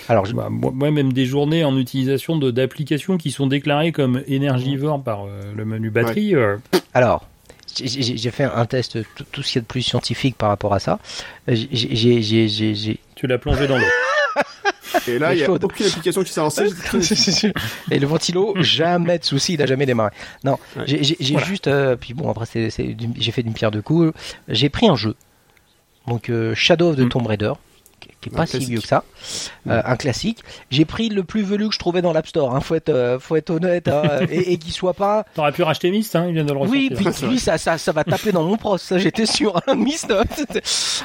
[0.07, 5.01] Alors, je- bah, moi, même des journées en utilisation d'applications qui sont déclarées comme énergivores
[5.03, 6.55] par euh, le menu batterie, euh,
[6.93, 7.27] alors,
[7.75, 10.73] j'ai- fait un test tout, tout ce qu'il y a de plus scientifique par rapport
[10.73, 10.99] à ça.
[11.47, 13.83] J'ai- j'ai- j'ai- j'ai- j'ai- tu l'as plongé dans l'eau.
[15.07, 15.63] et là, il y a chaude.
[15.63, 16.67] aucune application qui s'est lancée.
[17.91, 20.11] Et le ventilo, jamais de souci, il a jamais démarré.
[20.43, 20.83] Non, Ouais.
[20.85, 21.47] j'ai j'ai- j'ai Voilà.
[21.47, 24.13] juste, euh, puis bon après c'est- c'est d'une- j'ai fait d'une pierre deux coups.
[24.47, 25.15] J'ai pris un jeu,
[26.07, 27.09] donc euh, Shadow of the Mm.
[27.09, 27.53] Tomb Raider,
[28.23, 29.03] qui, est Un pas si vieux que ça,
[29.69, 30.39] Euh, un classique.
[30.71, 32.55] J'ai pris le plus velu que je trouvais dans l'App Store.
[32.55, 35.25] Hein, faut être, euh, faut être honnête, hein, et, et qu'il soit pas.
[35.35, 36.97] T'aurais pu racheter Myst, hein, il vient de le Oui, ressortir.
[36.97, 38.77] puis C'est lui, ça, ça, ça va taper dans mon pros.
[38.77, 39.59] Ça, j'étais sûr.
[39.67, 40.11] Un Myst.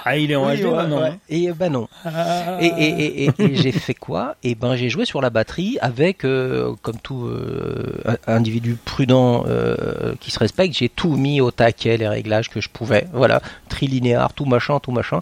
[0.04, 1.00] Ah, il est en Oui, HD ouais, maintenant.
[1.00, 1.08] ouais.
[1.08, 1.18] hein.
[1.28, 1.88] Et ben non.
[2.04, 2.58] Ah.
[2.60, 4.36] Et, et, et, et- et j'ai fait quoi?
[4.42, 10.14] Et ben j'ai joué sur la batterie avec, euh, comme tout euh, individu prudent euh,
[10.20, 13.06] qui se respecte, j'ai tout mis au taquet, les réglages que je pouvais.
[13.12, 15.20] Voilà, trilinéaire, tout machin, tout machin.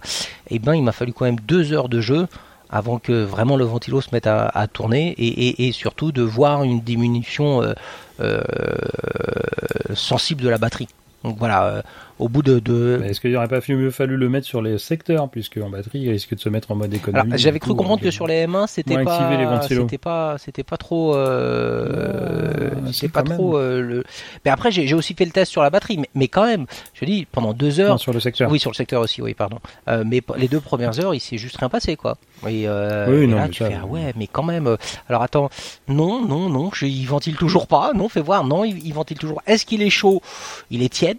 [0.51, 2.27] Et ben il m'a fallu quand même deux heures de jeu
[2.69, 7.63] avant que vraiment le ventilo se mette à, tourner et, surtout de voir une diminution
[7.63, 7.75] euh,
[8.21, 8.43] euh,
[9.95, 10.89] sensible de la batterie.
[11.25, 11.83] Euh,
[12.19, 15.29] au bout de, de, Est-ce qu'il n'aurait pas mieux fallu le mettre sur les secteurs,
[15.29, 17.33] puisque en batterie, il risque de se mettre en mode économie.
[17.37, 22.71] J'avais cru comprendre que sur les M1, c'était pas, c'était pas, c'était pas trop, euh,
[22.77, 24.05] Ah, c'était pas trop euh, le.
[24.45, 27.05] Mais après, j'ai aussi fait le test sur la batterie, mais, mais quand même, je
[27.05, 27.91] dis pendant deux heures.
[27.93, 28.51] Non, sur le secteur.
[28.51, 29.59] Oui, sur le secteur aussi, oui, pardon.
[29.89, 32.17] Euh, mais les deux premières heures, il s'est juste rien passé, quoi.
[32.49, 34.67] Et, euh, Oui, et non, là, mais tu ça, fais, ah ouais, mais quand même.
[34.67, 34.77] euh,
[35.09, 35.51] Alors attends,
[35.89, 37.93] non, non, non, je, il ventile toujours pas.
[37.95, 39.43] Non, fais voir, non, il, il ventile toujours.
[39.47, 40.23] Est-ce qu'il est chaud?
[40.71, 41.19] Il est tiède.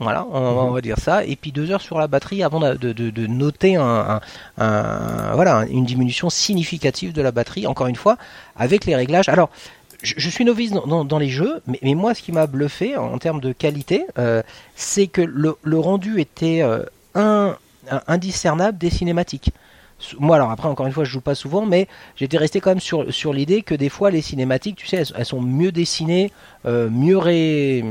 [0.00, 1.24] Voilà, on, on va dire ça.
[1.24, 4.20] Et puis deux heures sur la batterie avant de, de- de- de noter un, un-
[4.58, 7.66] un- voilà, une diminution significative de la batterie.
[7.66, 8.16] Encore une fois,
[8.56, 9.28] avec les réglages.
[9.28, 9.50] Alors,
[10.02, 12.46] je, je suis novice dans, dans- dans les jeux, mais, mais moi, ce qui m'a
[12.46, 14.42] bluffé en, en termes de qualité, euh,
[14.74, 17.52] c'est que le, le rendu était euh,
[18.06, 19.50] indiscernable des cinématiques.
[20.18, 22.80] Moi, alors après, encore une fois, je joue pas souvent, mais j'étais resté quand même
[22.80, 26.32] sur, sur l'idée que des fois, les cinématiques, tu sais, elles, elles sont mieux dessinées,
[26.66, 27.84] euh, mieux ré...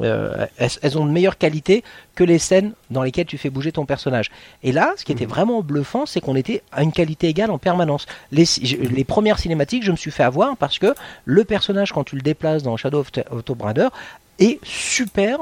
[0.00, 1.84] euh, elles, elles ont de meilleure qualité
[2.14, 4.30] que les scènes dans lesquelles tu fais bouger ton personnage.
[4.62, 7.58] Et là, ce qui était vraiment bluffant, c'est qu'on était à une qualité égale en
[7.58, 8.06] permanence.
[8.32, 8.44] Les,
[9.04, 10.94] premières cinématiques, je me suis fait avoir parce que
[11.24, 13.88] le personnage, quand tu le déplaces dans Shadow of, T- of Tomb Raider,
[14.38, 15.38] est super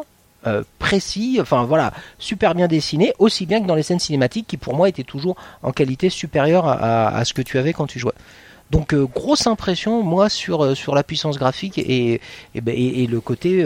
[0.47, 4.56] euh, précis, enfin voilà, super bien dessiné, aussi bien que dans les scènes cinématiques qui
[4.56, 8.12] pour moi étaient toujours en qualité supérieure à, ce que tu avais quand tu jouais.
[8.70, 12.20] Donc euh, grosse impression moi sur euh, sur la puissance graphique et
[12.55, 13.64] et, ben, le côté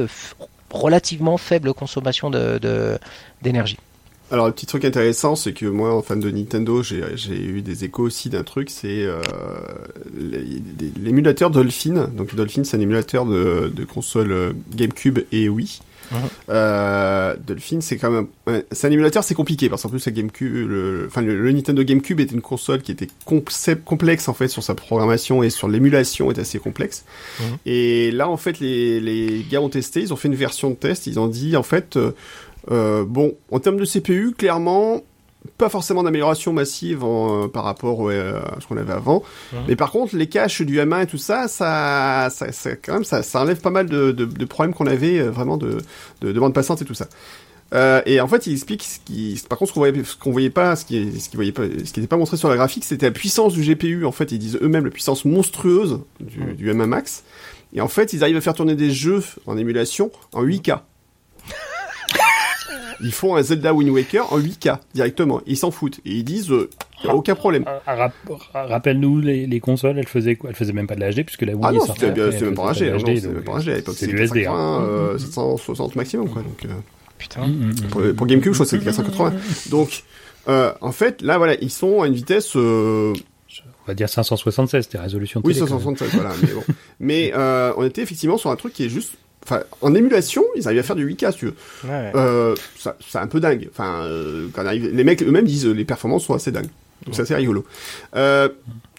[0.70, 2.98] relativement faible consommation de de-
[3.40, 3.78] d'énergie.
[4.32, 7.84] Alors, le petit truc intéressant, c'est que moi, en fan de Nintendo, j'ai eu des
[7.84, 9.06] échos aussi d'un truc, c'est
[10.96, 12.10] l'émulateur Dolphin.
[12.12, 15.78] Donc, Dolphin, c'est un émulateur de, de console GameCube et Wii.
[16.48, 18.26] Euh, Dolphin, c'est quand même,
[18.70, 21.82] c'est un émulateur, c'est compliqué parce qu'en plus, la GameCube, le, enfin, le, le Nintendo
[21.82, 25.68] GameCube était une console qui était concept, complexe en fait sur sa programmation et sur
[25.68, 27.04] l'émulation est assez complexe.
[27.40, 27.44] Mhm.
[27.66, 30.76] Et là, en fait, les, les gars ont testé, ils ont fait une version de
[30.76, 31.96] test, ils ont dit en fait.
[31.96, 32.12] euh,
[32.70, 35.02] euh, bon, en termes de CPU, clairement,
[35.46, 39.22] pas forcément d'amélioration massive en, euh, par rapport ouais, à ce qu'on avait avant.
[39.68, 43.04] Mais par contre, les caches du M1 et tout ça, ça, ça, ça quand même,
[43.04, 45.78] ça, ça enlève pas mal de, de, de problèmes qu'on avait euh, vraiment de,
[46.20, 47.06] de, de bande passante et tout ça.
[47.74, 50.30] Euh, et en fait, il explique ce qui, par contre, ce qu'on voyait, ce qu'on
[50.30, 52.54] voyait pas, ce qui, ce qui voyait pas, ce qui n'était pas montré sur la
[52.54, 54.04] graphique, c'était la puissance du GPU.
[54.06, 56.52] En fait, ils disent eux-mêmes la puissance monstrueuse du, Mhm.
[56.54, 57.24] du M1 Max.
[57.74, 60.78] Et en fait, ils arrivent à faire tourner des jeux en émulation en 8K.
[63.00, 65.40] Ils font un Zelda Wind Waker en 8K directement.
[65.46, 65.98] Ils s'en foutent.
[66.04, 66.70] Et ils disent, euh,
[67.04, 67.64] y a aucun problème.
[67.66, 68.14] Ah, ah, rap-
[68.54, 70.50] Rappelle-nous les, les consoles, elles faisaient quoi?
[70.50, 72.20] Elles faisaient même pas de la HD puisque la Wii Ah est non, sortie c'était
[72.46, 72.78] même pas HD.
[72.80, 73.68] de HD, c'était même pas HD.
[73.68, 74.42] À l'époque, c'était du SD.
[74.44, 74.82] 480, hein.
[74.88, 76.42] euh, 760 maximum, quoi.
[76.42, 76.68] Donc, euh,
[77.18, 77.46] Putain.
[77.46, 77.74] Mm, mm, mm.
[77.90, 79.32] pour, pour GameCube, je crois que c'était 480.
[79.70, 80.02] Donc,
[80.48, 83.12] euh, en fait, là, voilà, ils sont à une vitesse, euh,
[83.84, 85.96] On va dire 576, c'était résolution oui, télé, quand même.
[85.96, 86.62] 576, voilà, mais bon.
[87.00, 89.14] Mais, euh, on était effectivement sur un truc qui est juste,
[89.48, 91.54] enfin, en émulation, ils arrivent à faire du 8K, si tu veux.
[91.84, 92.12] Ouais.
[92.14, 93.68] Euh, ça, c'est un peu dingue.
[93.72, 96.68] Enfin, euh, quand on arrive, les mecs eux-mêmes disent euh, les performances sont assez dingues.
[97.04, 97.64] Donc c'est assez rigolo.
[98.16, 98.48] Euh,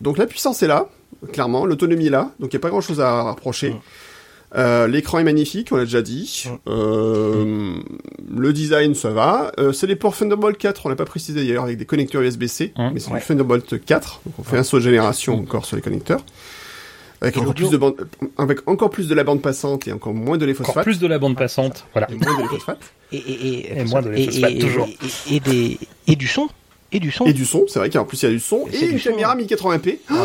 [0.02, 0.88] donc la puissance est là,
[1.34, 3.72] clairement, l'autonomie est là, donc il n'y a pas grand-chose à rapprocher.
[3.72, 3.80] Mm.
[4.56, 6.45] Euh, L'écran est magnifique, on l'a déjà dit.
[6.68, 7.74] Euh,
[8.34, 9.52] Le design, ça va.
[9.60, 12.74] Euh, c'est les ports Thunderbolt 4, on l'a pas précisé d'ailleurs, avec des connecteurs USB-C,
[12.94, 13.19] mais c'est Ouais.
[13.19, 14.22] du Thunderbolt 4.
[14.26, 16.22] Donc on fait un saut de génération encore sur les connecteurs.
[17.22, 17.95] Avec encore, plus de bande,
[18.38, 20.69] avec encore plus de la bande passante et encore moins de l'éphosphates.
[20.76, 22.07] Encore plus de la bande passante, voilà.
[22.11, 22.94] Et moins de l'éphosphates.
[23.14, 24.88] Et, et, et, Et moins de l'éphosphates, toujours.
[25.31, 25.77] Et, et des,
[26.07, 26.48] et du son.
[26.91, 27.26] Et du son.
[27.26, 29.35] Et du son, c'est vrai qu'en plus il y a du son Et une caméra
[29.35, 29.98] 1080p.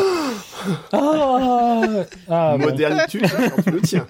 [0.93, 1.81] Ah,
[2.29, 2.57] ah.
[2.59, 3.23] Modernitude,
[3.57, 4.07] quand tu le tiens.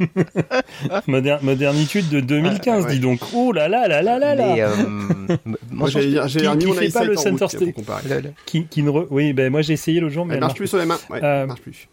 [1.06, 2.92] Moder- modernitude de 2015, Ah, ouais.
[2.94, 3.20] dis donc.
[3.34, 4.46] Oh là là là là là là.
[4.54, 5.36] Mais, euh,
[5.70, 7.48] Moi j'ai j'ai qui- remis qui mon fait pas i7 le en center route, tiens,
[7.48, 7.60] stage.
[7.60, 8.08] pour comparer.
[8.08, 10.38] le- le- Qui, qui ne re- Oui, ben moi j'ai essayé l'autre jour, mais Elle
[10.38, 10.98] elle marche plus sur les mains.
[11.08, 11.88] Ouais, Euh, elle marche plus.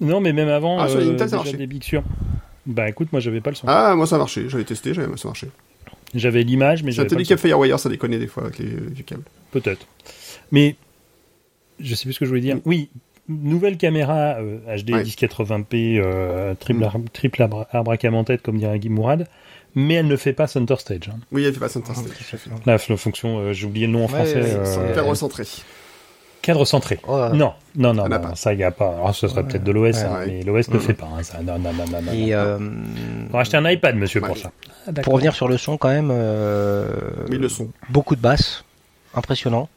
[0.00, 1.56] Non, mais même avant, Ah, sur les euh, Intel, ça déjà marchait.
[1.56, 2.02] des Big Sur.
[2.66, 3.66] Bah écoute, moi j'avais pas le son.
[3.68, 4.48] Ah, moi ça a marché.
[4.48, 5.48] J'avais testé, j'avais, ça marchait.
[6.14, 9.04] J'avais l'image, mais j'avais pas le télécap Firewire, ça déconnait des fois avec les, du
[9.04, 9.22] câble.
[9.24, 9.60] son.
[9.60, 9.86] Peut-être.
[10.52, 10.76] Mais
[11.80, 12.56] je sais plus ce que je voulais dire.
[12.56, 12.60] Mm.
[12.66, 12.90] Oui,
[13.28, 15.02] nouvelle caméra euh, HD Ouais.
[15.04, 16.84] 1080p, euh, triple, Mm.
[16.84, 19.26] ar- triple abra- abracamentet, comme dirait Guy Mourad.
[19.74, 21.10] Mais elle ne fait pas Center Stage.
[21.12, 21.18] hein.
[21.30, 22.40] Oui, elle fait pas Center Stage.
[22.66, 24.34] La, la fonction, euh, j'ai oublié le nom en Ouais, français.
[24.36, 25.44] ouais, euh, c'est- Cadre centré.
[26.48, 26.98] Cadre centré.
[27.06, 28.34] Oh, Non, non, non, Ça n'a non, pas.
[28.34, 28.88] ça y a pas.
[28.94, 29.48] Alors, ce serait Ouais.
[29.48, 30.26] peut-être de l'OS, Ouais, hein, ouais.
[30.26, 30.80] mais l'OS ne Mhm.
[30.80, 31.38] fait pas hein, ça.
[31.42, 32.12] Non, non, non, non, non.
[32.12, 32.36] Et non.
[32.36, 32.58] euh,
[33.34, 34.50] acheter un iPad, monsieur, pour ça.
[35.02, 36.88] pour revenir sur le son, quand même, euh,
[37.30, 37.68] Oui, le son.
[37.90, 38.64] beaucoup de basses,
[39.14, 39.68] impressionnant.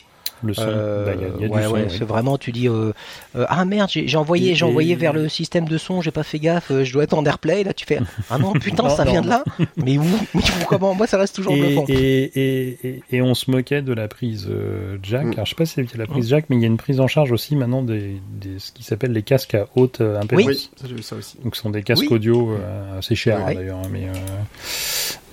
[0.44, 1.72] Le son, Euh, bah, il y a, y a du ouais, son.
[1.74, 2.92] ouais, c'est vraiment, tu dis, euh,
[3.36, 6.24] euh, ah merde, j'ai envoyé, Et- j'ai envoyé vers le système de son, j'ai pas
[6.24, 8.00] fait gaffe, euh, je dois être en AirPlay, là tu fais,
[8.30, 9.44] ah non, putain, Non, ça non, vient de là,
[9.78, 10.04] mais où,
[10.34, 11.86] mais où, comment, moi ça reste toujours Et, bluffant.
[11.90, 15.26] et, et, et, et on se moquait de la prise euh, jack.
[15.26, 15.32] Mm.
[15.34, 17.00] Alors, je sais pas si c'est la prise jack, mais il y a une prise
[17.00, 20.46] en charge aussi maintenant des, des ce qui s'appelle les casques à haute euh, impédance.
[20.46, 21.38] Oui, ça j'ai vu ça aussi.
[21.44, 22.16] Donc, ce sont des casques Oui.
[22.16, 23.52] audio euh, assez chers Ouais.
[23.52, 24.14] hein, d'ailleurs, hein, mais euh,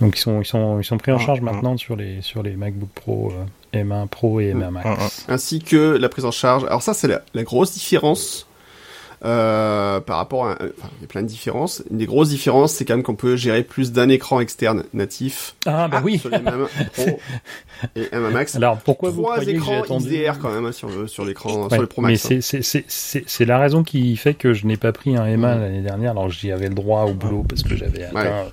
[0.01, 1.45] donc ils sont ils sont ils sont pris en Mm, charge mm.
[1.45, 5.25] maintenant sur les sur les MacBook Pro euh, M1 Pro et M1 Max.
[5.29, 6.65] Ainsi que la prise en charge.
[6.65, 8.45] Alors ça, c'est la, la grosse différence.
[9.25, 11.83] Euh, par rapport à, enfin, il y a plein de différences.
[11.91, 15.57] Une des grosses différences, c'est quand même qu'on peut gérer plus d'un écran externe natif
[15.67, 16.19] Ah bah oui.
[16.21, 17.19] sur les M1 Pro
[17.97, 18.55] et M1 Max.
[18.57, 21.65] Alors pourquoi vous Trois que écrans attendu XDR quand même hein, sur le sur l'écran
[21.65, 22.27] Ouais, sur le Pro mais Max.
[22.27, 22.29] hein.
[22.29, 25.25] c'est c'est c'est c'est c'est la raison qui fait que je n'ai pas pris un
[25.27, 25.43] M1 Mhm.
[25.63, 28.53] l'année dernière alors j'y avais le droit au boulot parce que j'avais atteint Ouais.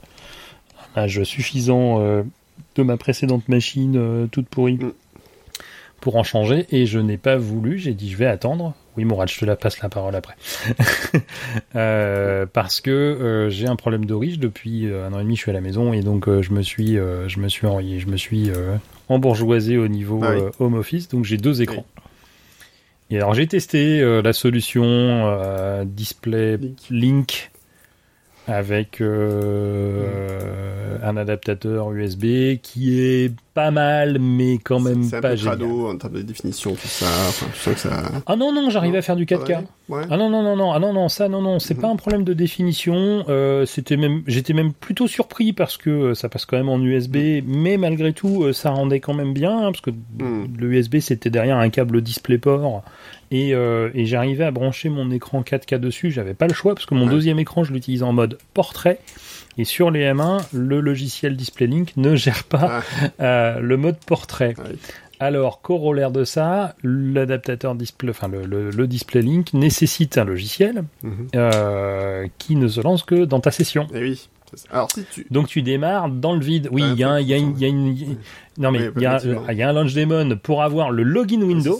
[0.96, 2.24] un âge suffisant euh,
[2.76, 4.80] de ma précédente machine euh, toute pourrie.
[6.06, 7.80] Pour en changer et je n'ai pas voulu.
[7.80, 8.76] J'ai dit je vais attendre.
[8.96, 10.36] Oui Mourad, je te la passe la parole après.
[11.76, 15.36] Euh, parce que euh, j'ai un problème de riche depuis euh, un an et demi.
[15.36, 18.00] Je suis à la maison et donc euh, je me suis je me suis enrayé,
[18.00, 18.52] je me suis
[19.10, 20.42] embourgeoisé au niveau Ah oui.
[20.60, 21.10] home office.
[21.10, 21.86] Donc j'ai deux écrans.
[23.10, 26.78] Et alors j'ai testé la solution Display Link.
[26.92, 27.52] Link
[28.48, 35.30] avec euh, un adaptateur USB qui est pas mal mais quand même C'est un pas
[35.32, 35.58] peu génial.
[35.58, 37.06] crado en termes de définition, tout ça.
[37.30, 38.04] Enfin, tu sens que ça.
[38.28, 39.48] Ah non non, j'arrivais à faire du 4K.
[39.90, 39.98] Ouais.
[39.98, 40.04] ouais.
[40.12, 41.82] Ah non non non non ah non non ça non non c'est Mhm.
[41.82, 46.14] pas un problème de définition euh, c'était même j'étais même plutôt surpris parce que euh,
[46.16, 49.52] ça passe quand même en USB mais malgré tout euh, ça rendait quand même bien
[49.58, 50.48] hein, parce que Mhm.
[50.60, 52.84] le USB c'était derrière un câble DisplayPort
[53.32, 56.86] et, euh, et j'arrivais à brancher mon écran 4K dessus j'avais pas le choix parce
[56.86, 57.12] que mon Ouais.
[57.12, 59.00] deuxième écran je l'utilise en mode portrait
[59.58, 62.82] et sur les M1 le logiciel DisplayLink ne gère pas
[63.20, 64.76] euh, le mode portrait Ouais.
[65.20, 70.84] alors, corollaire de ça, l'adaptateur display, enfin le, le, le display link nécessite un logiciel
[71.04, 71.28] Mhm.
[71.36, 73.88] euh, qui ne se lance que dans ta session.
[73.94, 74.30] Eh oui.
[74.72, 75.26] Alors si tu.
[75.32, 76.70] Donc tu démarres dans le vide.
[76.72, 78.18] Oui, Ouais, il y a, un- il y a une, il y a une- Oui.
[78.58, 79.50] non mais Oui, il y a, effectivement.
[79.50, 81.78] il y a un launch daemon pour avoir le login window.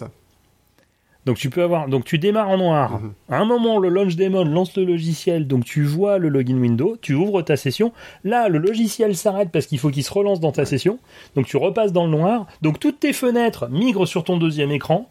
[1.26, 3.00] Donc tu peux avoir, donc tu démarres en noir.
[3.00, 3.14] Mhm.
[3.30, 6.98] À un moment, le launch daemon lance le logiciel, donc tu vois le login window,
[7.02, 7.92] tu ouvres ta session.
[8.24, 11.00] Là, le logiciel s'arrête parce qu'il faut qu'il se relance dans ta session.
[11.36, 12.48] Donc tu repasses dans le noir.
[12.62, 15.10] Donc toutes tes fenêtres migrent sur ton deuxième écran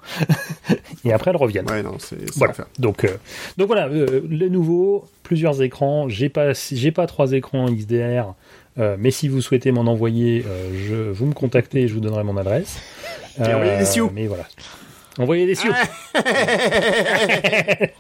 [1.05, 1.71] et après elles reviennent.
[1.71, 2.55] Ouais, non, c'est Voilà.
[2.79, 3.17] Donc, euh,
[3.57, 6.09] donc voilà, euh, les nouveaux, plusieurs écrans.
[6.09, 8.35] J'ai pas, j'ai pas trois écrans XDR,
[8.79, 12.01] euh, mais si vous souhaitez m'en envoyer, euh, je, vous me contactez et je vous
[12.01, 12.81] donnerai mon adresse.
[13.41, 14.11] Euh, Et.
[14.15, 14.45] Mais voilà.
[15.19, 15.73] Envoyez des sioux.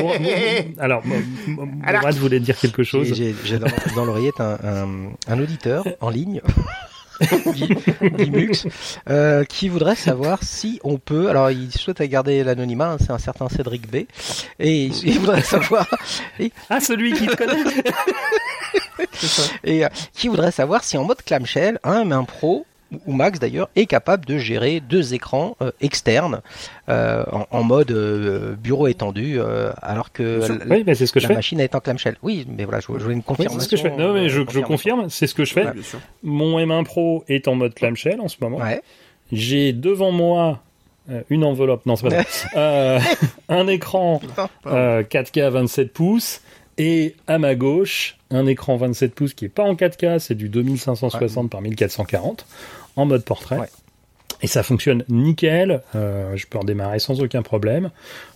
[0.00, 3.12] Bon, bon, alors, Mourad voulait dire quelque chose.
[3.14, 4.88] J'ai- dans, dans l'oreillette un, un,
[5.28, 6.40] un auditeur en ligne.
[8.30, 8.66] Mux,
[9.08, 11.28] euh, qui voudrait savoir si on peut.
[11.30, 12.92] Alors, il souhaite garder l'anonymat.
[12.92, 14.06] hein, c'est un certain Cédric B.
[14.58, 15.86] Et il, il voudrait savoir.
[16.70, 17.62] Ah, celui qui te connaît.
[19.64, 22.66] Et euh, qui voudrait savoir si en mode clamshell, un M1 Pro
[23.06, 26.40] ou- Max d'ailleurs est capable de gérer deux écrans euh, externes
[26.88, 31.12] euh, en, en mode euh, bureau étendu, euh, alors que la, Oui, mais c'est ce
[31.12, 31.34] que je la fais.
[31.34, 32.16] machine est en clamshell.
[32.22, 33.58] Oui, mais voilà, je, je voulais une Oui, confirmation.
[33.60, 33.96] c'est ce que je fais.
[33.96, 35.64] Non, mais je, je confirme, c'est ce que je fais.
[35.66, 35.72] Ouais.
[36.22, 38.58] Mon M1 Pro est en mode clamshell en ce moment.
[38.58, 38.82] Ouais.
[39.32, 40.60] J'ai devant moi
[41.30, 43.00] une enveloppe, non c'est pas ça, Euh,
[43.48, 44.20] un écran
[44.66, 46.42] euh, 4K 27 pouces
[46.78, 50.48] et à ma gauche un écran 27 pouces qui est pas en 4K, c'est du
[50.48, 52.46] 2560 par 1440
[52.96, 53.58] en mode portrait.
[53.58, 53.68] Ouais.
[54.42, 57.90] Et ça fonctionne nickel, euh, je peux redémarrer sans aucun problème.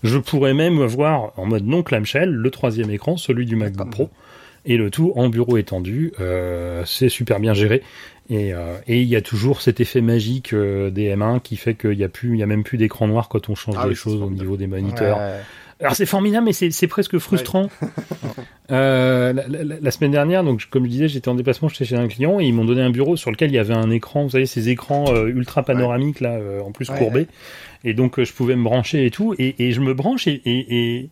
[0.04, 4.10] Je pourrais même voir en mode non clamshell le troisième écran, celui du MacBook Pro,
[4.64, 6.12] et le tout en bureau étendu.
[6.20, 7.82] Euh, c'est super bien géré.
[8.28, 11.94] Et euh, et il y a toujours cet effet magique des M1 qui fait qu'il
[11.94, 13.96] y a plus, il y a même plus d'écran noir quand on change Ah oui,
[13.96, 15.18] c'est choses au niveau des moniteurs.
[15.18, 15.40] Ouais.
[15.80, 17.68] Alors c'est formidable, mais c'est presque frustrant.
[18.72, 21.96] Euh, la, la- la semaine dernière, donc comme je disais, j'étais en déplacement, j'étais chez
[21.96, 24.24] un client et ils m'ont donné un bureau sur lequel il y avait un écran,
[24.24, 27.26] vous savez, ces écrans euh, ultra panoramiques là, euh, en plus Ouais, courbés.
[27.84, 30.58] Et donc je pouvais me brancher et tout, et, et je me branche et, et,
[30.96, 31.10] et,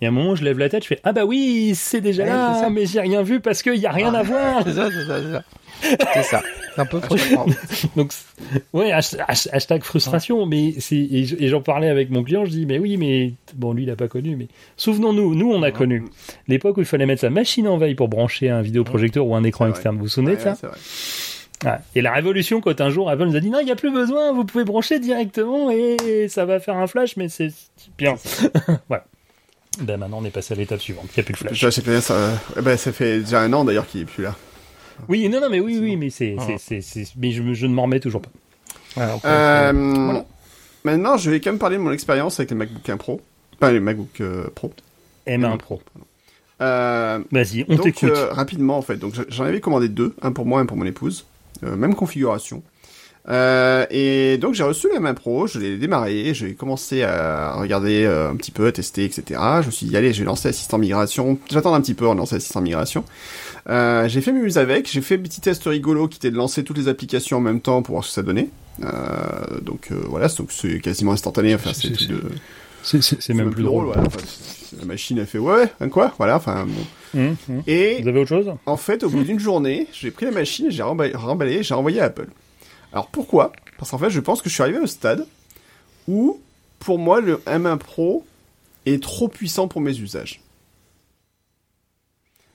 [0.00, 2.22] et à un moment je lève la tête, je fais ah bah oui, c'est déjà
[2.22, 2.70] Ouais, là, ça.
[2.70, 4.62] mais j'ai rien vu parce qu'il y a rien à voir.
[4.66, 5.42] C'est ça, c'est ça, c'est ça.
[5.82, 6.42] C'est ça.
[6.74, 7.46] C'est un peu frustrant.
[7.96, 8.12] Donc,
[8.72, 12.66] ouais, hash- hash- hashtag frustration, mais c'est, et j'en parlais avec mon client, je dis,
[12.66, 16.04] mais oui, mais, bon, lui, il a pas connu, mais souvenons-nous, nous, on a connu
[16.48, 19.44] l'époque où il fallait mettre sa machine en veille pour brancher un vidéoprojecteur ou un
[19.44, 19.96] écran externe.
[19.96, 20.50] Vous vous souvenez Ouais, de ça?
[20.50, 20.76] ouais, c'est vrai.
[21.64, 21.78] Ouais.
[21.94, 23.90] Et la révolution, quand un jour Apple nous a dit, non, il n'y a plus
[23.90, 27.50] besoin, vous pouvez brancher directement et ça va faire un flash, mais c'est
[27.96, 28.16] bien.
[28.88, 29.04] voilà.
[29.80, 31.06] Ben, maintenant, on est passé à l'étape suivante.
[31.16, 31.58] Il n'y a plus de flash.
[31.58, 34.24] Je sais pas, ça, eh ben, ça fait déjà un an d'ailleurs qu'il est plus
[34.24, 34.34] là.
[35.08, 37.82] Oui, non, non, mais oui, oui, mais c'est, c'est, c'est, c'est- mais je, ne m'en
[37.82, 38.30] remets toujours pas.
[39.20, 40.24] Peut- Euh, voilà.
[40.84, 43.20] Maintenant, je vais quand même parler de mon expérience avec les MacBook 1 Pro.
[43.58, 44.72] Pas les MacBook euh, Pro.
[45.26, 45.82] M1 Pro.
[46.62, 48.10] Euh, Vas-y, on t'écoute.
[48.14, 48.96] euh, rapidement, en fait.
[48.96, 50.14] Donc, j'en avais commandé deux.
[50.22, 51.26] Un pour moi, un pour mon épouse.
[51.64, 52.62] Euh, même configuration.
[53.28, 55.46] Euh, et donc, j'ai reçu la main Pro.
[55.46, 56.32] Je l'ai démarré.
[56.34, 59.40] J'ai commencé à regarder euh, un petit peu, à tester, etc.
[59.62, 61.38] Je me suis dit, allez, je vais lancer Assistant Migration.
[61.50, 63.04] J'attends un petit peu en lancer Assistant Migration.
[63.68, 64.88] Euh, j'ai fait mes muses avec.
[64.90, 67.60] J'ai fait un petit test rigolo qui était de lancer toutes les applications en même
[67.60, 68.48] temps pour voir ce que ça donnait.
[69.62, 70.28] Donc, voilà.
[70.28, 71.54] Donc, c'est quasiment instantané.
[71.54, 73.34] Enfin, C'est- c'est de...
[73.34, 73.88] Même plus drôle.
[73.90, 76.36] Enfin, c'est- la machine a fait ouais, hein, quoi, voilà.
[76.36, 77.18] Enfin, bon.
[77.20, 77.62] Hum, hum.
[77.66, 78.52] Et Vous avez autre chose?
[78.66, 82.00] en fait, au bout d'une journée, j'ai pris la machine, j'ai remballé, remballé, j'ai envoyé
[82.00, 82.26] à Apple.
[82.96, 83.52] Alors pourquoi?
[83.76, 85.26] Parce qu'en fait, je pense que je suis arrivé au stade
[86.08, 86.40] où,
[86.78, 88.24] pour moi, le M1 Pro
[88.86, 90.40] est trop puissant pour mes usages.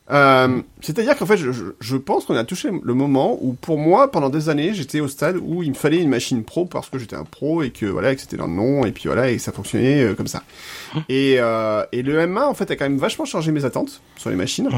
[0.09, 3.77] Euh, C'est-à-dire qu'en fait, je, je- je pense qu'on a touché le moment où, pour
[3.77, 6.89] moi, pendant des années, j'étais au stade où il me fallait une machine pro parce
[6.89, 9.29] que j'étais un pro et que voilà, que c'était dans le nom et puis voilà,
[9.29, 10.41] et que ça fonctionnait euh, comme ça.
[11.07, 14.31] Et, euh, et le M1, en fait, a quand même vachement changé mes attentes sur
[14.31, 14.69] les machines.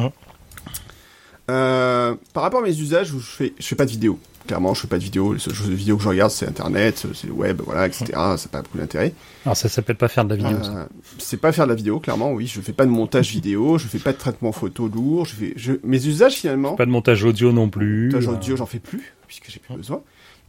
[1.48, 4.20] Par rapport à mes usages, où je fais, je fais pas de vidéo.
[4.48, 5.34] Clairement, je fais pas de vidéo.
[5.34, 8.06] Les seules choses de vidéo que je regarde, c'est Internet, c'est le web, voilà, etc.
[8.14, 9.14] Ça n'a pas beaucoup d'intérêt.
[9.46, 10.58] Alors ça s'appelle pas faire de la vidéo.
[10.66, 10.86] Euh,
[11.18, 12.48] c'est pas faire de la vidéo, clairement, oui.
[12.48, 15.26] Je fais pas de montage vidéo, je fais pas de traitement photo lourd.
[15.26, 18.08] Je fais, je, mes usages finalement, Pas de montage audio non plus.
[18.08, 20.02] montage Euh, audio, j'en fais plus puisque j'ai plus besoin.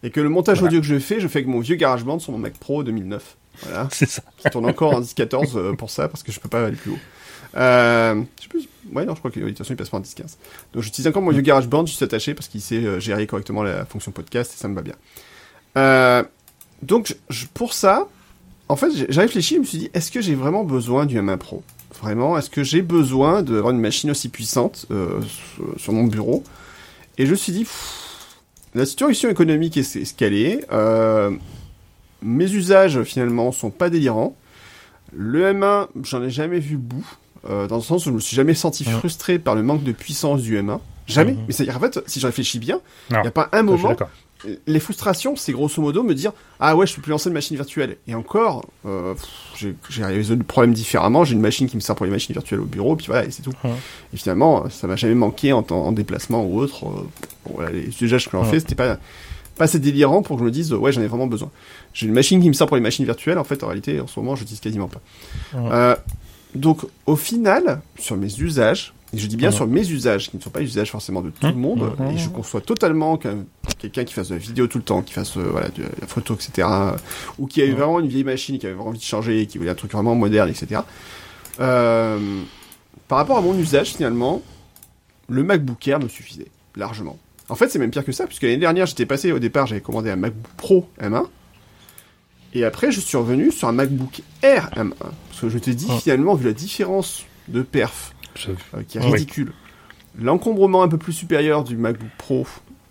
[0.02, 0.70] Et que le montage Voilà.
[0.70, 3.36] audio que je fais, je fais avec mon vieux GarageBand sur mon Mac Pro 2009.
[3.62, 3.88] Voilà.
[3.92, 4.22] C'est ça.
[4.36, 6.90] qui tourne encore en 10-14 euh, pour ça, parce que je peux pas aller plus
[6.90, 6.98] haut.
[7.56, 9.98] Euh, je sais plus, ouais, non, je crois que de toute façon, il passe pas
[9.98, 10.36] en 10-15.
[10.72, 13.62] Donc, j'utilise encore mon vieux GarageBand, je suis attaché parce qu'il sait euh, gérer correctement
[13.62, 14.94] la fonction podcast et ça me va bien.
[15.76, 16.22] Euh,
[16.82, 18.08] donc, je- pour ça,
[18.68, 21.36] en fait, j'ai réfléchi, je me suis dit, est-ce que j'ai vraiment besoin du M1
[21.38, 21.62] Pro?
[22.00, 25.20] Vraiment, est-ce que j'ai besoin d'avoir une machine aussi puissante euh,
[25.76, 26.42] sur, mon bureau?
[27.18, 28.26] Et je me suis dit, pff,
[28.74, 30.64] la situation économique est, est ce qu'elle est.
[30.72, 31.30] Euh,
[32.20, 34.34] mes usages, finalement, sont pas délirants.
[35.12, 37.06] Le M1, j'en ai jamais vu bout,
[37.48, 39.92] euh, dans le sens où je me suis jamais senti frustré par le manque de
[39.92, 40.80] puissance du M1.
[41.06, 41.32] Jamais.
[41.32, 41.44] Mhm.
[41.46, 42.80] Mais c'est-à-dire, en fait, si je réfléchis bien,
[43.10, 43.94] il n'y a pas un moment
[44.66, 47.56] les frustrations, c'est grosso modo me dire ah ouais, je peux plus lancer de machine
[47.56, 47.96] virtuelle.
[48.06, 49.14] Et encore, euh,
[49.56, 51.24] j'ai résolu le problème différemment.
[51.24, 53.30] J'ai une machine qui me sert pour les machines virtuelles au bureau, puis voilà, et
[53.30, 53.54] c'est tout.
[54.12, 56.84] Et finalement, ça m'a jamais manqué en, déplacement ou autre.
[56.84, 57.08] Euh,
[57.46, 58.98] bon, voilà, les usages que j'en fais, c'était pas
[59.56, 61.48] pas assez délirant pour que je me dise ouais, j'en ai vraiment besoin.
[61.92, 63.38] J'ai une machine qui me sert pour les machines virtuelles.
[63.38, 65.00] En fait, en réalité, en ce moment, je l'utilise quasiment pas.
[65.54, 65.94] Euh,
[66.54, 70.42] donc, au final, sur mes usages, et je dis bien sur mes usages, qui ne
[70.42, 72.14] sont pas les usages forcément de tout le monde, Ouais.
[72.14, 73.44] et je conçois totalement qu'un
[73.78, 76.06] quelqu'un qui fasse de la vidéo tout le temps, qui fasse euh, voilà, de la
[76.06, 76.90] photo, etc., euh,
[77.38, 79.58] ou qui a eu vraiment une vieille machine, qui avait vraiment envie de changer, qui
[79.58, 80.80] voulait un truc vraiment moderne, etc.
[81.60, 82.18] Euh,
[83.08, 84.42] par rapport à mon usage, finalement,
[85.28, 87.18] le MacBook Air me suffisait largement.
[87.48, 89.80] En fait, c'est même pire que ça, puisque l'année dernière, j'étais passé au départ, j'avais
[89.82, 91.24] commandé un MacBook Pro M1,
[92.54, 95.86] et après, je suis revenu sur un MacBook Air M1, parce que je te dis
[95.86, 95.98] Ouais.
[95.98, 99.12] finalement, vu la différence de perf Je- euh, qui est Oui.
[99.12, 99.52] ridicule.
[100.20, 102.46] L'encombrement un peu plus supérieur du MacBook Pro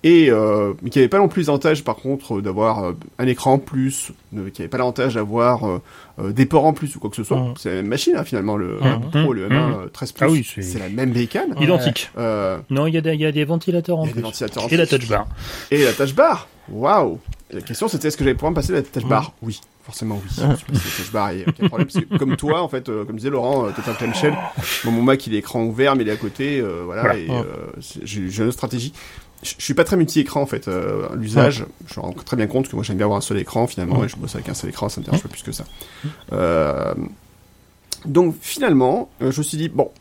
[0.05, 3.25] et euh, mais qui avait pas non plus l'avantage par contre euh, d'avoir euh, un
[3.27, 5.79] écran en plus, euh, qui avait pas l'avantage d'avoir
[6.21, 7.39] des ports en plus ou quoi que ce soit.
[7.39, 7.53] Mhm.
[7.57, 8.77] C'est la même machine hein, finalement le.
[8.81, 9.73] MacBook Pro, le M1 Mhm.
[9.85, 11.55] euh, 13 Plus, Ah oui, c'est- c'est la même bécane.
[11.61, 12.11] Identique.
[12.17, 14.13] Euh, Non, il y, a des- il y a des ventilateurs en y a des
[14.15, 14.21] plus.
[14.23, 14.99] ventilateurs en Et la plus.
[14.99, 15.27] touch bar.
[15.71, 16.47] Et la touch bar.
[16.69, 17.19] Waouh.
[17.53, 19.59] La question c'était est-ce que j'allais pouvoir me passer la touch bar Oui.
[19.83, 20.43] Forcément oui.
[21.33, 21.87] Et aucun problème.
[21.91, 24.33] Parce que, comme toi, en fait, euh, comme disait Laurent, euh, t'es un clamshell.
[24.85, 26.59] Bon, mon Mac il est écran ouvert, mais il est à côté.
[26.61, 27.01] euh, voilà.
[27.01, 27.17] Voilà.
[27.19, 27.43] Et euh,
[28.03, 28.93] j'ai une stratégie.
[29.43, 30.69] Je je suis pas très multi-écran en fait.
[30.69, 33.37] euh, l'usage, je me rends très bien compte que moi j'aime bien avoir un seul
[33.39, 35.51] écran finalement, et je bosse avec un seul écran, ça me dérange pas plus que
[35.51, 35.65] ça.
[36.31, 36.93] Euh,
[38.05, 39.91] donc finalement, euh, je me suis dit bon,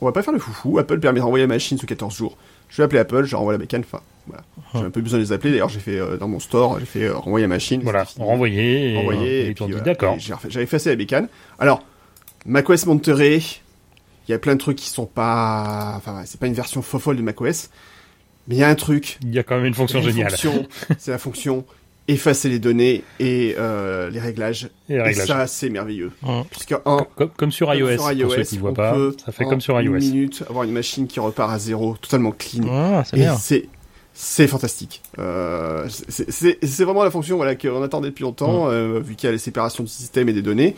[0.00, 0.78] on va pas faire le foufou.
[0.78, 2.36] Apple permet de renvoyer la machine sous 14 jours.
[2.70, 3.82] Je vais appeler Apple, je renvoie la bécane.
[3.84, 4.44] Enfin, voilà.
[4.74, 5.50] J'ai un peu besoin de les appeler.
[5.50, 7.82] D'ailleurs, j'ai fait euh, dans mon store, j'ai fait euh, renvoyer la machine.
[7.82, 9.84] Voilà, renvoyer et, Renvoyer, et et puis, dit voilà.
[9.84, 10.14] d'accord.
[10.16, 11.28] Et J'avais effacé la bécane.
[11.58, 11.82] Alors,
[12.46, 13.40] macOS Monterey,
[14.28, 17.16] il y a plein de trucs qui sont pas, enfin, c'est pas une version fofolle
[17.16, 17.70] de macOS,
[18.46, 19.18] mais il y a un truc.
[19.22, 20.34] Il y a quand même une fonction une géniale.
[20.98, 21.64] c'est la fonction
[22.12, 24.68] effacer les données et euh, les réglages.
[24.88, 25.26] Et les Et réglages.
[25.28, 26.10] ça, c'est merveilleux.
[26.50, 29.44] Puisque Comme, comme sur comme iOS, pour iOS, ceux qui voient pas, peut, ça fait
[29.44, 29.98] en comme sur une iOS.
[29.98, 32.64] minute, avoir une machine qui repart à zéro, totalement clean.
[32.70, 33.36] Ah, c'est Et bien.
[33.36, 33.68] c'est
[34.12, 35.02] c'est fantastique.
[35.18, 39.32] Euh, c'est- vraiment la fonction voilà qu'on attendait depuis longtemps, euh, vu qu'il y a
[39.32, 40.74] les séparations du système et des données.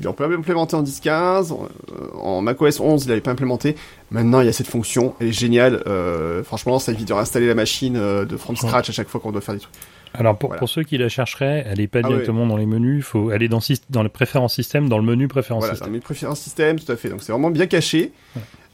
[0.00, 3.76] Il on peut implémenter en 10.15, euh, en macOS 11 il n'avait pas implémenté.
[4.10, 5.82] Maintenant il y a cette fonction, elle est géniale.
[5.86, 9.20] Euh, franchement ça évite de réinstaller la machine euh, de from scratch à chaque fois
[9.20, 9.74] qu'on doit faire des trucs.
[10.14, 10.58] Alors pour, Voilà.
[10.58, 13.42] pour ceux qui la chercheraient, elle est pas Ah directement dans les menus, faut, elle
[13.44, 13.60] est dans,
[13.90, 15.92] dans les préférences système, dans le menu préférences Voilà, dans système.
[15.92, 17.08] mes préférences système, tout à fait.
[17.10, 18.12] Donc c'est vraiment bien caché.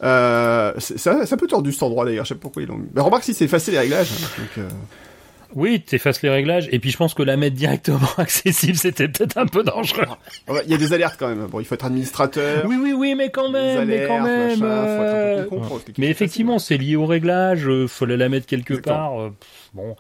[0.03, 2.77] Euh, c'est- ça, ça peut tordu cet endroit d'ailleurs, je sais pas pourquoi ils l'ont
[2.79, 2.89] mis.
[2.95, 4.11] Mais remarque si c'est effacé les réglages.
[4.11, 4.69] donc, euh,
[5.55, 9.39] Oui, t'effaces les réglages, et puis je pense que la mettre directement accessible, c'était peut-être
[9.39, 10.05] un peu dangereux.
[10.49, 11.47] ouais, Il y a des alertes quand même.
[11.47, 12.65] Bon, il faut être administrateur.
[12.67, 14.61] Oui, oui, oui, mais quand même, mais alertes, quand même.
[14.61, 18.17] machin, faut être un peu euh, plus Mais effectivement, c'est lié au réglage, euh, fallait
[18.17, 19.21] la mettre quelque part.
[19.21, 19.97] euh, pff, bon.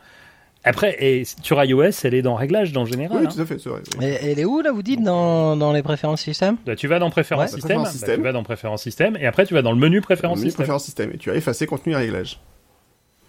[0.69, 3.19] Après, et sur iOS, elle est dans réglage dans le général.
[3.21, 3.31] Oui, hein.
[3.35, 3.81] tout à fait, c'est vrai.
[3.99, 4.05] oui.
[4.05, 6.99] Et elle est où là, vous dites, dans, dans les préférences système Bah, tu vas
[6.99, 8.17] dans préférences Ouais, système, préférences bah, système.
[8.17, 10.65] tu vas dans préférences système, et après tu vas dans le menu préférences Menu système.
[10.65, 12.41] préférence système et tu as effacé contenu et réglage.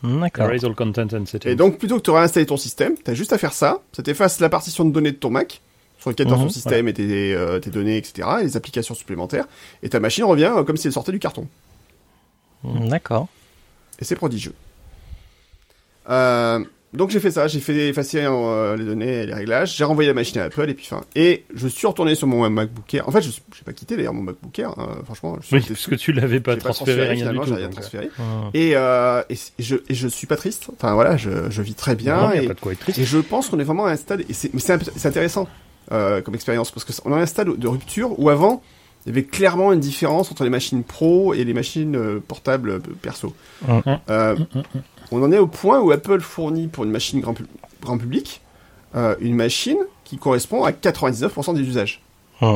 [0.04, 0.46] Hmm, D'accord.
[0.48, 1.52] All content and settings.
[1.52, 4.40] Et donc plutôt que de réinstaller ton système, t'as juste à faire ça, ça t'efface
[4.40, 5.62] la partition de données de ton Mac
[6.00, 8.94] sur lequel t'as ton Mhm, système et tes, euh, tes données, etc., et les applications
[8.94, 9.48] supplémentaires,
[9.82, 11.48] et ta machine revient euh, comme si elle sortait du carton.
[12.64, 13.28] Hmm, D'accord.
[14.00, 14.54] Et c'est prodigieux.
[16.10, 16.64] Euh,
[16.98, 20.08] donc j'ai fait ça, j'ai fait effacer euh, les données et les réglages, j'ai renvoyé
[20.08, 21.02] la machine à Apple et puis fin.
[21.16, 23.08] Et je suis retourné sur mon MacBook Air.
[23.08, 25.38] En fait, je j'ai pas quitté d'ailleurs mon MacBook Air, hein, franchement.
[25.42, 27.54] Je Oui, parce que tu l'avais pas J'ai transféré, rien du tout.
[27.54, 28.10] rien euh, transféré.
[28.18, 28.50] Hmm.
[28.54, 30.70] Et, euh, et, et je, et je suis pas triste.
[30.74, 32.18] Enfin voilà, je, je vis très bien.
[32.18, 33.00] non, y a et, pas de quoi être triste.
[33.00, 34.26] et je pense qu'on est vraiment à un stade.
[34.28, 35.48] Et c'est, mais c'est, intéressant
[35.90, 38.62] comme expérience parce que on est à un stade de rupture où avant
[39.06, 43.34] il y avait clairement une différence entre les machines pro et les machines portables perso.
[43.66, 43.80] Mm.
[44.10, 44.36] Euh,
[45.12, 47.46] on en est au point où Apple fournit pour une machine grand, pu-
[47.82, 48.42] grand public
[48.96, 52.02] euh, une machine qui correspond à 99% des usages.
[52.42, 52.56] Mm.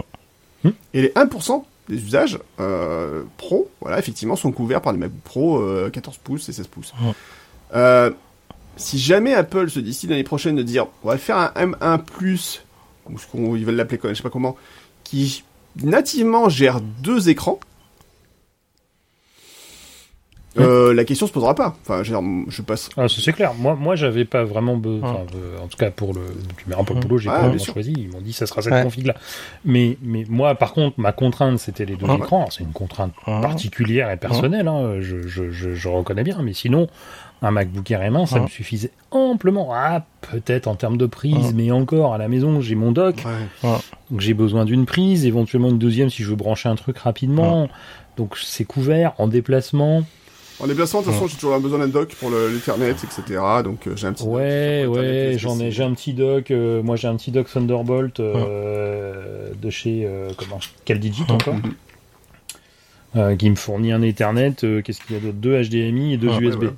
[0.63, 0.69] Mm.
[0.93, 5.59] Et les 1% des usages euh, pro, voilà, effectivement, sont couverts par des MacBook Pro
[5.59, 6.93] euh, 14 pouces et 16 pouces.
[6.99, 7.09] Mm.
[7.75, 8.11] Euh,
[8.77, 12.63] si jamais Apple se décide l'année prochaine de dire on va faire un M1 Plus,
[13.09, 14.55] ou ce qu'on ils veulent l'appeler, je sais pas comment,
[15.03, 15.43] qui
[15.83, 17.59] nativement gère deux écrans,
[20.59, 21.75] euh, la question se posera pas.
[21.81, 22.89] Enfin, je, passe.
[22.97, 23.53] Ah, ça, c'est clair.
[23.57, 25.25] Moi, moi, j'avais pas vraiment besoin.
[25.63, 26.21] en tout cas, pour le,
[26.57, 27.93] tu mets un peu le boulot, j'ai Ouais, pas bien vraiment choisi.
[27.97, 28.83] Ils m'ont dit, ça sera cette Ouais.
[28.83, 29.15] config-là.
[29.63, 32.47] Mais, mais moi, par contre, ma contrainte, c'était les deux écrans.
[32.49, 34.67] C'est une contrainte particulière et personnelle.
[34.67, 34.99] Hein.
[34.99, 36.37] Je, je, je, je reconnais bien.
[36.41, 36.87] Mais sinon,
[37.41, 39.69] un MacBook Air M1, ça me suffisait amplement.
[39.73, 43.23] Ah, peut-être en termes de prise, mais encore à la maison, j'ai mon dock.
[43.63, 43.69] Ouais.
[44.11, 47.69] Donc j'ai besoin d'une prise, éventuellement une deuxième si je veux brancher un truc rapidement.
[48.17, 50.03] Donc c'est couvert en déplacement.
[50.61, 53.39] En déplacement, de toute façon, j'ai toujours besoin d'un dock pour le- l'Ethernet, etc.
[53.63, 54.23] Donc, euh, j'ai un petit.
[54.23, 54.87] Ouais, Ethernet
[55.31, 56.51] ouais, j'en ai, j'ai un petit dock.
[56.51, 61.55] euh, moi, j'ai un petit dock Thunderbolt euh, de chez euh, comment CalDigit encore,
[63.15, 64.53] euh, qui me fournit un Ethernet.
[64.63, 65.37] euh, Qu'est-ce qu'il y a d'autre?
[65.37, 66.57] Deux HDMI et deux USB.
[66.59, 66.71] voilà.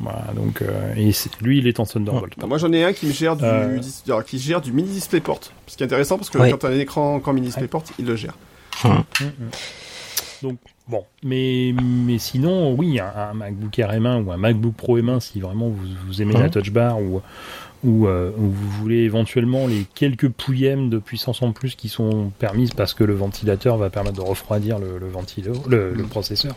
[0.00, 1.10] Voilà, donc euh, et
[1.42, 2.36] lui, il est en Thunderbolt.
[2.46, 3.78] Moi, j'en ai un qui me gère du, Euh.
[3.78, 5.40] dis- alors, qui gère du mini DisplayPort.
[5.66, 6.52] Ce qui est intéressant parce que Ouais.
[6.52, 8.34] quand t'as un écran encore mini DisplayPort, il le gère.
[8.84, 9.24] Mm, mm.
[10.42, 11.74] Donc bon, mais
[12.06, 15.68] mais sinon oui, un, un MacBook Air M1 ou un MacBook Pro M1 si vraiment
[15.68, 17.20] vous, vous aimez la Touch Bar ou
[17.84, 22.30] ou, euh, ou vous voulez éventuellement les quelques pouillèmes de puissance en plus qui sont
[22.40, 26.56] permises parce que le ventilateur va permettre de refroidir le, le ventilo, le, le processeur.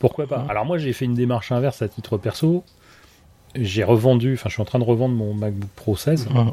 [0.00, 0.40] Pourquoi pas?
[0.40, 0.50] Mhm.
[0.50, 2.62] Alors moi j'ai fait une démarche inverse à titre perso.
[3.54, 6.52] J'ai revendu, enfin je suis en train de revendre mon MacBook Pro 16 Mhm.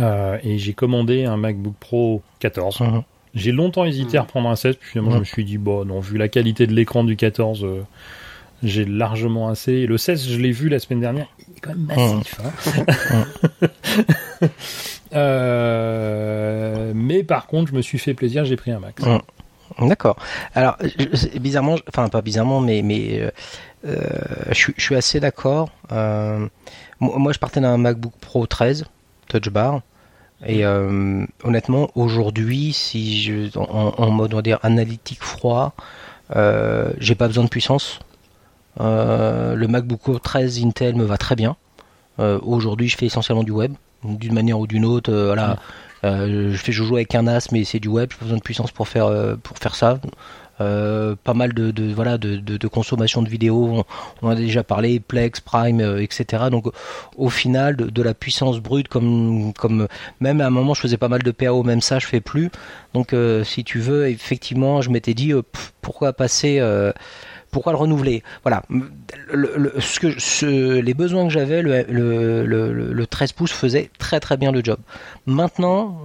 [0.00, 2.82] euh, et j'ai commandé un MacBook Pro 14.
[3.34, 6.00] J'ai longtemps hésité à reprendre un 16, puis finalement je me suis dit, bon, non,
[6.00, 7.82] vu la qualité de l'écran du 14, euh,
[8.62, 9.72] j'ai largement assez.
[9.72, 12.40] Et le 16, je l'ai vu la semaine dernière, il est quand même massif.
[12.44, 13.24] hein.
[15.14, 19.02] Euh, mais par contre, je me suis fait plaisir, j'ai pris un Max.
[19.04, 19.20] Ouais.
[19.88, 20.16] D'accord.
[20.54, 23.30] Alors, je- bizarrement, je- enfin pas bizarrement, mais mais euh,
[23.86, 24.04] euh,
[24.48, 25.70] je, suis- je suis assez d'accord.
[25.92, 26.46] Euh,
[27.00, 28.86] moi, moi, je partais d'un MacBook Pro 13
[29.28, 29.82] Touch Bar.
[30.46, 35.74] Et euh, honnêtement, aujourd'hui, si je en, en mode on va dire analytique froid,
[36.34, 38.00] euh, j'ai pas besoin de puissance.
[38.80, 41.56] Euh, le MacBook Pro 13 Intel me va très bien.
[42.18, 43.72] Aujourd'hui, je fais essentiellement du web,
[44.04, 45.12] d'une manière ou d'une autre.
[45.12, 45.56] voilà,
[46.04, 48.10] je fais je joue avec un NAS, mais c'est du web.
[48.12, 49.98] J'ai pas besoin de puissance pour faire pour faire ça.
[50.60, 53.66] Euh, pas mal de, voilà de, de, consommation de vidéos.
[53.66, 53.84] On,
[54.22, 56.44] on a déjà parlé, Plex, Prime, euh, etc.
[56.50, 56.66] Donc
[57.16, 59.88] au final, de, la puissance brute, comme comme
[60.20, 62.50] même à un moment, je faisais pas mal de PAO, même ça, je fais plus.
[62.92, 65.32] Donc euh, si tu veux, effectivement, je m'étais dit
[65.80, 66.60] pourquoi passer.
[67.50, 68.22] pourquoi le renouveler?
[68.42, 68.62] Voilà.
[69.80, 74.20] Ce que, les besoins que j'avais, le, le, le, le- le 13 pouces faisait très
[74.20, 74.78] très bien le job.
[75.26, 76.02] Maintenant,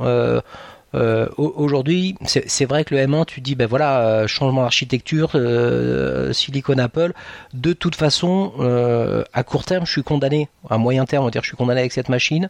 [0.95, 5.31] euh, au- aujourd'hui, c'est vrai que le M1, tu dis, ben voilà, euh, changement d'architecture,
[5.35, 7.13] euh, silicone Apple.
[7.53, 10.49] De toute façon, euh, à court terme, je suis condamné.
[10.69, 12.49] À moyen terme, on va dire, je suis condamné avec cette machine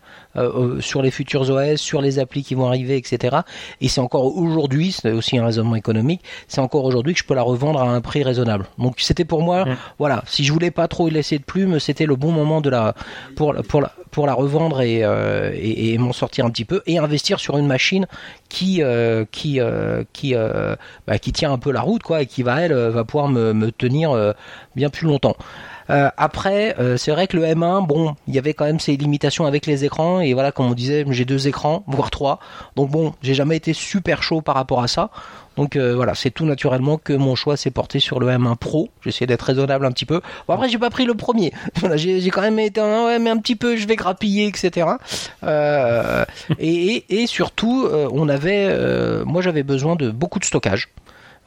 [0.79, 3.37] sur les futurs OS, sur les applis qui vont arriver, etc.
[3.81, 7.33] Et c'est encore aujourd'hui, c'est aussi un raisonnement économique, c'est encore aujourd'hui que je peux
[7.35, 8.65] la revendre à un prix raisonnable.
[8.77, 9.75] Donc c'était pour moi, Mm.
[9.99, 12.93] voilà, si je voulais pas trop laisser de plume, c'était le bon moment de la
[13.35, 15.01] pour la- pour la pour la revendre et
[15.53, 18.07] et, et m'en sortir un petit peu et investir sur une machine
[18.49, 20.75] qui euh, qui euh, qui euh,
[21.07, 23.53] bah, qui tient un peu la route quoi et qui va elle va pouvoir me,
[23.53, 24.33] me tenir
[24.75, 25.35] bien plus longtemps.
[25.87, 29.65] Après, c'est vrai que le M1, bon, il y avait quand même ses limitations avec
[29.65, 32.39] les écrans et voilà, comme on disait, j'ai deux écrans, voire trois.
[32.75, 35.09] Donc bon, j'ai jamais été super chaud par rapport à ça.
[35.59, 38.87] Donc euh, voilà, c'est tout naturellement que mon choix s'est porté sur le M1 Pro.
[39.01, 40.21] J'ai essayé d'être raisonnable un petit peu.
[40.47, 41.51] Bon après, j'ai pas pris le premier.
[41.95, 44.87] J'ai quand même été un, ouais, mais un petit peu, je vais grappiller, etc.
[45.43, 46.23] Euh,
[46.59, 48.73] et, et, surtout, euh, on avait,
[49.25, 50.87] moi j'avais besoin de beaucoup de stockage.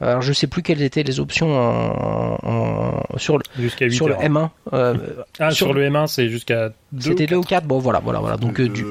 [0.01, 4.07] Alors je sais plus quelles étaient les options en, en- sur le, Jusqu'à 8 sur
[4.07, 4.21] le heures.
[4.21, 4.49] M1.
[4.73, 4.95] euh,
[5.39, 8.19] Ah, sur, sur- le M1, c'est jusqu'à 2 c'était 2 ou 4 bon voilà voilà
[8.19, 8.37] voilà.
[8.37, 8.83] Donc euh, du-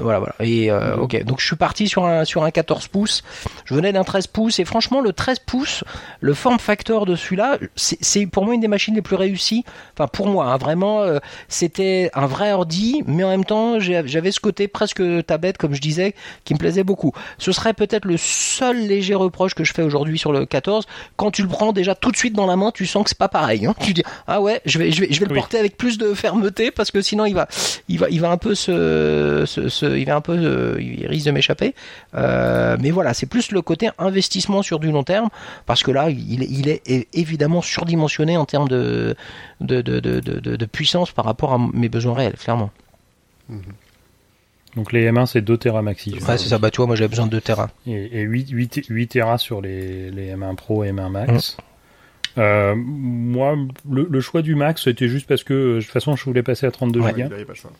[0.00, 0.34] voilà voilà.
[0.40, 1.22] Et euh, ok.
[1.24, 3.22] Donc je suis parti sur un sur un 14 pouces.
[3.64, 4.58] Je venais d'un 13 pouces.
[4.60, 5.84] Et franchement le 13 pouces
[6.20, 9.64] le form factor de celui-là c'est c'est pour moi une des machines les plus réussies.
[9.94, 14.30] Enfin pour moi hein, vraiment euh, c'était un vrai ordi mais en même temps j'avais
[14.32, 17.12] ce côté presque tablette comme je disais qui me plaisait beaucoup.
[17.38, 21.30] Ce serait peut-être le seul léger reproche que je fais aujourd'hui sur le 14 quand
[21.30, 23.28] tu le prends déjà tout de suite dans la main tu sens que c'est pas
[23.28, 23.74] pareil hein.
[23.80, 25.38] tu dis ah ouais je vais je vais je vais le Oui.
[25.38, 27.48] porter avec plus de fermeté parce que sinon il va
[27.88, 31.06] il va il va un peu se, se- se- il va un peu euh, il
[31.06, 31.74] risque de m'échapper
[32.14, 35.28] Euh, mais voilà c'est plus le côté investissement sur du long terme
[35.66, 39.14] parce que là il, est- il est é- évidemment surdimensionné en termes de
[39.60, 42.70] de, de, de, de, de- de puissance par rapport à mes besoins réels clairement
[44.76, 46.12] Donc les M1, c'est 2 Tera maxi.
[46.12, 48.50] ouais c'est ça bah tu vois moi j'avais besoin de 2 terrains Et, et 8,
[48.50, 51.56] 8, 8 Tera sur les, les M1 Pro et M1 Max.
[52.38, 53.56] Euh, moi,
[53.90, 56.42] le, le choix du Max, c'était juste parce que euh, de toute façon, je voulais
[56.42, 57.12] passer à 32 Ouais.
[57.12, 57.18] Go.
[57.20, 57.72] Il avait pas le choix.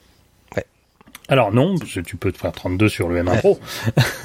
[1.28, 3.39] Alors non, parce que tu peux te faire 32 sur le M1 Ouais.
[3.41, 3.58] Pro.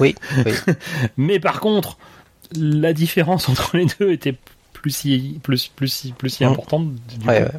[0.00, 0.14] oui,
[0.46, 0.52] oui.
[1.16, 1.98] Mais par contre,
[2.56, 4.36] la différence entre les deux était
[4.72, 6.52] plus si, plus, plus, si- plus si Mhm.
[6.52, 6.94] importante.
[6.94, 7.58] du Ouais, coup.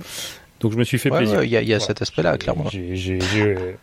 [0.63, 1.39] Donc je me suis fait Ouais, plaisir.
[1.39, 1.87] ouais, il y a, il y a Voilà.
[1.87, 3.19] cet aspect-là clairement j'ai-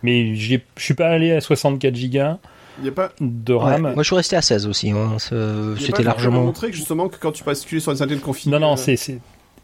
[0.02, 2.38] mais je suis pas allé à 64 Go
[2.80, 3.12] Il y a pas.
[3.20, 3.60] de Ouais.
[3.60, 3.82] RAM.
[3.82, 5.12] moi je suis resté à 16 aussi hein.
[5.18, 7.92] C'est- il y a pas c'était largement montré que justement que quand tu bascules sur
[7.92, 8.50] une certaine config.
[8.50, 8.96] Non, non, euh,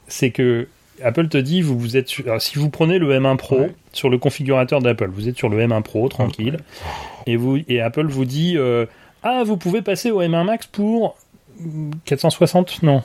[0.09, 0.69] c'est que
[1.03, 3.75] Apple te dit vous vous êtes sur- alors, si vous prenez le M1 Pro Ouais.
[3.93, 6.59] sur le configurateur d'Apple, vous êtes sur le M1 Pro tranquille
[7.27, 8.87] et vous et Apple vous dit euh,
[9.23, 11.17] ah vous pouvez passer au M1 Max pour
[11.61, 13.03] mm, 460 non.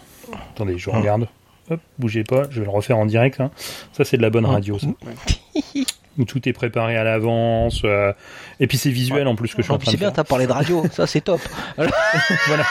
[0.54, 1.00] Attendez, je Ah.
[1.00, 1.28] regarde.
[1.72, 3.40] Hop, bougez pas, je vais le refaire en direct.
[3.42, 3.50] hein.
[3.94, 4.52] Ça c'est de la bonne Ah.
[4.54, 4.88] radio ça.
[6.18, 8.12] Où tout est préparé à l'avance euh,
[8.60, 10.12] et puis c'est visuel en plus que je suis en En plus, train c'est bien,
[10.12, 11.40] t'as parlé de radio, ça c'est top.
[11.78, 12.66] Voilà.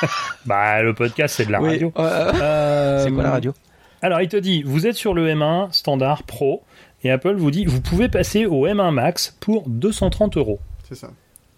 [0.44, 1.92] Bah le podcast c'est de la Oui, radio.
[1.98, 3.54] euh, Euh, c'est quoi la radio?
[4.02, 6.62] Alors, il te dit, vous êtes sur le M1 standard Pro,
[7.04, 10.58] et Apple vous dit, vous pouvez passer au M1 Max pour 230 euros.
[10.88, 11.10] C'est ça.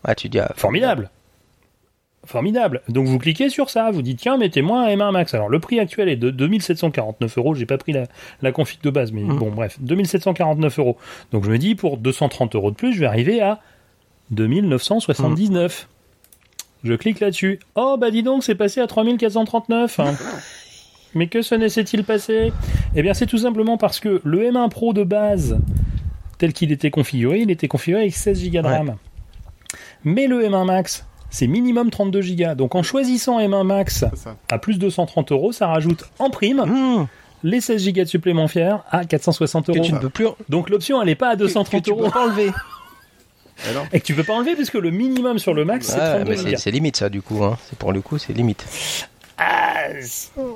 [0.03, 1.09] Ah, tu dis ah, Formidable
[2.25, 5.35] Formidable Donc vous cliquez sur ça, vous dites, tiens, mettez-moi un M1 Max.
[5.35, 8.05] Alors, le prix actuel est de 2749 euros, j'ai pas pris la,
[8.43, 9.39] la config de base, mais Mhm.
[9.39, 10.97] bon, bref, 2749 euros.
[11.33, 13.61] Donc je me dis, pour 230 euros de plus, je vais arriver à
[14.31, 15.89] 2979.
[16.85, 17.61] Je clique là-dessus.
[17.75, 20.01] Oh, bah dis donc, c'est passé à 3439.
[20.01, 20.15] hein.
[21.15, 22.53] Mais que se laissait-il passer
[22.97, 25.59] Eh bien, c'est tout simplement parce que le M1 Pro de base,
[26.39, 28.77] tel qu'il était configuré, il était configuré avec 16 Go de Ouais.
[28.79, 28.97] RAM.
[30.05, 32.55] Mais le M1 Max, c'est minimum 32 Go.
[32.55, 34.05] Donc en choisissant M1 Max
[34.51, 37.07] à plus de 230 euros, ça rajoute en prime Mmh,
[37.43, 39.85] les 16 Go de supplémentaires à 460 que euros.
[39.85, 42.05] tu ne peux plus, Donc l'option, elle n'est pas à que 230 tu euros.
[42.05, 42.53] peux pas enlever.
[43.69, 46.17] Alors, Et que tu peux pas enlever puisque le minimum sur le Max, c'est Ouais,
[46.25, 46.43] 32 mais Go.
[46.51, 47.43] c'est c'est limite ça du coup.
[47.45, 47.59] Hein.
[47.69, 48.65] C'est pour le coup, c'est limite.
[49.39, 49.85] Ah,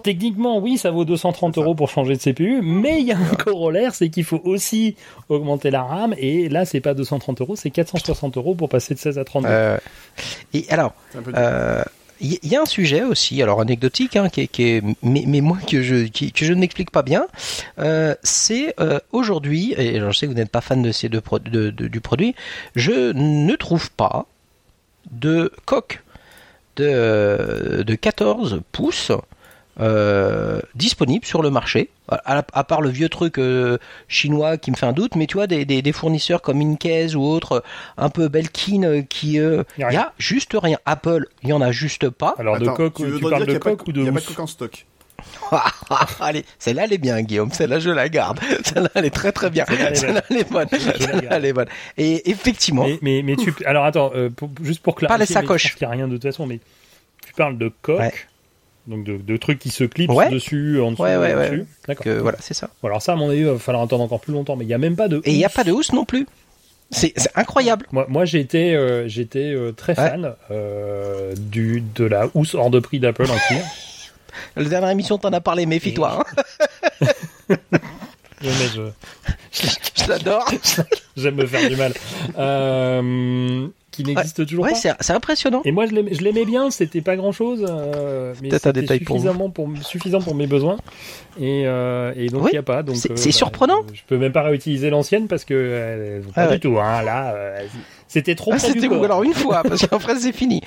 [0.02, 3.34] techniquement, oui, ça vaut 230 euros pour changer de CPU, mais il y a un
[3.34, 4.96] corollaire, c'est qu'il faut aussi
[5.28, 8.98] augmenter la RAM, et là, c'est pas 230 euros, c'est 460 euros pour passer de
[8.98, 9.48] 16 à 32.
[9.48, 9.78] Euh,
[10.52, 10.94] et alors,
[11.36, 11.82] euh,
[12.20, 15.40] il y, a un sujet aussi, alors anecdotique, hein, qui est, qui est mais, mais,
[15.40, 17.26] moi que je qui, que je n'explique pas bien,
[17.78, 21.20] euh, c'est euh, aujourd'hui, et je sais que vous n'êtes pas fan de ces deux
[21.20, 22.34] pro de, de, du produit,
[22.74, 24.26] je ne trouve pas
[25.10, 26.02] de coque
[26.76, 29.12] de, de 14 pouces
[29.78, 34.76] euh, disponible sur le marché, à, à, part le vieux truc euh, chinois qui me
[34.76, 37.62] fait un doute, mais tu vois, des, des, des fournisseurs comme Inkez ou autres,
[37.98, 39.38] un peu Belkin, euh, qui...
[39.38, 40.78] Euh, il y, y, a juste rien.
[40.86, 42.34] Apple, il y en a juste pas.
[42.38, 44.24] Alors de coque, tu, tu parles de coque ou de Il n'y a pas de
[44.24, 44.86] coque en stock?
[46.20, 47.52] Allez, celle-là elle est bien, Guillaume.
[47.52, 48.40] Celle-là je la garde.
[48.64, 49.64] Celle-là elle est très très bien.
[49.66, 50.68] Celle-là elle est bonne.
[50.70, 51.68] Celle-là elle est bonne.
[51.96, 52.86] Et effectivement.
[52.86, 55.16] Mais mais, mais tu alors attends, euh, pour, juste pour clarifier.
[55.34, 55.76] Pas les sacoches.
[55.80, 56.60] Il n'y a rien de toute façon, mais
[57.26, 58.00] tu parles de coque.
[58.00, 58.12] Ouais.
[58.86, 60.30] Donc de, de, trucs qui se clipsent ouais.
[60.30, 61.66] dessus, en dessous, ouais, ouais, dessus.
[61.88, 62.12] D'accord.
[62.22, 62.70] Voilà, c'est ça.
[62.80, 64.68] Bon, alors ça, à mon avis, il va falloir attendre encore plus longtemps, mais il
[64.68, 65.20] n'y a même pas de.
[65.24, 66.26] Et il n'y a pas de housse non plus.
[66.92, 67.86] C'est incroyable.
[67.90, 70.34] Moi, moi j'étais euh, j'étais euh, très fan
[71.50, 73.62] du de la housse hors de prix d'Apple en cuir.
[74.56, 76.24] La dernière émission, t'en as parlé, méfie-toi.
[77.00, 77.06] Hein.
[78.42, 78.48] je,
[79.52, 80.48] je, je l'adore.
[81.16, 81.92] J'aime me faire du mal.
[82.38, 84.96] Euh, qui n'existe ouais, toujours ouais, pas.
[85.00, 85.62] c'est impressionnant.
[85.64, 86.70] Et moi, je l'aimais bien.
[86.70, 90.76] C'était pas grand chose, euh, mais c'était suffisamment pour, pour, suffisant pour mes besoins.
[91.40, 92.82] Et, euh, et donc il oui, n'y a pas.
[92.82, 93.80] Donc c'est euh, surprenant.
[93.92, 96.58] Je peux même pas réutiliser l'ancienne parce que euh, pas ah, du ouais.
[96.58, 96.78] tout.
[96.78, 97.34] Hein, là,
[98.08, 98.52] c'était trop.
[98.54, 100.62] Ah, c'était alors une fois parce qu'après c'est fini.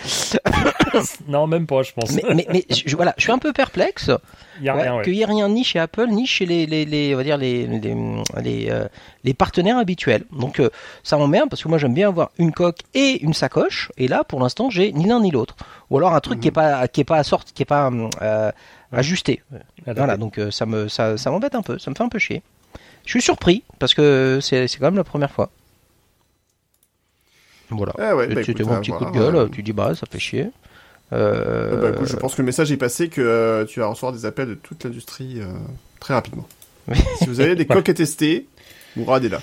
[1.28, 2.12] non, même pas, je pense.
[2.12, 4.12] Mais, mais, mais je, voilà, je suis un peu perplexe.
[4.60, 6.84] Il y a rien, qu'il n'y ait rien ni chez Apple ni chez les, les,
[6.86, 7.96] les on va dire les les,
[8.42, 8.88] les, euh,
[9.24, 10.26] les partenaires habituels.
[10.32, 10.70] Donc euh,
[11.04, 14.24] ça m'emmerde parce que moi j'aime bien avoir une coque et une sacoche et là
[14.26, 15.56] pour l'instant j'ai ni l'un ni l'autre.
[15.90, 17.90] Ou alors un truc qui est pas qui est pas sorte qui est pas
[18.22, 18.52] euh,
[18.92, 19.42] ajusté.
[19.88, 22.10] Ah, voilà, donc euh, ça me ça, ça m'embête un peu, ça me fait un
[22.10, 22.42] peu chier.
[23.06, 25.50] Je suis surpris parce que c'est quand même la première fois.
[27.70, 27.94] Voilà.
[27.98, 29.36] Ah ouais, bah, C'était mon petit coup de gueule.
[29.36, 29.48] Euh...
[29.48, 30.48] Tu dis bah ça fait chier.
[31.14, 31.82] Euh...
[31.82, 34.26] Bah, écoute, je pense que le message est passé que euh, tu vas recevoir des
[34.26, 35.46] appels de toute l'industrie euh,
[36.00, 36.48] très rapidement.
[37.18, 38.48] si vous avez des coques à tester,
[38.96, 39.42] Mourad est là.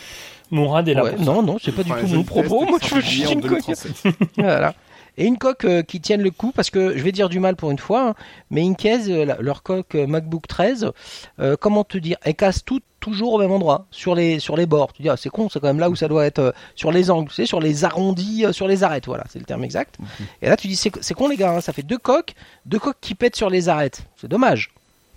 [0.50, 1.04] Mourad est là.
[1.04, 2.64] Ouais, non, non, c'est pas du tout mon propos.
[2.66, 3.64] Moi, je veux juste une coque.
[4.36, 4.74] voilà.
[5.18, 7.56] Et une coque euh, qui tienne le coup, parce que je vais dire du mal
[7.56, 8.14] pour une fois, hein,
[8.50, 10.92] mais Inkez, euh, leur coque euh, MacBook 13,
[11.40, 14.66] euh, comment te dire, elle casse tout toujours au même endroit, sur les sur les
[14.66, 14.92] bords.
[14.92, 17.10] Tu dis, ah, c'est con, c'est quand même là où ça doit être sur les
[17.10, 19.98] angles, tu sais, sur les arrondis, sur les arêtes, voilà, c'est le terme exact.
[19.98, 20.06] Mhm.
[20.42, 22.98] Et là, tu dis, c'est con les gars, hein, ça fait deux coques, deux coques
[23.00, 24.02] qui pètent sur les arêtes.
[24.16, 24.70] C'est dommage.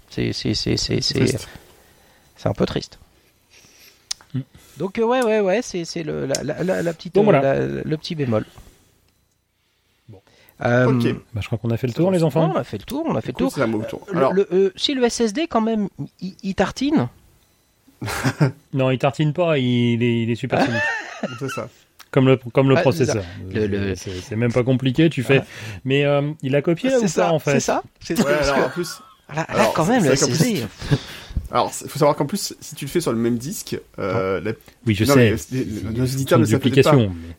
[0.09, 1.37] C'est c'est c'est c'est c'est
[2.35, 2.99] c'est un peu triste.
[4.33, 4.41] Mm.
[4.77, 7.41] Donc euh, ouais ouais ouais, c'est c'est le la, la, la, petite bon, voilà.
[7.41, 8.45] la, le petit bémol.
[10.61, 11.13] Euh, okay.
[11.33, 12.51] bah, je crois qu'on a fait le tour, les enfants.
[12.53, 13.53] on a fait le tour, on a fait le tour.
[13.88, 14.05] tour.
[14.13, 15.88] Alors, le, le, si le SSD, quand même,
[16.19, 17.07] il, il tartine.
[18.73, 20.81] non, il tartine pas, il est, il est super solide.
[21.39, 21.69] c'est ça.
[22.11, 23.23] Comme le, comme le Ouais, processeur.
[23.53, 25.41] Le- le- C'est même pas compliqué, tu fais.
[25.85, 27.83] Mais euh, il a copié là ou C'est ça, pas en fait c'est ça.
[27.99, 30.63] C'est Ouais, parce alors en plus, Là, là, alors, quand même, le SSD.
[31.51, 34.39] Alors il faut savoir qu'en plus, si tu le fais sur le même disque, euh,
[34.41, 34.51] la-
[34.85, 35.35] Oui, je non, sais.
[35.51, 36.95] mais les- nos éditeurs ne savent pas.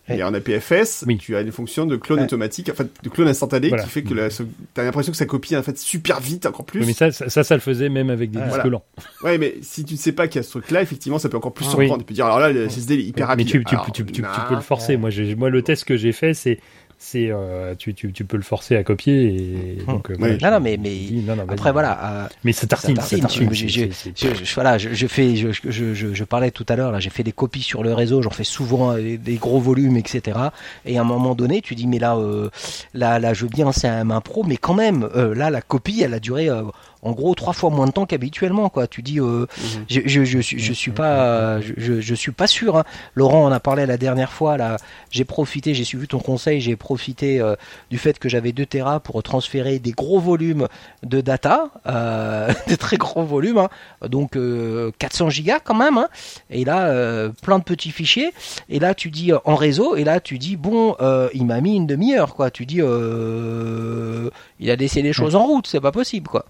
[0.08, 1.18] mais- Et en APFS, Oui.
[1.18, 2.24] tu as une fonction de clone Ouais.
[2.24, 3.84] automatique, en fait, de clone instantané, Voilà.
[3.84, 4.28] qui fait que la-
[4.74, 6.80] t'as l'impression que ça copie en fait super vite, encore plus.
[6.80, 8.70] Oui, mais ça, ça, ça, ça le faisait même avec des Ah, disques voilà.
[8.70, 8.84] lents.
[9.22, 11.36] Ouais, mais si tu ne sais pas qu'il y a ce truc-là, effectivement, ça peut
[11.36, 11.92] encore plus Ah, surprendre.
[11.94, 11.98] oui.
[12.00, 13.46] Tu peux dire, alors là, le SSD est hyper mais rapide.
[13.48, 14.46] tu, tu, Alors, tu, tu, tu, nah.
[14.48, 14.96] peux le forcer.
[14.96, 16.58] Moi, le test que j'ai fait, c'est
[17.02, 20.36] c'est euh, tu, tu, tu peux le forcer à copier et donc euh, voilà.
[20.36, 22.24] Non, non, mais, mais dis, non, après, voilà.
[22.24, 24.90] euh, mais ça tartine, tartine, tartine, je- c'est- je- c'est- c'est- je, je- voilà, je,
[24.92, 27.62] je fais, je, je, je, je parlais tout à l'heure, là, j'ai fait des copies
[27.62, 30.38] sur le réseau, j'en fais souvent euh, des, des gros volumes, etc.
[30.84, 32.50] Et à un moment donné, tu dis, mais là, euh,
[32.92, 35.62] là, là, je veux bien, c'est un main pro, mais quand même, euh, là, la
[35.62, 36.64] copie, elle a duré, euh,
[37.02, 38.86] en gros, trois fois moins de temps qu'habituellement, quoi.
[38.86, 39.84] Tu dis, euh, Mhm.
[39.88, 42.76] je, je, je, suis- je suis pas, je, je, je suis pas sûr.
[42.76, 42.84] Hein.
[43.14, 44.56] Laurent en a parlé la dernière fois.
[44.56, 44.76] Là,
[45.10, 47.56] j'ai profité, j'ai suivi ton conseil, j'ai profité euh,
[47.90, 50.68] du fait que j'avais 2 Tera pour transférer des gros volumes
[51.02, 53.68] de data, euh, des très gros volumes, hein.
[54.08, 55.96] donc euh, 400 gigas quand même.
[55.98, 56.08] Hein.
[56.50, 58.32] Et là, euh, plein de petits fichiers.
[58.68, 59.96] Et là, tu dis euh, en réseau.
[59.96, 62.50] Et là, tu dis bon, euh, il m'a mis une demi-heure, quoi.
[62.50, 64.30] Tu dis, euh,
[64.60, 66.44] il a laissé les choses en route, c'est pas possible, quoi.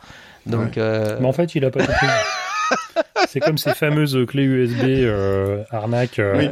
[0.47, 2.07] Donc, euh, Mais en fait, il a pas compris.
[3.29, 6.49] c'est comme ces fameuses clés USB euh, arnaque euh, Oui.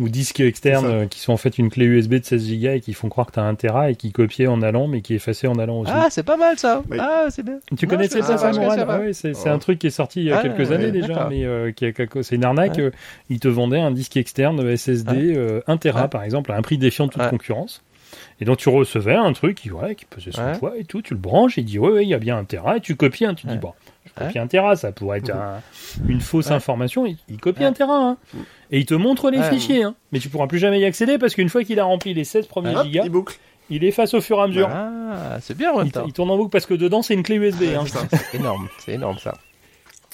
[0.00, 2.80] ou disques externes euh, qui sont en fait une clé USB de 16 Go et
[2.80, 5.46] qui font croire que t'as un Tera et qui copiaient en allant mais qui effaçaient
[5.46, 5.92] en allant aussi.
[5.94, 6.82] ah, c'est pas mal ça.
[6.90, 6.96] Oui.
[7.00, 7.58] Ah, c'est bien.
[7.76, 8.86] tu Non, connaissais ça, ah, ça.
[8.88, 9.48] Ah ouais, c'est Oh.
[9.48, 11.44] un truc qui est sorti il y a Ah, quelques ouais, années ouais, déjà, mais
[11.44, 12.76] euh, qui a- c'est une arnaque.
[12.76, 12.82] Ouais.
[12.84, 12.90] euh,
[13.30, 16.08] ils te vendaient un disque externe SSD euh, 1 Tera Ouais.
[16.08, 17.30] par exemple à un prix défiant de toute Ouais.
[17.30, 17.82] concurrence.
[18.40, 20.58] Et donc tu recevais un truc qui, ouais, qui pesait son Ouais.
[20.58, 22.44] poids et tout, tu le branches, il dit ouais, ouais, il y a bien un
[22.44, 23.72] Tera, et tu copies, un, tu dis bon,
[24.06, 25.60] je copie un Tera, ça pourrait être un-
[26.08, 28.16] une fausse information, il, il copie un Tera, hein.
[28.72, 29.50] et il te montre les Ouais.
[29.50, 29.94] fichiers, hein.
[30.12, 32.46] mais tu pourras plus jamais y accéder parce qu'une fois qu'il a rempli les 16
[32.46, 33.38] premiers Hop, gigas, il boucle.
[33.70, 34.68] il efface au fur et à mesure.
[34.68, 36.04] Ah, c'est bien en même Il, temps.
[36.06, 37.84] il tourne en boucle parce que dedans c'est une clé USB, hein,
[38.32, 39.34] C'est énorme, c'est énorme ça.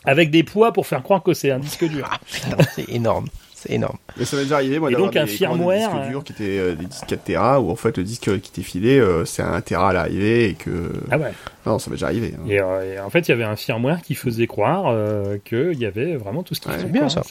[0.05, 2.07] avec des poids pour faire croire que c'est un disque dur.
[2.13, 3.29] Ah putain, c'est énorme,
[3.63, 3.97] c'est énorme.
[4.17, 6.01] Mais ça m'est déjà arrivé, moi, Et d'avoir donc, un des, comment, des firmware, disques
[6.07, 8.51] euh, durs qui étaient euh, des disques 4 Tera, où en fait le disque qui
[8.51, 10.93] t'est filé, euh, c'est un Tera à l'arrivée et que.
[11.11, 11.33] Ah ouais.
[11.67, 12.35] Non, ça m'est déjà arrivé.
[12.39, 12.43] hein.
[12.49, 15.75] Et, euh, et en fait, il y avait un firmware qui faisait croire euh, qu'il
[15.79, 17.11] y avait vraiment tout ce qu'il Ouais, bien, quoi.
[17.11, 17.23] ça.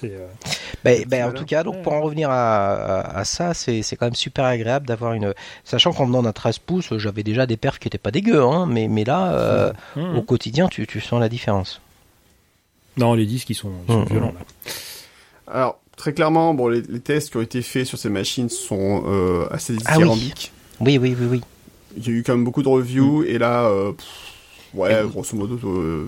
[0.83, 3.95] Ben, ben, en tout cas, donc pour en revenir à, à, à ça, c'est c'est
[3.95, 5.33] quand même super agréable d'avoir une.
[5.63, 8.65] Sachant qu'en venant d'un 13 pouces, j'avais déjà des perfs qui étaient pas dégueux, hein,
[8.69, 11.81] mais, mais là, euh, hum, au quotidien, tu, tu sens la différence.
[12.97, 14.33] Non, les disques, ils sont, ils sont Hum, violents.
[14.37, 14.71] Là.
[15.53, 19.03] Alors, très clairement, bon, les, les tests qui ont été faits sur ces machines sont
[19.05, 20.03] euh, assez Ah oui.
[20.05, 20.51] dithyrambiques.
[20.79, 21.41] Oui, oui, oui, oui.
[21.97, 24.05] Il y a eu quand même beaucoup de reviews, et là, euh, pff,
[24.75, 26.07] ouais, Et- grosso modo, euh,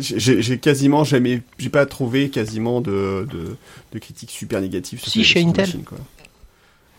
[0.00, 3.56] j'ai quasiment jamais, j'ai pas trouvé quasiment de, de,
[3.92, 5.64] de critiques super négatives sur Si, ces- chez ces Intel.
[5.66, 5.98] machines, quoi.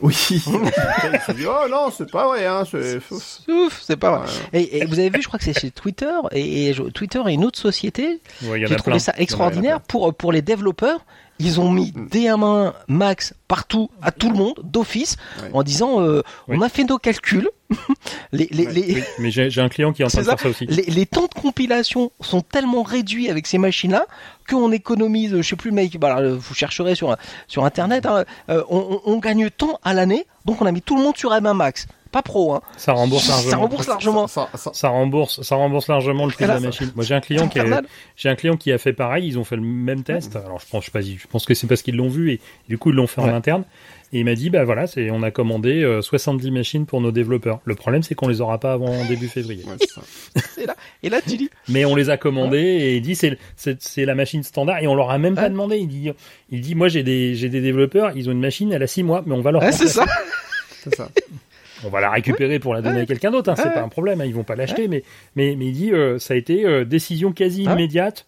[0.02, 0.16] Oui,
[0.48, 3.20] Intel, ils se disent, oh non, c'est pas vrai, hein, c'est faux.
[3.48, 4.28] Ouf, c'est pas vrai.
[4.54, 4.62] Ouais.
[4.64, 7.22] Et, et vous avez vu, je crois que c'est chez Twitter, et, et je- Twitter
[7.28, 9.00] est une autre société Ouais, J'ai a trouvé plein.
[9.00, 11.06] ça extraordinaire pour, pour les développeurs.
[11.40, 12.08] Ils ont mis Mm.
[12.10, 15.50] DM1 max partout, à tout le monde, d'office, Ouais.
[15.54, 16.58] en disant euh, Oui.
[16.58, 17.50] on a fait nos calculs.
[18.32, 18.72] les, les, Ouais.
[18.74, 20.66] les, Mais j'ai j'ai un client qui est en train de faire ça aussi.
[20.68, 24.06] les, les temps de compilation sont tellement réduits avec ces machines-là
[24.50, 27.16] qu'on économise, je sais plus, mec, bah, alors, vous chercherez sur,
[27.48, 30.82] sur internet, hein, euh, on, on- on gagne tant à l'année, donc on a mis
[30.82, 31.88] tout le monde sur M1 max.
[32.14, 32.62] Pas pro, hein.
[32.78, 33.62] Ça rembourse Ça largement.
[33.64, 34.28] rembourse largement.
[34.28, 36.92] Ça- ça- ça- Ça rembourse, ça rembourse largement le prix de la ça- machine.
[36.96, 37.82] Moi, j'ai un client qui a,
[38.16, 39.28] j'ai un client qui a fait pareil.
[39.28, 40.36] Ils ont fait le même test.
[40.38, 42.40] Alors, je pense, je sais pas, je pense que c'est parce qu'ils l'ont vu et
[42.70, 43.32] du coup, ils l'ont fait en Ouais.
[43.32, 43.64] interne.
[44.16, 47.12] Et il m'a dit, bah voilà, c'est, on a commandé euh, 70 machines pour nos
[47.12, 47.62] développeurs.
[47.66, 49.64] Le problème, c'est qu'on les aura pas avant début février.
[49.66, 50.02] ouais, c'est ça.
[50.62, 53.38] Et là, et là, tu dis, Mais on les a commandés et il dit c'est
[53.56, 55.50] c'est c'est la machine standard et on leur a même pas Ouais.
[55.50, 55.78] demandé.
[55.78, 56.12] Il dit
[56.52, 59.02] il dit moi j'ai des j'ai des développeurs, ils ont une machine, elle a 6
[59.04, 60.06] mois, mais on va leur ouais, c'est ça.
[60.84, 61.10] C'est ça.
[61.86, 63.50] on va la récupérer pour la donner à quelqu'un d'autre.
[63.50, 64.88] Hein, c'est pas un problème, hein, ils vont pas l'acheter.
[64.88, 65.04] Mais
[65.36, 67.74] mais mais il dit euh, ça a été euh, décision quasi Ouais.
[67.74, 68.26] immédiate.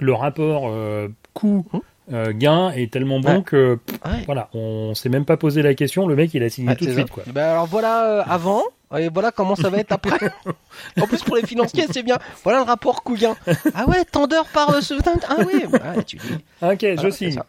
[0.00, 2.32] Le rapport euh, coût Hum.
[2.32, 6.06] gain est tellement bon que pff, voilà, on s'est même pas posé la question.
[6.06, 7.22] Le mec il a signé tout de suite quoi.
[7.34, 8.62] Ben alors voilà avant,
[8.96, 10.30] et voilà comment ça va être après.
[11.00, 12.18] en plus pour les financiers c'est bien.
[12.44, 13.36] Voilà le rapport coût-gain.
[13.74, 14.94] Ah ouais, tant d'heures par euh, ce...
[15.28, 16.34] Ah oui, ouais, tu dis.
[16.62, 17.40] Ok, je Voilà, signe.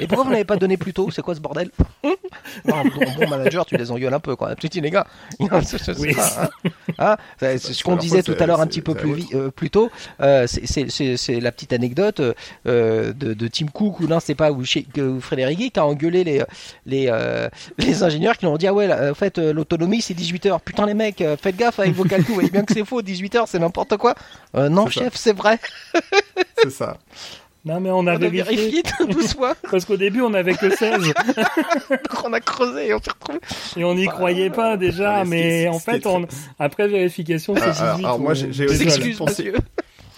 [0.00, 1.10] Et pourquoi vous n'avez pas donné plus tôt?
[1.10, 1.70] C'est quoi ce bordel?
[2.64, 4.54] Non, un bon, manager, tu les engueules un peu quoi.
[4.56, 5.06] Tu dis les gars.
[5.64, 6.14] c'est- c'est Oui.
[6.14, 6.68] ça, hein.
[6.98, 9.90] Ah, c'est ce qu'on disait tout à l'heure un petit peu plus, euh, plus tôt.
[10.20, 12.20] Euh, c'est- c'est c'est- c'est la petite anecdote
[12.66, 15.70] euh, de, de Tim Cook ou non, c'est pas ou, chez, que- ou Frédéric Guy
[15.70, 16.42] qui a engueulé les
[16.86, 17.48] les euh,
[17.78, 20.46] les ingénieurs qui leur ont dit ah ouais, là, en fait euh, l'autonomie c'est 18
[20.46, 20.60] heures.
[20.60, 22.26] Putain les mecs, euh, faites gaffe avec vos calculs.
[22.28, 23.00] Vous voyez bien que c'est faux.
[23.02, 24.14] 18 heures c'est n'importe quoi.
[24.56, 25.58] Euh, non chef, c'est vrai.
[26.62, 26.96] C'est ça.
[27.66, 29.52] Non mais on a On a vérifié vérifié doucement.
[29.70, 31.00] parce qu'au début on avait que 16
[31.90, 33.38] Donc on a creusé et on s'est retrouvé.
[33.76, 36.26] et on n'y croyait pas déjà, mais en fait on
[36.58, 38.04] après vérification c'est Alors, alors, 18.
[38.04, 39.54] alors, moi, on- j'ai- aussi- pensé- monsieur.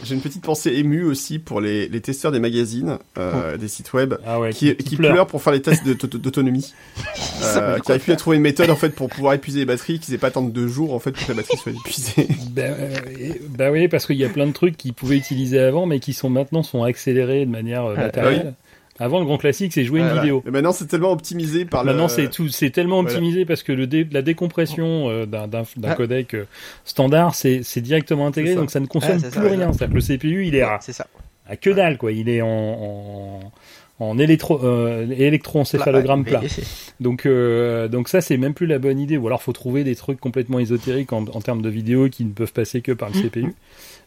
[0.05, 3.92] J'ai une petite pensée émue aussi pour les, les testeurs des magazines, euh, des sites
[3.94, 5.26] web, Ah ouais, qui, qui, pleurent.
[5.26, 6.73] pour faire les tests de- de- d'autonomie.
[7.44, 9.99] Euh, qui arrivent plus à trouver une méthode en fait pour pouvoir épuiser les batteries,
[10.00, 12.28] qu'ils aient pas attendre deux jours en fait pour que la batterie soit épuisée.
[12.50, 12.94] Bah, euh,
[13.50, 16.12] bah oui, parce qu'il y a plein de trucs qu'ils pouvaient utiliser avant, mais qui
[16.15, 18.55] sont maintenant sont accélérés de manière euh, matérielle.
[18.99, 20.23] Avant, le grand classique, c'est jouer une Voilà.
[20.23, 20.42] vidéo.
[20.47, 22.08] Et maintenant c'est tellement optimisé par Maintenant, le...
[22.08, 23.10] c'est tout, c'est tellement Voilà.
[23.16, 25.94] optimisé parce que le dé- la décompression euh, d'un, d'un, d'un Ah.
[25.94, 26.44] codec euh,
[26.84, 28.60] standard, c'est, c'est directement intégré, C'est ça.
[28.60, 29.73] donc ça ne consomme Ah, plus ça, rien.
[29.73, 31.07] C'est-à-dire que le CPU, il est à, C'est ça.
[31.47, 32.12] à que dalle, quoi.
[32.12, 33.52] Il est en, en,
[33.99, 36.41] en électro, euh, électroencéphalogramme Ouais, plat.
[37.00, 39.18] Donc, euh, donc ça, c'est même plus la bonne idée.
[39.18, 42.31] Ou alors, faut trouver des trucs complètement ésotériques en, en termes de vidéo qui ne
[42.33, 43.55] peuvent passer que par le CPU.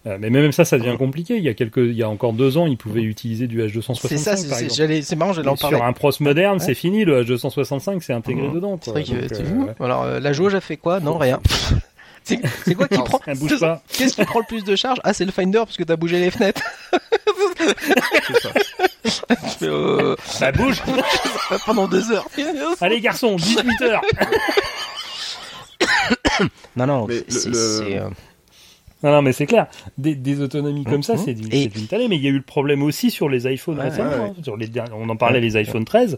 [0.08, 1.36] Euh, mais même ça, ça devient compliqué.
[1.38, 4.08] Il y a quelques, il y a encore deux ans, ils pouvaient utiliser du H265.
[4.08, 5.76] C'est ça, c'est- marrant, j'allais en parler.
[5.78, 6.64] Sur un pros moderne, Ouais.
[6.66, 7.04] c'est fini.
[7.04, 8.54] Le H265, c'est intégré Mhm.
[8.54, 8.80] dedans.
[8.82, 11.00] C'est vrai que Donc, tu- euh, Alors, euh, la jauge a fait quoi?
[11.02, 11.40] Non, rien.
[12.24, 13.18] C'est quoi qui Non, prend.
[13.92, 15.00] Qu'est-ce qui prend le plus de charge?
[15.04, 16.62] Ah, c'est le Finder parce que t'as bougé les fenêtres.
[17.58, 19.26] c'est ça.
[19.64, 20.84] Euh, Ça bouge.
[21.66, 22.28] pendant deux heures.
[22.82, 24.02] Allez, garçon, 18 heures.
[26.76, 28.00] Non, non, c'est-
[29.04, 29.68] Non, non, mais c'est clair.
[29.98, 31.20] Des, des autonomies comme ça, Mhm.
[31.24, 32.08] c'est d'une Et- c'est d'une tannée.
[32.10, 34.10] Mais il y a eu le problème aussi sur les iPhones Ouais, récemment.
[34.12, 34.34] ouais, ouais.
[34.38, 34.44] hein.
[34.44, 36.18] Sur les, derniers- on en parlait, les iPhone 13.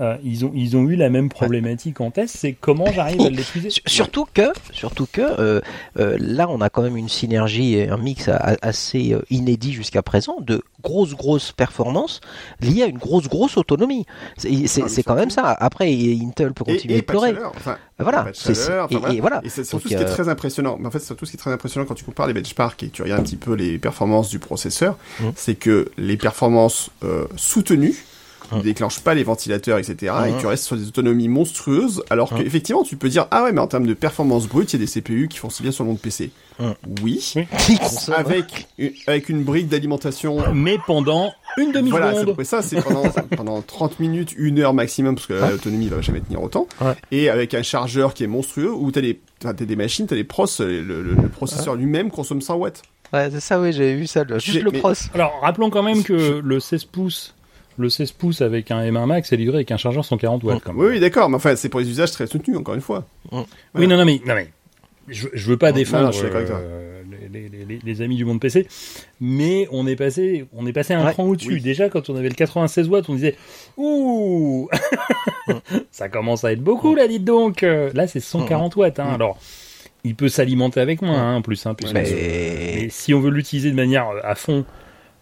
[0.00, 3.30] Euh, ils ont ils ont eu la même problématique en test, c'est comment j'arrive à
[3.30, 3.68] l'épuiser.
[3.86, 4.42] Surtout que
[4.72, 5.60] surtout que euh,
[5.98, 10.02] euh, là on a quand même une synergie et un mix a- assez inédit jusqu'à
[10.02, 12.20] présent de grosses grosses performances
[12.60, 14.04] liées à une grosse grosse autonomie.
[14.36, 15.44] C'est c'est quand même ça.
[15.52, 17.34] Après Intel peut continuer et de pleurer.
[17.56, 18.26] Enfin, Voilà.
[18.34, 18.52] c'est-
[18.90, 19.40] et, et voilà.
[19.44, 20.76] Et c'est surtout ce qui est très impressionnant.
[20.80, 22.82] Mais en fait, c'est surtout ce qui est très impressionnant quand tu compares les benchmarks
[22.82, 25.24] et tu regardes un petit peu les performances du processeur, Mm.
[25.36, 27.94] c'est que les performances euh, soutenues
[28.52, 28.56] Mm.
[28.58, 30.12] ne déclenchent pas les ventilateurs, etc.
[30.28, 30.38] Et Mm.
[30.40, 32.38] tu restes sur des autonomies monstrueuses, alors Mm.
[32.38, 34.84] qu'effectivement, tu peux dire, ah ouais, mais en termes de performance brute, il y a
[34.84, 36.30] des CPU qui fonctionnent bien sur le monde PC.
[36.58, 36.64] Mm.
[37.02, 37.34] Oui.
[37.36, 37.78] Oui.
[38.14, 42.00] Avec une, avec une brique d'alimentation Mais pendant une demi-seconde.
[42.00, 43.02] voilà, c'est à peu près ça, c'est pendant,
[43.36, 46.66] pendant 30 minutes, une heure maximum, parce que l'autonomie va jamais tenir autant.
[46.80, 46.94] Ouais.
[47.10, 50.24] Et avec un chargeur qui est monstrueux, où t'as des, t'as des machines, t'as des
[50.24, 52.82] pros, le, le- le processeur lui-même consomme 100 watts.
[53.12, 54.24] Ouais, c'est ça, oui, j'ai vu ça.
[54.24, 54.92] le- Juste le mais- pros.
[55.14, 57.34] Alors, rappelons quand même que le 16 pouces,
[57.78, 60.62] le 16 pouces avec un M1 Max est livré avec un chargeur 140 watts.
[60.64, 60.80] Quand même.
[60.82, 63.06] Oui, oui, d'accord, mais enfin, c'est pour des usages très soutenus, encore une fois.
[63.74, 64.48] Oui, non, non, mais, non, mais
[65.08, 68.66] je, je veux pas défendre non, euh, les, les- les- les amis du monde PC,
[69.20, 71.54] mais on est passé, on est passé un Ouais, cran au-dessus.
[71.54, 71.60] oui.
[71.60, 73.36] Déjà, quand on avait le 96 watts, on disait,
[73.76, 74.68] ouh,
[75.90, 77.62] ça commence à être beaucoup là, dites donc.
[77.62, 78.98] Là, c'est 140 watts.
[79.00, 79.08] Hein.
[79.14, 79.38] Alors,
[80.04, 81.64] il peut s'alimenter avec moins, hein, en plus.
[81.66, 82.08] Hein, Mais-
[82.84, 84.64] Et si on veut l'utiliser de manière euh, à fond,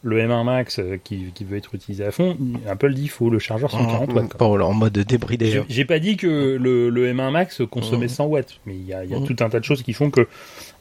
[0.05, 2.37] le M1 Max euh, qui, qui veut être utilisé à fond,
[2.69, 4.37] Apple dit faut le chargeur 140 Mmh, watts.
[4.39, 5.47] Bon, en mode débridé.
[5.51, 8.09] J'ai j'ai pas dit que le, le M1 Max consommait Mhm.
[8.09, 9.27] 100 watts, mais il y a, y a Mhm.
[9.27, 10.27] tout un tas de choses qui font que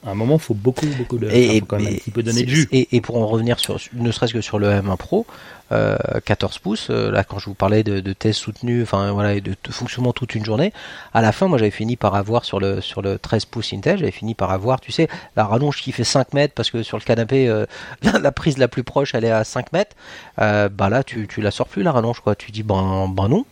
[0.05, 2.11] à un moment faut beaucoup beaucoup de Et, enfin, faut quand même un et- petit
[2.11, 2.67] peu donner de jus.
[2.71, 5.25] Et, et pour en revenir sur, ne serait-ce que sur le M1 Pro,
[5.71, 9.35] euh, 14 pouces, euh, là quand je vous parlais de, de tests soutenus, enfin voilà,
[9.35, 10.73] et de, de fonctionnement toute une journée,
[11.13, 13.99] à la fin, moi j'avais fini par avoir sur le sur le 13 pouces Intel,
[13.99, 15.07] j'avais fini par avoir, tu sais,
[15.37, 17.65] la rallonge qui fait 5 mètres parce que sur le canapé, euh,
[18.03, 19.95] la, la prise la plus proche, elle est à 5 mètres.
[20.39, 22.35] Euh, bah là, tu tu la sors plus la rallonge quoi.
[22.35, 23.45] Tu dis ben ben non.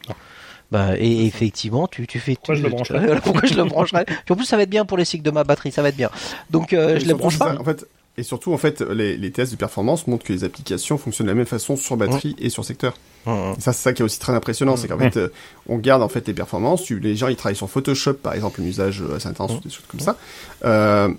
[0.72, 2.36] Bah, et effectivement, tu, tu fais.
[2.36, 4.06] Pourquoi tu- je le brancherais Pourquoi je le brancherais?
[4.06, 5.90] Puis en plus, ça va être bien pour les cycles de ma batterie, ça va
[5.90, 6.10] être bien.
[6.52, 7.54] Donc, euh, Et je les surtout, branche pas.
[7.56, 7.86] ça, En fait,
[8.18, 11.32] et surtout, en fait, les, les tests de performance montrent que les applications fonctionnent de
[11.32, 12.94] la même façon sur batterie et sur secteur.
[13.26, 15.30] Hum, Et ça, c'est ça qui est aussi très impressionnant, c'est qu'en fait, euh,
[15.68, 16.84] on garde en fait les performances.
[16.84, 19.60] Tu, les gens, ils travaillent sur Photoshop, par exemple, un usage euh, assez intense ou
[19.62, 20.18] des choses comme ça.
[20.66, 21.10] Euh,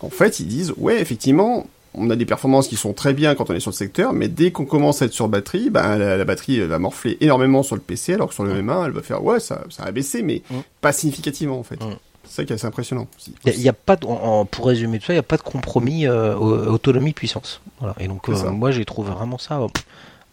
[0.00, 3.50] en fait, ils disent, ouais, effectivement, on a des performances qui sont très bien quand
[3.50, 6.16] on est sur le secteur, mais dès qu'on commence à être sur batterie, ben, la,
[6.16, 8.92] la batterie elle va morfler énormément sur le PC, alors que sur le M1, elle
[8.92, 10.54] va faire, ouais, ça, ça a baissé, mais Mm.
[10.80, 11.76] pas significativement, en fait.
[11.82, 11.96] Mm.
[12.26, 13.06] C'est ça qui est assez impressionnant.
[13.26, 15.16] Il y a- il y a, pas de, en- en- pour résumer tout ça, il
[15.16, 17.60] n'y a pas de compromis euh, au- autonomie puissance.
[17.80, 17.94] Voilà.
[18.00, 19.68] Et donc euh, moi j'ai trouvé vraiment ça euh,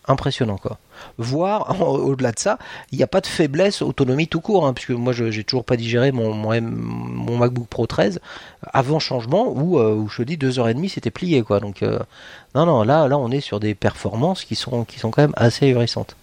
[0.07, 0.77] impressionnant quoi.
[1.17, 2.57] Voire au-delà de ça,
[2.91, 5.65] il n'y a pas de faiblesse autonomie tout court, hein, puisque moi je j'ai toujours
[5.65, 8.19] pas digéré mon, mon, MacBook Pro 13
[8.73, 11.59] avant changement où, euh, où je te dis deux heures et demie c'était plié quoi.
[11.59, 11.99] Donc euh,
[12.55, 15.33] non non là là on est sur des performances qui sont qui sont quand même
[15.35, 16.15] assez ahurissantes.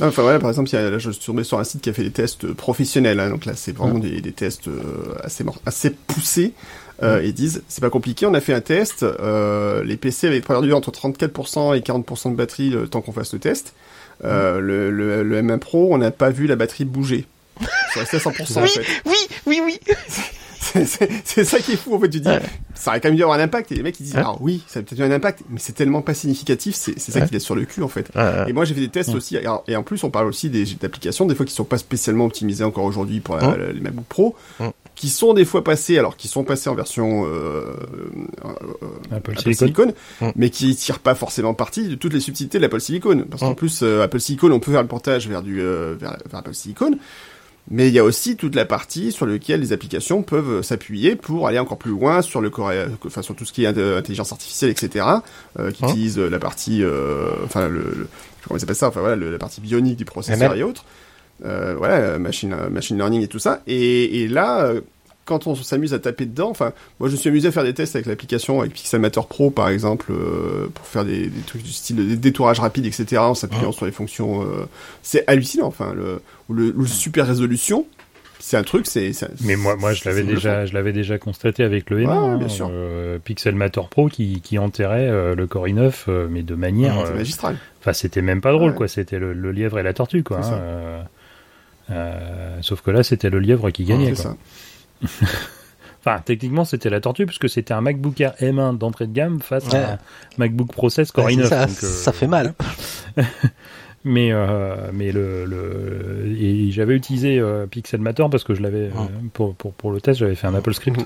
[0.00, 1.90] Enfin voilà, par exemple, il y a, là, je suis tombé sur un site qui
[1.90, 5.44] a fait des tests professionnels, hein, donc là c'est vraiment des, des tests euh, assez
[5.66, 6.52] assez poussés.
[7.02, 10.40] Euh, Ils disent c'est pas compliqué, on a fait un test, euh, les PC avaient
[10.40, 13.72] perdu entre 34% et 40% de batterie le temps qu'on fasse le test.
[14.24, 17.26] Euh, le, le, le M1 Pro, on n'a pas vu la batterie bouger.
[17.94, 18.80] C'est resté à 100% en fait.
[19.06, 19.78] Oui oui oui.
[20.60, 22.40] C'est- ça qui est fou en fait, tu dis, Ouais.
[22.74, 24.22] ça aurait quand même dû avoir un impact, et les mecs ils disent, Ouais.
[24.24, 27.20] ah oui, ça a peut-être eu un impact, mais c'est tellement pas significatif, c'est ça
[27.20, 27.26] Ouais.
[27.26, 28.10] qui laisse sur le cul en fait.
[28.48, 30.50] Et moi j'ai fait des tests aussi, et en- et en plus on parle aussi
[30.50, 33.80] des d'applications, des fois qui sont pas spécialement optimisées encore aujourd'hui pour la- la- les
[33.80, 34.36] MacBook Pro,
[34.98, 37.72] qui sont des fois passés, alors qui sont passés en version euh,
[38.44, 38.50] euh,
[39.12, 39.82] Apple Apple Silicon.
[39.84, 40.32] Silicon, Hein.
[40.36, 43.24] mais qui tirent pas forcément parti de toutes les subtilités de l'Apple Silicon.
[43.30, 43.54] Parce qu'en Hein.
[43.54, 46.54] plus, euh, Apple Silicon, on peut faire le portage vers du euh, vers, vers Apple
[46.54, 46.98] Silicon.
[47.70, 51.46] Mais il y a aussi toute la partie sur laquelle les applications peuvent s'appuyer pour
[51.46, 54.32] aller encore plus loin sur le coré- enfin sur tout ce qui est int- intelligence
[54.32, 55.04] artificielle, etc.
[55.58, 58.08] euh, qui Hein utilise la partie, euh, enfin le, le-
[58.46, 60.58] comment ils appellent ça, enfin voilà, le- la partie bionique du processeur ML.
[60.58, 60.84] et autres.
[61.44, 63.62] Euh, voilà, machine, euh, machine learning et tout ça.
[63.66, 64.80] Et, et là, euh,
[65.24, 67.74] quand on s'amuse à taper dedans, enfin, moi je me suis amusé à faire des
[67.74, 71.70] tests avec l'application, avec Pixelmator Pro par exemple, euh, pour faire des, des trucs du
[71.72, 73.18] style des détourages rapides, etc.
[73.18, 74.42] en s'appuyant sur les fonctions.
[74.42, 74.64] euh,
[75.02, 77.86] c'est hallucinant, enfin, le, super résolution,
[78.40, 79.10] c'est un truc, c'est.
[79.44, 82.38] Mais moi, moi, je l'avais déjà, je l'avais déjà constaté avec le M1, Ouais, hein,
[82.38, 82.70] bien sûr.
[82.72, 87.06] euh, Pixelmator Pro qui, qui enterrait euh, le Core i9, euh, mais de manière, bluffant,
[87.06, 87.56] c'est euh, magistral.
[87.80, 88.76] enfin, c'était même pas drôle, Ouais.
[88.76, 88.88] quoi.
[88.88, 90.38] C'était le, le lièvre et la tortue, quoi.
[90.38, 91.04] Hein.
[91.90, 94.14] Euh, sauf que là, c'était le lièvre qui gagnait.
[94.14, 94.36] C'est quoi.
[95.02, 95.26] ça.
[96.00, 99.66] Enfin, techniquement, c'était la tortue puisque c'était un MacBook Air M1 d'entrée de gamme face
[99.66, 99.78] Ouais.
[99.78, 99.98] à un
[100.38, 101.42] MacBook Pro 16 Core ouais, i9.
[101.42, 102.54] c'est ça, donc, euh, ça fait mal.
[104.04, 108.90] Mais euh, mais le, le et j'avais utilisé euh, Pixelmator parce que je l'avais euh,
[109.34, 111.00] pour, pour pour le test, j'avais fait un Apple Script.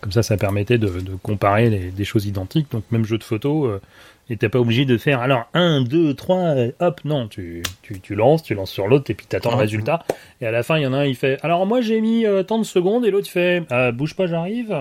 [0.00, 2.70] Comme ça, ça permettait de, de comparer les, des choses identiques.
[2.70, 3.80] Donc même jeu de photo, euh,
[4.28, 8.14] et t'es pas obligé de faire alors 1, 2, 3, hop, non, tu, tu, tu
[8.14, 10.04] lances, tu lances sur l'autre et puis t'attends le résultat.
[10.40, 12.26] Et à la fin, il y en a un, il fait alors moi j'ai mis
[12.26, 14.74] euh, tant de secondes et l'autre il fait Ah, bouge pas, j'arrive.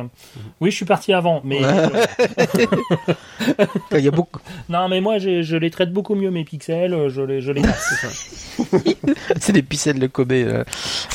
[0.61, 1.59] Oui, je suis parti avant, mais
[3.91, 4.40] Il y a beaucoup.
[4.69, 7.61] non, mais moi je les traite beaucoup mieux mes pixels, euh, je les, je les
[9.40, 10.32] C'est des pixels de Kobe.
[10.32, 10.64] euh.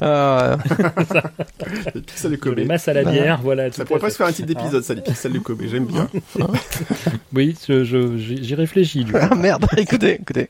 [0.02, 0.57] Euh,
[1.94, 2.59] Les pixels de Je Kobe.
[2.59, 3.70] les masse à la bière, voilà.
[3.73, 5.62] Ça pourrait pas se faire un titre d'épisode, ça, les pixels de Kobe.
[5.70, 6.09] J'aime bien.
[7.33, 9.18] Oui, je- je- j'y réfléchis du coup.
[9.20, 10.49] Ah merde, écoutez, écoutez.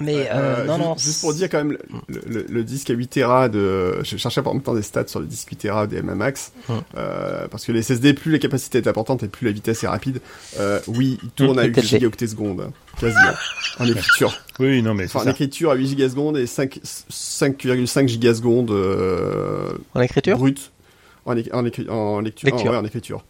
[0.00, 0.96] Mais euh, Euh, non, ju- non.
[0.96, 1.76] Juste pour dire quand même,
[2.08, 5.06] le, le- le disque à 8 Tera de, je cherchais par même temps des stats
[5.06, 6.80] sur le disque 8 Tera des MMAX, Hum.
[6.96, 9.88] euh, parce que les SSD, plus la capacité est importante et plus la vitesse est
[9.88, 10.20] rapide.
[10.58, 11.86] Euh, oui, il tourne à 8 TLD.
[11.88, 13.20] gigaoctets secondes, hein, quasiment,
[13.80, 14.32] en écriture.
[14.60, 15.30] Oui, non, mais Enfin, en ça.
[15.30, 20.38] écriture à 8 gigasecondes et 5 5,5 gigasecondes euh, En écriture?
[20.38, 20.72] brut
[21.26, 22.46] en, en, en lecture.
[22.48, 22.66] Lecture.
[22.68, 23.24] Ah, ouais, en écriture.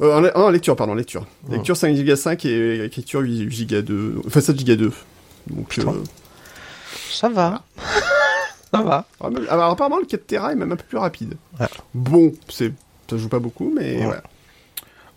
[0.00, 1.26] Euh, en, en lecture, pardon, lecture.
[1.48, 1.52] Oh.
[1.52, 4.92] Lecture 5 giga 5 et écriture 8 giga 2, enfin 7 giga 2.
[5.48, 5.84] Donc, euh,
[7.10, 7.62] Ça va.
[8.72, 9.04] Ça va.
[9.20, 11.34] ah, même- alors, apparemment, le 4 Tera est même un peu plus rapide.
[11.58, 11.68] Ah.
[11.92, 12.72] Bon, c'est,
[13.08, 14.04] ça joue pas beaucoup, mais Ouais.
[14.04, 14.22] voilà.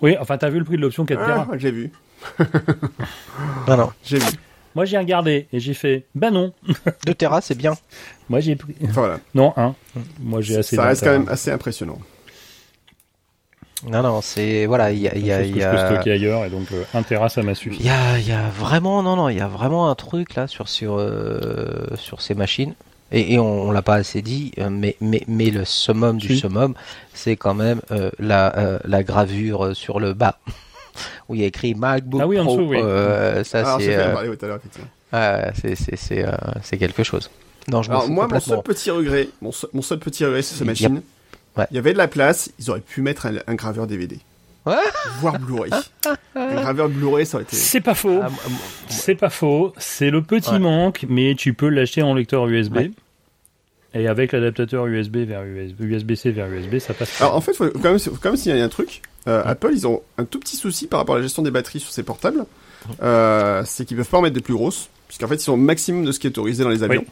[0.01, 1.91] Oui, enfin, t'as vu le prix de l'option 4 Tera Ah, j'ai vu,
[3.67, 3.89] Non, non.
[4.03, 4.25] j'ai vu.
[4.75, 6.51] Moi, j'ai regardé et j'ai fait, bah non.
[7.05, 7.75] 2 Tera, c'est bien.
[8.27, 8.73] Moi, j'ai pris.
[8.83, 9.75] Enfin voilà, Non, un.
[10.19, 11.99] Moi, j'ai assez ça reste quand même assez impressionnant.
[13.87, 14.65] Non, non, c'est.
[14.65, 15.15] Voilà, il y a.
[15.15, 15.87] Il y a, Chose il que y je peux a...
[15.93, 17.77] stocker ailleurs et donc euh, un Tera, ça m'a suffi.
[17.79, 20.35] Il y a, il y a vraiment, non, non, il y a vraiment un truc
[20.35, 22.73] là sur sur euh, sur ces machines.
[23.11, 26.35] Et, et on, on l'a pas assez dit, euh, mais mais mais le summum du
[26.35, 26.73] summum,
[27.13, 30.39] c'est quand même euh, la euh, la gravure sur le bas
[31.29, 32.57] où il y a écrit MacBook Ah oui, en Pro.
[32.57, 32.77] dessous, oui.
[32.81, 36.31] Euh, ça Alors, c'est en c'est c'est c'est euh,
[36.63, 37.29] c'est quelque chose.
[37.67, 40.41] Non, je m'en Alors moi, mon seul petit regret, mon seul, mon seul petit regret
[40.41, 41.01] sur ces Il y a- machines,
[41.57, 41.65] Ouais.
[41.71, 44.17] il y avait de la place, ils auraient pu mettre un, un graveur DVD.
[44.65, 44.75] Ouais.
[45.19, 45.71] Voire Blu-ray.
[46.35, 47.55] un graveur Blu-ray, ça aurait été...
[47.55, 48.19] C'est pas faux.
[48.23, 48.29] Ah,
[48.89, 49.73] C'est pas faux.
[49.77, 50.59] C'est le petit Ouais.
[50.59, 52.77] manque, mais tu peux l'acheter en lecteur USB.
[52.77, 52.91] Ouais.
[53.93, 57.21] Et avec l'adaptateur USB vers USB, USB-C vers USB, ça passe.
[57.21, 59.01] Alors en fait, faut quand même, faut quand même signaler un truc.
[59.27, 61.79] Euh, Apple, ils ont un tout petit souci par rapport à la gestion des batteries
[61.79, 62.45] sur ces portables.
[63.03, 65.57] Euh, c'est qu'ils peuvent pas en mettre de plus grosses, puisqu'en fait, ils sont au
[65.57, 67.05] maximum de ce qui est autorisé dans les avions.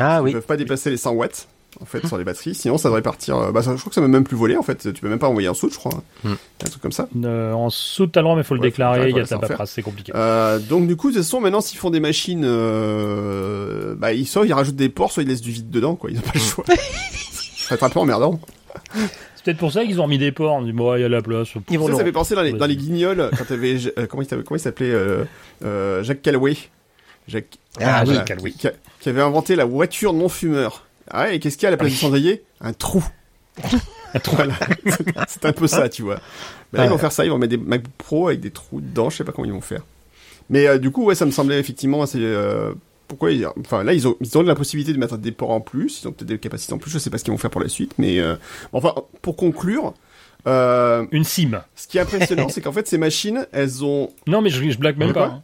[0.00, 0.32] Ah Ils oui.
[0.32, 1.46] peuvent pas dépasser les 100 watts.
[1.80, 3.36] En fait, sur les batteries, sinon ça devrait partir.
[3.36, 4.56] euh, Bah, ça- je crois que ça peut même plus voler.
[4.56, 5.92] En fait, tu peux même pas envoyer un soute, je crois.
[6.24, 6.32] Hmm.
[6.64, 7.08] Un truc comme ça.
[7.24, 9.10] Euh, en sous, t'as le droit, mais faut le Ouais, déclarer.
[9.10, 10.12] Il y a ta paperasse, c'est compliqué.
[10.14, 14.26] Euh, donc du coup, de toute façon, maintenant, s'ils font des machines, euh, bah, ils,
[14.26, 16.10] soit ils rajoutent des ports, soit ils laissent du vide dedans, quoi.
[16.10, 16.64] Ils ont pas le choix.
[16.66, 16.74] ça
[17.70, 18.40] va être un peu emmerdant.
[18.94, 20.54] C'est peut-être pour ça qu'ils ont remis des ports.
[20.54, 21.48] On dit, bon, il y a la place.
[21.70, 24.22] Ils vont Ça, ça fait penser dans les, dans les guignols, quand t'avais, euh, comment
[24.22, 25.24] il s'appelait, comment il s'appelait, euh,
[25.64, 26.56] euh, Jacques Calloway.
[27.28, 28.52] Jacques, Ah Calloway.
[28.52, 28.68] Qui,
[29.00, 30.85] qui avait inventé la voiture non fumeur.
[31.10, 32.42] Ah ouais, et qu'est-ce qu'il y a à la place du cendrier?
[32.60, 33.04] Un trou.
[34.32, 34.54] Voilà.
[35.28, 36.18] C'est un peu ça, tu vois.
[36.72, 38.80] Mais là, ils vont faire ça, ils vont mettre des MacBook Pro avec des trous
[38.80, 39.82] dedans, je sais pas comment ils vont faire.
[40.50, 42.18] Mais euh, du coup, ouais, ça me semblait effectivement assez.
[42.20, 42.72] euh,
[43.08, 43.46] pourquoi ils...
[43.60, 46.08] Enfin, là, ils ont, ils ont la possibilité de mettre des ports en plus, ils
[46.08, 47.68] ont peut-être des capacités en plus, je sais pas ce qu'ils vont faire pour la
[47.68, 48.36] suite, mais euh,
[48.72, 49.94] enfin, pour conclure,
[50.46, 51.62] Une SIM.
[51.74, 54.10] ce qui est impressionnant, c'est qu'en fait, ces machines, elles ont.
[54.26, 55.26] Non, mais je, je blague même pas.
[55.26, 55.42] hein.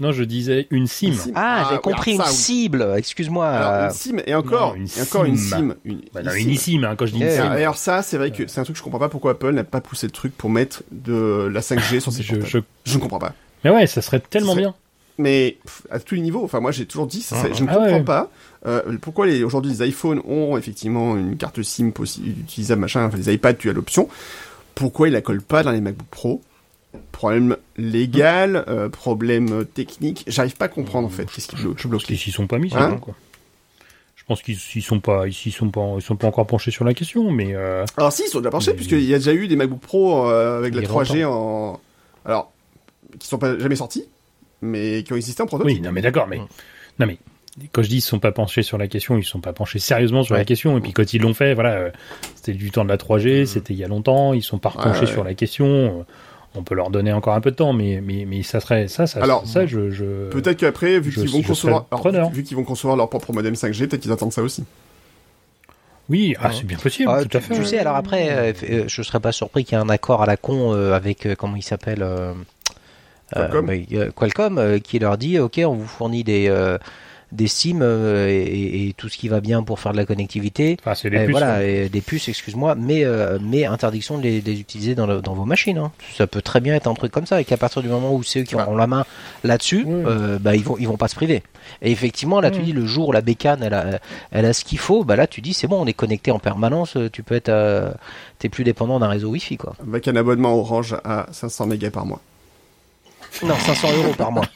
[0.00, 1.08] Non, je disais une SIM.
[1.08, 1.32] Une SIM.
[1.34, 2.86] Ah, j'ai oui, compris une ça, cible.
[2.96, 3.84] Excuse-moi.
[3.86, 5.74] Une SIM, et encore, Non, une et encore une SIM.
[5.84, 6.72] Une, Bah, non, une une SIM.
[6.80, 7.50] eSIM, hein, quand je dis une Eh, Et SIM.
[7.50, 9.64] alors ça, c'est vrai que c'est un truc que je comprends pas pourquoi Apple n'a
[9.64, 12.48] pas poussé le truc pour mettre de la 5G sur ses Je, portables.
[12.86, 13.34] je- Je ne comprends pas.
[13.64, 14.74] Mais ouais, ça serait tellement bien.
[15.20, 17.68] Mais pff, à tous les niveaux, enfin moi j'ai toujours dit, ça, Ah, je ne
[17.68, 18.04] ah comprends ouais.
[18.04, 18.30] pas
[18.66, 21.90] euh, pourquoi les, aujourd'hui les iPhones ont effectivement une carte SIM
[22.24, 24.08] utilisable, machin, enfin les iPads tu as l'option,
[24.76, 26.40] pourquoi ils la collent pas dans les MacBook Pro
[27.12, 32.06] Problème légal, euh, problème technique, j'arrive pas à comprendre en fait, qu'est-ce qui bloque, je
[32.06, 33.14] qu'ils s'y sont pas mis, c'est Hein bon, quoi.
[34.16, 36.70] Je pense qu'ils s'y sont pas, ils s'y sont pas, ils sont pas encore penchés
[36.70, 39.18] sur la question, mais euh, Alors si, ils sont déjà penchés, Mais- puisqu'il y a
[39.18, 41.80] déjà eu des MacBook Pro euh, avec la a 3G en...
[42.24, 42.52] Alors,
[43.18, 44.04] qui sont pas jamais sortis,
[44.62, 45.76] mais qui ont existé en prototype.
[45.76, 47.18] oui, non mais d'accord, mais non mais
[47.72, 49.52] quand je dis ils se sont pas penchés sur la question, ils se sont pas
[49.52, 50.38] penchés sérieusement sur Ouais.
[50.40, 50.76] la question.
[50.78, 51.90] Et puis quand ils l'ont fait, voilà, euh,
[52.36, 54.82] c'était du temps de la 3G, c'était il y a longtemps, ils sont pas Ouais,
[54.84, 55.06] penchés ouais.
[55.06, 56.04] sur la question.
[56.54, 59.06] On peut leur donner encore un peu de temps, mais mais mais ça serait ça,
[59.06, 62.64] ça, Alors, ça, je, je Peut-être qu'après, vu qu'ils vont concevoir, alors, vu qu'ils vont
[62.64, 64.64] concevoir leur propre modem 5G, peut-être qu'ils attendent ça aussi.
[66.08, 66.54] oui, ah, Ouais.
[66.58, 67.54] c'est bien possible, ah, tout tu, à fait.
[67.54, 70.22] tu sais, alors après, euh, euh, je serais pas surpris qu'il y ait un accord
[70.22, 72.32] à la con euh, avec euh, comment il s'appelle euh,
[73.32, 73.66] Qualcomm.
[73.66, 76.78] bah, euh, Qualcomm, euh, qui leur dit, ok, on vous fournit des euh,
[77.30, 80.76] des SIM euh, et, et tout ce qui va bien pour faire de la connectivité.
[80.80, 81.30] Enfin, c'est Et puces.
[81.30, 81.60] voilà, hein.
[81.60, 85.20] et des puces, excuse-moi, mais euh, mais interdiction de les, de les utiliser dans, le-
[85.20, 85.78] dans vos machines.
[85.78, 85.92] hein.
[86.16, 88.22] Ça peut très bien être un truc comme ça, et qu'à partir du moment où
[88.22, 89.04] c'est eux qui auront la main
[89.44, 91.42] là-dessus, euh, bah ils vont ils vont pas se priver.
[91.82, 93.98] Et effectivement, là tu dis le jour où la bécane elle a
[94.30, 96.38] elle a ce qu'il faut, bah là tu dis c'est bon, on est connecté en
[96.38, 97.90] permanence, tu peux être euh,
[98.38, 99.74] t'es plus dépendant d'un réseau Wi-Fi quoi.
[99.86, 102.20] Avec un abonnement Orange à 500 mégas par mois.
[103.42, 104.46] Non, 500 euros par mois.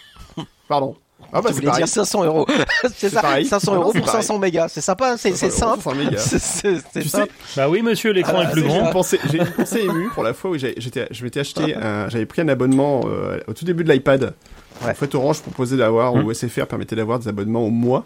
[0.68, 0.96] Pardon.
[1.32, 1.84] Ah bah c'est voulais pareil.
[1.84, 2.46] dire 500 euros.
[2.96, 3.46] c'est ça, pareil.
[3.46, 4.22] 500 Non, euros pour pareil.
[4.22, 4.68] 500 mégas.
[4.68, 5.82] C'est sympa, c'est c'est 500 euros simple.
[5.82, 6.18] pour 500 mégas.
[6.92, 7.32] C'est- simple.
[7.56, 8.74] Bah oui, monsieur, l'écran Ah, est plus grand.
[8.74, 12.42] j'ai une pensée émue pour la fois où j'étais, je m'étais acheté, un- j'avais pris
[12.42, 14.34] un abonnement euh, au tout début de l'iPad.
[14.84, 14.90] Ouais.
[14.90, 16.24] En fait, Orange proposait d'avoir, Hum.
[16.24, 18.04] ou SFR permettait d'avoir des abonnements au mois.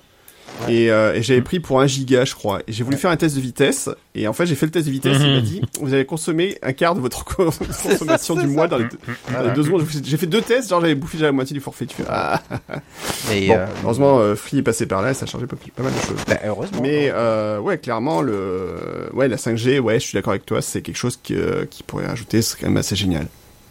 [0.69, 2.61] Et, euh, et j'avais pris pour 1 giga, je crois.
[2.67, 3.91] Et j'ai voulu faire un test de vitesse.
[4.15, 5.19] Et en fait, j'ai fait le test de vitesse.
[5.21, 5.43] Il m'a Mhm.
[5.43, 7.51] dit, vous allez consommer un quart de votre co-
[7.83, 8.47] consommation du ça.
[8.47, 8.99] mois dans les, deux-
[9.33, 9.85] dans les deux secondes.
[10.03, 11.85] J'ai fait deux tests, genre j'avais bouffé déjà la moitié du forfait.
[11.87, 12.43] Tu fais, ah.
[12.69, 15.83] Bon, euh, heureusement, euh, Free est passé par là, et ça a changé pas, pas
[15.83, 16.17] mal de choses.
[16.27, 16.81] bah, heureusement.
[16.81, 20.81] Mais euh, ouais, clairement, le ouais la 5G, ouais, je suis d'accord avec toi, c'est
[20.81, 23.27] quelque chose qui, euh, qui pourrait rajouter, c'est quand même assez génial.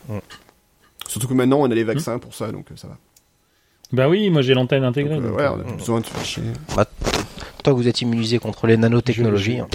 [0.07, 0.17] Mm.
[1.07, 2.97] Surtout que maintenant, on a les vaccins pour ça, donc ça va.
[3.93, 5.15] Bah oui, moi j'ai l'antenne Donc, intégrée.
[5.15, 6.43] euh, donc, ouais, euh, on a plus besoin de faire chier.
[7.63, 9.59] Toi, vous êtes immunisé contre les nanotechnologies.
[9.59, 9.67] hein.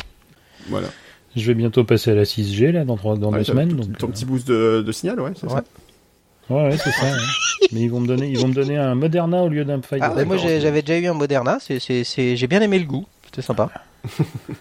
[0.69, 0.89] Voilà.
[1.37, 3.71] Je vais bientôt passer à la 6G là dans, trois, dans Ouais, deux semaines.
[3.71, 5.53] ton, Donc, ton euh, petit boost de, de signal, ouais, c'est Ouais.
[5.55, 5.65] ça.
[6.55, 7.05] Ouais, ouais, c'est ça.
[7.05, 7.13] ouais.
[7.73, 10.03] Mais ils vont me donner, ils vont me donner un Moderna au lieu d'un Pfizer.
[10.03, 11.59] Ah, bah, moi, j'avais déjà eu un Moderna.
[11.61, 12.37] C'est, c'est, c'est...
[12.37, 13.07] J'ai bien aimé le goût.
[13.31, 13.71] C'était sympa.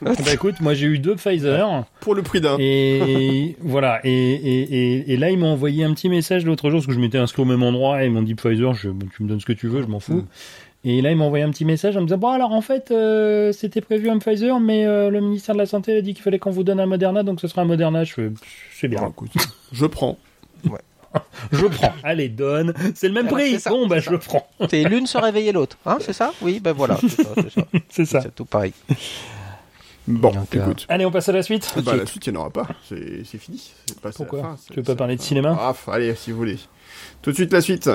[0.01, 2.57] Bah écoute, moi j'ai eu deux Pfizer Pour le prix d'un.
[2.59, 3.99] et voilà.
[4.03, 6.93] Et, et, et, et là ils m'ont envoyé un petit message l'autre jour parce que
[6.93, 9.39] je m'étais inscrit au même endroit et ils m'ont dit Pfizer, je, tu me donnes
[9.39, 10.13] ce que tu veux, je m'en fous.
[10.13, 10.27] Mm.
[10.85, 12.91] Et là ils m'ont envoyé un petit message en me disant bon alors en fait
[12.91, 16.23] euh, c'était prévu un Pfizer mais euh, le ministère de la santé a dit qu'il
[16.23, 18.03] fallait qu'on vous donne un Moderna donc ce sera un Moderna.
[18.03, 18.31] Je fais
[18.73, 19.01] c'est bien.
[19.01, 19.31] Bon, écoute,
[19.71, 20.17] je prends.
[21.51, 21.93] Je prends.
[22.03, 22.73] Allez donne.
[22.95, 23.51] C'est le même Alors, prix.
[23.53, 24.47] c'est ça, bon bah c'est je le prends.
[24.69, 25.77] C'est l'une se réveiller l'autre.
[25.85, 26.31] Hein, c'est ça?
[26.41, 26.97] Oui, ben voilà.
[27.01, 27.29] C'est ça,
[27.89, 28.21] c'est ça.
[28.21, 28.29] Ça.
[28.29, 28.73] Tout pareil.
[30.07, 30.85] Bon, Donc, euh, écoute.
[30.89, 31.71] Allez on passe à la suite.
[31.83, 32.67] Bah, la suite, il n'y en aura pas.
[32.87, 33.71] C'est fini.
[33.85, 35.57] C'est pas Pourquoi fin, Tu veux pas parler de cinéma?
[35.59, 36.57] Ah, allez, si vous voulez.
[37.21, 37.89] Tout de suite, la suite.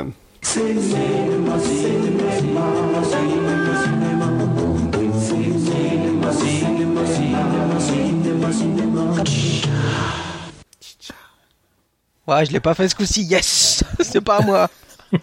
[12.26, 13.22] Ouais, je l'ai pas fait ce coup-ci.
[13.24, 14.68] Yes C'est pas à moi.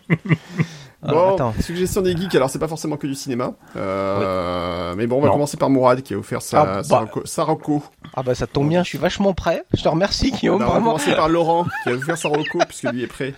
[1.03, 1.53] Alors, Bon, attends.
[1.59, 3.53] suggestion des geeks, alors c'est pas forcément que du cinéma.
[3.75, 5.33] Euh, Mais bon, on va Non.
[5.33, 7.05] commencer par Mourad qui a offert sa, Ah, sa, bah.
[7.11, 7.81] reco- sa reco.
[8.13, 9.63] Ah bah ça tombe bien, je suis vachement prêt.
[9.73, 10.91] Je te remercie Guillaume, Alors, on va vraiment.
[10.97, 13.33] commencer par Laurent qui a offert sa reco puisque lui est prêt.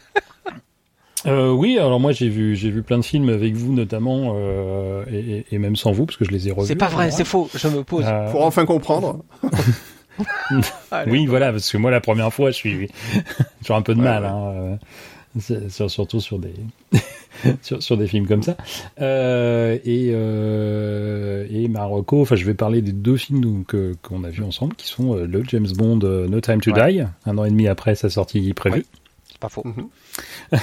[1.25, 5.05] Euh, oui, alors moi j'ai vu j'ai vu plein de films avec vous notamment euh,
[5.09, 6.67] et, et- et même sans vous parce que je les ai revus.
[6.67, 7.49] C'est pas vrai, c'est faux.
[7.55, 8.03] Je me pose.
[8.05, 9.19] Euh, Pour enfin comprendre.
[10.91, 11.11] Allez.
[11.11, 12.89] oui, voilà, parce que moi la première fois je suis
[13.65, 14.29] j'ai un peu de Ouais, mal, ouais.
[14.29, 14.79] hein,
[15.51, 16.53] euh, sur- surtout sur des
[17.63, 18.55] sur, sur des films comme ça.
[19.01, 24.23] Euh, et euh, et Marocco, enfin je vais parler des deux films donc, euh, qu'on
[24.23, 26.93] a vus ensemble qui sont euh, le James Bond euh, No Time to Ouais.
[26.93, 28.85] Die, un an et demi après sa sortie prévue, Ouais.
[29.25, 29.63] C'est pas faux.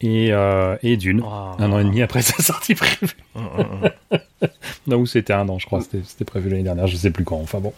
[0.00, 1.22] et euh, et Dune.
[1.24, 1.28] Oh.
[1.58, 3.14] Un an et demi après sa sortie prévue.
[3.34, 4.48] Hum, hum, hum.
[4.86, 5.80] Non, ou c'était un an, je crois.
[5.82, 7.36] C'était c'était prévu l'année dernière, je sais plus quand.
[7.36, 7.72] Enfin bon.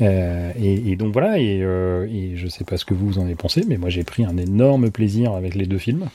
[0.00, 1.38] Euh, et, et donc voilà.
[1.38, 4.04] Et, euh, et je sais pas ce que vous en avez pensé, mais moi j'ai
[4.04, 6.08] pris un énorme plaisir avec les deux films.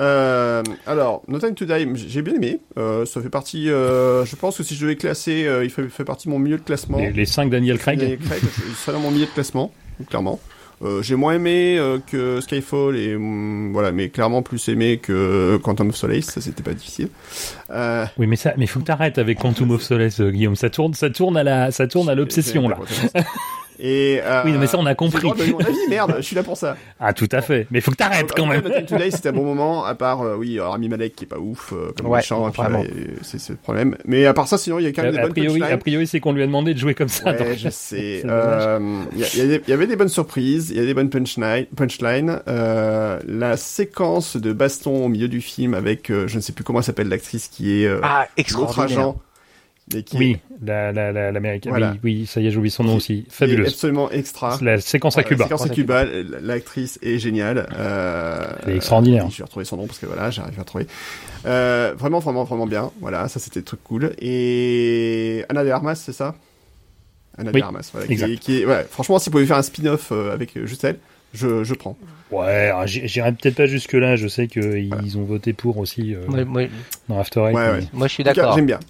[0.00, 2.60] Euh, alors, No Time to Die, j'ai bien aimé.
[2.78, 3.68] Euh, ça fait partie.
[3.70, 6.38] euh, je pense que si je devais classer, euh, il fait, fait partie de mon
[6.38, 6.96] milieu de classement.
[6.98, 7.98] Les, les cinq Daniel Craig.
[7.98, 8.40] Daniel Craig,
[8.76, 9.70] serait dans mon milieu de classement,
[10.08, 10.40] clairement.
[10.84, 15.56] Euh, j'ai moins aimé euh, que Skyfall et hum, voilà, mais clairement plus aimé que
[15.62, 17.08] Quantum of Solace, ça c'était pas difficile.
[17.70, 20.56] Euh, Oui, mais ça, mais faut que t'arrêtes avec Quantum of Solace, euh, Guillaume.
[20.56, 22.78] Ça tourne, ça tourne à la, ça tourne à l'obsession là.
[23.84, 25.16] Et euh, Oui, mais ça, on a j'ai compris.
[25.16, 26.76] le droit de donner mon avis, merde, je suis là pour ça.
[27.00, 27.66] Ah, tout à fait.
[27.72, 28.62] Mais faut que t'arrêtes quand même.
[28.62, 31.16] No Time to Die, c'était un bon moment, à part, euh, oui, alors, Rami Malek
[31.16, 32.52] qui est pas ouf, euh, comme Ouais, méchant, et
[33.22, 33.96] c'est c'est le problème.
[34.04, 35.74] Mais à part ça, sinon, il y a quand même des A, bonnes priori, punchlines.
[35.74, 37.24] a priori, c'est qu'on lui a demandé de jouer comme ça.
[37.32, 38.22] Ouais, donc, je sais.
[38.32, 38.78] Euh,
[39.14, 42.40] Il y, avait des bonnes surprises, il y a des bonnes punchlines.
[42.48, 46.62] Euh, la séquence de baston au milieu du film avec, euh, je ne sais plus
[46.64, 48.84] comment s'appelle l'actrice qui est euh, Ah, extraordinaire.
[48.84, 49.16] agent.
[50.06, 51.70] Qui Oui, la, la, la, l'américaine.
[51.72, 51.92] Voilà.
[52.04, 53.26] Oui, oui, ça y est, j'oublie son nom Qui- aussi.
[53.28, 53.68] Fabuleuse.
[53.68, 54.58] absolument extra.
[54.62, 55.44] La séquence à Voilà, Cuba.
[55.44, 56.04] La séquence à Cuba,
[56.40, 57.66] l'actrice est géniale.
[57.76, 59.26] Euh, Elle est extraordinaire.
[59.26, 60.86] euh, je vais retrouver son nom parce que voilà, j'arrive à retrouver.
[61.46, 62.90] Euh, vraiment, vraiment, vraiment bien.
[63.00, 64.12] Voilà, ça c'était le truc cool.
[64.20, 66.36] Et Anna de Armas, c'est ça?
[67.36, 68.08] Anna Oui, de Armas, voilà.
[68.10, 68.28] Exact.
[68.30, 70.84] est- qui est, ouais, franchement, si vous pouvez faire un spin-off euh, avec euh, juste
[70.84, 70.98] elle,
[71.34, 71.96] je, je prends.
[72.30, 74.16] Ouais, alors, j'i- j'irai peut-être pas jusque là.
[74.16, 76.66] Je sais qu'ils ont voté pour aussi euh, Moi, moi-
[77.08, 77.54] dans After Eight.
[77.56, 77.86] Ouais, mais- ouais.
[77.92, 78.54] moi, je suis d'accord.
[78.54, 78.80] J'aime bien.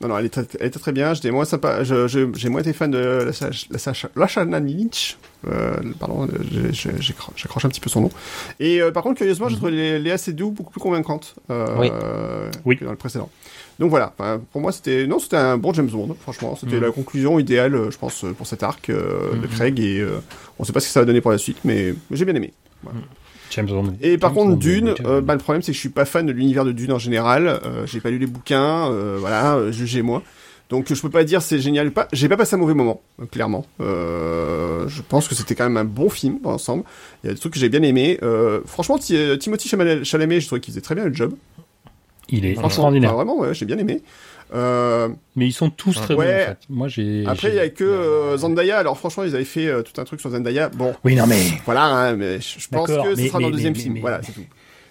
[0.00, 1.12] Non, non, elle était, elle était très bien.
[1.14, 1.82] J'étais moins sympa.
[1.82, 5.16] J'ai moins été fan de la, la, Lashana Lynch.
[5.48, 6.28] Euh, pardon,
[6.72, 8.10] j'accro- j'accroche un petit peu son nom.
[8.60, 11.90] Et euh, par contre, curieusement, j'ai trouvé Lé- Léa Seydoux beaucoup plus convaincante euh, Oui.
[11.92, 12.76] euh, Oui.
[12.76, 13.28] que dans le précédent.
[13.80, 14.12] Donc voilà.
[14.18, 16.16] Enfin, pour moi, c'était non, c'était un bon James Bond.
[16.20, 16.82] Franchement, c'était Mhm.
[16.82, 19.48] la conclusion idéale, euh, je pense, pour cet arc euh, de Mhm.
[19.48, 19.80] Craig.
[19.80, 20.20] Et euh,
[20.60, 22.52] on sait pas ce que ça va donner pour la suite, mais j'ai bien aimé.
[23.50, 23.94] James Bond.
[24.00, 26.04] Et par James contre, Bond, Dune, euh, bah, le problème c'est que je suis pas
[26.04, 27.46] fan de l'univers de Dune en général.
[27.64, 30.22] Euh, j'ai pas lu les bouquins, euh, voilà, euh, jugez-moi.
[30.70, 32.08] Donc je peux pas dire c'est génial ou pas.
[32.12, 33.64] J'ai pas passé un mauvais moment, euh, clairement.
[33.80, 36.84] Euh, je pense que c'était quand même un bon film dans l'ensemble.
[37.24, 38.18] Il y a des trucs que j'ai bien aimé.
[38.22, 41.32] Euh, franchement, Ti- Timothy Chalamet, je trouvais qu'il faisait très bien le job.
[42.30, 43.10] Il est Franchement, extraordinaire.
[43.14, 44.02] enfin, vraiment, ouais, j'ai bien aimé.
[44.54, 46.42] Euh, Mais ils sont tous très bons, Ouais.
[46.44, 46.58] en fait.
[46.70, 47.24] Moi, j'ai.
[47.26, 48.78] après, il y a que euh, Zendaya.
[48.78, 50.68] Alors franchement, ils avaient fait euh, tout un truc sur Zendaya.
[50.70, 51.40] Bon, Oui, non, mais.
[51.66, 53.94] voilà, hein, mais je pense que ce mais- sera dans le deuxième mais- film.
[53.94, 54.44] mais- Voilà, c'est tout.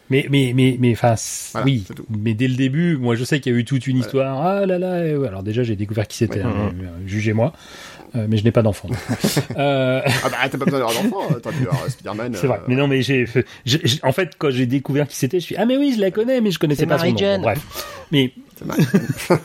[0.10, 1.16] Mais, mais, mais, mais, enfin,
[1.52, 1.84] Voilà, oui.
[2.10, 4.40] Mais dès le début, moi, je sais qu'il y a eu toute une histoire.
[4.42, 5.02] Ah là là.
[5.18, 5.28] ouais.
[5.28, 6.40] Alors, déjà, j'ai découvert qui c'était.
[6.40, 6.46] Ouais.
[6.46, 7.52] hein, euh, Jugez-moi.
[8.16, 8.88] Euh, mais je n'ai pas d'enfant.
[9.58, 11.28] euh, Ah bah t'as pas besoin d'avoir d'enfant.
[11.44, 12.36] T'as pu avoir Spider-Man.
[12.36, 12.60] c'est vrai.
[12.60, 13.26] euh, Mais non, mais j'ai,
[14.02, 16.40] en fait, quand j'ai découvert qui c'était, je suis, ah, mais oui, je la connais,
[16.40, 17.40] mais je connaissais pas son nom.
[17.42, 17.60] Bref.
[18.14, 18.32] Mais.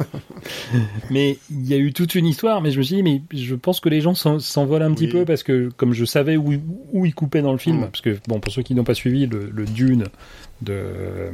[1.11, 3.55] mais il y a eu toute une histoire, mais je me suis dit, mais je
[3.55, 5.13] pense que les gens s'en- s'envolent un petit Oui.
[5.13, 6.53] peu parce que, comme je savais où,
[6.93, 7.87] où ils coupaient dans le film, Mm.
[7.87, 10.05] parce que, bon, pour ceux qui n'ont pas suivi le, le Dune
[10.63, 11.31] de euh,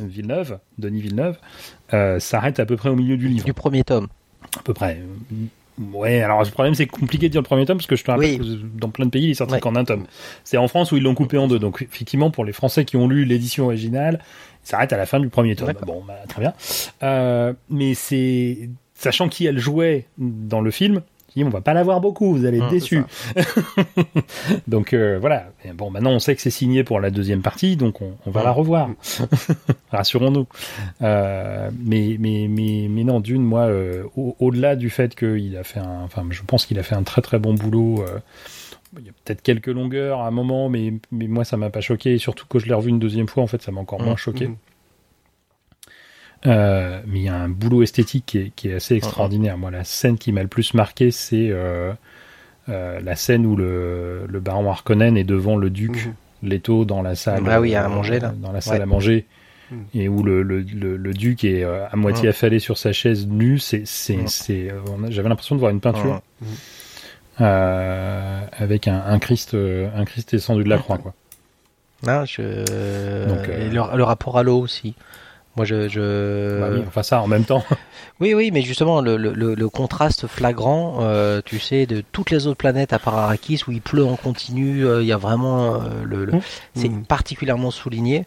[0.00, 1.36] Villeneuve, Denis Villeneuve,
[1.94, 3.44] euh, s'arrête à peu près au milieu du livre.
[3.44, 4.08] Du premier tome.
[4.58, 5.00] À peu près.
[5.92, 8.10] Ouais, alors le problème c'est compliqué de dire le premier tome parce que je te
[8.10, 8.58] rappelle Oui.
[8.58, 9.60] que dans plein de pays il est sorti Ouais.
[9.60, 10.06] qu'en un tome.
[10.42, 11.60] C'est en France où ils l'ont coupé en deux.
[11.60, 14.18] Donc effectivement pour les Français qui ont lu l'édition originale,
[14.68, 15.72] s'arrête à la fin du premier tome.
[15.86, 16.52] Bon, bah, très bien.
[17.02, 21.02] Euh, mais c'est sachant qui elle jouait dans le film,
[21.40, 23.02] on va pas la voir beaucoup, vous allez être Hum, déçus.
[24.66, 25.46] donc euh, voilà.
[25.64, 28.30] Et bon, maintenant on sait que c'est signé pour la deuxième partie, donc on, on
[28.32, 28.90] va la revoir.
[29.92, 30.46] Rassurons-nous.
[31.02, 35.62] Euh, mais, mais, mais, mais non, d'une, moi, euh, au- au-delà du fait qu'il a
[35.64, 38.04] fait un, enfin, je pense qu'il a fait un très très bon boulot.
[38.98, 41.80] Il y a peut-être quelques longueurs à un moment, mais, mais moi ça m'a pas
[41.80, 42.14] choqué.
[42.14, 44.16] Et surtout que je l'ai revu une deuxième fois, en fait, ça m'a encore moins
[44.16, 44.48] choqué.
[44.48, 44.56] Mhm.
[46.46, 49.58] Euh, mais il y a un boulot esthétique qui est, qui est assez extraordinaire.
[49.58, 51.92] Moi, la scène qui m'a le plus marqué, c'est euh,
[52.68, 56.10] euh, la scène où le, le baron Harkonnen est devant le duc.
[56.40, 57.42] Leto dans la salle.
[57.48, 58.32] Ah oui, à manger, là.
[58.36, 58.82] Dans la salle Ouais.
[58.84, 59.26] à manger.
[59.92, 63.58] Et où le, le, le, le duc est à moitié affalé sur sa chaise nue,
[63.58, 64.68] c'est, c'est,
[65.08, 66.22] j'avais l'impression de voir une peinture.
[67.40, 71.14] Euh, avec un, un Christ, euh, un Christ descendu de la croix, quoi.
[72.04, 73.26] Je...
[73.26, 74.94] Donc, euh, Et le, le rapport à l'eau aussi.
[75.56, 75.88] Moi, je.
[75.88, 76.60] je...
[76.60, 77.64] Bah oui, enfin ça en même temps.
[78.20, 82.30] Oui, oui, mais justement, le, le, le- le contraste flagrant, euh, tu sais, de toutes
[82.32, 85.16] les autres planètes à part Arrakis, où il pleut en continu, euh, il y a
[85.16, 85.76] vraiment...
[85.76, 86.40] euh, le, le- Mhm.
[86.74, 87.04] C'est Mhm.
[87.04, 88.24] particulièrement souligné.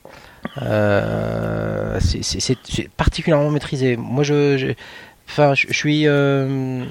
[1.99, 3.98] C'est- particulièrement maîtrisé.
[3.98, 4.57] Moi, je...
[4.57, 4.73] je-
[5.32, 6.08] Enfin, je, suis...
[6.08, 6.84] euh,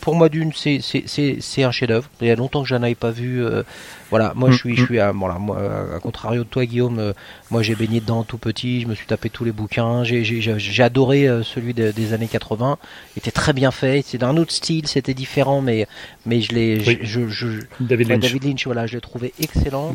[0.00, 2.08] pour moi, d'une, c'est- c'est c'est- c'est un chef-d'œuvre.
[2.20, 3.44] Il y a longtemps que je n'en avais pas vu.
[3.44, 3.62] euh,
[4.10, 5.58] voilà, moi, je suis, je suis à, voilà, moi,
[5.94, 7.12] à contrario de toi, Guillaume, euh,
[7.50, 8.80] moi, j'ai baigné dedans tout petit.
[8.80, 10.02] Je me suis tapé tous les bouquins.
[10.02, 12.78] J'ai- J'ai j'ai- j'ai adoré euh, celui de- des années 80.
[13.14, 14.02] Il était très bien fait.
[14.04, 14.88] C'est d'un autre style.
[14.88, 15.86] C'était différent, mais
[16.26, 16.98] mais je l'ai, Oui.
[17.02, 18.22] je, je, je- David Lynch.
[18.22, 19.94] David Lynch, voilà, je l'ai trouvé excellent.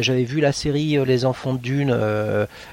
[0.00, 1.96] J'avais vu la série Les Enfants de Dune,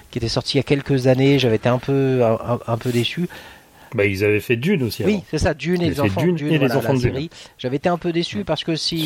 [0.10, 1.38] qui était sortie il y a quelques années.
[1.38, 2.22] J'avais été un peu,
[2.68, 3.28] un peu déçu.
[3.96, 5.04] Bah, ils avaient fait Dune aussi.
[5.06, 7.12] Oui, c'est ça, Dune et les enfants Dune de Dune, et les enfants de Dune.
[7.14, 7.30] série.
[7.58, 9.04] J'avais été un peu déçu parce que si,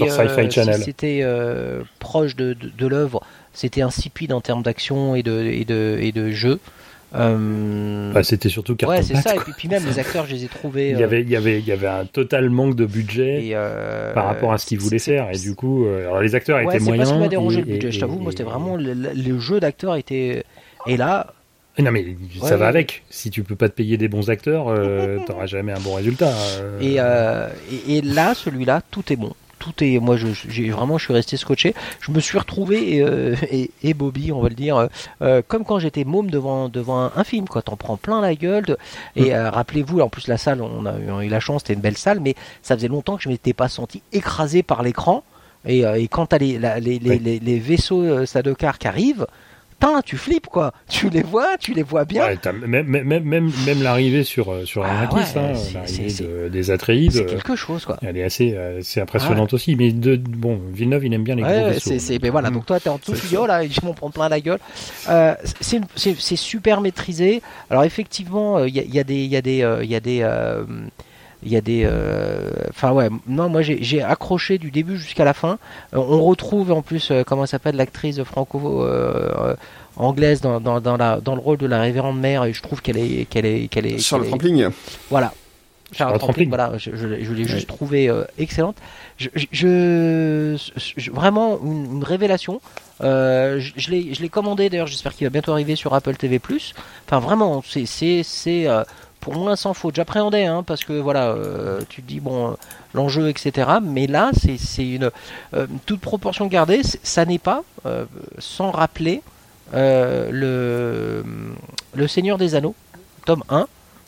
[0.49, 0.81] Channel.
[0.83, 3.21] c'était euh, proche de, de, de l'œuvre,
[3.53, 6.59] c'était insipide en termes d'action et de, et de, et de jeu.
[7.13, 9.35] Euh, Bah, c'était surtout carton ouais, c'est ça.
[9.35, 10.91] Et puis, puis même les acteurs, je les ai trouvés.
[10.91, 13.47] Il y euh, avait, il y avait, il y avait un total manque de budget
[13.47, 15.29] et, euh, par rapport à ce qu'ils voulaient c'est- faire.
[15.33, 17.09] Et du coup, euh, alors les acteurs Ouais, étaient c'est moyens.
[17.09, 18.19] pas ce qui m'a dérangé et- le budget, je et- t'avoue.
[18.19, 20.43] Moi, c'était vraiment le, le- le jeu d'acteur était.
[20.87, 21.33] Et là,
[21.79, 22.05] Non, mais
[22.41, 23.03] ça Ouais, va avec.
[23.09, 26.31] Si tu peux pas te payer des bons acteurs, euh, t'auras jamais un bon résultat.
[26.59, 26.79] euh.
[26.81, 27.49] Et, euh,
[27.87, 29.33] et, et là, celui-là, tout est bon.
[29.57, 31.75] Tout est, moi, je, j'ai vraiment, je suis resté scotché.
[32.01, 33.35] Je me suis retrouvé et, euh,
[33.83, 34.87] et, Bobby, on va le dire, euh,
[35.21, 37.61] euh, comme quand j'étais môme devant devant un, un film, quoi.
[37.61, 38.65] T'en prends plein la gueule.
[38.65, 38.77] de-
[39.15, 41.61] et euh, rappelez-vous, en plus la salle, on a, eu- on a eu la chance,
[41.61, 42.33] c'était une belle salle, mais
[42.63, 45.23] ça faisait longtemps que je m'étais pas senti écrasé par l'écran.
[45.67, 47.19] Et, euh, et quand t'as les, la- les, les, Oui.
[47.19, 49.27] les, les vaisseaux euh, Sadokar qui arrivent,
[49.81, 50.73] putain, tu flippes quoi.
[50.87, 52.25] Tu les vois, tu les vois bien.
[52.25, 52.37] Ouais,
[52.67, 56.71] même, même, même, même, l'arrivée sur, euh, sur Ah Arrakis, ouais, hein, l'arrivée de- des
[56.71, 57.97] Atreides, C'est euh, quelque chose quoi.
[58.01, 59.75] elle est assez, euh, assez impressionnante aussi.
[59.75, 61.91] Mais de, bon, Villeneuve, il aime bien les Ouais, gros ouais, vaisseaux.
[61.97, 64.11] c'est, mais voilà, donc toi t'es en dessous, tu dis oh là, je m'en prends
[64.11, 64.59] plein la gueule.
[65.09, 67.41] Euh, c'est, c'est, c'est super maîtrisé.
[67.69, 69.95] Alors effectivement, il y, a, y a des, il y a des, euh, il y
[69.95, 70.21] a des,
[71.43, 71.87] il y a des,
[72.69, 75.57] enfin ouais, non, moi j'ai accroché du début jusqu'à la fin.
[75.93, 78.85] on retrouve en plus comment s'appelle l'actrice franco
[79.95, 82.81] anglaise dans, dans, dans, la, dans le rôle de la révérende mère et je trouve
[82.81, 84.69] qu'elle est qu'elle est qu'elle est Charles Trampling.
[85.09, 85.33] Voilà.
[85.93, 88.77] Charles Trampling, voilà, je, je, l'ai juste trouvé euh, excellente.
[89.17, 92.61] Je, je, vraiment une, révélation.
[93.01, 94.87] Euh, je, je l'ai commandé d'ailleurs.
[94.87, 96.39] J'espère qu'il va bientôt arriver sur Apple TV+.
[97.05, 98.83] Enfin vraiment, c'est c'est c'est euh,
[99.21, 99.95] pour moi sans faute.
[99.95, 101.35] J'appréhendais hein, parce que voilà,
[101.87, 102.57] tu te dis bon
[102.93, 103.69] l'enjeu etc.
[103.81, 105.11] Mais là c'est une
[105.85, 106.81] toute proportion gardée.
[106.83, 107.63] Ça n'est pas
[108.39, 109.21] sans rappeler
[109.73, 111.23] euh, le,
[111.95, 112.75] le Seigneur des Anneaux,
[113.25, 113.67] tome 1,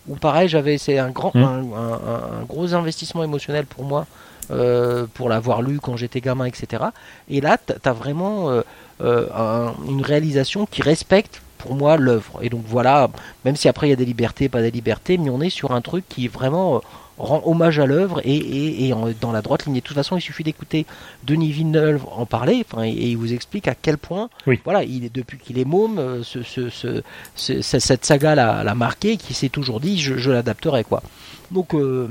[0.10, 1.74] où pareil, j'avais c'est un grand, hmm.
[1.74, 4.06] un, gros investissement émotionnel pour moi,
[4.52, 6.84] euh, pour l'avoir lu quand j'étais gamin, etc.
[7.30, 8.62] Et là, tu as vraiment
[9.02, 12.40] euh, une réalisation qui respecte pour moi l'œuvre.
[12.42, 13.10] Et donc voilà,
[13.46, 15.72] même si après il y a des libertés, pas des libertés, mais on est sur
[15.72, 16.82] un truc qui vraiment
[17.18, 19.76] rend hommage à l'œuvre et, et, dans la droite ligne.
[19.76, 20.86] de toute façon, il suffit d'écouter
[21.24, 24.30] Denis Villeneuve en parler, et, et, il vous explique à quel point,
[24.66, 27.02] voilà, il est depuis qu'il est môme, euh, ce, ce,
[27.36, 31.04] cette saga l'a marqué, qui s'est toujours dit, je, l'adapterai quoi.
[31.52, 32.10] Donc euh,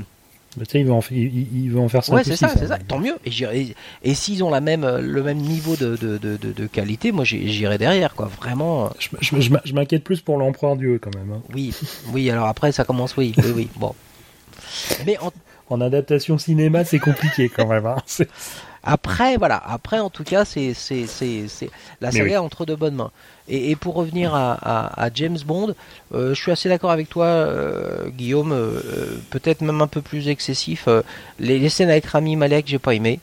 [0.57, 2.13] bah, il veut en, il, en faire ça.
[2.13, 2.77] Ouais, c'est ça, c'est ça.
[2.77, 3.15] Tant mieux.
[3.25, 7.23] Et, et, s'ils ont la même, le même niveau de, de, de, de qualité, moi
[7.23, 8.27] j'irai derrière, quoi.
[8.27, 8.91] Vraiment.
[8.99, 9.09] Je,
[9.39, 11.31] je, m'inquiète plus pour l'empereur Dieu, quand même.
[11.31, 11.41] Hein.
[11.53, 11.73] Oui,
[12.11, 12.29] oui.
[12.29, 13.69] Alors après, ça commence, oui, oui, oui.
[13.77, 13.95] Bon.
[15.05, 15.17] Mais
[15.69, 15.81] en...
[15.81, 17.85] adaptation cinéma, c'est compliqué quand même.
[17.85, 17.97] Hein.
[18.83, 19.61] Après, voilà.
[19.65, 21.69] Après, en tout cas, c'est c'est c'est
[22.01, 23.11] la saga entre de bonnes mains.
[23.47, 25.75] Et, et pour revenir à, à, James Bond,
[26.13, 28.51] euh, je suis assez d'accord avec toi, euh, Guillaume.
[28.51, 30.87] Euh, peut-être même un peu plus excessif.
[31.39, 33.19] les, les, scènes avec Rami Malek, j'ai pas aimé.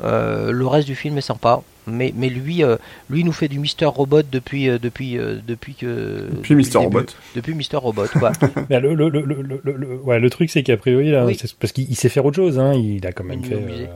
[0.00, 2.76] le reste du film est sympa mais, mais lui, euh,
[3.10, 6.28] lui nous fait du Mister Robot depuis, euh, depuis, euh, depuis que.
[6.30, 7.04] Depuis, Mister Robot.
[7.34, 8.32] Depuis Mister Robot, quoi.
[8.70, 11.26] le, le, le, le, ouais, le truc, c'est qu'a priori, là,
[11.60, 13.88] parce qu'il sait faire autre chose, hein, il a quand même fait.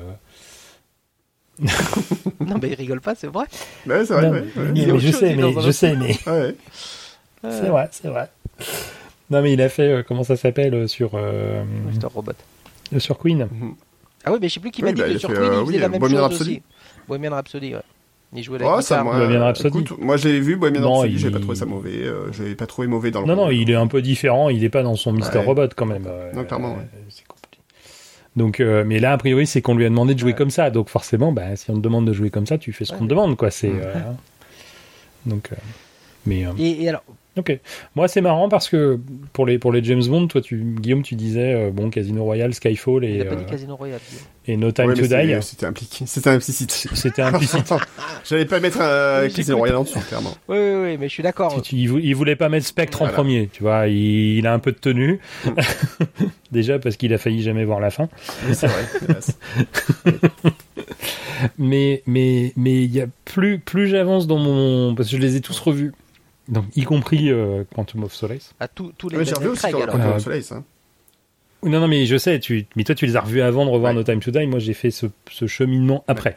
[1.60, 3.46] Non, mais il rigole pas, c'est vrai.
[3.86, 6.14] Ouais, c'est vrai, mais, je sais, mais je sais, mais.
[7.40, 8.28] C'est vrai, c'est vrai.
[9.30, 11.12] Non, mais il a fait, comment ça s'appelle, sur.
[11.86, 12.32] Mister Robot.
[12.98, 13.48] Sur Queen.
[13.50, 13.74] Mhm.
[14.24, 15.78] Ah oui, mais je sais plus qui m'a dit bah, que sur Queen, il faisait
[15.78, 16.62] la même chose aussi.
[17.06, 17.82] Bohemian Rhapsody, ouais.
[18.34, 19.78] Il jouait la oh, ça, moi, Bohemian Rhapsody.
[19.78, 21.18] Écoute, moi, j'ai vu Bohemian non, Rhapsody, il...
[21.18, 22.02] j'ai pas trouvé ça mauvais.
[22.02, 23.26] Euh, j'ai pas trouvé mauvais dans le.
[23.26, 24.50] Non, non, il est un peu différent.
[24.50, 26.04] Il est pas dans son Mister Robot quand même.
[26.06, 26.74] Euh, non, clairement.
[26.74, 26.88] Ouais.
[28.36, 30.70] Donc, euh, mais là, a priori, c'est qu'on lui a demandé de jouer comme ça.
[30.70, 33.04] Donc, forcément, bah, si on te demande de jouer comme ça, tu fais ce qu'on
[33.04, 33.50] te demande, quoi.
[33.50, 33.72] C'est.
[33.72, 33.94] Euh,
[35.26, 35.50] donc,
[36.26, 36.44] mais.
[36.58, 37.02] Et, et, alors,
[37.38, 37.58] Ok.
[37.94, 38.98] Moi, c'est marrant parce que
[39.32, 42.52] pour les, pour les James Bond, toi, tu, Guillaume, tu disais euh, bon, Casino Royale,
[42.52, 43.20] Skyfall et.
[43.20, 44.00] Euh, Casino Royale.
[44.46, 45.36] Et No Time to Die.
[45.42, 46.04] C'était impliqué.
[46.06, 46.70] C'était implicite.
[46.94, 47.72] C'était implicite.
[48.24, 50.34] J'allais pas mettre euh, Casino Royale en dessous, clairement.
[50.48, 51.62] Oui, oui, oui, mais je suis d'accord.
[51.70, 53.86] il, voulait pas mettre Spectre en premier, tu vois.
[53.86, 55.20] Il, a un peu de tenue.
[56.52, 58.08] Déjà parce qu'il a failli jamais voir la fin.
[58.52, 58.84] c'est vrai.
[61.58, 65.36] mais mais mais il y a plus plus j'avance dans mon parce que je les
[65.36, 65.92] ai tous revus
[66.48, 68.54] donc, y compris euh, Quantum of Solace.
[68.58, 69.24] À tous les.
[69.24, 70.52] j'ai revu aussi Quantum of Solace.
[70.52, 70.64] Hein.
[71.62, 72.38] Non, non, mais je sais.
[72.38, 74.46] Tu, mais toi, tu les as revus avant de revoir No Time to Die.
[74.46, 76.36] Moi, j'ai fait ce, ce, cheminement après.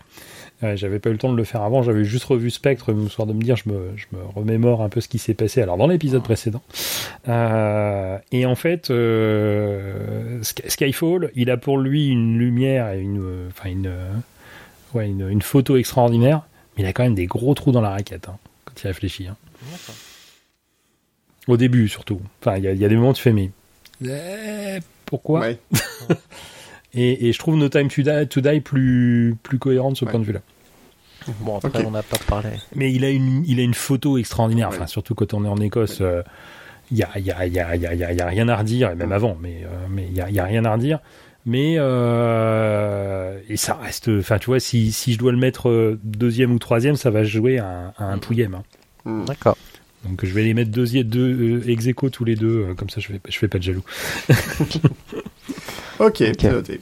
[0.63, 1.83] Euh, j'avais pas eu le temps de le faire avant.
[1.83, 4.99] J'avais juste revu Spectre, histoire de me dire, je me, je me remémore un peu
[4.99, 5.61] ce qui s'est passé.
[5.61, 6.61] Alors dans l'épisode précédent.
[7.27, 13.69] Euh, et en fait, euh, Skyfall, il a pour lui une lumière et une, enfin
[13.69, 13.91] une,
[14.93, 16.41] ouais, une, une, photo extraordinaire.
[16.75, 19.27] Mais il a quand même des gros trous dans la raquette hein, quand il réfléchit.
[19.27, 19.37] Hein.
[21.47, 22.21] Au début, surtout.
[22.41, 23.51] Enfin, il y, a des moments où tu fais, mais.
[24.03, 25.49] Eh, pourquoi
[26.93, 30.41] et, je trouve No Time to Die, plus, plus cohérent de ce point de vue-là.
[31.41, 32.49] Bon, après, on n'a pas parlé.
[32.75, 35.57] Mais il a une, il a une photo extraordinaire, enfin, surtout quand on est en
[35.57, 35.99] Écosse.
[36.01, 36.23] Euh,
[36.91, 38.95] il y, a, y, a, y, a, y, a, y, a, rien à redire, et
[38.95, 40.99] même avant, mais euh, mais il y a, y a rien à redire.
[41.45, 46.51] Mais euh, et ça reste, enfin tu vois, si, si je dois le mettre deuxième
[46.51, 48.55] ou troisième, ça va jouer à, un pouillème.
[48.55, 48.63] Hein.
[49.05, 49.25] Hmm.
[49.25, 49.57] D'accord.
[50.05, 52.89] Donc je vais les mettre deuxième, deux euh, ex aequo tous les deux, euh, comme
[52.89, 53.83] ça je fais, je fais pas de jaloux.
[55.99, 56.49] ok, okay.
[56.49, 56.81] noté.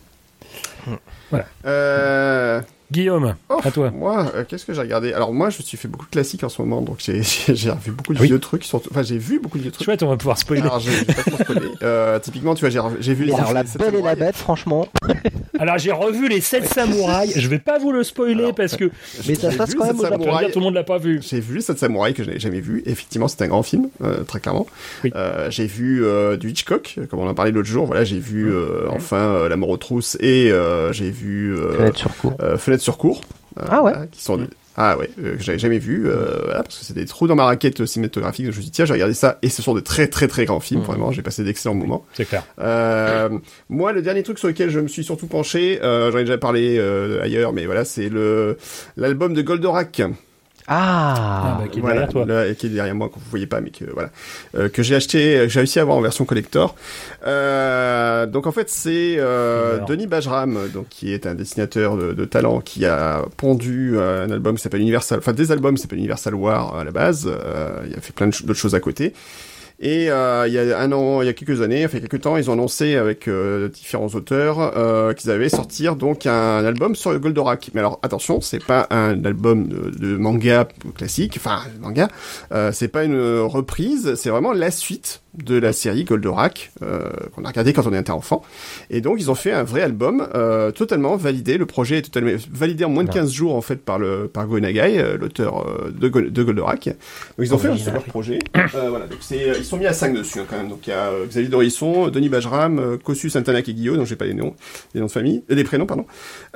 [1.29, 1.47] Voilà.
[1.65, 2.61] Euh...
[2.91, 3.91] Guillaume, oh, à toi.
[3.91, 5.13] Moi, euh, qu'est-ce que j'ai regardé?
[5.13, 7.19] Alors moi, je me suis fait beaucoup de classiques en ce moment, donc j'ai
[7.83, 8.65] vu beaucoup de vieux trucs.
[8.73, 9.85] Enfin, j'ai vu beaucoup de vieux trucs.
[9.85, 10.61] Chouette, on va pouvoir spoiler.
[10.61, 11.69] Alors, j'ai pas spoiler.
[11.83, 13.33] euh, typiquement, tu vois, j'ai vu les.
[13.33, 14.87] Alors, la belle et la bête, franchement.
[15.59, 17.37] alors, j'ai revu les 7 samouraïs.
[17.37, 18.89] Je vais pas vous le spoiler parce que.
[19.27, 20.25] Mais ça passe quand même au Japon.
[20.51, 21.21] Tout le monde l'a pas vu.
[21.21, 22.81] J'ai vu 7 samouraïs que je n'avais jamais vu.
[22.87, 24.65] Effectivement, c'est un grand film, euh, très clairement.
[25.03, 25.11] Oui.
[25.15, 27.85] Euh, j'ai vu euh, du Hitchcock, comme on en a parlé l'autre jour.
[27.85, 28.51] Voilà, j'ai vu
[28.89, 30.51] enfin La mort aux trousses et
[30.91, 32.11] j'ai vu Fenêtre sur.
[32.57, 33.21] Fenêtre sur cours.
[33.69, 33.93] Ah ouais.
[34.11, 34.39] Qui sont
[34.77, 37.35] Ah ouais, euh, que j'avais jamais vu, euh, voilà, parce que c'est des trous dans
[37.35, 38.45] ma raquette cinématographique.
[38.45, 40.27] Donc je me suis dit, tiens, j'ai regardé ça, et ce sont de très très
[40.29, 40.85] très grands films, Mhm.
[40.85, 42.05] vraiment, j'ai passé d'excellents moments.
[42.13, 42.43] C'est clair.
[42.59, 43.29] Euh,
[43.67, 46.37] moi, le dernier truc sur lequel je me suis surtout penché, euh, j'en ai déjà
[46.37, 48.57] parlé euh, ailleurs, mais voilà, c'est le
[48.95, 50.01] l'album de Goldorak.
[50.71, 52.25] Ah, Ah, bah, qui est voilà, derrière toi.
[52.25, 54.11] là, qui est derrière moi, que vous voyez pas, mais que voilà,
[54.55, 56.75] euh, que j'ai acheté, que j'ai réussi à avoir en version collector.
[57.25, 59.79] Euh, donc en fait, c'est euh.
[59.87, 64.31] Denis Bajram, donc qui est un dessinateur de, de talent, qui a pondu euh, un
[64.31, 67.27] album qui s'appelle Universal, enfin des albums qui s'appellent Universal War à la base.
[67.27, 69.13] Euh, il a fait plein d'autres choses à côté.
[69.81, 72.35] Et euh, il y a un an, il y a quelques années, enfin quelques temps,
[72.35, 77.13] ils ont annoncé avec euh, différents auteurs euh, qu'ils avaient sortir donc un album sur
[77.13, 77.71] le Goldorak.
[77.73, 80.67] Mais alors attention, c'est pas un album de, de manga
[80.97, 82.09] classique, enfin manga,
[82.51, 87.43] euh, c'est pas une reprise, c'est vraiment la suite de la série Goldorak euh, qu'on
[87.45, 88.43] a regardé quand on était enfant.
[88.89, 91.57] Et donc ils ont fait un vrai album euh, totalement validé.
[91.57, 93.15] Le projet est totalement validé en moins de Ouais.
[93.15, 96.43] 15 jours en fait par le par Go Nagai, euh, l'auteur euh, de, Gol- de
[96.43, 96.85] Goldorak.
[96.87, 96.95] Donc
[97.39, 98.39] ils ont fait un super projet.
[98.55, 100.69] Euh, voilà, donc c'est ils sont mis à 5 dessus hein, quand même.
[100.69, 104.15] Donc il y a euh, Xavier Dorisson, Denis Bajram, euh, Kossu Santana Kegio, donc j'ai
[104.15, 104.53] pas les noms,
[104.93, 106.05] les noms de famille, euh, les prénoms pardon.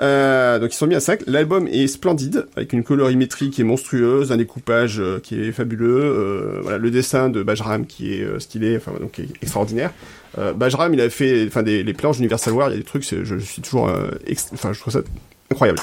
[0.01, 1.21] Euh, donc ils sont mis à 5.
[1.27, 6.01] L'album est splendide avec une colorimétrie qui est monstrueuse, un découpage euh, qui est fabuleux,
[6.03, 8.39] euh, voilà le dessin de Bajram qui est euh,
[8.99, 9.91] donc extraordinaire.
[10.37, 12.83] Euh, Bajram il a fait enfin des les planches Universal War, il y a des
[12.83, 14.09] trucs, je, suis toujours euh,
[14.53, 15.01] enfin je trouve ça
[15.51, 15.79] incroyable.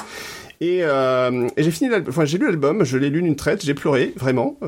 [0.63, 4.13] Et, euh, j'ai fini enfin j'ai lu l'album, je l'ai lu d'une traite, j'ai pleuré
[4.17, 4.59] vraiment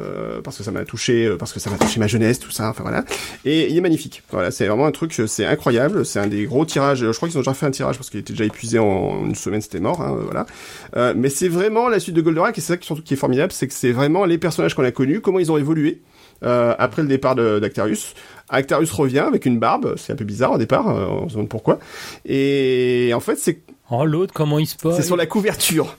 [0.42, 2.82] parce que ça m'a touché, parce que ça m'a touché ma jeunesse, tout ça, enfin
[2.82, 3.04] voilà.
[3.44, 4.22] Et il est magnifique.
[4.30, 6.06] Voilà, c'est vraiment un truc, c'est incroyable.
[6.06, 7.00] C'est un des gros tirages.
[7.00, 9.34] Je crois qu'ils ont déjà fait un tirage parce qu'il était déjà épuisé en une
[9.34, 11.14] semaine, c'était mort, hein, voilà.
[11.14, 13.52] Mais c'est vraiment la suite de Goldorak et c'est ça qui surtout qui est formidable,
[13.52, 16.00] c'est que c'est vraiment les personnages qu'on a connus, comment ils ont évolué.
[16.42, 18.14] Euh, après le départ d'Actarius,
[18.48, 21.48] Actarius revient avec une barbe, c'est un peu bizarre au départ, euh, on se demande
[21.48, 21.78] pourquoi.
[22.24, 23.60] Et en fait, c'est
[23.94, 25.96] Oh, l'autre, comment il se passe c'est sur la couverture.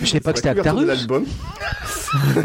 [0.00, 0.86] je savais pas que c'était Actarus.
[0.86, 1.24] l'album.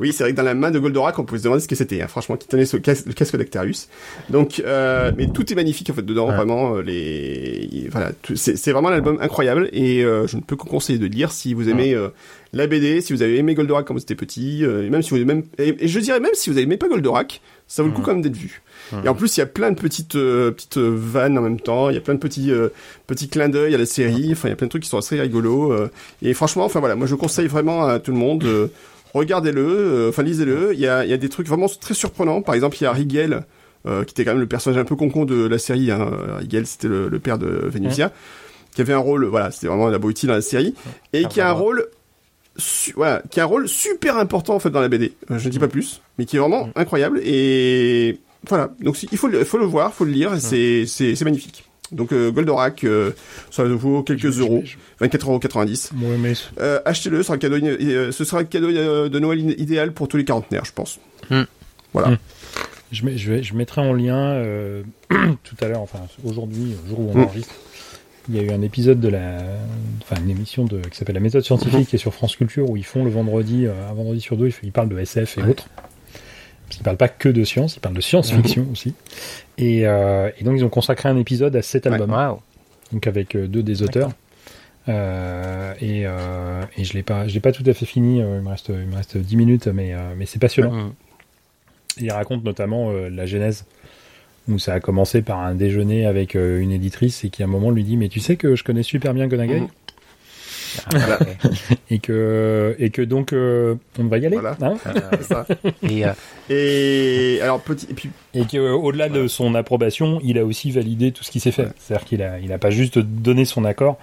[0.00, 1.74] oui, c'est vrai que dans la main de Goldorak, on pouvait se demander ce que
[1.74, 2.00] c'était.
[2.02, 2.08] hein.
[2.08, 3.88] Franchement, qui tenait ce casque, le casque d'Actarius.
[4.30, 6.28] Donc, euh, mais tout est magnifique en fait dedans.
[6.28, 6.36] Ouais.
[6.36, 10.64] Vraiment, euh, les voilà, c'est vraiment un album incroyable et euh, je ne peux que
[10.66, 12.08] conseiller de le lire si vous aimez euh,
[12.52, 15.10] la BD, si vous avez aimé Goldorak quand vous étiez petit, euh, et même si
[15.10, 17.94] vous même et, et je dirais même si vous aimez pas Goldorak, ça vaut le
[17.94, 18.04] coup Mhm.
[18.06, 18.62] quand même d'être vu.
[19.04, 21.60] Et en plus, il y a plein de petites euh, petites euh, vannes en même
[21.60, 21.90] temps.
[21.90, 22.68] Il y a plein de petits euh,
[23.06, 24.30] petits clins d'œil à la série.
[24.32, 25.72] Enfin, il y a plein de trucs qui sont assez rigolos.
[25.72, 25.90] euh,
[26.22, 28.44] et franchement, enfin voilà, moi je conseille vraiment à tout le monde.
[28.44, 28.68] euh,
[29.14, 30.72] Regardez-le, euh, enfin lisez-le.
[30.74, 32.42] Il y a, il y a des trucs vraiment très surprenants.
[32.42, 33.42] Par exemple, il y a Rigel,
[33.86, 35.90] euh, qui était quand même le personnage un peu concon de la série.
[35.90, 36.10] Hein.
[36.38, 38.12] Rigel, c'était le, le père de Vénusia,
[38.74, 40.74] qui avait un rôle, voilà, c'était vraiment la beauté dans la série,
[41.14, 41.86] et qui a un rôle,
[42.58, 45.12] su- voilà, qui a un rôle super important en fait dans la BD.
[45.30, 47.18] Euh, je ne dis pas plus, mais qui est vraiment incroyable.
[47.24, 48.18] Et
[48.48, 51.24] voilà, donc il faut le, faut le voir, faut le lire, et c'est c'est c'est
[51.24, 51.64] magnifique.
[51.92, 53.12] Donc euh, Goldorak, euh,
[53.50, 55.90] ça vaut quelques Je- euros, je- 24,90€.
[56.02, 59.18] Ouais, mais Euh, achetez-le, ce sera un cadeau, euh, ce sera un cadeau euh, de
[59.18, 60.98] Noël idéal pour tous les quarantenaires, je pense.
[61.30, 61.44] Hmm.
[61.94, 62.08] Voilà.
[62.10, 62.16] Hmm.
[62.92, 66.88] je, mets- je, vais- je mettrai en lien euh, tout à l'heure, enfin aujourd'hui, au
[66.88, 67.22] jour où on Mm.
[67.22, 67.54] enregistre,
[68.28, 69.38] il y a eu un épisode de la,
[70.02, 72.76] enfin une émission de, qui s'appelle La méthode scientifique qui est sur France Culture où
[72.76, 75.42] ils font le vendredi, euh, un vendredi sur deux, ils, ils parlent de SF et
[75.42, 75.48] Ouais.
[75.48, 75.68] autres.
[76.68, 78.94] Parce qu'ils parlent pas que de science, ils parlent de science-fiction aussi.
[79.56, 82.40] Et, euh, et donc ils ont consacré un épisode à cet album, Waouh.
[82.92, 84.10] donc avec euh, deux des auteurs.
[84.88, 88.18] Euh, et, euh, et je l'ai pas, je l'ai pas tout à fait fini.
[88.18, 90.72] il me reste, il me reste 10 minutes, mais mais c'est passionnant.
[90.72, 90.92] Mm.
[92.00, 93.64] Il raconte notamment la genèse,
[94.48, 97.70] où ça a commencé par un déjeuner avec une éditrice et qui à un moment
[97.70, 99.68] lui dit Mais tu sais que je connais super bien Gonagai Mhm.
[100.94, 101.18] Ah,
[101.90, 104.36] et, que, et que donc euh, on va y aller.
[104.38, 104.56] Voilà.
[104.60, 104.76] hein
[105.22, 105.46] ça.
[105.88, 106.12] Et euh,
[106.50, 111.24] Et alors petit, et puis et qu'au-delà de son approbation, il a aussi validé tout
[111.24, 111.68] ce qui s'est fait.
[111.78, 113.98] C'est-à-dire qu'il a, il a pas juste donné son accord,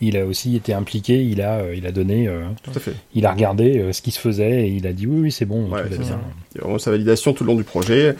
[0.00, 2.92] il a aussi été impliqué, il a, euh, il a donné, euh, tout à fait.
[3.14, 5.44] il a regardé euh, ce qui se faisait et il a dit oui, oui, c'est
[5.46, 6.06] bon, Ouais, tout va bien.
[6.06, 6.20] ça.
[6.54, 8.14] Il y a vraiment sa validation tout le long du projet.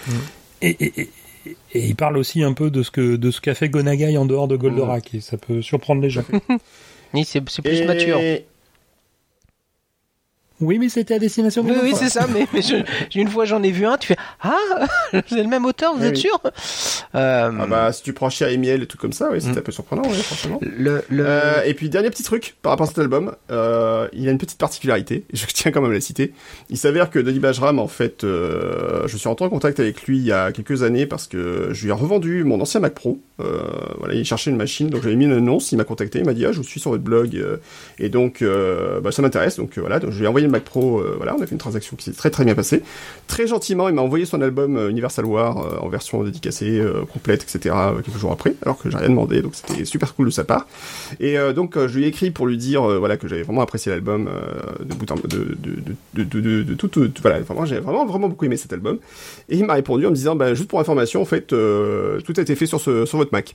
[0.62, 1.08] Et, et, et,
[1.72, 4.26] et il parle aussi un peu de ce que de ce qu'a fait Gonagai en
[4.26, 6.22] dehors de Goldorak et ça peut surprendre les gens.
[7.14, 7.80] oui, c'est plus
[8.20, 8.46] et...
[10.60, 13.44] Oui, mais c'était à destination des Oui, oui, c'est ça, mais, mais je- une fois
[13.44, 14.56] j'en ai vu un, tu fais Ah,
[15.28, 16.20] c'est le même auteur, vous Oui, êtes oui.
[16.20, 16.40] sûr?
[17.14, 19.58] Euh, Ah bah si tu prends chez Amiel et tout comme ça, oui, c'était Mm.
[19.58, 20.58] un peu surprenant, oui, franchement.
[20.62, 21.24] le, le...
[21.26, 24.38] Euh, et puis dernier petit truc par rapport à cet album, euh, il a une
[24.38, 26.32] petite particularité, je tiens quand même à la citer.
[26.68, 30.18] Il s'avère que Denis Bajram, en fait, euh, je suis rentré en contact avec lui
[30.18, 33.18] il y a quelques années parce que je lui ai revendu mon ancien Mac Pro.
[33.40, 33.60] Euh,
[33.98, 36.34] voilà, il cherchait une machine, donc j'avais mis une annonce, il m'a contacté, il m'a
[36.34, 37.42] dit ah je suis sur votre blog
[37.98, 40.58] et donc euh, bah, ça m'intéresse, donc euh, voilà, donc je lui ai envoyé le
[40.58, 42.82] Mac Pro, voilà, on a fait une transaction qui s'est très très bien passée.
[43.26, 47.74] Très gentiment, il m'a envoyé son album Universal War en version dédicacée, complète, etc.
[48.04, 50.66] quelques jours après, alors que j'ai rien demandé, donc c'était super cool de sa part.
[51.20, 54.28] Et donc je lui ai écrit pour lui dire, voilà, que j'avais vraiment apprécié l'album
[54.80, 55.54] de bout en de de
[56.14, 56.90] de de, de, de, tout,
[57.22, 58.98] voilà, vraiment j'ai vraiment vraiment beaucoup aimé cet album.
[59.48, 62.40] Et il m'a répondu en me disant, bah, juste pour information, en fait, tout a
[62.40, 63.54] été fait sur ce sur votre Mac.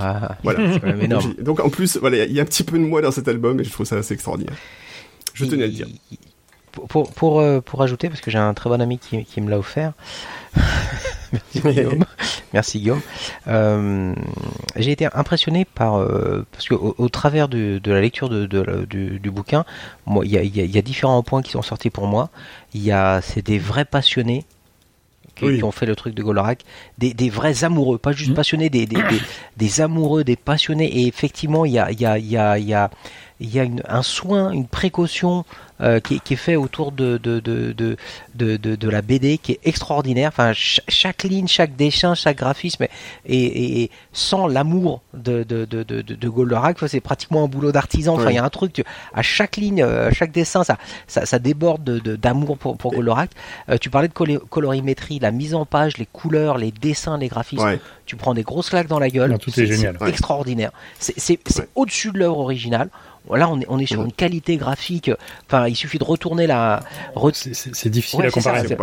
[0.00, 1.20] Ah, voilà.
[1.40, 3.60] Donc, en plus, voilà, il y a un petit peu de moi dans cet album
[3.60, 4.56] et je trouve ça assez extraordinaire.
[5.36, 5.86] Je tenais à le dire.
[6.72, 9.50] Pour, pour, euh, pour, ajouter, parce que j'ai un très bon ami qui, qui me
[9.50, 9.92] l'a offert.
[11.32, 12.04] Merci Guillaume.
[12.52, 13.00] Merci Guillaume.
[13.48, 14.14] Euh,
[14.76, 18.86] j'ai été impressionné par euh, parce que au, travers de, de, la lecture de, de
[18.88, 19.64] du, du, bouquin,
[20.06, 22.30] moi, il y a, y a, différents points qui sont sortis pour moi.
[22.74, 24.44] Il y a, c'est des vrais passionnés
[25.36, 26.62] qui, ont fait le truc de Golorak,
[26.98, 28.34] des, des vrais amoureux, pas juste mmh.
[28.34, 29.02] passionnés, des, des,
[29.56, 30.86] des, amoureux, des passionnés.
[31.00, 32.90] Et effectivement, il y a, il y a, il y a, il y a,
[33.40, 35.44] il y a une, un soin, une précaution
[35.82, 37.96] euh, qui, qui, est fait autour de de, de, de,
[38.34, 40.28] de, de, la BD qui est extraordinaire.
[40.28, 42.86] Enfin, chaque ligne, chaque dessin, chaque graphisme,
[43.26, 48.14] et, et, sans l'amour de, de, de, de, de Goldorak, c'est pratiquement un boulot d'artisan.
[48.14, 48.82] Enfin, il y a un truc,
[49.12, 53.30] à chaque ligne, à euh, chaque dessin, ça, ça, ça déborde d'amour pour, pour Goldorak.
[53.68, 57.78] Euh, tu parlais de colorimétrie, la mise en page, les couleurs, les dessins, les graphismes.
[58.06, 59.36] Tu prends des grosses claques dans la gueule.
[59.38, 59.98] tout est, génial.
[60.06, 60.70] Extraordinaire.
[60.98, 61.38] C'est
[61.74, 62.88] au-dessus de l'œuvre originale.
[63.34, 65.10] Là, on est, on est sur une qualité graphique.
[65.46, 66.80] Enfin, il suffit de retourner la.
[67.32, 68.76] C'est difficile à comparer.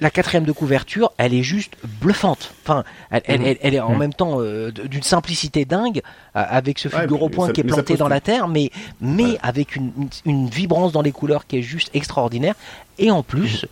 [0.00, 2.52] la quatrième de couverture, elle est juste bluffante.
[2.62, 6.02] Enfin, elle, elle, elle, est en même temps euh, d'une simplicité dingue
[6.36, 8.70] euh, avec ce figure au point qui est planté dans la terre, mais
[9.00, 9.92] mais avec une,
[10.24, 12.54] une, vibrance dans les couleurs qui est juste extraordinaire.
[12.98, 13.66] Et en plus,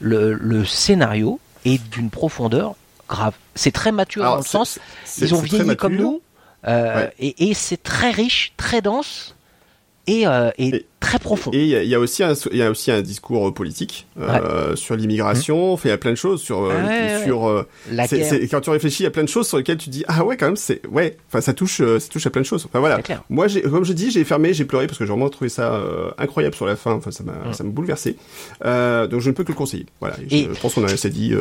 [0.00, 2.74] le, le scénario est d'une profondeur
[3.08, 3.34] grave.
[3.54, 4.78] C'est très mature dans le sens,
[5.18, 6.20] ils ont vieilli comme nous,
[6.66, 9.34] euh, et, c'est très riche, très dense
[10.06, 10.50] et, euh,
[11.00, 11.50] très profond.
[11.52, 14.96] Et il y, a aussi un, il y a aussi un discours politique euh, sur
[14.96, 15.76] l'immigration.
[15.76, 15.80] Mmh.
[15.84, 17.66] il y a plein de choses sur ah sur.
[17.92, 20.24] La quand tu réfléchis, il y a plein de choses sur lesquelles tu dis ah
[20.24, 21.16] ouais quand même c'est ouais.
[21.28, 22.64] Enfin ça touche ça touche à plein de choses.
[22.64, 23.00] Enfin voilà.
[23.28, 25.80] Moi comme je dis j'ai fermé j'ai pleuré parce que j'ai vraiment trouvé ça
[26.16, 26.92] incroyable sur la fin.
[26.92, 27.52] Enfin ça m'a mmh.
[27.52, 28.16] ça m'a bouleversé.
[28.62, 29.86] donc je ne peux que le conseiller.
[30.00, 30.16] Voilà.
[30.26, 31.34] Je, je, pense qu'on a assez dit.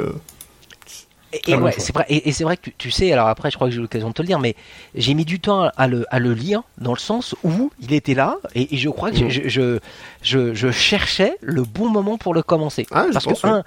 [1.47, 3.73] Et, ouais, c'est vrai, et, c'est vrai que tu, sais, alors après, je crois que
[3.73, 4.55] j'ai eu l'occasion de te le dire, mais
[4.95, 8.13] j'ai mis du temps à le, à le lire dans le sens où il était
[8.13, 9.29] là, et, je crois que mm.
[9.29, 9.79] je,
[10.21, 12.87] je, je, cherchais le bon moment pour le commencer.
[12.91, 13.63] Ah, Parce que, un,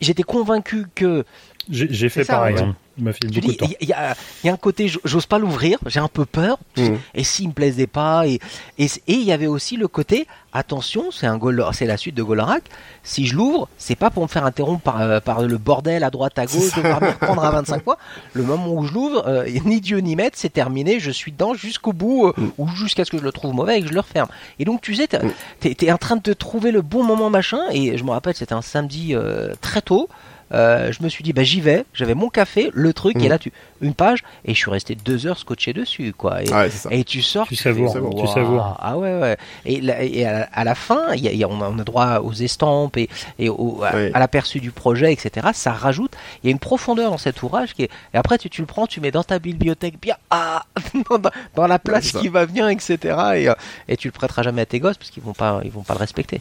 [0.00, 1.24] j'étais convaincu que.
[1.70, 2.56] J'ai fait pareil.
[2.58, 2.74] Hein.
[3.00, 6.58] Il y, a, un côté, j'ose pas l'ouvrir, j'ai un peu peur.
[6.76, 6.94] Mmh.
[7.14, 8.40] Et s'il me plaisait pas, et
[8.78, 11.38] et il y avait aussi le côté, attention, c'est un
[11.72, 12.64] c'est la suite de Golorak.
[13.02, 16.10] Si je l'ouvre, c'est pas pour me faire interrompre par, euh, par le bordel à
[16.10, 17.98] droite à gauche, de me reprendre à 25 fois.
[18.32, 21.00] Le moment où je l'ouvre, euh, ni Dieu ni maître, c'est terminé.
[21.00, 22.50] Je suis dedans jusqu'au bout, euh, mmh.
[22.58, 24.28] ou jusqu'à ce que je le trouve mauvais et que je le referme.
[24.58, 25.84] Et donc tu sais, t'es mmh.
[25.84, 27.60] es, en train de te trouver le bon moment machin.
[27.70, 29.14] Et je me rappelle, c'était un samedi
[29.60, 30.08] très tôt.
[30.52, 33.28] Euh, je me suis dit bah j'y vais, j'avais mon café, le truc et mm.
[33.28, 36.42] là tu une page et je suis resté deux heures scotché dessus quoi.
[36.42, 38.76] Et, ah et tu sors, tu savoures, tu savoures.
[38.80, 39.36] Ah ouais ouais.
[39.64, 43.48] Et, et à, la fin, y y a, on, a, droit aux estampes et, et
[43.48, 45.48] au, à, l'aperçu du projet etc.
[45.52, 46.12] Ça rajoute,
[46.42, 47.90] il y a une profondeur dans cet ouvrage qui est.
[48.14, 50.64] Et après tu, tu le prends, tu mets dans ta bibliothèque bien ah
[51.54, 52.98] dans, la place qui va bien etc.
[53.36, 53.54] Et, euh,
[53.88, 55.94] et tu le prêteras jamais à tes gosses parce qu'ils vont pas ils vont pas
[55.94, 56.40] le respecter.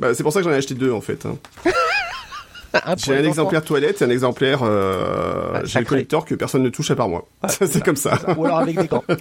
[0.00, 1.26] Bah, c'est pour ça que j'en ai acheté deux en fait.
[1.26, 1.36] Hein.
[2.96, 4.60] J'ai un exemplaire toilette et un exemplaire.
[4.62, 7.26] Euh, ah, j'ai le collector que personne ne touche à part moi.
[7.48, 8.18] c'est comme ça.
[8.36, 9.04] Ou alors avec des gants.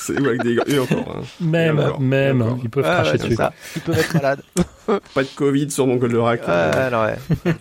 [0.00, 0.64] c'est ou avec des gants.
[0.66, 1.16] Et encore.
[1.16, 1.22] Hein.
[1.40, 2.58] Même, même.
[2.62, 3.34] Ils peuvent cracher dessus.
[3.34, 3.52] Ça.
[3.76, 4.42] Ils peuvent être malades.
[5.14, 6.40] Pas de Covid sur mon Goldorak.
[6.48, 7.16] Ah, non, ouais.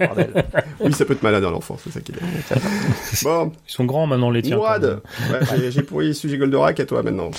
[0.80, 2.16] oui, ça peut être malade dans l'enfance, c'est ça qui est.
[3.24, 3.51] Bon.
[3.68, 4.56] Ils sont grands maintenant, les tiens.
[4.56, 5.01] Mourad.
[5.30, 7.30] Ouais, j'ai pourri le sujet Goldorak à toi maintenant.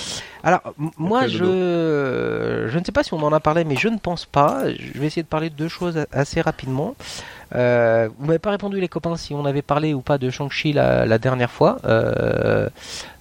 [0.43, 0.61] Alors,
[0.97, 4.25] moi, je, je ne sais pas si on en a parlé, mais je ne pense
[4.25, 4.63] pas.
[4.69, 6.95] Je vais essayer de parler de deux choses assez rapidement.
[7.55, 10.73] Euh, vous m'avez pas répondu les copains si on avait parlé ou pas de Shang-Chi
[10.73, 11.77] la, la, dernière fois.
[11.85, 12.69] Euh,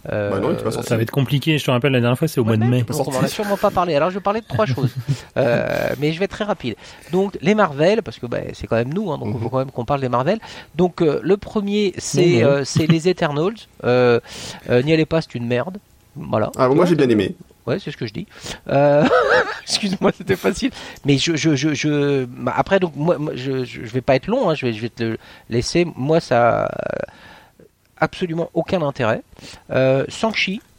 [0.08, 1.58] euh, bah non, ça va être compliqué.
[1.58, 2.82] Je te rappelle la dernière fois c'est au mois de mai.
[2.82, 3.94] Donc on en a sûrement pas parlé.
[3.94, 4.94] Alors je vais parler de trois choses,
[5.36, 6.76] euh, mais je vais être très rapide.
[7.12, 9.50] Donc les Marvel parce que bah, c'est quand même nous, hein, donc il faut mhm.
[9.50, 10.38] quand même qu'on parle des Marvel.
[10.74, 13.56] Donc euh, le premier c'est c'est les Eternals.
[13.84, 15.78] N'y allez pas, c'est une merde.
[16.16, 16.50] Voilà.
[16.56, 17.36] Ah, moi j'ai bien aimé.
[17.78, 18.26] C'est ce que je dis.
[18.68, 19.06] Euh...
[19.62, 20.70] Excuse-moi, c'était facile.
[21.04, 22.24] Mais je, je.
[22.24, 24.50] Bah, après, donc moi, je, vais pas être long.
[24.50, 25.16] Hein, je vais, te
[25.48, 25.86] laisser.
[25.96, 26.68] Moi, ça
[28.00, 29.22] absolument aucun intérêt.
[29.70, 30.04] Euh,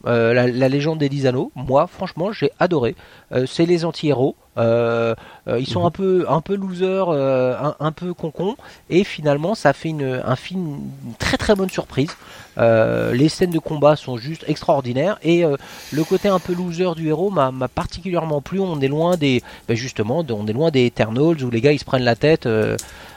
[0.07, 2.95] euh, la, légende des 10 anneaux, moi, franchement, j'ai adoré.
[3.34, 4.35] Euh, c'est les anti-héros.
[4.58, 5.16] Euh,
[5.48, 8.58] euh, ils sont un peu un peu losers, euh, un, un peu concon,
[8.90, 12.11] et finalement ça fait une, un film une très très bonne surprise.
[12.58, 15.43] Les scènes de combat sont juste extraordinaires et
[15.92, 18.60] le côté un peu loser du héros m'a particulièrement plu.
[18.60, 21.80] On est loin des ben justement, on est loin des Eternals où les gars ils
[21.80, 22.48] se prennent la tête.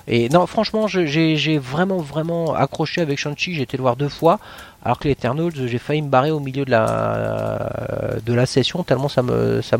[0.08, 3.54] et non, franchement, j'ai vraiment vraiment accroché avec Shang-Chi.
[3.54, 4.38] J'ai été le voir deux fois.
[4.82, 8.82] Alors que les Eternals, j'ai failli me barrer au milieu de la de la session
[8.82, 9.76] tellement ça me ça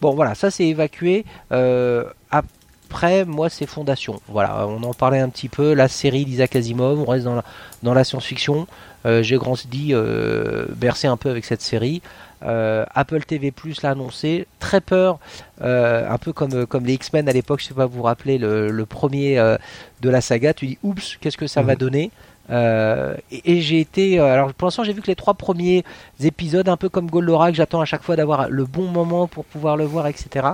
[0.00, 1.24] Bon voilà, ça c'est évacué.
[1.52, 4.20] Euh, après, moi c'est Fondation.
[4.28, 5.74] Voilà, on en parlait un petit peu.
[5.74, 7.44] La série d'Isaac Asimov, on reste dans la
[7.82, 8.66] dans la science-fiction.
[9.06, 12.00] Euh, j'ai grandi euh, bercé un peu avec cette série.
[12.42, 14.46] Euh, Apple TV Plus l'a annoncé.
[14.60, 15.18] Très peur,
[15.62, 17.60] euh, un peu comme comme les X-Men à l'époque.
[17.60, 19.56] Je sais pas vous rappelez le, le premier euh,
[20.00, 20.54] de la saga.
[20.54, 21.78] Tu dis oups, qu'est-ce que ça va Mhm.
[21.78, 22.10] donner
[22.50, 25.82] Euh, et, et j'ai été euh, alors pour l'instant j'ai vu que les trois premiers
[26.22, 29.78] épisodes un peu comme Goldorak j'attends à chaque fois d'avoir le bon moment pour pouvoir
[29.78, 30.48] le voir etc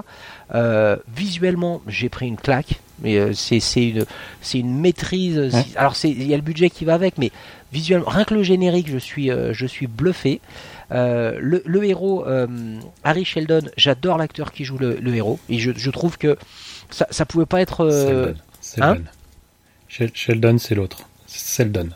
[0.55, 4.05] Euh, visuellement j'ai pris une claque mais euh, c'est c'est une
[4.41, 7.33] c'est une maîtrise alors il y a le budget qui va avec mais
[7.73, 10.41] visuellement rien que le générique je suis euh, je suis bluffé
[10.93, 12.49] Euh, le, le héros euh,
[13.05, 16.37] Harry Sheldon j'adore l'acteur qui joue le, le héros et je, je trouve que
[16.91, 18.95] ça ça pouvait pas être euh, Seldon.
[18.97, 19.05] Seldon.
[19.89, 21.09] Shel- Sheldon, c'est l'autre.
[21.39, 21.95] Seldon.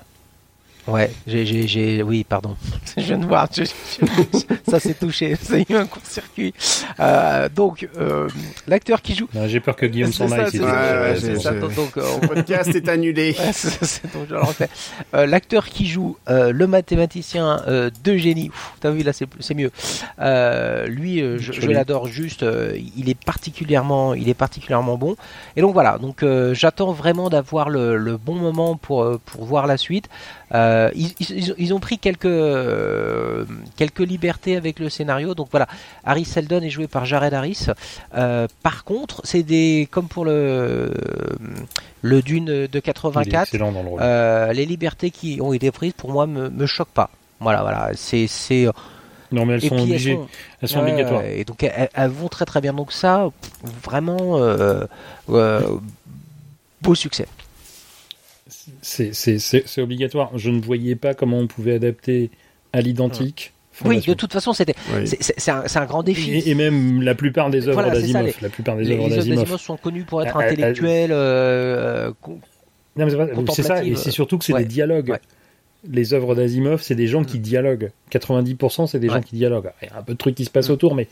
[0.87, 2.57] Ouais, j'ai, j'ai, j'ai, oui, pardon.
[2.97, 4.39] Je viens de voir, je- je-
[4.71, 6.53] ça s'est touché, ça a eu un court-circuit.
[7.01, 8.29] Euh, donc, euh,
[8.69, 9.27] l'acteur qui joue.
[9.35, 10.51] Non, J'ai peur que Guillaume s'en aille.
[10.53, 13.35] donc, euh, Le podcast est annulé.
[13.39, 14.69] Ouais, c'est- c'est- donc je le refais.
[15.15, 19.27] Euh, L'acteur qui joue euh, le mathématicien euh, de génie, Ouf, t'as vu là c'est
[19.41, 19.71] c'est mieux.
[20.21, 22.43] Euh, lui, euh, je, je l'adore juste.
[22.43, 25.17] euh, il est particulièrement, il est particulièrement bon.
[25.57, 25.99] Et donc voilà.
[25.99, 30.09] Donc euh, j'attends vraiment d'avoir le, le bon moment pour euh, pour voir la suite.
[30.53, 33.45] Euh, ils, ils- ils ont- pris quelques euh,
[33.77, 35.35] quelques libertés avec le scénario.
[35.35, 35.67] Donc voilà,
[36.05, 37.67] Harry Seldon est joué par Jared Harris.
[38.15, 40.93] Euh, par contre, c'est des comme pour le
[42.03, 43.43] le Dune de Il est 84.
[43.45, 44.01] excellent dans le rôle.
[44.03, 47.11] Euh, les libertés qui ont été prises pour moi me, me choquent pas.
[47.41, 48.67] Voilà, voilà, c'est c'est
[49.33, 50.15] non, mais elles et sont obligées.
[50.15, 50.29] sont-
[50.63, 51.25] Elles sont ouais, obligatoires.
[51.25, 52.73] et donc elles, elles vont très très bien.
[52.75, 53.31] Donc ça,
[53.83, 54.85] vraiment euh,
[55.31, 55.61] euh,
[56.83, 57.27] beau succès.
[58.83, 60.31] C'est- C'est c'est- c'est obligatoire.
[60.37, 62.31] Je ne voyais pas comment on pouvait adapter
[62.73, 63.53] à l'identique.
[63.85, 64.13] Oui, Fondation.
[64.13, 65.07] de toute façon, c'était Oui.
[65.07, 66.31] c'est- c'est c'est un, c'est un grand défi.
[66.33, 68.35] Et, et même la plupart des œuvres Voilà, c'est ça, d'Asimov.
[68.43, 69.57] La plupart des les, œuvres d'Asimov.
[69.59, 71.11] sont connus pour être Ah, ah, ah, intellectuels.
[71.13, 72.39] euh, con-
[72.97, 74.61] Non, mais c'est pas- C'est ça, et c'est surtout que c'est ouais.
[74.61, 75.09] des dialogues.
[75.11, 75.21] Ouais.
[75.91, 77.91] Les œuvres d'Asimov, c'est des gens qui dialoguent.
[78.11, 79.73] 90%, c'est des gens qui dialoguent.
[79.83, 80.73] Il y a un peu de trucs qui se passent Mm.
[80.73, 81.09] autour, mais,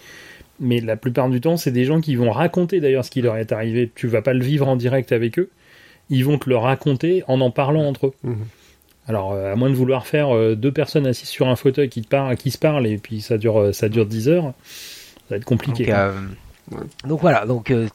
[0.60, 3.36] mais la plupart du temps, c'est des gens qui vont raconter d'ailleurs ce qui leur
[3.36, 3.90] est arrivé.
[3.94, 5.50] Tu vas pas le vivre en direct avec eux.
[6.10, 8.14] Ils vont te le raconter en en parlant entre eux.
[8.24, 8.46] Mhm.
[9.08, 12.02] Alors, euh, à moins de vouloir faire euh, deux personnes assises sur un fauteuil qui,
[12.02, 15.24] te parlent, qui se parlent et puis ça dure, euh, ça dure 10 heures, ça
[15.30, 15.86] va être compliqué.
[15.86, 16.12] donc, euh,
[16.70, 16.78] Ouais.
[17.08, 17.88] donc voilà, donc euh,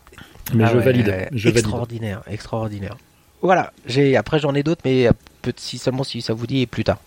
[0.54, 1.28] mais ah je ouais, valide.
[1.32, 1.58] je valide.
[1.60, 2.98] extraordinaire, extraordinaire.
[3.42, 5.08] Voilà, j'ai après j'en ai d'autres, mais
[5.56, 7.00] si seulement si ça vous dit plus tard.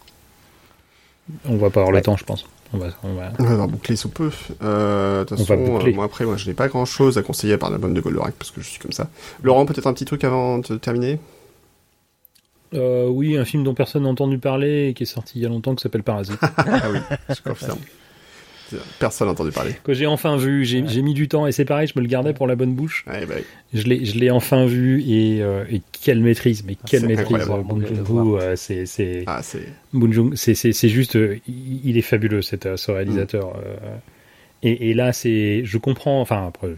[1.48, 1.98] On va pas avoir Ouais.
[2.00, 2.44] le temps, je pense.
[2.72, 3.32] On va, on va...
[3.38, 4.30] On va avoir bouclé sous peu.
[4.62, 5.90] Euh, de toute façon, boucler.
[5.92, 8.00] euh, moi après, moi je n'ai pas grand chose à conseiller à part l'album de
[8.00, 9.08] Goldorak parce que je suis comme ça.
[9.42, 11.18] Laurent, peut-être un petit truc avant de terminer?
[12.74, 15.46] Euh, oui, un film dont personne n'a entendu parler et qui est sorti il y
[15.46, 16.38] a longtemps qui s'appelle Parasite.
[16.56, 17.78] Ah oui, je confirme.
[18.98, 19.72] Personne n'a entendu parler.
[19.84, 22.32] que j'ai enfin vu, j'ai mis du temps et c'est pareil, je me le gardais
[22.32, 23.04] pour la bonne bouche.
[23.06, 23.42] Ouais, bah, oui.
[23.72, 27.48] Je l'ai, je l'ai enfin vu et, euh, et quelle maîtrise, mais quelle C'est maîtrise.
[28.38, 29.66] euh, c'est, Ah, c'est.
[30.34, 33.56] C'est, juste, euh, il est fabuleux cet, ce réalisateur.
[33.56, 33.96] euh,
[34.62, 36.68] et, et là, c'est, je comprends, enfin après,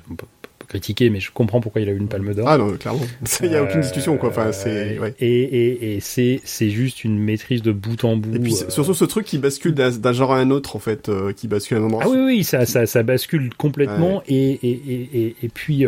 [0.73, 2.49] critiquer, mais je comprends pourquoi il a eu une Palme d'Or.
[2.49, 3.03] Ah non, clairement.
[3.43, 4.31] Il n'y a aucune Euh, discussion, quoi.
[4.31, 4.99] Enfin, c'est.
[4.99, 5.15] Ouais.
[5.21, 8.35] Et, et, et c'est, c'est juste une maîtrise de bout en bout.
[8.35, 11.09] Et puis euh, surtout ce truc qui bascule d'un genre à un autre, en fait,
[11.09, 12.01] euh, qui bascule à un moment.
[12.03, 15.85] Ah oui, oui, ça, ça, ça bascule complètement et, et, et, et, puis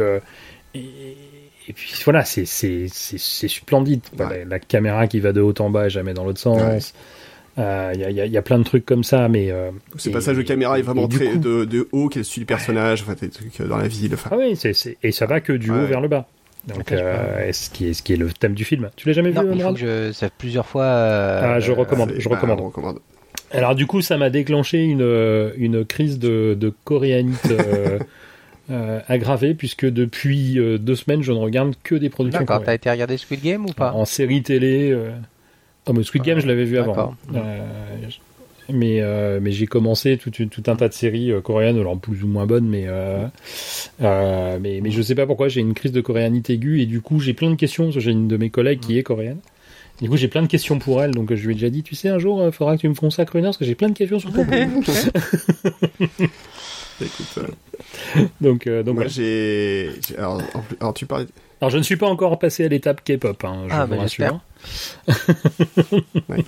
[0.74, 4.02] et, puis voilà, c'est c'est c'est c'est splendide.
[4.18, 4.40] Ouais.
[4.40, 6.92] La, la caméra qui va de haut en bas, et jamais dans l'autre sens.
[7.58, 9.28] Euh, Il y, a, il y a- il y a plein de trucs comme ça,
[9.28, 12.40] mais euh, Ce passage de caméra est vraiment très coup- de, de haut qui suit
[12.40, 14.12] le personnage, enfin, des trucs euh, dans la ville.
[14.14, 14.58] Enfin, ah oui,
[15.02, 16.26] et ça va que du haut vers le bas.
[16.66, 18.88] Donc, euh, ce qui est ce qui est le thème du film.
[18.96, 20.84] Tu l'as jamais Non, vu, il faut Omran que je ça plusieurs fois.
[20.84, 22.12] euh, Ah, je euh, recommande.
[22.18, 22.98] je recommande.
[23.52, 27.98] Alors du coup, ça m'a déclenché une, une crise de, de coréanite euh,
[28.70, 32.66] euh, aggravée, puisque depuis euh, deux semaines, je ne regarde que des productions D'accord, coréennes.
[32.66, 33.92] t'as été regarder Squid Game ou pas?
[33.92, 34.90] En série télé...
[34.90, 35.10] Euh...
[35.86, 37.14] Oh, mais Squid Game, je l'avais vu avant.
[37.34, 37.60] Euh,
[38.70, 42.24] mais euh, mais j'ai commencé tout, tout un tas de séries euh, coréennes, alors plus
[42.24, 43.26] ou moins bonnes, mais, euh,
[44.02, 47.00] euh, mais, mais je sais pas pourquoi, j'ai une crise de coréanite aiguë, et du
[47.02, 49.40] coup, j'ai plein de questions, parce que j'ai une de mes collègues qui est coréenne.
[50.00, 51.94] Du coup, j'ai plein de questions pour elle, donc je lui ai déjà dit, tu
[51.94, 53.90] sais, un jour, il faudra que tu me consacres une heure, parce que j'ai plein
[53.90, 54.58] de questions sur ton boulot.
[57.00, 57.38] Écoute,
[58.40, 59.90] donc, donc moi j'ai.
[60.16, 60.40] Alors,
[60.80, 61.26] alors, tu parlais.
[61.64, 64.02] Alors je ne suis pas encore passé à l'étape K-pop, hein, je ah, vous bah,
[64.02, 64.40] rassure.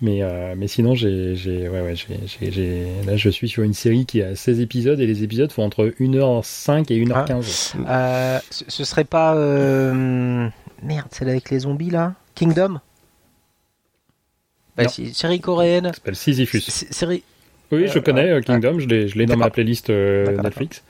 [0.00, 3.74] Mais, euh, mais sinon, j'ai, j'ai, ouais, ouais, j'ai, j'ai, là, je suis sur une
[3.74, 7.74] série qui a 16 épisodes et les épisodes font entre 1h05 et 1h15.
[7.84, 8.36] Ah.
[8.36, 9.34] Euh, ce, serait pas.
[9.34, 10.48] Euh...
[10.84, 12.14] Merde, celle avec les zombies là?
[12.36, 12.78] Kingdom?
[14.76, 15.86] Bah, série coréenne.
[15.86, 16.60] Ça s'appelle Sisyphus.
[16.60, 17.24] Série.
[17.72, 20.84] Oui, je connais euh, Kingdom, je l'ai, je l'ai dans ma playlist Netflix.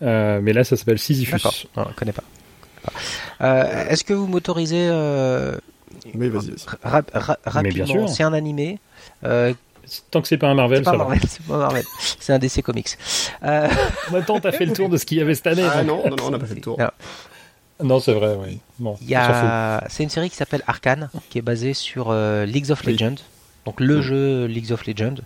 [0.00, 1.32] Mais là, ça s'appelle Sisyphus.
[1.32, 2.24] D'accord, non, je connais pas.
[3.40, 4.90] Euh, est-ce que vous m'autorisez
[6.14, 6.56] oui, vas-y, vas-y.
[6.82, 8.78] Rap, ra rapidement, c'est un animé.
[9.24, 9.54] Euh,
[10.10, 11.84] Tant que c'est pas un Marvel, c'est pas ça Marvel, c'est pas Marvel.
[12.18, 12.96] c'est un DC Comics.
[13.42, 13.68] Euh...
[14.12, 15.66] Maintenant, t'as fait le tour de ce qu'il y avait cette année.
[15.70, 16.78] Ah non, non, non, on n'a pas fait le tour.
[16.78, 16.88] Non,
[17.82, 18.60] non c'est vrai, oui.
[18.78, 19.84] Bon, Il y a...
[19.88, 23.16] C'est une série qui s'appelle Arcane, qui est basée sur euh, League of Legends.
[23.66, 25.16] Donc le jeu League of Legends.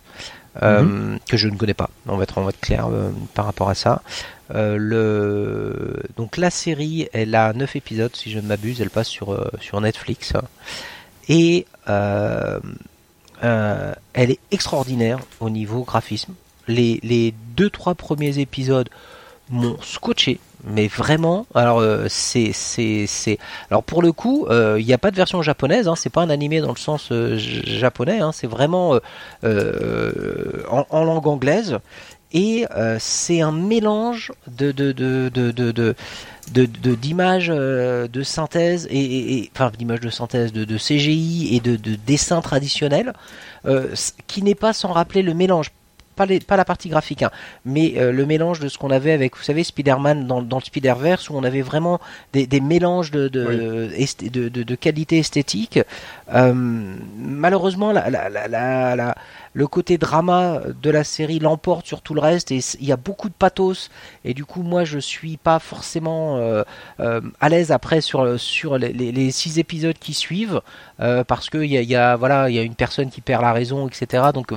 [0.63, 1.29] Euh, mm -hmm.
[1.29, 1.89] que je ne connais pas.
[2.07, 4.01] On va être en mode clair euh, par rapport à ça.
[4.53, 5.93] Euh.
[6.17, 9.49] Donc la série, elle a 9 épisodes, si je ne m'abuse, elle passe sur, euh,
[9.59, 10.33] sur Netflix.
[11.27, 12.59] Et euh,
[13.41, 16.33] elle est extraordinaire au niveau graphisme.
[16.67, 18.89] Les, les deux, trois premiers épisodes
[19.49, 23.39] m'ont scotché mais vraiment alors c'est c'est c'est
[23.71, 26.29] alors pour le coup il n'y a pas de version japonaise hein, c'est pas un
[26.29, 28.99] animé dans le sens japonais hein, c'est vraiment
[29.41, 31.79] en, en, langue anglaise
[32.33, 32.65] et
[32.99, 35.95] c'est un mélange de de de de de, de
[36.53, 41.75] de d'images de, synthèse et, et, et enfin d'images de synthèse de, CGI et de,
[41.75, 43.13] de dessins traditionnels
[44.27, 45.71] qui n'est pas sans rappeler le mélange
[46.19, 47.31] pas, les, pas la partie graphique, hein,
[47.63, 50.63] mais euh, le mélange de ce qu'on avait avec, vous savez, Spider-Man dans, dans le
[50.63, 51.99] Spider-Verse, où on avait vraiment
[52.33, 54.29] des, des mélanges de, de, oui.
[54.29, 55.79] de, qualité esthétique.
[56.33, 56.53] Euh,
[57.17, 59.15] malheureusement, la, la, la, la,
[59.59, 62.95] le côté drama de la série l'emporte sur tout le reste et il y a
[62.95, 63.89] beaucoup de pathos.
[64.23, 66.63] Et du coup moi je suis pas forcément euh,
[67.01, 70.61] euh, à l'aise après sur sur les, six épisodes qui suivent
[71.01, 73.19] euh, parce que il y a, y a, voilà il y a une personne qui
[73.19, 74.53] perd la raison etc donc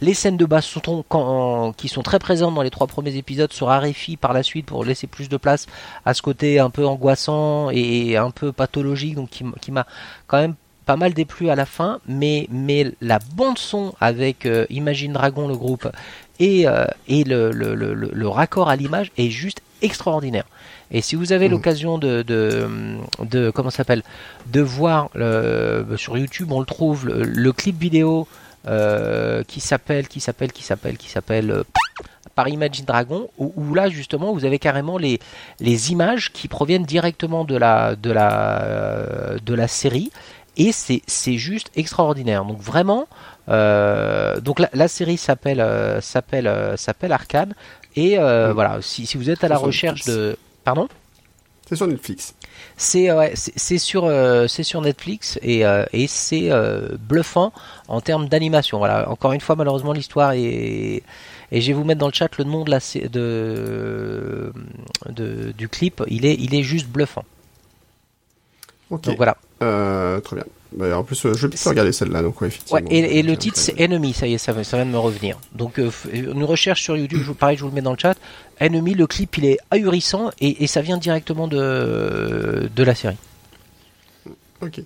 [0.00, 3.52] les scènes de base sont quand, qui sont très présentes dans les trois premiers épisodes
[3.52, 5.66] se raréfient par la suite pour laisser plus de place
[6.06, 9.86] à ce côté un peu angoissant et un peu pathologique donc qui, qui m'a
[10.26, 10.54] quand même
[10.86, 15.48] pas mal déplu à la fin, mais, mais la bande son avec euh, Imagine Dragon,
[15.48, 15.88] le groupe,
[16.38, 20.44] et, euh, et le, le, le, le, raccord à l'image est juste extraordinaire.
[20.90, 21.52] Et si vous avez mmh.
[21.52, 22.68] l'occasion de, de,
[23.20, 24.02] de, comment s'appelle,
[24.52, 25.10] de voir
[25.96, 28.28] sur YouTube, on le trouve le, clip vidéo
[28.68, 31.62] euh, qui s'appelle, qui s'appelle, qui s'appelle, qui s'appelle euh,
[32.34, 35.20] par Imagine Dragon, où, où, là justement vous avez carrément les,
[35.60, 40.10] les images qui proviennent directement de la, de la, de la série
[40.56, 42.44] et c'est juste extraordinaire.
[42.44, 43.06] Donc vraiment,
[43.48, 47.54] euh, donc la, la série s'appelle euh, s'appelle euh, s'appelle Arcane
[47.94, 48.78] et voilà.
[48.82, 50.88] Si, si, vous êtes à la recherche de, pardon?
[51.68, 52.34] C'est sur Netflix.
[52.76, 54.10] C'est ouais, c'est sur
[54.48, 55.62] c'est sur Netflix et
[55.92, 56.50] et c'est
[56.98, 57.52] bluffant
[57.88, 58.78] en termes d'animation.
[58.78, 59.08] Voilà.
[59.10, 61.02] Encore une fois, malheureusement, l'histoire est
[61.52, 64.52] et je vais vous mettre dans le chat le nom de la de,
[65.08, 66.02] de du clip.
[66.08, 67.24] Il est il est juste bluffant.
[68.90, 69.04] Ok.
[69.04, 69.36] Donc voilà.
[69.62, 70.44] Euh, très bien.
[70.72, 72.22] Bah, en plus, euh, je vais plutôt regarder celle-là.
[72.22, 72.80] Donc, ouais, effectivement.
[72.80, 74.12] Ouais, et, et le titre, c'est Enemy.
[74.12, 75.38] Ça y est, ça, ça vient de me revenir.
[75.54, 78.16] Donc, euh, une recherche sur YouTube, je, pareil, je vous le mets dans le chat.
[78.60, 83.16] Enemy, le clip, il est ahurissant et, et ça vient directement de, de la série.
[84.60, 84.80] Ok.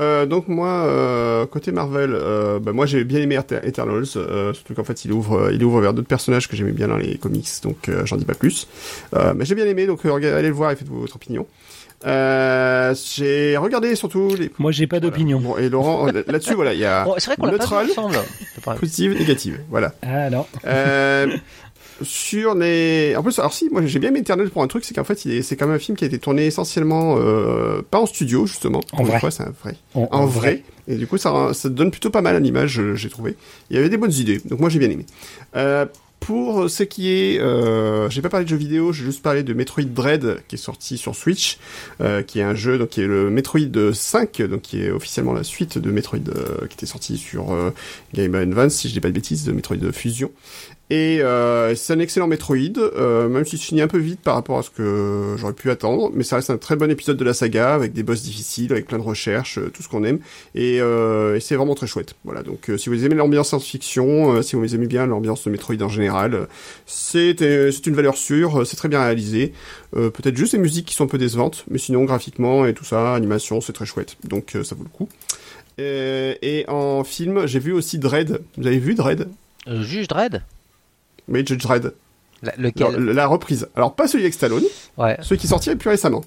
[0.00, 4.84] Euh, donc moi, euh, côté Marvel, euh, bah moi j'ai bien aimé Eternals, surtout qu'en
[4.84, 7.90] fait il ouvre, il ouvre vers d'autres personnages que j'aimais bien dans les comics, donc
[8.04, 8.66] j'en dis pas plus.
[9.12, 11.46] mais j'ai bien aimé, donc allez le voir et faites-vous votre opinion.
[12.06, 14.50] Euh, j'ai regardé surtout les.
[14.58, 15.10] Moi, j'ai pas voilà.
[15.10, 15.40] d'opinion.
[15.40, 18.02] Bon, et Laurent, là-dessus, voilà, il y a bon, c'est vrai qu'on neutral, l'a pas
[18.02, 18.18] ensemble.
[18.80, 19.94] positive, négative, voilà.
[20.02, 20.46] Ah non.
[20.66, 21.36] Euh,
[22.02, 24.94] sur les, en plus, alors si, moi j'ai bien aimé Eternal pour un truc, c'est
[24.94, 27.82] qu'en fait, il est, c'est quand même un film qui a été tourné essentiellement euh,
[27.88, 28.80] pas en studio justement.
[28.92, 29.20] En vrai.
[29.20, 29.76] Fois, c'est un vrai.
[29.94, 30.40] En, en, en vrai.
[30.40, 30.62] vrai.
[30.88, 33.36] Et du coup, ça, ça donne plutôt pas mal à l'image, j'ai trouvé.
[33.70, 35.06] Il y avait des bonnes idées, donc moi j'ai bien aimé.
[35.54, 35.86] Euh,
[36.22, 39.52] pour ce qui est, euh, j'ai pas parlé de jeux vidéo, j'ai juste parlé de
[39.54, 41.58] Metroid Dread qui est sorti sur Switch,
[42.00, 45.32] euh, qui est un jeu donc qui est le Metroid 5, donc qui est officiellement
[45.32, 47.70] la suite de Metroid euh, qui était sorti sur euh,
[48.14, 50.30] Game Advance, si je dis pas de bêtises, de Metroid Fusion.
[50.92, 54.34] Et euh, c'est un excellent Metroid, euh, même s'il se finit un peu vite par
[54.34, 57.24] rapport à ce que j'aurais pu attendre, mais ça reste un très bon épisode de
[57.24, 60.18] la saga, avec des boss difficiles, avec plein de recherches, euh, tout ce qu'on aime,
[60.54, 62.14] et, et c'est vraiment très chouette.
[62.26, 65.88] Voilà, donc si vous aimez l'ambiance science-fiction, si vous aimez bien l'ambiance de Metroid en
[65.88, 66.46] général,
[66.84, 69.54] c'est une valeur sûre, c'est très bien réalisé.
[69.92, 73.14] Peut-être juste les musiques qui sont un peu décevantes, mais sinon graphiquement et tout ça,
[73.14, 75.08] animation, c'est très chouette, donc ça vaut le coup.
[75.78, 78.42] et en film, j'ai vu aussi Dread.
[78.58, 79.26] Vous avez vu Dread?
[79.66, 80.42] Juge Dread?
[81.28, 81.92] Mais Judge Dredd.
[82.42, 83.68] La- Non, lequel la reprise.
[83.76, 84.64] Alors pas celui avec Stallone,
[84.98, 85.16] Ouais.
[85.22, 86.22] celui qui est sorti plus récemment.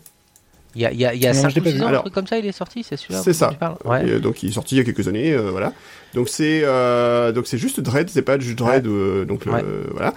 [0.76, 1.76] Il y a, il y a, y a Non, 5 je l'ai ou pas 6
[1.78, 1.84] vu.
[1.84, 3.54] ans, un truc comme ça, il est sorti, c'est celui-là c'est ça.
[3.86, 4.06] Ouais.
[4.08, 5.72] Et, euh, donc il est sorti il y a quelques années, euh, voilà.
[6.14, 9.64] Donc c'est euh, donc c'est juste Dread, c'est pas juste Dread, euh, donc le- Ouais.
[9.92, 10.14] voilà,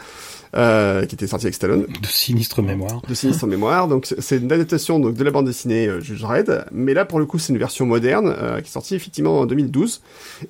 [0.56, 1.82] euh, qui était sorti avec Stallone.
[1.86, 3.02] De sinistre mémoire.
[3.08, 3.88] de Sinistre Mémoire.
[3.88, 7.18] Donc c'est- une adaptation donc de la bande dessinée euh, Judge Dredd, mais là pour
[7.18, 10.00] le coup c'est une version moderne euh, qui est sortie effectivement en 2012.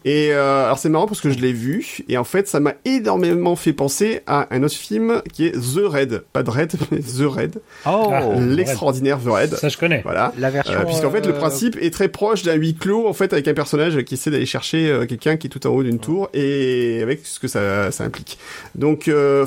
[0.04, 2.74] Et euh, alors c'est marrant parce que je l'ai vu et en fait ça m'a
[2.84, 7.22] énormément fait penser à un autre film qui est The Raid, pas Dread mais The
[7.28, 9.54] Raid, Oh Ah, l'extraordinaire The Raid.
[9.56, 10.00] Ça, je connais.
[10.02, 10.32] Voilà.
[10.38, 10.74] La version.
[10.74, 13.54] Euh, Puisqu'en fait, le principe est très proche d'un huis clos, en fait, avec un
[13.54, 17.00] personnage qui essaie d'aller chercher euh, quelqu'un qui est tout en haut d'une tour, et
[17.02, 18.38] avec ce que ça, ça implique.
[18.74, 19.46] Donc, euh,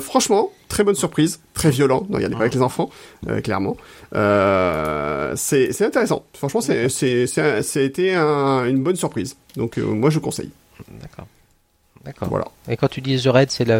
[0.68, 2.90] très bonne surprise, très violent, ne regardez pas avec les enfants,
[3.28, 3.76] euh, clairement.
[4.14, 6.24] Euh, c'est intéressant.
[6.34, 9.36] Franchement, c'est c'est un- ça a été un- une bonne surprise.
[9.56, 10.50] Donc, euh, moi, je conseille.
[11.00, 11.26] D'accord.
[12.04, 12.28] D'accord.
[12.30, 12.46] Voilà.
[12.68, 13.78] Et quand tu dis The Raid, c'est la,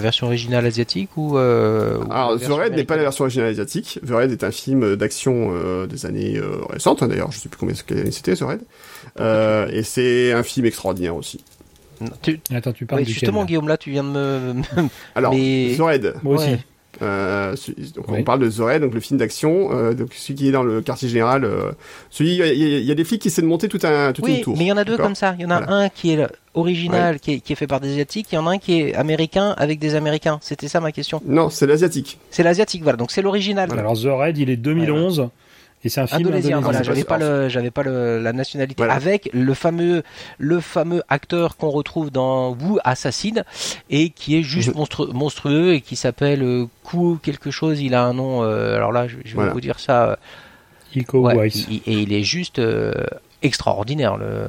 [0.00, 1.38] version originale asiatique ou.
[1.38, 4.00] Euh, ou Alors, The Raid n'est pas la version originale asiatique.
[4.04, 7.30] The Raid est un film d'action euh, des années euh, récentes, hein, d'ailleurs.
[7.30, 8.58] Je sais plus combien c'était, The.
[9.20, 11.44] Euh, et c'est un film extraordinaire aussi.
[12.22, 14.54] Tu- Attends, tu parles Oui, duquel, justement, là Guillaume, là, tu viens de me.
[15.14, 16.14] Alors, Mais- The Raid.
[16.22, 16.50] Moi aussi.
[16.50, 16.58] Ouais.
[17.00, 18.18] Euh, celui- donc Oui.
[18.20, 20.62] on parle de The Raid, donc le film d'action, euh, donc celui qui est dans
[20.62, 21.42] le quartier général.
[21.44, 21.72] Euh,
[22.10, 24.12] celui, il y, a- il y a des flics qui essaient de monter tout un,
[24.12, 24.56] toute Oui, une tour.
[24.58, 25.34] mais il y en a deux comme ça.
[25.38, 25.72] Il y en a Voilà.
[25.84, 28.28] un qui est original, qui, est, qui est fait par des Asiatiques.
[28.30, 30.38] Il y en a un qui est américain avec des Américains.
[30.42, 31.22] C'était ça ma question.
[31.26, 32.18] Non, c'est l'asiatique.
[32.30, 32.98] C'est l'asiatique, voilà.
[32.98, 33.70] Donc c'est l'original.
[33.72, 35.28] Alors, The Raid, il est 2011.
[35.84, 36.60] Et c'est un film Indonésien, indonésien.
[36.60, 38.74] voilà, c'est j'avais pas le, j'avais pas le, la nationalité.
[38.78, 38.94] Voilà.
[38.94, 40.02] Avec le fameux,
[40.38, 43.42] le fameux acteur qu'on retrouve dans Wu Assassin
[43.90, 47.80] et qui est juste monstru- monstrueux et qui s'appelle euh, Ku quelque chose.
[47.80, 48.42] Il a un nom.
[48.44, 49.52] euh, alors là, je, je vais Voilà.
[49.52, 50.04] vous dire ça.
[50.10, 50.16] euh,
[50.94, 52.92] Iko ouais, il- et il est juste euh,
[53.42, 54.46] extraordinaire le,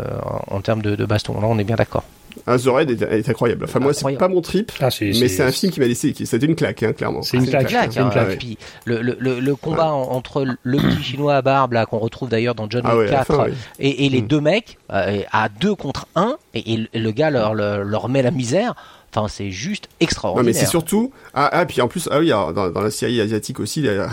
[0.50, 1.40] en, en termes de, de baston.
[1.42, 2.04] Là, on est bien d'accord.
[2.48, 3.66] Ah, The Raid est, est incroyable.
[3.66, 6.14] Enfin, moi, c'est pas mon trip, Ah, c'est, mais c'est un film qui m'a laissé,
[6.14, 7.22] qui, c'était une claque, hein, clairement.
[7.22, 7.68] C'est une claque.
[7.68, 8.34] Claque, c'est une hein, claque.
[8.34, 11.86] et puis le, le, le, le combat en- entre le petit chinois à barbe là
[11.86, 13.54] qu'on retrouve d'ailleurs dans John Ah Wick ouais, à la 4 fin, oui.
[13.80, 14.28] et, et les Mm.
[14.28, 18.22] deux mecs euh, à deux contre un et, et le- gars leur, leur, leur met
[18.22, 18.74] la misère.
[19.16, 20.46] Enfin, c'est juste Non, extraordinaire.
[20.46, 21.12] mais c'est surtout.
[21.36, 24.08] Ah, ah, puis en plus, ah oui, alors, dans, dans la série asiatique aussi, euh,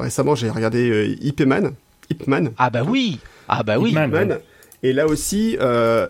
[0.00, 1.72] récemment, j'ai regardé euh, Ip Man.
[2.10, 2.52] Ip Man.
[2.56, 3.90] Ah bah oui, ah bah oui.
[3.90, 4.10] Ip Man.
[4.10, 4.38] Man.
[4.84, 6.06] Et là aussi, euh,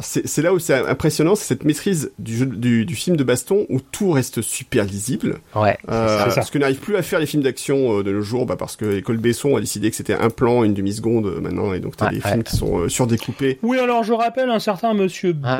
[0.00, 3.66] c'est là où c'est impressionnant, c'est cette maîtrise du, jeu, du, du film de baston
[3.68, 5.38] où tout reste super lisible.
[5.56, 5.76] Ouais.
[5.90, 6.42] Euh, c'est ça.
[6.42, 8.76] ce que n'arrive plus à faire les films d'action euh, de nos jours, bah, parce
[8.76, 11.96] que École Besson a décidé que c'était un plan, une demi-seconde euh, maintenant, et donc
[11.96, 12.30] t'as Ouais, des ouais.
[12.30, 13.58] films qui sont euh, surdécoupés.
[13.62, 15.46] Oui, alors je rappelle un certain monsieur B.
[15.46, 15.58] Ah.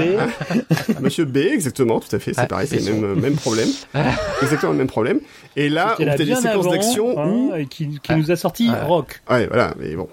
[1.00, 3.68] Monsieur B, exactement, tout à fait, c'est Ouais, pareil, c'est le même, même problème.
[4.42, 5.18] exactement le même problème.
[5.56, 7.66] Et là, là t'as des séquences d'action hein, où...
[7.66, 8.70] qui, qui nous a sorti.
[8.86, 9.20] Rock.
[9.28, 10.08] Ouais, voilà, mais bon.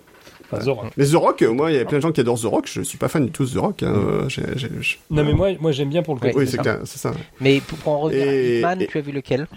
[0.51, 0.91] Enfin, The Rock.
[0.97, 2.81] Mais The Rock, moi, il y a plein de gens qui adorent The Rock, je
[2.81, 3.83] suis pas fan du tout de The Rock.
[3.83, 4.41] Hein, je-
[5.11, 6.31] Non, mais moi, moi j'aime bien pour le Ouais.
[6.31, 6.45] côté.
[6.45, 6.63] Oui, c'est ça.
[6.63, 7.11] clair, c'est ça.
[7.39, 9.47] Mais pour, pour en revenir Et- à Hitman, et- tu as vu lequel?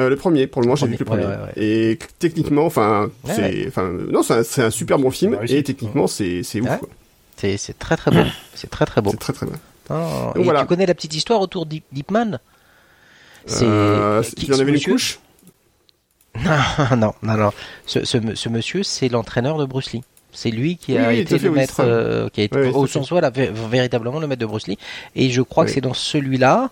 [0.00, 2.64] Euh, le premier, pour le moment, j'ai vu que le Premier, ouais, ouais, Et techniquement,
[2.66, 5.36] enfin, Ouais, c'est, enfin, non, c'est un, super bon film.
[5.48, 6.68] Et techniquement, c'est, c'est ouf.
[6.70, 6.78] Ouais.
[7.36, 8.22] C'est c'est très très beau.
[8.54, 9.10] C'est très très beau.
[9.10, 10.60] C'est très très Donc et voilà.
[10.62, 12.38] tu connais la petite histoire autour d'Hipman
[13.46, 15.18] C'est Euh, qui- il y en avait une monsieur couche?
[16.96, 17.50] non, non, non.
[17.86, 20.02] Ce, ce, ce monsieur, c'est l'entraîneur de Bruce Lee.
[20.32, 22.86] C'est lui qui a Oui, été le maître, euh, qui a été Oui, oui, au
[22.86, 24.78] sens vé- véritablement le maître de Bruce Lee.
[25.16, 26.70] Et je crois que c'est dans celui-là.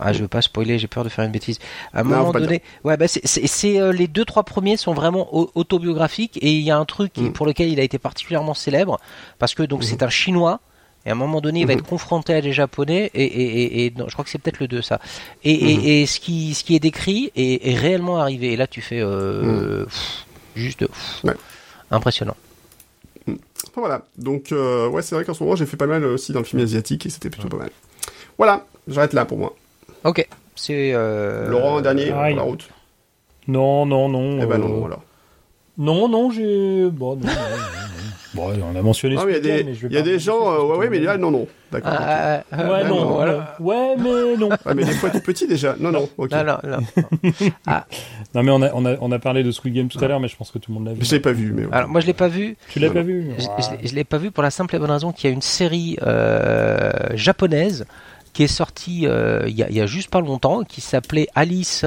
[0.00, 1.58] Ah, je veux pas spoiler, j'ai peur de faire une bêtise.
[1.94, 5.34] À un Non, moment donné, ouais, bah c'est, euh, les deux trois premiers sont vraiment
[5.34, 7.32] au- autobiographiques et il y a un truc Mm.
[7.32, 9.00] pour lequel il a été particulièrement célèbre
[9.38, 9.86] parce que donc Mhm.
[9.86, 10.60] c'est un chinois.
[11.08, 11.78] Et à un moment donné, il va Mhm.
[11.80, 14.60] être confronté à des Japonais, et, et, et, et- non, je crois que c'est peut-être
[14.60, 15.00] le 2, ça.
[15.42, 15.84] Et, et- Mhm.
[15.86, 18.52] et ce, qui, ce qui est décrit est, est réellement arrivé.
[18.52, 21.34] Et là, tu fais euh, pff, juste pff, Ouais.
[21.90, 22.36] impressionnant.
[23.26, 23.36] Enfin,
[23.80, 24.02] voilà.
[24.18, 26.44] Donc, euh, ouais, c'est vrai qu'en ce moment, j'ai fait pas mal aussi dans le
[26.44, 27.70] film asiatique et c'était plutôt pas mal.
[28.36, 28.66] Voilà.
[28.86, 29.54] J'arrête là pour moi.
[30.04, 30.92] Ok, c'est.
[30.94, 32.34] euh, Laurent, un dernier, aïe.
[32.34, 32.68] pour la route?
[33.46, 34.42] Non, non, non.
[34.42, 34.98] Eh ben euh, non, voilà.
[35.78, 36.90] Non, non, j'ai.
[36.90, 37.87] Bon, non, non, non.
[38.34, 40.76] Bon, on a mentionné mais il y a des, il y a gens, euh, ouais,
[40.78, 41.46] ouais, mais là, non, non.
[41.72, 41.92] D'accord.
[41.94, 43.56] Ah, ah, Ouais, ah, non, voilà.
[43.60, 44.48] ouais, mais non.
[44.64, 45.76] Ah, mais des fois, tout petit déjà.
[45.78, 46.30] Non, non, ok.
[46.30, 46.78] Non, non, non.
[48.34, 50.20] Non, mais on a, on a, on a parlé de Squid Game tout à l'heure,
[50.20, 51.02] mais je pense que tout le monde l'a vu.
[51.02, 51.64] Je l'ai pas vu, mais.
[51.64, 51.72] ouais.
[51.72, 52.56] Alors, moi, je l'ai pas vu.
[52.68, 55.12] Tu l'as pas vu Je, je l'ai- pas vu pour la simple et bonne raison
[55.12, 57.86] qu'il y a une série euh, japonaise
[58.34, 61.82] qui est sortie euh, il y, y a juste pas longtemps, qui s'appelait Alice.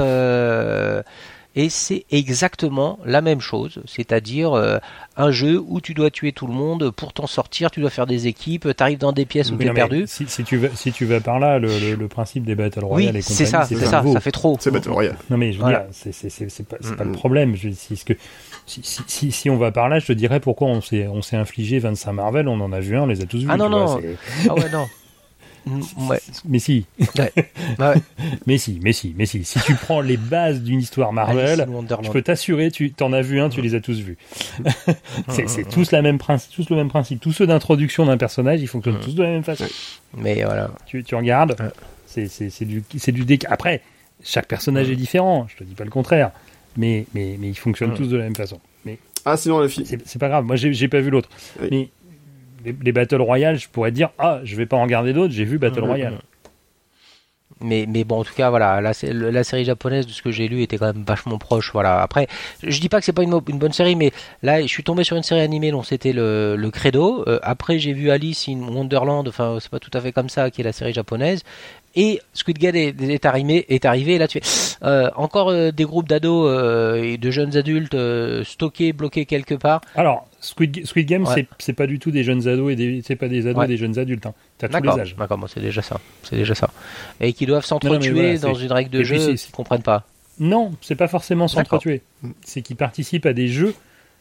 [1.55, 4.77] Et c'est exactement la même chose, c'est-à-dire euh,
[5.17, 8.07] un jeu où tu dois tuer tout le monde pour t'en sortir, tu dois faire
[8.07, 10.05] des équipes, t'arrives dans des pièces où non, mais perdu.
[10.07, 12.85] Si, si tu vas, si tu vas par là, le, le, le principe des Battle
[12.85, 14.57] Royale Oui, c'est ça, c'est ça, ça fait trop.
[14.61, 15.17] C'est Battle Royale.
[15.29, 15.79] Non mais je veux Voilà.
[15.79, 17.55] dire, c'est pas, Mm, le problème.
[17.55, 18.13] Je, si, ce que,
[18.65, 21.79] si, si, si, si on va par là, je te dirais pourquoi on s'est infligé
[21.79, 23.47] 25 Marvel, on en a vu un, on les a tous vus.
[23.49, 24.15] Ah non, tu vois, non.
[24.49, 24.87] Ah ouais, non.
[25.97, 26.19] Ouais.
[26.45, 26.85] Mais si.
[27.17, 27.31] Ouais.
[27.79, 27.93] Ouais.
[28.47, 29.43] Mais si, mais si, mais si.
[29.45, 31.67] Si tu prends les bases d'une histoire Marvel,
[32.03, 34.17] je peux t'assurer, tu t'en as vu un, tu les as tous vus.
[35.29, 37.19] c'est tous, la même principe, tous le même principe.
[37.21, 39.65] Tous ceux d'introduction d'un personnage, ils fonctionnent tous de la même façon.
[40.17, 40.71] Mais voilà.
[40.85, 42.27] Tu, tu regardes, Ouais.
[42.27, 43.45] c'est du, c'est du déc.
[43.49, 43.81] Après,
[44.23, 46.31] chaque personnage est différent, je te dis pas le contraire.
[46.77, 47.97] Mais, mais, mais ils fonctionnent Ouais.
[47.97, 48.59] tous de la même façon.
[48.85, 49.85] Mais Ah, sinon, le film.
[49.85, 51.29] c'est c'est pas grave, moi j'ai j'ai pas vu l'autre.
[51.61, 51.67] Oui.
[51.71, 51.89] Mais
[52.65, 55.45] les, les Battle Royale, je pourrais dire, ah, je vais pas en regarder d'autres, j'ai
[55.45, 55.85] vu Battle Mhm.
[55.87, 56.13] Royale.
[57.63, 60.31] Mais, mais bon, en tout cas, voilà, la, sé- la série japonaise, de ce que
[60.31, 61.71] j'ai lu, était quand même vachement proche.
[61.73, 62.01] Voilà.
[62.01, 62.25] Après,
[62.63, 65.15] je dis pas que c'est pas une bonne série, mais là, je suis tombé sur
[65.15, 67.23] une série animée dont c'était le, le credo.
[67.27, 70.49] Euh, après, j'ai vu Alice in Wonderland, enfin, c'est pas tout à fait comme ça,
[70.49, 71.43] qui est la série japonaise.
[71.95, 74.15] Et Squid Game est, est arrivé, est arrivé.
[74.15, 77.95] Et là, tu fais euh, encore euh, des groupes d'ados euh, et de jeunes adultes
[78.43, 79.81] stockés, bloqués quelque part.
[79.95, 81.45] Alors, Squid, Squid Game, Ouais.
[81.59, 83.67] c'est- pas du tout des jeunes ados et des, c'est pas des ados Ouais.
[83.67, 84.25] des jeunes adultes.
[84.25, 84.33] Hein.
[84.57, 85.15] T'as tous les âges.
[85.17, 85.99] d'accord, bon, c'est déjà ça.
[86.23, 86.69] C'est déjà ça.
[87.19, 90.05] Et qui doivent s'entretuer voilà, dans une règle de et jeu qu'ils comprennent pas.
[90.39, 92.01] Non, c'est pas forcément s'entretuer.
[92.43, 93.75] C'est qu'ils participent à des jeux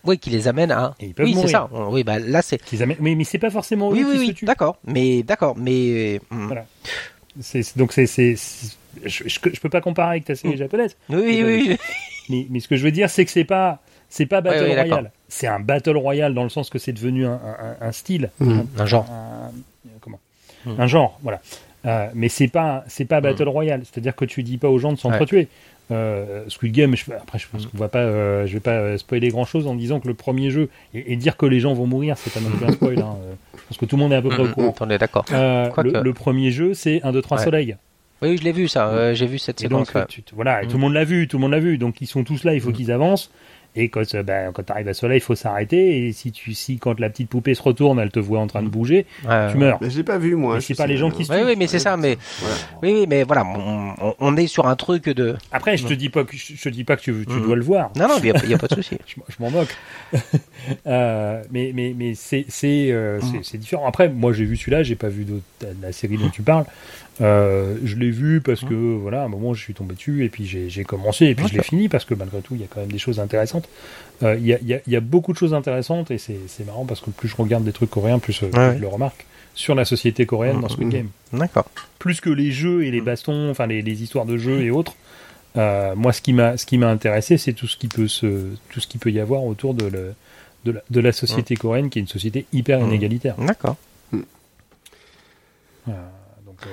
[0.04, 0.94] Oui, qui les amène à.
[1.00, 1.68] et ils peuvent Oui, c'est ça.
[1.72, 2.60] Oui, bah là, c'est.
[2.82, 4.44] Amènent- Mais, mais c'est pas forcément Oui, eux oui, qui se oui, tuent.
[4.46, 4.76] d'accord.
[4.86, 6.20] Mais d'accord, mais.
[6.30, 6.46] hum.
[6.46, 6.66] Voilà.
[7.40, 10.54] C'est- c'est- donc c'est, c'est- c'est- je, je, je peux pas comparer avec ta série
[10.54, 10.58] Mm.
[10.58, 10.96] japonaise.
[11.08, 11.76] Oui, oui, oui.
[12.28, 13.78] Mais, mais ce que je veux dire, c'est que c'est pas,
[14.08, 15.10] c'est pas battle oui, royale.
[15.28, 18.66] C'est un battle royale dans le sens que c'est devenu un, un- un style, Mhm.
[18.78, 19.08] Un genre.
[19.10, 19.50] un,
[20.00, 20.18] comment,
[20.66, 20.74] Mm.
[20.80, 21.40] un genre, voilà.
[21.86, 23.82] Euh, mais c'est pas, c'est pas battle royale.
[23.90, 25.48] C'est-à-dire que tu dis pas aux gens de s'entretuer.
[25.90, 27.70] Euh, Squid Game, je, après je pense Mm.
[27.70, 30.14] qu'on va pas, euh, je vais pas euh, spoiler grand chose en disant que le
[30.14, 32.72] premier jeu et, et dire que les gens vont mourir, c'est pas non plus un
[32.72, 32.98] spoil.
[33.00, 33.16] Hein.
[33.24, 34.74] Euh, Je pense que tout le monde est à peu près au Hum, courant.
[34.80, 35.24] On est d'accord.
[35.32, 37.44] Euh, le, le premier jeu, c'est 1, 2, 3 Ouais.
[37.44, 37.76] soleil.
[38.22, 39.14] Oui, je l'ai vu ça.
[39.14, 40.06] J'ai vu cette Et donc, séquence.
[40.08, 40.74] tu- tu- voilà, et tout Mm.
[40.74, 41.78] le monde l'a vu, tout le monde l'a vu.
[41.78, 42.74] Donc, ils sont tous là, il faut Mm.
[42.74, 43.30] qu'ils avancent.
[43.76, 46.06] Et quand, euh, ben, quand tu arrives à soleil, il faut s'arrêter.
[46.08, 48.62] Et si, tu, si quand la petite poupée se retourne, elle te voit en train
[48.62, 49.78] de bouger, Ouais, tu meurs.
[49.80, 50.60] Mais je l'ai pas vu, moi.
[50.60, 51.44] C'est sais pas les gens qui se Oui, tuent.
[51.46, 51.96] oui, mais c'est ça.
[51.96, 52.56] Mais Voilà.
[52.82, 53.44] oui, oui, mais voilà,
[54.18, 55.36] on, est sur un truc de.
[55.52, 57.42] Après, je te dis pas que, je, je te dis pas que tu, tu Mm.
[57.44, 57.90] dois le voir.
[57.96, 58.96] Non, non, il n'y a, pas de souci.
[59.06, 59.74] Je, je m'en moque.
[60.86, 63.56] Euh, mais mais, mais c'est c'est euh, Mm.
[63.58, 63.86] différent.
[63.86, 65.26] Après, moi j'ai vu celui-là, j'ai pas vu
[65.82, 66.64] la série dont tu parles.
[67.20, 70.28] Euh, je l'ai vu parce que voilà, à un moment je suis tombé dessus et
[70.30, 72.66] puis j'ai commencé et puis je l'ai fini parce que malgré tout il y a
[72.68, 73.68] quand même des choses intéressantes.
[74.22, 76.18] Euh, Il y, a, il y, a, il y a beaucoup de choses intéressantes et
[76.18, 78.76] c'est marrant parce que plus je regarde des trucs coréens, plus euh, Ouais.
[78.76, 80.92] je le remarque sur la société coréenne dans Squid Mhm.
[80.92, 81.08] Game.
[81.34, 81.66] D'accord.
[81.98, 83.04] Plus que les jeux et les Mm.
[83.04, 84.94] bastons, enfin les, les histoires de jeux et autres.
[85.56, 88.46] Euh, moi, ce qui m'a ce qui m'a intéressé, c'est tout ce qui peut se
[88.70, 90.14] tout ce qui peut y avoir autour de le,
[90.64, 93.34] de la, de la société coréenne, qui est une société hyper inégalitaire.
[93.36, 93.76] D'accord.
[95.88, 95.92] Euh,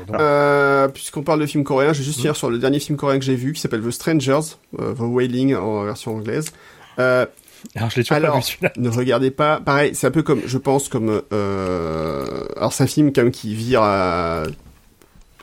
[0.07, 2.79] donc, euh, Euh, Puisqu'on parle de films coréens, je vais juste finir sur le dernier
[2.79, 6.51] film coréen que j'ai vu, qui s'appelle The Strangers, euh, The Wailing en version anglaise.
[6.99, 7.25] Euh,
[7.75, 8.71] alors, je l'ai toujours pas alors, vu celui-là.
[8.77, 9.59] ne regardez pas.
[9.59, 11.21] Pareil, c'est un peu comme, je pense, comme.
[11.33, 12.45] Euh...
[12.55, 14.43] Alors, c'est un film quand même qui vire à.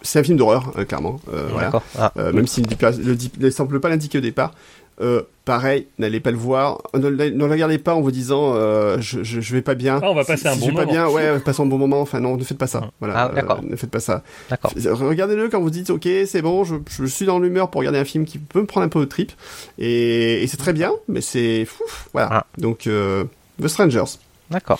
[0.02, 1.18] C'est un film d'horreur, hein, clairement.
[1.32, 1.72] Euh, voilà.
[1.98, 2.12] Ah.
[2.18, 4.52] Euh, même s'il ne le semble pas l'indiquer au départ.
[5.00, 6.80] Euh, pareil, n'allez pas le voir.
[6.94, 9.98] Ne, le- ne regardez pas en vous disant euh, je, je, je vais pas bien.
[10.02, 10.92] Ah, on va Si- passer un si bon je vais pas moment.
[10.92, 12.00] bien, ouais, passons un bon moment.
[12.00, 12.90] Enfin non, ne faites pas ça.
[13.00, 13.58] Voilà, Ah, d'accord.
[13.62, 14.22] euh, ne faites pas ça.
[14.50, 14.72] D'accord.
[14.76, 18.04] Regardez-le quand vous dites ok, c'est bon, je, je suis dans l'humeur pour regarder un
[18.04, 19.32] film qui peut me prendre un peu au trip.
[19.78, 21.82] Et, et c'est très bien, mais c'est fou.
[22.12, 22.28] Voilà.
[22.30, 22.46] Ah.
[22.58, 23.24] Donc euh,
[23.60, 24.18] The Strangers.
[24.50, 24.78] D'accord.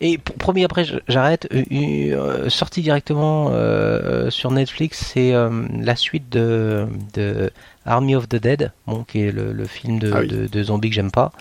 [0.00, 1.46] Et pour, promis après, j'arrête.
[1.52, 7.50] Euh, euh, sorti directement euh, sur Netflix, c'est euh, la suite de, de
[7.86, 10.28] Army of the Dead, bon, qui est le, le film de, Ah oui.
[10.28, 11.32] de, de zombies que j'aime pas.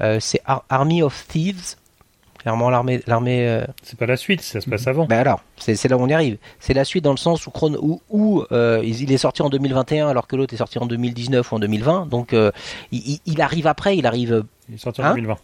[0.00, 1.74] Euh, c'est Ar- Army of Thieves.
[2.38, 3.48] Clairement, l'armée, l'armée.
[3.48, 5.06] euh, C'est pas la suite, ça se passe avant.
[5.06, 6.38] ben alors, c'est, là où on y arrive.
[6.60, 9.50] C'est la suite dans le sens où, chron- où, où, euh, il est sorti en
[9.50, 12.06] 2021 alors que l'autre est sorti en 2019 ou en 2020.
[12.06, 12.52] Donc, euh,
[12.92, 13.96] il, arrive après.
[13.98, 15.36] Il arrive Il est sorti en Hein 2020.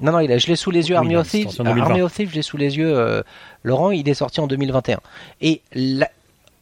[0.00, 1.44] non, non, a, je l'ai sous les yeux, Oui, Army non, of Thieves.
[1.44, 1.90] sorti en 2020.
[1.90, 3.22] Army of Thieves, je l'ai sous les yeux, euh,
[3.62, 5.00] Laurent, il est sorti en 2021.
[5.42, 6.08] Et la-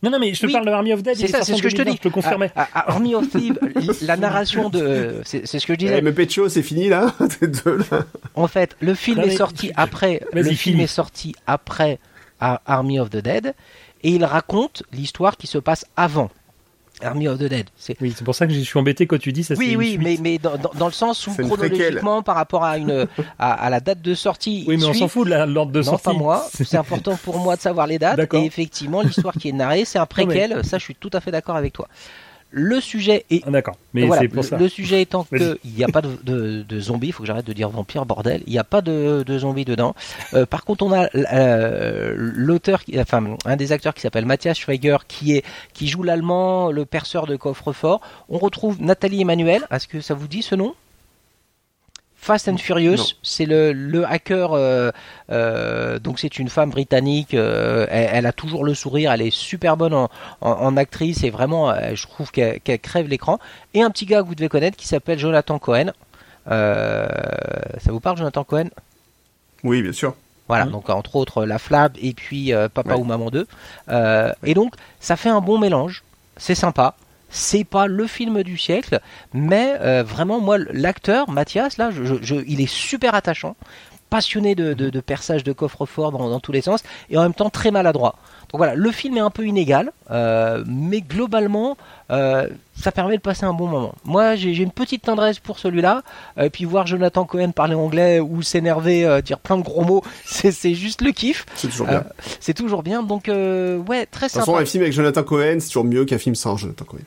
[0.06, 1.16] Non, non, mais je te Oui, parle de Army of Dead.
[1.16, 1.98] c'est est ça, c'est en ce que je te 2020, dis.
[2.02, 2.50] Je te confirmais.
[2.54, 3.52] Ah, ah, Army of li-
[4.02, 5.20] la narration de.
[5.24, 6.00] C'est c'est ce que je Eh, disais.
[6.00, 7.12] mais Pecho, c'est fini là.
[7.40, 8.04] T'es deux, là.
[8.36, 10.22] En fait, le film Non, est sorti après.
[10.32, 10.82] Vas-y, Le film finis.
[10.84, 11.98] est sorti après
[12.40, 13.54] à Army of the Dead.
[14.04, 16.30] Et il raconte l'histoire qui se passe avant
[17.02, 17.66] Army of the Dead.
[17.76, 19.54] C'est Oui, c'est pour ça que je suis embêté quand tu dis ça.
[19.54, 22.64] c'est Oui, une oui, mais, mais dans, dans, dans le sens où chronologiquement, par rapport
[22.64, 23.06] à, une,
[23.38, 25.80] à, à la date de sortie, Oui, mais on s'en fout de la- l'ordre de
[25.80, 26.04] non, sortie.
[26.04, 26.46] pas moi.
[26.54, 28.16] C'est important pour moi de savoir les dates.
[28.16, 28.42] D'accord.
[28.42, 30.64] Et effectivement, l'histoire qui est narrée, c'est un préquel.
[30.64, 31.86] Ça, je suis tout à fait d'accord avec toi.
[32.50, 33.42] Le sujet est.
[33.46, 34.56] Ah, D'accord, mais voilà, c'est pour le, ça.
[34.56, 37.46] le sujet étant qu'il n'y a pas de, de, de zombies, il faut que j'arrête
[37.46, 38.42] de dire vampire, bordel.
[38.46, 39.94] Il n'y a pas de, de zombies dedans.
[40.34, 44.98] Euh, par contre, on a euh, l'auteur, enfin un des acteurs qui s'appelle Matthias Schweiger,
[45.08, 45.44] qui est
[45.74, 48.00] qui joue l'allemand, le perceur de coffre-fort.
[48.28, 49.66] On retrouve Nathalie Emmanuel.
[49.70, 50.74] Est-ce que ça vous dit ce nom?
[52.18, 54.52] Fast and Furious, c'est le, le hacker.
[54.54, 54.90] euh,
[55.30, 57.34] euh, donc c'est une femme britannique.
[57.34, 59.12] euh, elle, elle a toujours le sourire.
[59.12, 60.08] Elle est super bonne en,
[60.40, 63.38] en, en actrice et vraiment, je trouve qu'elle crève l'écran.
[63.74, 65.92] Et un petit gars que vous devez connaître qui s'appelle Jonathan Cohen.
[66.48, 68.68] Ça vous parle, Jonathan Cohen?
[69.62, 70.14] Oui, bien sûr.
[70.48, 70.72] Voilà, Mhm.
[70.72, 73.00] donc entre autres La Flab et puis Papa Ouais.
[73.00, 73.46] ou Maman 2.
[73.88, 76.02] Euh, Et donc ça fait un bon mélange,
[76.36, 76.94] c'est sympa.
[77.28, 79.00] C'est pas le film du siècle,
[79.34, 83.56] mais euh, vraiment moi l'acteur Mathias là, je, je- je- il est super attachant,
[84.10, 87.34] passionné de, de, de perçage de coffre-fort dans, dans tous les sens et en même
[87.34, 88.14] temps très maladroit.
[88.52, 91.76] Donc voilà, le film est un peu inégal, euh, mais globalement,
[92.12, 92.46] euh,
[92.80, 93.92] ça permet de passer un bon moment.
[94.04, 96.02] Moi, j'ai une petite tendresse pour celui-là,
[96.40, 100.74] et puis voir Jonathan Cohen parler anglais ou s'énerver, dire plein de gros mots, c'est
[100.74, 101.44] juste le kiff.
[101.56, 102.04] C'est toujours bien.
[102.38, 104.60] C'est toujours bien, donc ouais, très de toute façon, sympa.
[104.60, 107.00] un film avec Jonathan Cohen, c'est toujours mieux qu'un film sans Jonathan Cohen.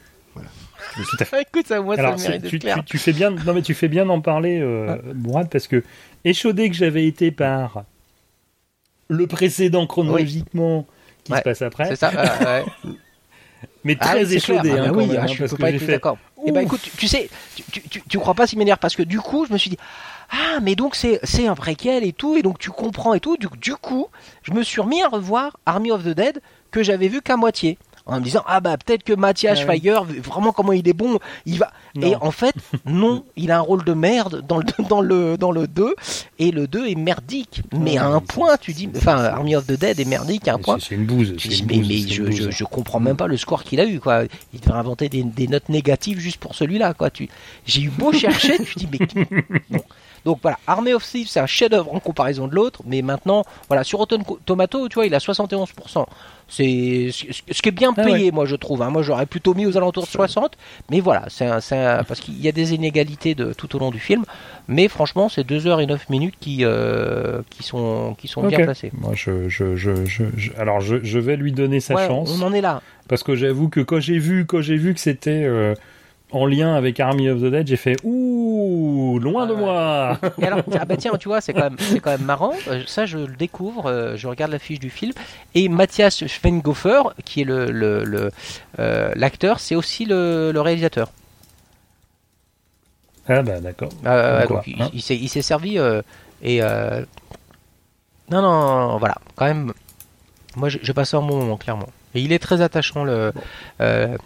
[1.42, 2.76] Écoute, ça, moi, Alors, ça c'est- mérite tu, d'être clair.
[2.80, 5.84] tu- tu fais bien, non mais tu fais bien d'en parler, euh, Mourad, parce que
[6.26, 7.84] échaudé que j'avais été par
[9.08, 10.86] le précédent chronologiquement
[11.24, 12.12] qui Ouais, se passe après, C'est ça.
[12.12, 12.66] ouais, ouais.
[13.84, 15.70] mais Ah, très échaudé Ah, hein, quand oui, même, ah, je parce peux que pas
[15.72, 15.88] être fait.
[15.94, 16.18] d'accord.
[16.46, 16.64] Et bah Ouh.
[16.64, 19.20] écoute, tu, tu sais, tu, tu, tu, tu crois pas s'il m'énerve parce que du
[19.20, 19.78] coup, je me suis dit,
[20.32, 23.36] ah, mais donc c'est c'est un préquel et tout, et donc tu comprends et tout.
[23.38, 24.08] Du, du coup,
[24.44, 26.40] je me suis remis à revoir Army of the Dead
[26.72, 27.78] que j'avais vu qu'à moitié.
[28.10, 29.64] En me disant, ah bah peut-être que Mathias Ah.
[29.66, 31.72] Schweiger, vraiment comment il est bon, il va.
[32.02, 32.56] Et en fait,
[32.86, 35.96] non, il a un rôle de merde dans le, dans le, dans le 2,
[36.40, 37.62] et le 2 est merdique.
[37.78, 40.54] Mais à Ouais, un point, tu dis, enfin, Army of the Dead est merdique à
[40.56, 40.78] un point.
[40.80, 41.34] C'est une bouse.
[41.36, 42.50] Dis, mais, mais je, une je, bouse.
[42.52, 44.24] je comprends même pas le score qu'il a eu quoi.
[44.54, 47.10] Il devrait inventer des, des notes négatives juste pour celui-là quoi.
[47.10, 47.30] Tu,
[47.66, 49.08] j'ai eu beau chercher, tu dis mais
[49.70, 49.80] non.
[50.26, 53.84] Donc voilà, Army of Thieves c'est un chef-d'œuvre en comparaison de l'autre, mais maintenant voilà
[53.84, 56.06] sur Rotten Tomato tu vois il a 71%.
[56.52, 58.82] C'est ce ce qui est bien Ah payé moi je trouve.
[58.82, 58.90] hein.
[58.90, 60.58] Moi j'aurais plutôt mis aux alentours de 60,
[60.90, 64.26] mais voilà c'est parce qu'il y a des inégalités de tout au long du film,
[64.68, 68.60] mais franchement c'est 2 heures et 9 minutes qui euh, qui sont qui sont bien
[68.64, 68.92] placées.
[68.94, 72.32] Moi, je, je, je, je, je- alors je, je vais lui donner sa Ouais, chance
[72.40, 72.82] on en est là.
[73.08, 75.76] parce que j'avoue que quand j'ai vu, quand j'ai vu que c'était euh,
[76.32, 80.20] en lien avec Army of the Dead, j'ai fait ouh, loin de Ah moi.
[80.40, 82.54] Et alors, ah bah tiens, tu vois, c'est quand même, c'est quand même marrant.
[82.68, 83.88] Euh, Ça, je le découvre.
[83.88, 85.14] euh, je regarde la fiche du film
[85.56, 88.32] et Matthias Schweingofer, qui est le, le, le,
[88.80, 91.10] euh, l'acteur, c'est aussi le, le réalisateur.
[93.28, 93.90] Ah bah d'accord.
[94.06, 94.90] Euh, Comme donc, quoi, il, hein.
[94.94, 96.02] il s'est, il s'est servi euh,
[96.42, 96.62] et
[98.32, 99.74] non, non, voilà, quand même.
[100.56, 101.90] Moi, je, passe un bon moment, clairement.
[102.16, 103.04] Et il est très attachant.
[103.04, 103.32] Le,
[103.82, 104.18] euh,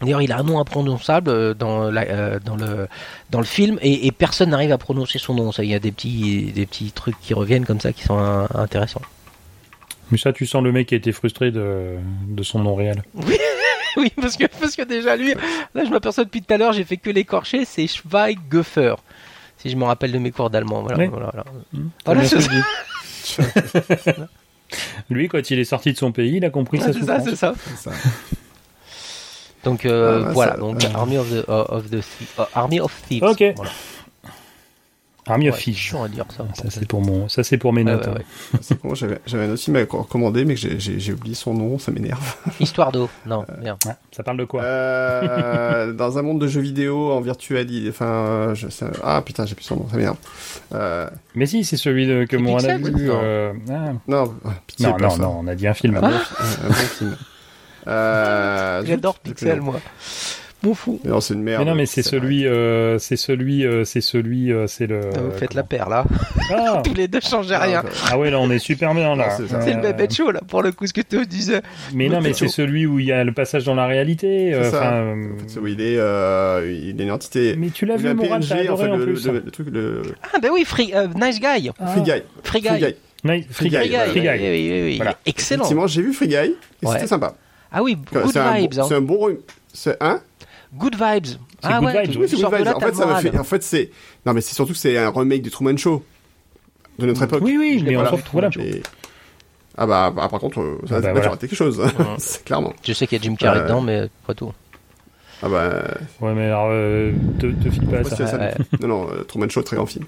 [0.00, 2.86] D'ailleurs, il a un nom imprononçable euh, dans, la, euh, dans, le,
[3.30, 5.50] dans le film et, et personne n'arrive à prononcer son nom.
[5.52, 8.18] Ça, il y a des petits, des petits trucs qui reviennent comme ça qui sont
[8.54, 9.02] intéressants.
[10.10, 11.96] Mais ça, tu sens le mec qui a été frustré de,
[12.28, 13.02] de son nom réel.
[13.96, 15.34] oui, parce que, parce que déjà, lui,
[15.74, 18.94] là, je m'aperçois depuis tout à l'heure, j'ai fait que l'écorcher, c'est Schweighofer.
[19.58, 20.82] Si je me rappelle de mes cours d'allemand.
[20.82, 21.06] Voilà, Oui.
[21.08, 21.44] voilà, voilà.
[21.72, 22.22] Hmm, Voilà.
[25.10, 27.22] Lui, quand il est sorti de son pays, il a compris sa Ouais, souffrance.
[27.24, 27.54] c'est ça.
[27.56, 27.96] C'est ça.
[29.68, 30.88] Donc euh, Ah, bah, voilà, ça- donc euh.
[30.94, 31.94] Army of the of the
[32.38, 33.22] euh, Army of Thieves.
[33.24, 33.44] Ok.
[33.56, 33.70] Voilà.
[35.30, 35.90] Army of Ouais, Fish.
[35.90, 36.46] chiant à dire ça.
[36.54, 38.06] Ça c'est pour mon, ça c'est pour mes notes.
[38.06, 38.22] ouais, hein.
[38.54, 38.58] ouais.
[38.62, 41.34] C'est bon, j'avais, j'avais un autre film à recommander, mais que j'ai, j'ai, j'ai oublié
[41.34, 42.34] son nom, ça m'énerve.
[42.60, 43.10] Histoire d'eau.
[43.26, 43.76] Non, bien.
[43.84, 48.06] Ouais, ça parle de quoi Euh, dans un monde de jeux vidéo en virtualité, enfin,
[48.06, 50.16] euh, je sais, ah putain, j'ai plus son nom, ça m'énerve.
[50.74, 52.90] Euh, Mais si, c'est celui de, que C'est mon a vu.
[52.90, 53.92] non euh, ah.
[54.08, 54.34] non,
[54.66, 55.94] pitié, Non, non, non, on a dit un film.
[55.96, 57.16] Un- un bon film.
[57.86, 59.80] Euh, J'adore Pixel, le moi.
[60.64, 61.00] Mon fou.
[61.04, 61.62] Mais non, c'est une merde.
[61.64, 62.10] Mais non, mais c'est vrai.
[62.10, 64.96] celui, euh, c'est celui, euh, c'est celui, euh, c'est le.
[64.96, 66.04] Euh, Vous faites la comment paire là.
[66.52, 67.82] Ah, Tous les deux changez Ah, rien.
[68.10, 69.28] ah ouais, là on est super bien là.
[69.28, 69.60] Non, c'est ça.
[69.60, 71.62] C'est le Euh, bébé chaud là pour le coup ce que tu disais.
[71.94, 72.52] Mais non, mais c'est chaud.
[72.52, 74.52] celui où il y a le passage dans la réalité.
[74.52, 74.78] euh, C'est ça.
[74.78, 77.54] enfin, euh, C'est où il est, euh, il est une entité.
[77.56, 79.26] Mais tu l'as vu, Mourad, t'as PNG, en adoré fait, en le, plus.
[79.28, 80.02] le, le truc, le
[80.34, 81.70] Ah bah oui, free, euh, Nice Guy.
[81.78, 81.86] Ah.
[81.86, 82.22] Free Guy.
[82.42, 82.68] Free Guy.
[82.68, 83.44] Free Guy.
[83.52, 83.76] Free Guy.
[83.76, 84.08] Free Guy.
[84.10, 84.28] Free Guy.
[84.28, 84.96] oui, oui, oui, oui.
[84.96, 85.16] Voilà.
[85.24, 85.60] Excellent.
[85.62, 86.94] Effectivement, j'ai vu Free Guy, et Ouais.
[86.94, 87.34] c'était sympa.
[87.72, 88.74] Ah oui, good C'est un, vibes.
[88.74, 88.86] bon, hein.
[88.88, 89.36] c'est un bon,
[89.72, 90.20] c'est un.
[90.74, 91.26] Good vibes.
[91.62, 92.68] Ah good ouais, vibes, oui, Good Vibes.
[92.74, 93.22] En fait, ça me moral.
[93.22, 93.90] fait, en fait, c'est,
[94.26, 96.04] non, mais c'est surtout que c'est un remake du Truman Show.
[96.98, 97.42] De notre époque.
[97.42, 98.10] Oui, oui, Je l'ai mais voilà.
[98.22, 98.82] Truman Et-
[99.76, 101.36] Ah bah, bah, par contre, euh, ça, Ah bah voilà.
[101.36, 101.80] quelque chose.
[102.18, 102.72] c'est clairement.
[102.84, 104.52] Je sais qu'il y a Jim Carrey Euh, dedans, mais pas tout.
[105.42, 105.84] Ah bah,
[106.20, 108.16] Ouais, mais alors, euh, te, te pas à ça.
[108.16, 108.38] c'est ça.
[108.38, 108.54] ouais.
[108.80, 110.04] Non, non, euh, Truman Show, très grand film.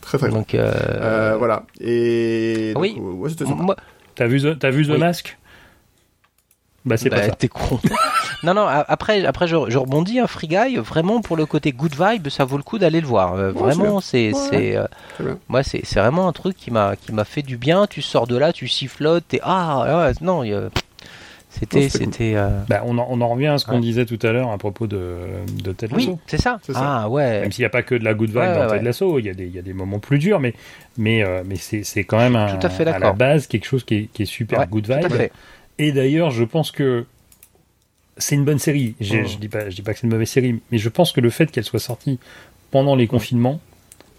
[0.00, 0.38] Très, très grand.
[0.38, 1.64] Donc, euh, Euh, voilà.
[1.80, 2.96] Et, oui.
[2.96, 3.62] donc, ouais, c'était sympa.
[3.62, 3.76] moi,
[4.16, 4.98] T'as vu, The- t'as vu The Oui.
[4.98, 5.38] Mask?
[6.86, 7.32] Bah, c'est bah, pas ça.
[7.32, 7.78] t'es con.
[8.42, 11.94] non, non, après, après je, je rebondis, un Free Guy, vraiment pour le côté good
[11.94, 13.34] vibe, ça vaut le coup d'aller le voir.
[13.34, 14.32] Euh, Ouais, vraiment, c'est, Ouais.
[14.34, 14.86] c'est, euh,
[15.48, 17.86] moi, c'est, c'est vraiment un truc qui m'a, qui m'a fait du bien.
[17.86, 20.56] Tu sors de là, tu sifflotes, et ah, ouais, non, il y
[21.50, 22.38] C'était, c'était cool.
[22.38, 23.80] euh, Bah, on, en, on en revient à ce qu'on Ouais.
[23.80, 25.18] disait tout à l'heure à propos de,
[25.62, 26.18] de Ted Oui, Lasso.
[26.28, 26.60] c'est ça.
[26.62, 27.02] C'est ça.
[27.02, 27.40] Ah ouais.
[27.40, 29.18] Même s'il n'y a pas que de la good vibe Ouais, dans ouais, Ted Lasso,
[29.18, 30.54] il y, a des, il y a des moments plus durs, mais,
[30.96, 33.14] mais, euh, mais c'est, c'est quand même un, Tout à fait la d'accord.
[33.16, 35.12] base quelque chose qui est, qui est super Ouais, good Tout à vibe.
[35.12, 35.32] fait.
[35.80, 37.06] Et d'ailleurs, je pense que
[38.18, 38.94] c'est une bonne série.
[39.00, 39.04] Oh.
[39.04, 41.20] Je dis pas, je dis pas que c'est une mauvaise série, mais je pense que
[41.20, 42.18] le fait qu'elle soit sortie
[42.70, 43.60] pendant les confinements,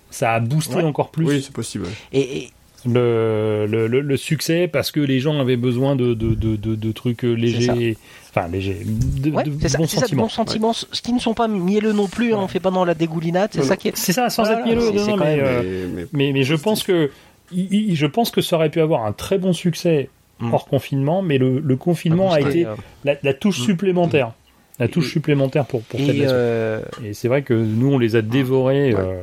[0.10, 0.84] ça a boosté Ouais.
[0.84, 1.88] encore plus Oui, c'est possible.
[2.12, 2.52] Et, et-
[2.84, 6.74] le, le, le, le succès parce que les gens avaient besoin de, de, de, de,
[6.74, 7.96] de trucs légers,
[8.32, 10.24] enfin légers, de, ouais, de c'est ça, bons ça, de sentiments.
[10.24, 12.34] bons sentiments, ce qui ne sont pas mielleux non plus.
[12.34, 13.52] hein, on fait pas dans la dégoulinade.
[13.54, 13.96] C'est ça qui est.
[13.96, 16.56] C'est ça, sans Voilà, être mielleux, non, non, mais, euh, Mais- mais- mais, mais je
[16.56, 17.12] pense que
[17.54, 20.10] je pense que ça aurait pu avoir un très bon succès
[20.42, 20.54] Mm.
[20.54, 23.64] hors confinement, mais le, le confinement a Et, été euh, la, la touche Mm.
[23.66, 24.32] supplémentaire.
[24.80, 26.14] La touche Et- supplémentaire pour, pour Lasso.
[26.24, 28.94] euh, Et c'est vrai que nous, on les a dévorés.
[28.96, 29.00] Ouais.
[29.00, 29.22] euh,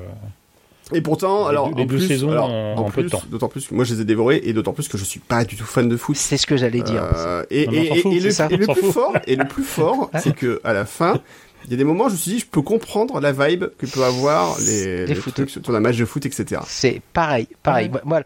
[0.95, 3.03] Et pourtant, Les alors, deux- les en deux plus, saisons alors, en- en en peu
[3.03, 3.23] de temps.
[3.31, 5.45] d'autant plus que moi je les ai dévorés et d'autant plus que je suis pas
[5.45, 6.17] du tout fan de foot.
[6.17, 7.03] c'est ce que j'allais dire.
[7.15, 7.65] Euh, et,
[8.01, 8.93] fout, le, ça, et le on s'en plus fout.
[8.93, 11.21] fort, et le plus fort, c'est que à la fin,
[11.67, 13.85] il y a des moments, je me suis dit, je peux comprendre la vibe que
[13.85, 16.63] peut avoir les, Les les trucs sur un match de foot, etc.
[16.67, 17.91] C'est pareil, pareil.
[17.93, 18.01] Ouais.
[18.05, 18.23] Moi,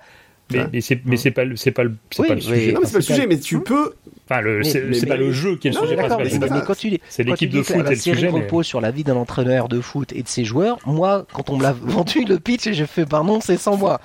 [0.51, 2.47] mais mais c'est mais c'est pas le c'est pas le c'est Oui, pas le oui.
[2.47, 2.73] sujet.
[2.73, 3.93] Non, mais c'est pas le sujet, mais tu peux.
[4.29, 6.29] Enfin, le- c'est pas le jeu qui est le Non, sujet principal.
[6.41, 9.17] mais mais quand tu C'est l'équipe de foot la série repose sur la vie d'un
[9.17, 10.79] entraîneur de foot et de ses joueurs.
[10.87, 14.01] Moi, quand on me l'a vendu le pitch, j'ai fait pardon, c'est sans moi.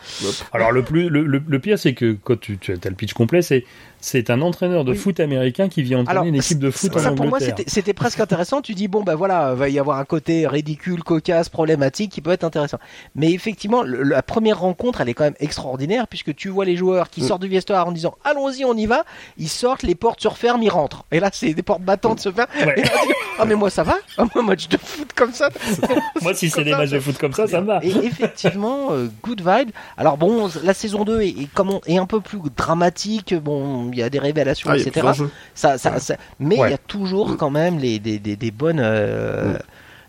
[0.53, 3.14] Alors le plus le, le, le pire c'est que quand tu, tu as le pitch
[3.14, 3.64] complet c'est
[4.00, 4.98] c'est un entraîneur de Oui.
[4.98, 7.66] foot américain qui vient entraîner Alors, une équipe de foot en Ça pour moi Angleterre.
[7.67, 8.61] c'était presque intéressant.
[8.61, 12.32] Tu dis bon bah voilà, va y avoir un côté ridicule, cocasse, problématique qui peut
[12.32, 12.77] être intéressant.
[13.16, 16.76] Mais effectivement, le- la première rencontre, elle est quand même extraordinaire puisque tu vois les
[16.76, 17.27] joueurs qui Mm.
[17.27, 19.03] sortent du vestiaire en disant allons-y, on y va.
[19.38, 21.06] Ils sortent, les portes se referment, ils rentrent.
[21.11, 22.48] Et là c'est des portes battantes se ferment.
[22.66, 22.74] Ouais.
[22.77, 23.95] Et là, tu dis, ah mais moi ça va,
[24.35, 25.50] moi match de foot comme ça.
[26.22, 27.80] Moi si c'est des ça, matchs de foot comme ça, ça me va.
[27.84, 29.69] Et effectivement, euh, good vibe.
[29.98, 33.34] Alors bon, la saison 2 est, est, comme on- est un peu plus dramatique.
[33.35, 35.07] Bon, il y a des révélations, Ah, etc.
[35.56, 38.80] Ça, ça, ça- mais il y a toujours quand même les, des, des, des bonnes,
[38.82, 39.59] euh, Mm.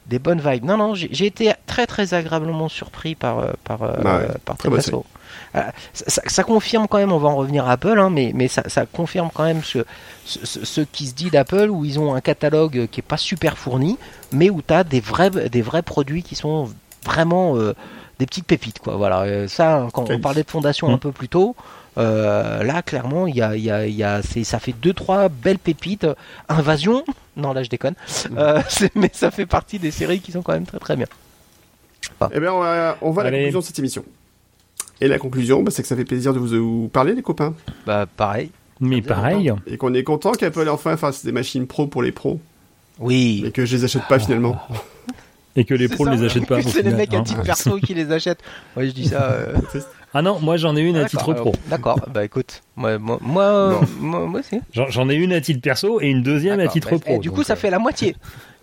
[0.07, 0.65] des bonnes vibes.
[0.65, 4.29] Non, non, j'ai été très très agréablement surpris par euh, par euh, Bah ouais.
[4.45, 8.11] par Très ça, ça- ça confirme quand même, on va en revenir à Apple, hein,
[8.11, 9.79] mais, mais ça, ça confirme quand même ce,
[10.25, 13.99] ce, qui se dit d'Apple, où ils ont un catalogue qui est pas super fourni,
[14.33, 16.69] mais où tu as des vrais, des vrais produits qui sont
[17.05, 17.75] vraiment euh,
[18.19, 18.79] des petites pépites.
[18.81, 18.97] Quoi.
[18.97, 20.95] Voilà, ça, quand on parlait de fondation Mm.
[20.95, 21.55] un peu plus tôt,
[21.99, 24.93] euh, là, clairement, il y a, il y a, y a, c'est- ça fait deux
[24.93, 26.07] trois belles pépites.
[26.49, 27.05] Invasion,
[27.37, 27.95] non là je déconne,
[28.37, 31.07] Euh, c'est- mais ça fait partie des séries qui sont quand même très très bien.
[32.33, 34.05] Eh bien, on va, on va à la conclusion de cette émission.
[35.01, 37.23] Et la conclusion, bah, c'est que ça fait plaisir de vous, de vous parler, les
[37.23, 37.55] copains.
[37.87, 38.51] Bah pareil.
[38.81, 39.53] Mais pareil.
[39.67, 42.41] Et qu'on est content qu'Apple enfin fasse des machines pro pour les pros.
[42.99, 43.45] Oui.
[43.47, 44.61] Et que je les achète pas finalement.
[45.57, 46.63] Et que les pros ne les achètent pas.
[46.63, 47.23] C'est les mecs à hein.
[47.23, 48.41] titre perso qui les achètent.
[48.77, 49.31] Ouais, je dis ça.
[49.33, 49.57] euh,
[50.15, 51.51] Ah non, moi j'en ai une à titre pro.
[51.51, 53.81] euh, D'accord, bah écoute, moi, moi, moi, euh, Non.
[54.01, 54.61] moi, moi aussi.
[54.73, 57.15] J'en ai une à titre perso et une deuxième à titre bah, pro.
[57.15, 58.17] et du coup, ça euh, fait la moitié.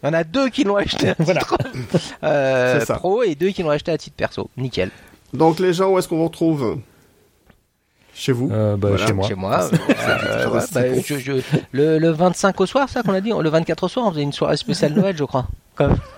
[0.04, 1.42] Il y en a deux qui l'ont acheté à Voilà.
[1.42, 1.58] titre
[2.24, 2.96] euh, C'est ça.
[2.96, 4.50] pro et deux qui l'ont acheté à titre perso.
[4.58, 4.90] Nickel.
[5.34, 6.80] Donc les gens, où est-ce qu'on vous retrouve?
[8.14, 9.06] Chez vous euh, bah, Voilà.
[9.08, 9.28] chez moi.
[9.28, 9.70] Chez moi.
[9.72, 11.02] euh, ouais, c'est bah, bon.
[11.06, 11.32] je- je-
[11.74, 13.32] le, le 25 au soir, ça qu'on a dit?
[13.40, 15.48] Le 24 au soir, on faisait une soirée spéciale Noël, je crois.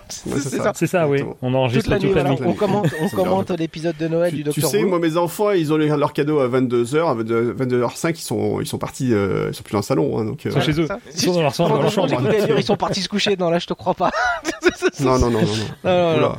[0.10, 1.08] C'est ça.
[1.08, 1.22] Oui.
[1.42, 4.44] On Toute enregistre la nuit, voilà, on commente, on commente l'épisode de Noël Tu, du
[4.44, 4.88] tu Docteur sais, Who.
[4.90, 8.62] moi, mes enfants, ils ont eu leur cadeau à 22h, à 22, 22h05, ils sont,
[8.62, 10.62] ils sont partis, euh, ils sont plus dans le salon, hein, donc, euh, Ils sont
[10.62, 10.88] chez eux.
[11.14, 12.24] Ils sont dans leur, dans leur Pendant chambre.
[12.58, 13.36] ils sont partis se coucher.
[13.38, 14.12] Non, là, je te crois pas.
[15.02, 15.48] non, non, non, non, non.
[15.84, 16.22] Non, non, Oula.
[16.22, 16.36] non.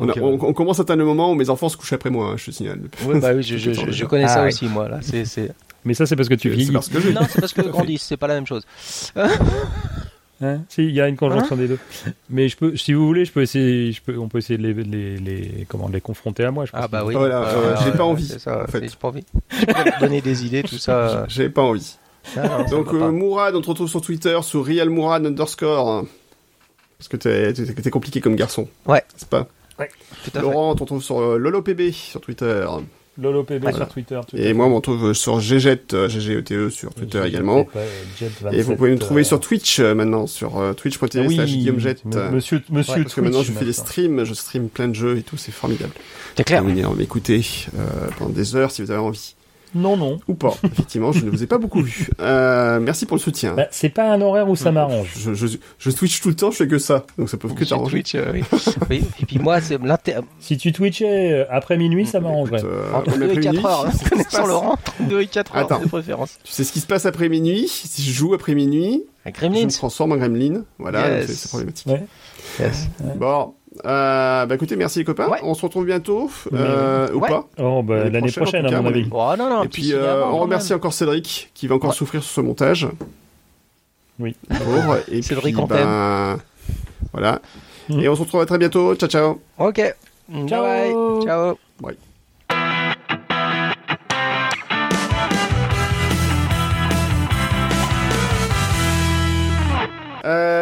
[0.00, 1.92] On, a- Ok, on, on commence à atteindre le moment où mes enfants se couchent
[1.92, 2.80] après moi, hein, je te signale.
[3.04, 4.48] Oui, bah oui, je, je, je, je connais Ah, ça ouais.
[4.48, 4.88] aussi, moi.
[4.88, 5.00] Là.
[5.84, 6.70] Mais ça, c'est parce que tu vieillis.
[6.72, 8.64] parce que je Non, c'est parce que grandissent, c'est pas la même chose.
[10.40, 11.78] Hein si, il y a une conjonction des deux.
[12.30, 14.62] Mais je peux, si vous voulez, je peux essayer, je peux, on peut essayer de
[14.68, 16.64] les, les, les, comment, de les confronter à moi.
[16.64, 16.80] Je pense.
[16.82, 17.14] Ah bah oui.
[17.14, 18.88] Voilà, Bah, euh, j'ai ouais, pas envie, c'est ça, en fait.
[18.88, 19.24] J'ai pas envie.
[19.50, 21.24] Je peux leur donner des idées, tout ça.
[21.28, 21.96] J'ai pas envie.
[22.36, 26.04] Ah, non, Donc, euh, Mourad, on te retrouve sur Twitter, sur realmourad underscore.
[26.98, 28.68] Parce que t'es, compliqué comme garçon.
[28.86, 29.02] Ouais.
[29.16, 29.46] C'est pas?
[29.76, 30.40] Tout à fait.
[30.40, 32.66] Laurent, on te retrouve sur euh, LoloPB sur Twitter.
[33.20, 33.76] Lolo PB Voilà.
[33.78, 34.20] sur Twitter.
[34.28, 37.58] tout Et moi, on me retrouve sur GGET, euh, GGETE sur Twitter J'ai- également.
[37.58, 37.86] j'ai pas, euh,
[38.18, 41.26] Jet Et vous 27, pouvez me trouver euh, sur Twitch euh, maintenant, sur euh, twitch.tv
[41.26, 41.96] oui, slash guillaumejet.
[42.04, 44.94] m- euh, Monsieur, monsieur parce que maintenant je fais des streams, je stream plein de
[44.94, 45.92] jeux et tout, c'est formidable.
[46.36, 46.62] C'est clair.
[46.62, 47.44] Vous venir m'écouter
[47.76, 49.34] euh, pendant des heures si vous avez envie.
[49.74, 50.18] Non, non.
[50.28, 50.54] Ou pas.
[50.64, 52.08] Effectivement, je ne vous ai pas beaucoup vu.
[52.20, 53.54] Euh, merci pour le soutien.
[53.54, 55.12] Bah, c'est pas un horaire où ça m'arrange.
[55.18, 55.46] Je, je,
[55.78, 57.04] je twitch tout le temps, je fais que ça.
[57.18, 57.98] Donc ça peut que Sur t'arranger.
[58.02, 58.42] Twitch, euh, oui.
[58.90, 59.04] oui.
[59.20, 60.16] Et puis moi, c'est l'inter...
[60.40, 62.64] Si tu twitchais euh, après minuit, ça m'arrangerait.
[62.64, 63.86] Euh, entre on est 2 et 4 après-midi, heures.
[63.86, 64.08] hein.
[64.08, 64.46] Connaissant.
[64.46, 65.80] Laurent, entre 2 et 4 heures Attends.
[65.80, 66.38] de préférence.
[66.44, 67.68] Tu sais ce qui se passe après minuit.
[67.68, 69.64] Si je joue après minuit, Un je Gremlins.
[69.66, 70.64] me transforme en gremlin.
[70.78, 71.26] Voilà, Yes.
[71.26, 71.86] c'est c'est problématique.
[71.86, 72.04] Ouais.
[72.60, 72.88] Yes.
[73.16, 73.54] Bon.
[73.86, 75.28] Euh, bah écoutez, merci les copains.
[75.28, 75.38] Ouais.
[75.42, 77.28] On se retrouve bientôt, euh, ou Ouais.
[77.28, 77.46] pas.
[77.58, 79.08] Oh, bah, L'année l'année prochaine, prochaine, à mon avis.
[79.10, 80.78] Oh non, non, Et puis euh, on remercie même.
[80.78, 81.96] encore Cédric qui va encore Ouais.
[81.96, 82.88] souffrir sur ce montage.
[84.18, 84.34] Oui.
[85.12, 86.38] Et Cédric, puis, on ben,
[87.12, 87.40] Voilà.
[87.88, 88.00] Mhm.
[88.00, 88.94] Et on se retrouve très bientôt.
[88.96, 89.40] Ciao, ciao.
[89.58, 89.80] Ok.
[90.46, 90.62] Ciao.
[90.62, 91.24] Bye bye.
[91.24, 91.56] Ciao.
[100.24, 100.57] Euh,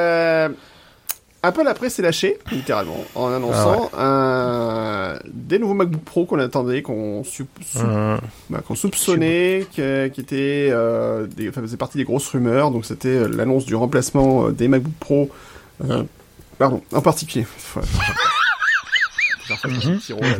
[1.46, 6.82] Apple après s'est lâché, littéralement, en annonçant Ah un- des nouveaux MacBook Pro qu'on attendait,
[6.82, 8.20] qu'on sou- Hum.
[8.50, 9.80] bah, soupçonnait, qui
[10.20, 12.70] étaient, euh, des, enfin, faisait partie des grosses rumeurs.
[12.70, 15.30] Donc c'était euh, l'annonce du remplacement euh, des MacBook Pro,
[15.88, 16.02] euh,
[16.58, 17.46] pardon, en particulier.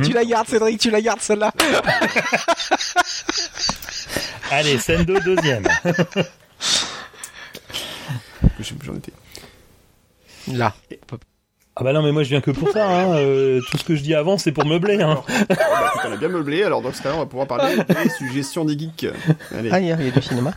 [0.02, 1.52] Tu la gardes, Cédric, tu la gardes celle-là.
[4.50, 4.78] Allez,
[5.24, 5.62] deuxième.
[6.58, 6.74] Sais
[8.74, 9.12] plus où j'en étais.
[10.52, 10.74] Là.
[11.78, 12.88] Ah bah non, mais moi je viens que pour ça.
[12.88, 13.16] Hein.
[13.16, 15.02] euh, tout ce que je dis avant, c'est pour meubler.
[15.02, 15.22] Hein.
[15.48, 18.64] Bah, on a bien meublé, alors dans ce cas-là, on va pouvoir parler des suggestions
[18.64, 19.06] des geeks.
[19.54, 19.68] Allez.
[19.70, 20.52] Ah, il y a du cinéma.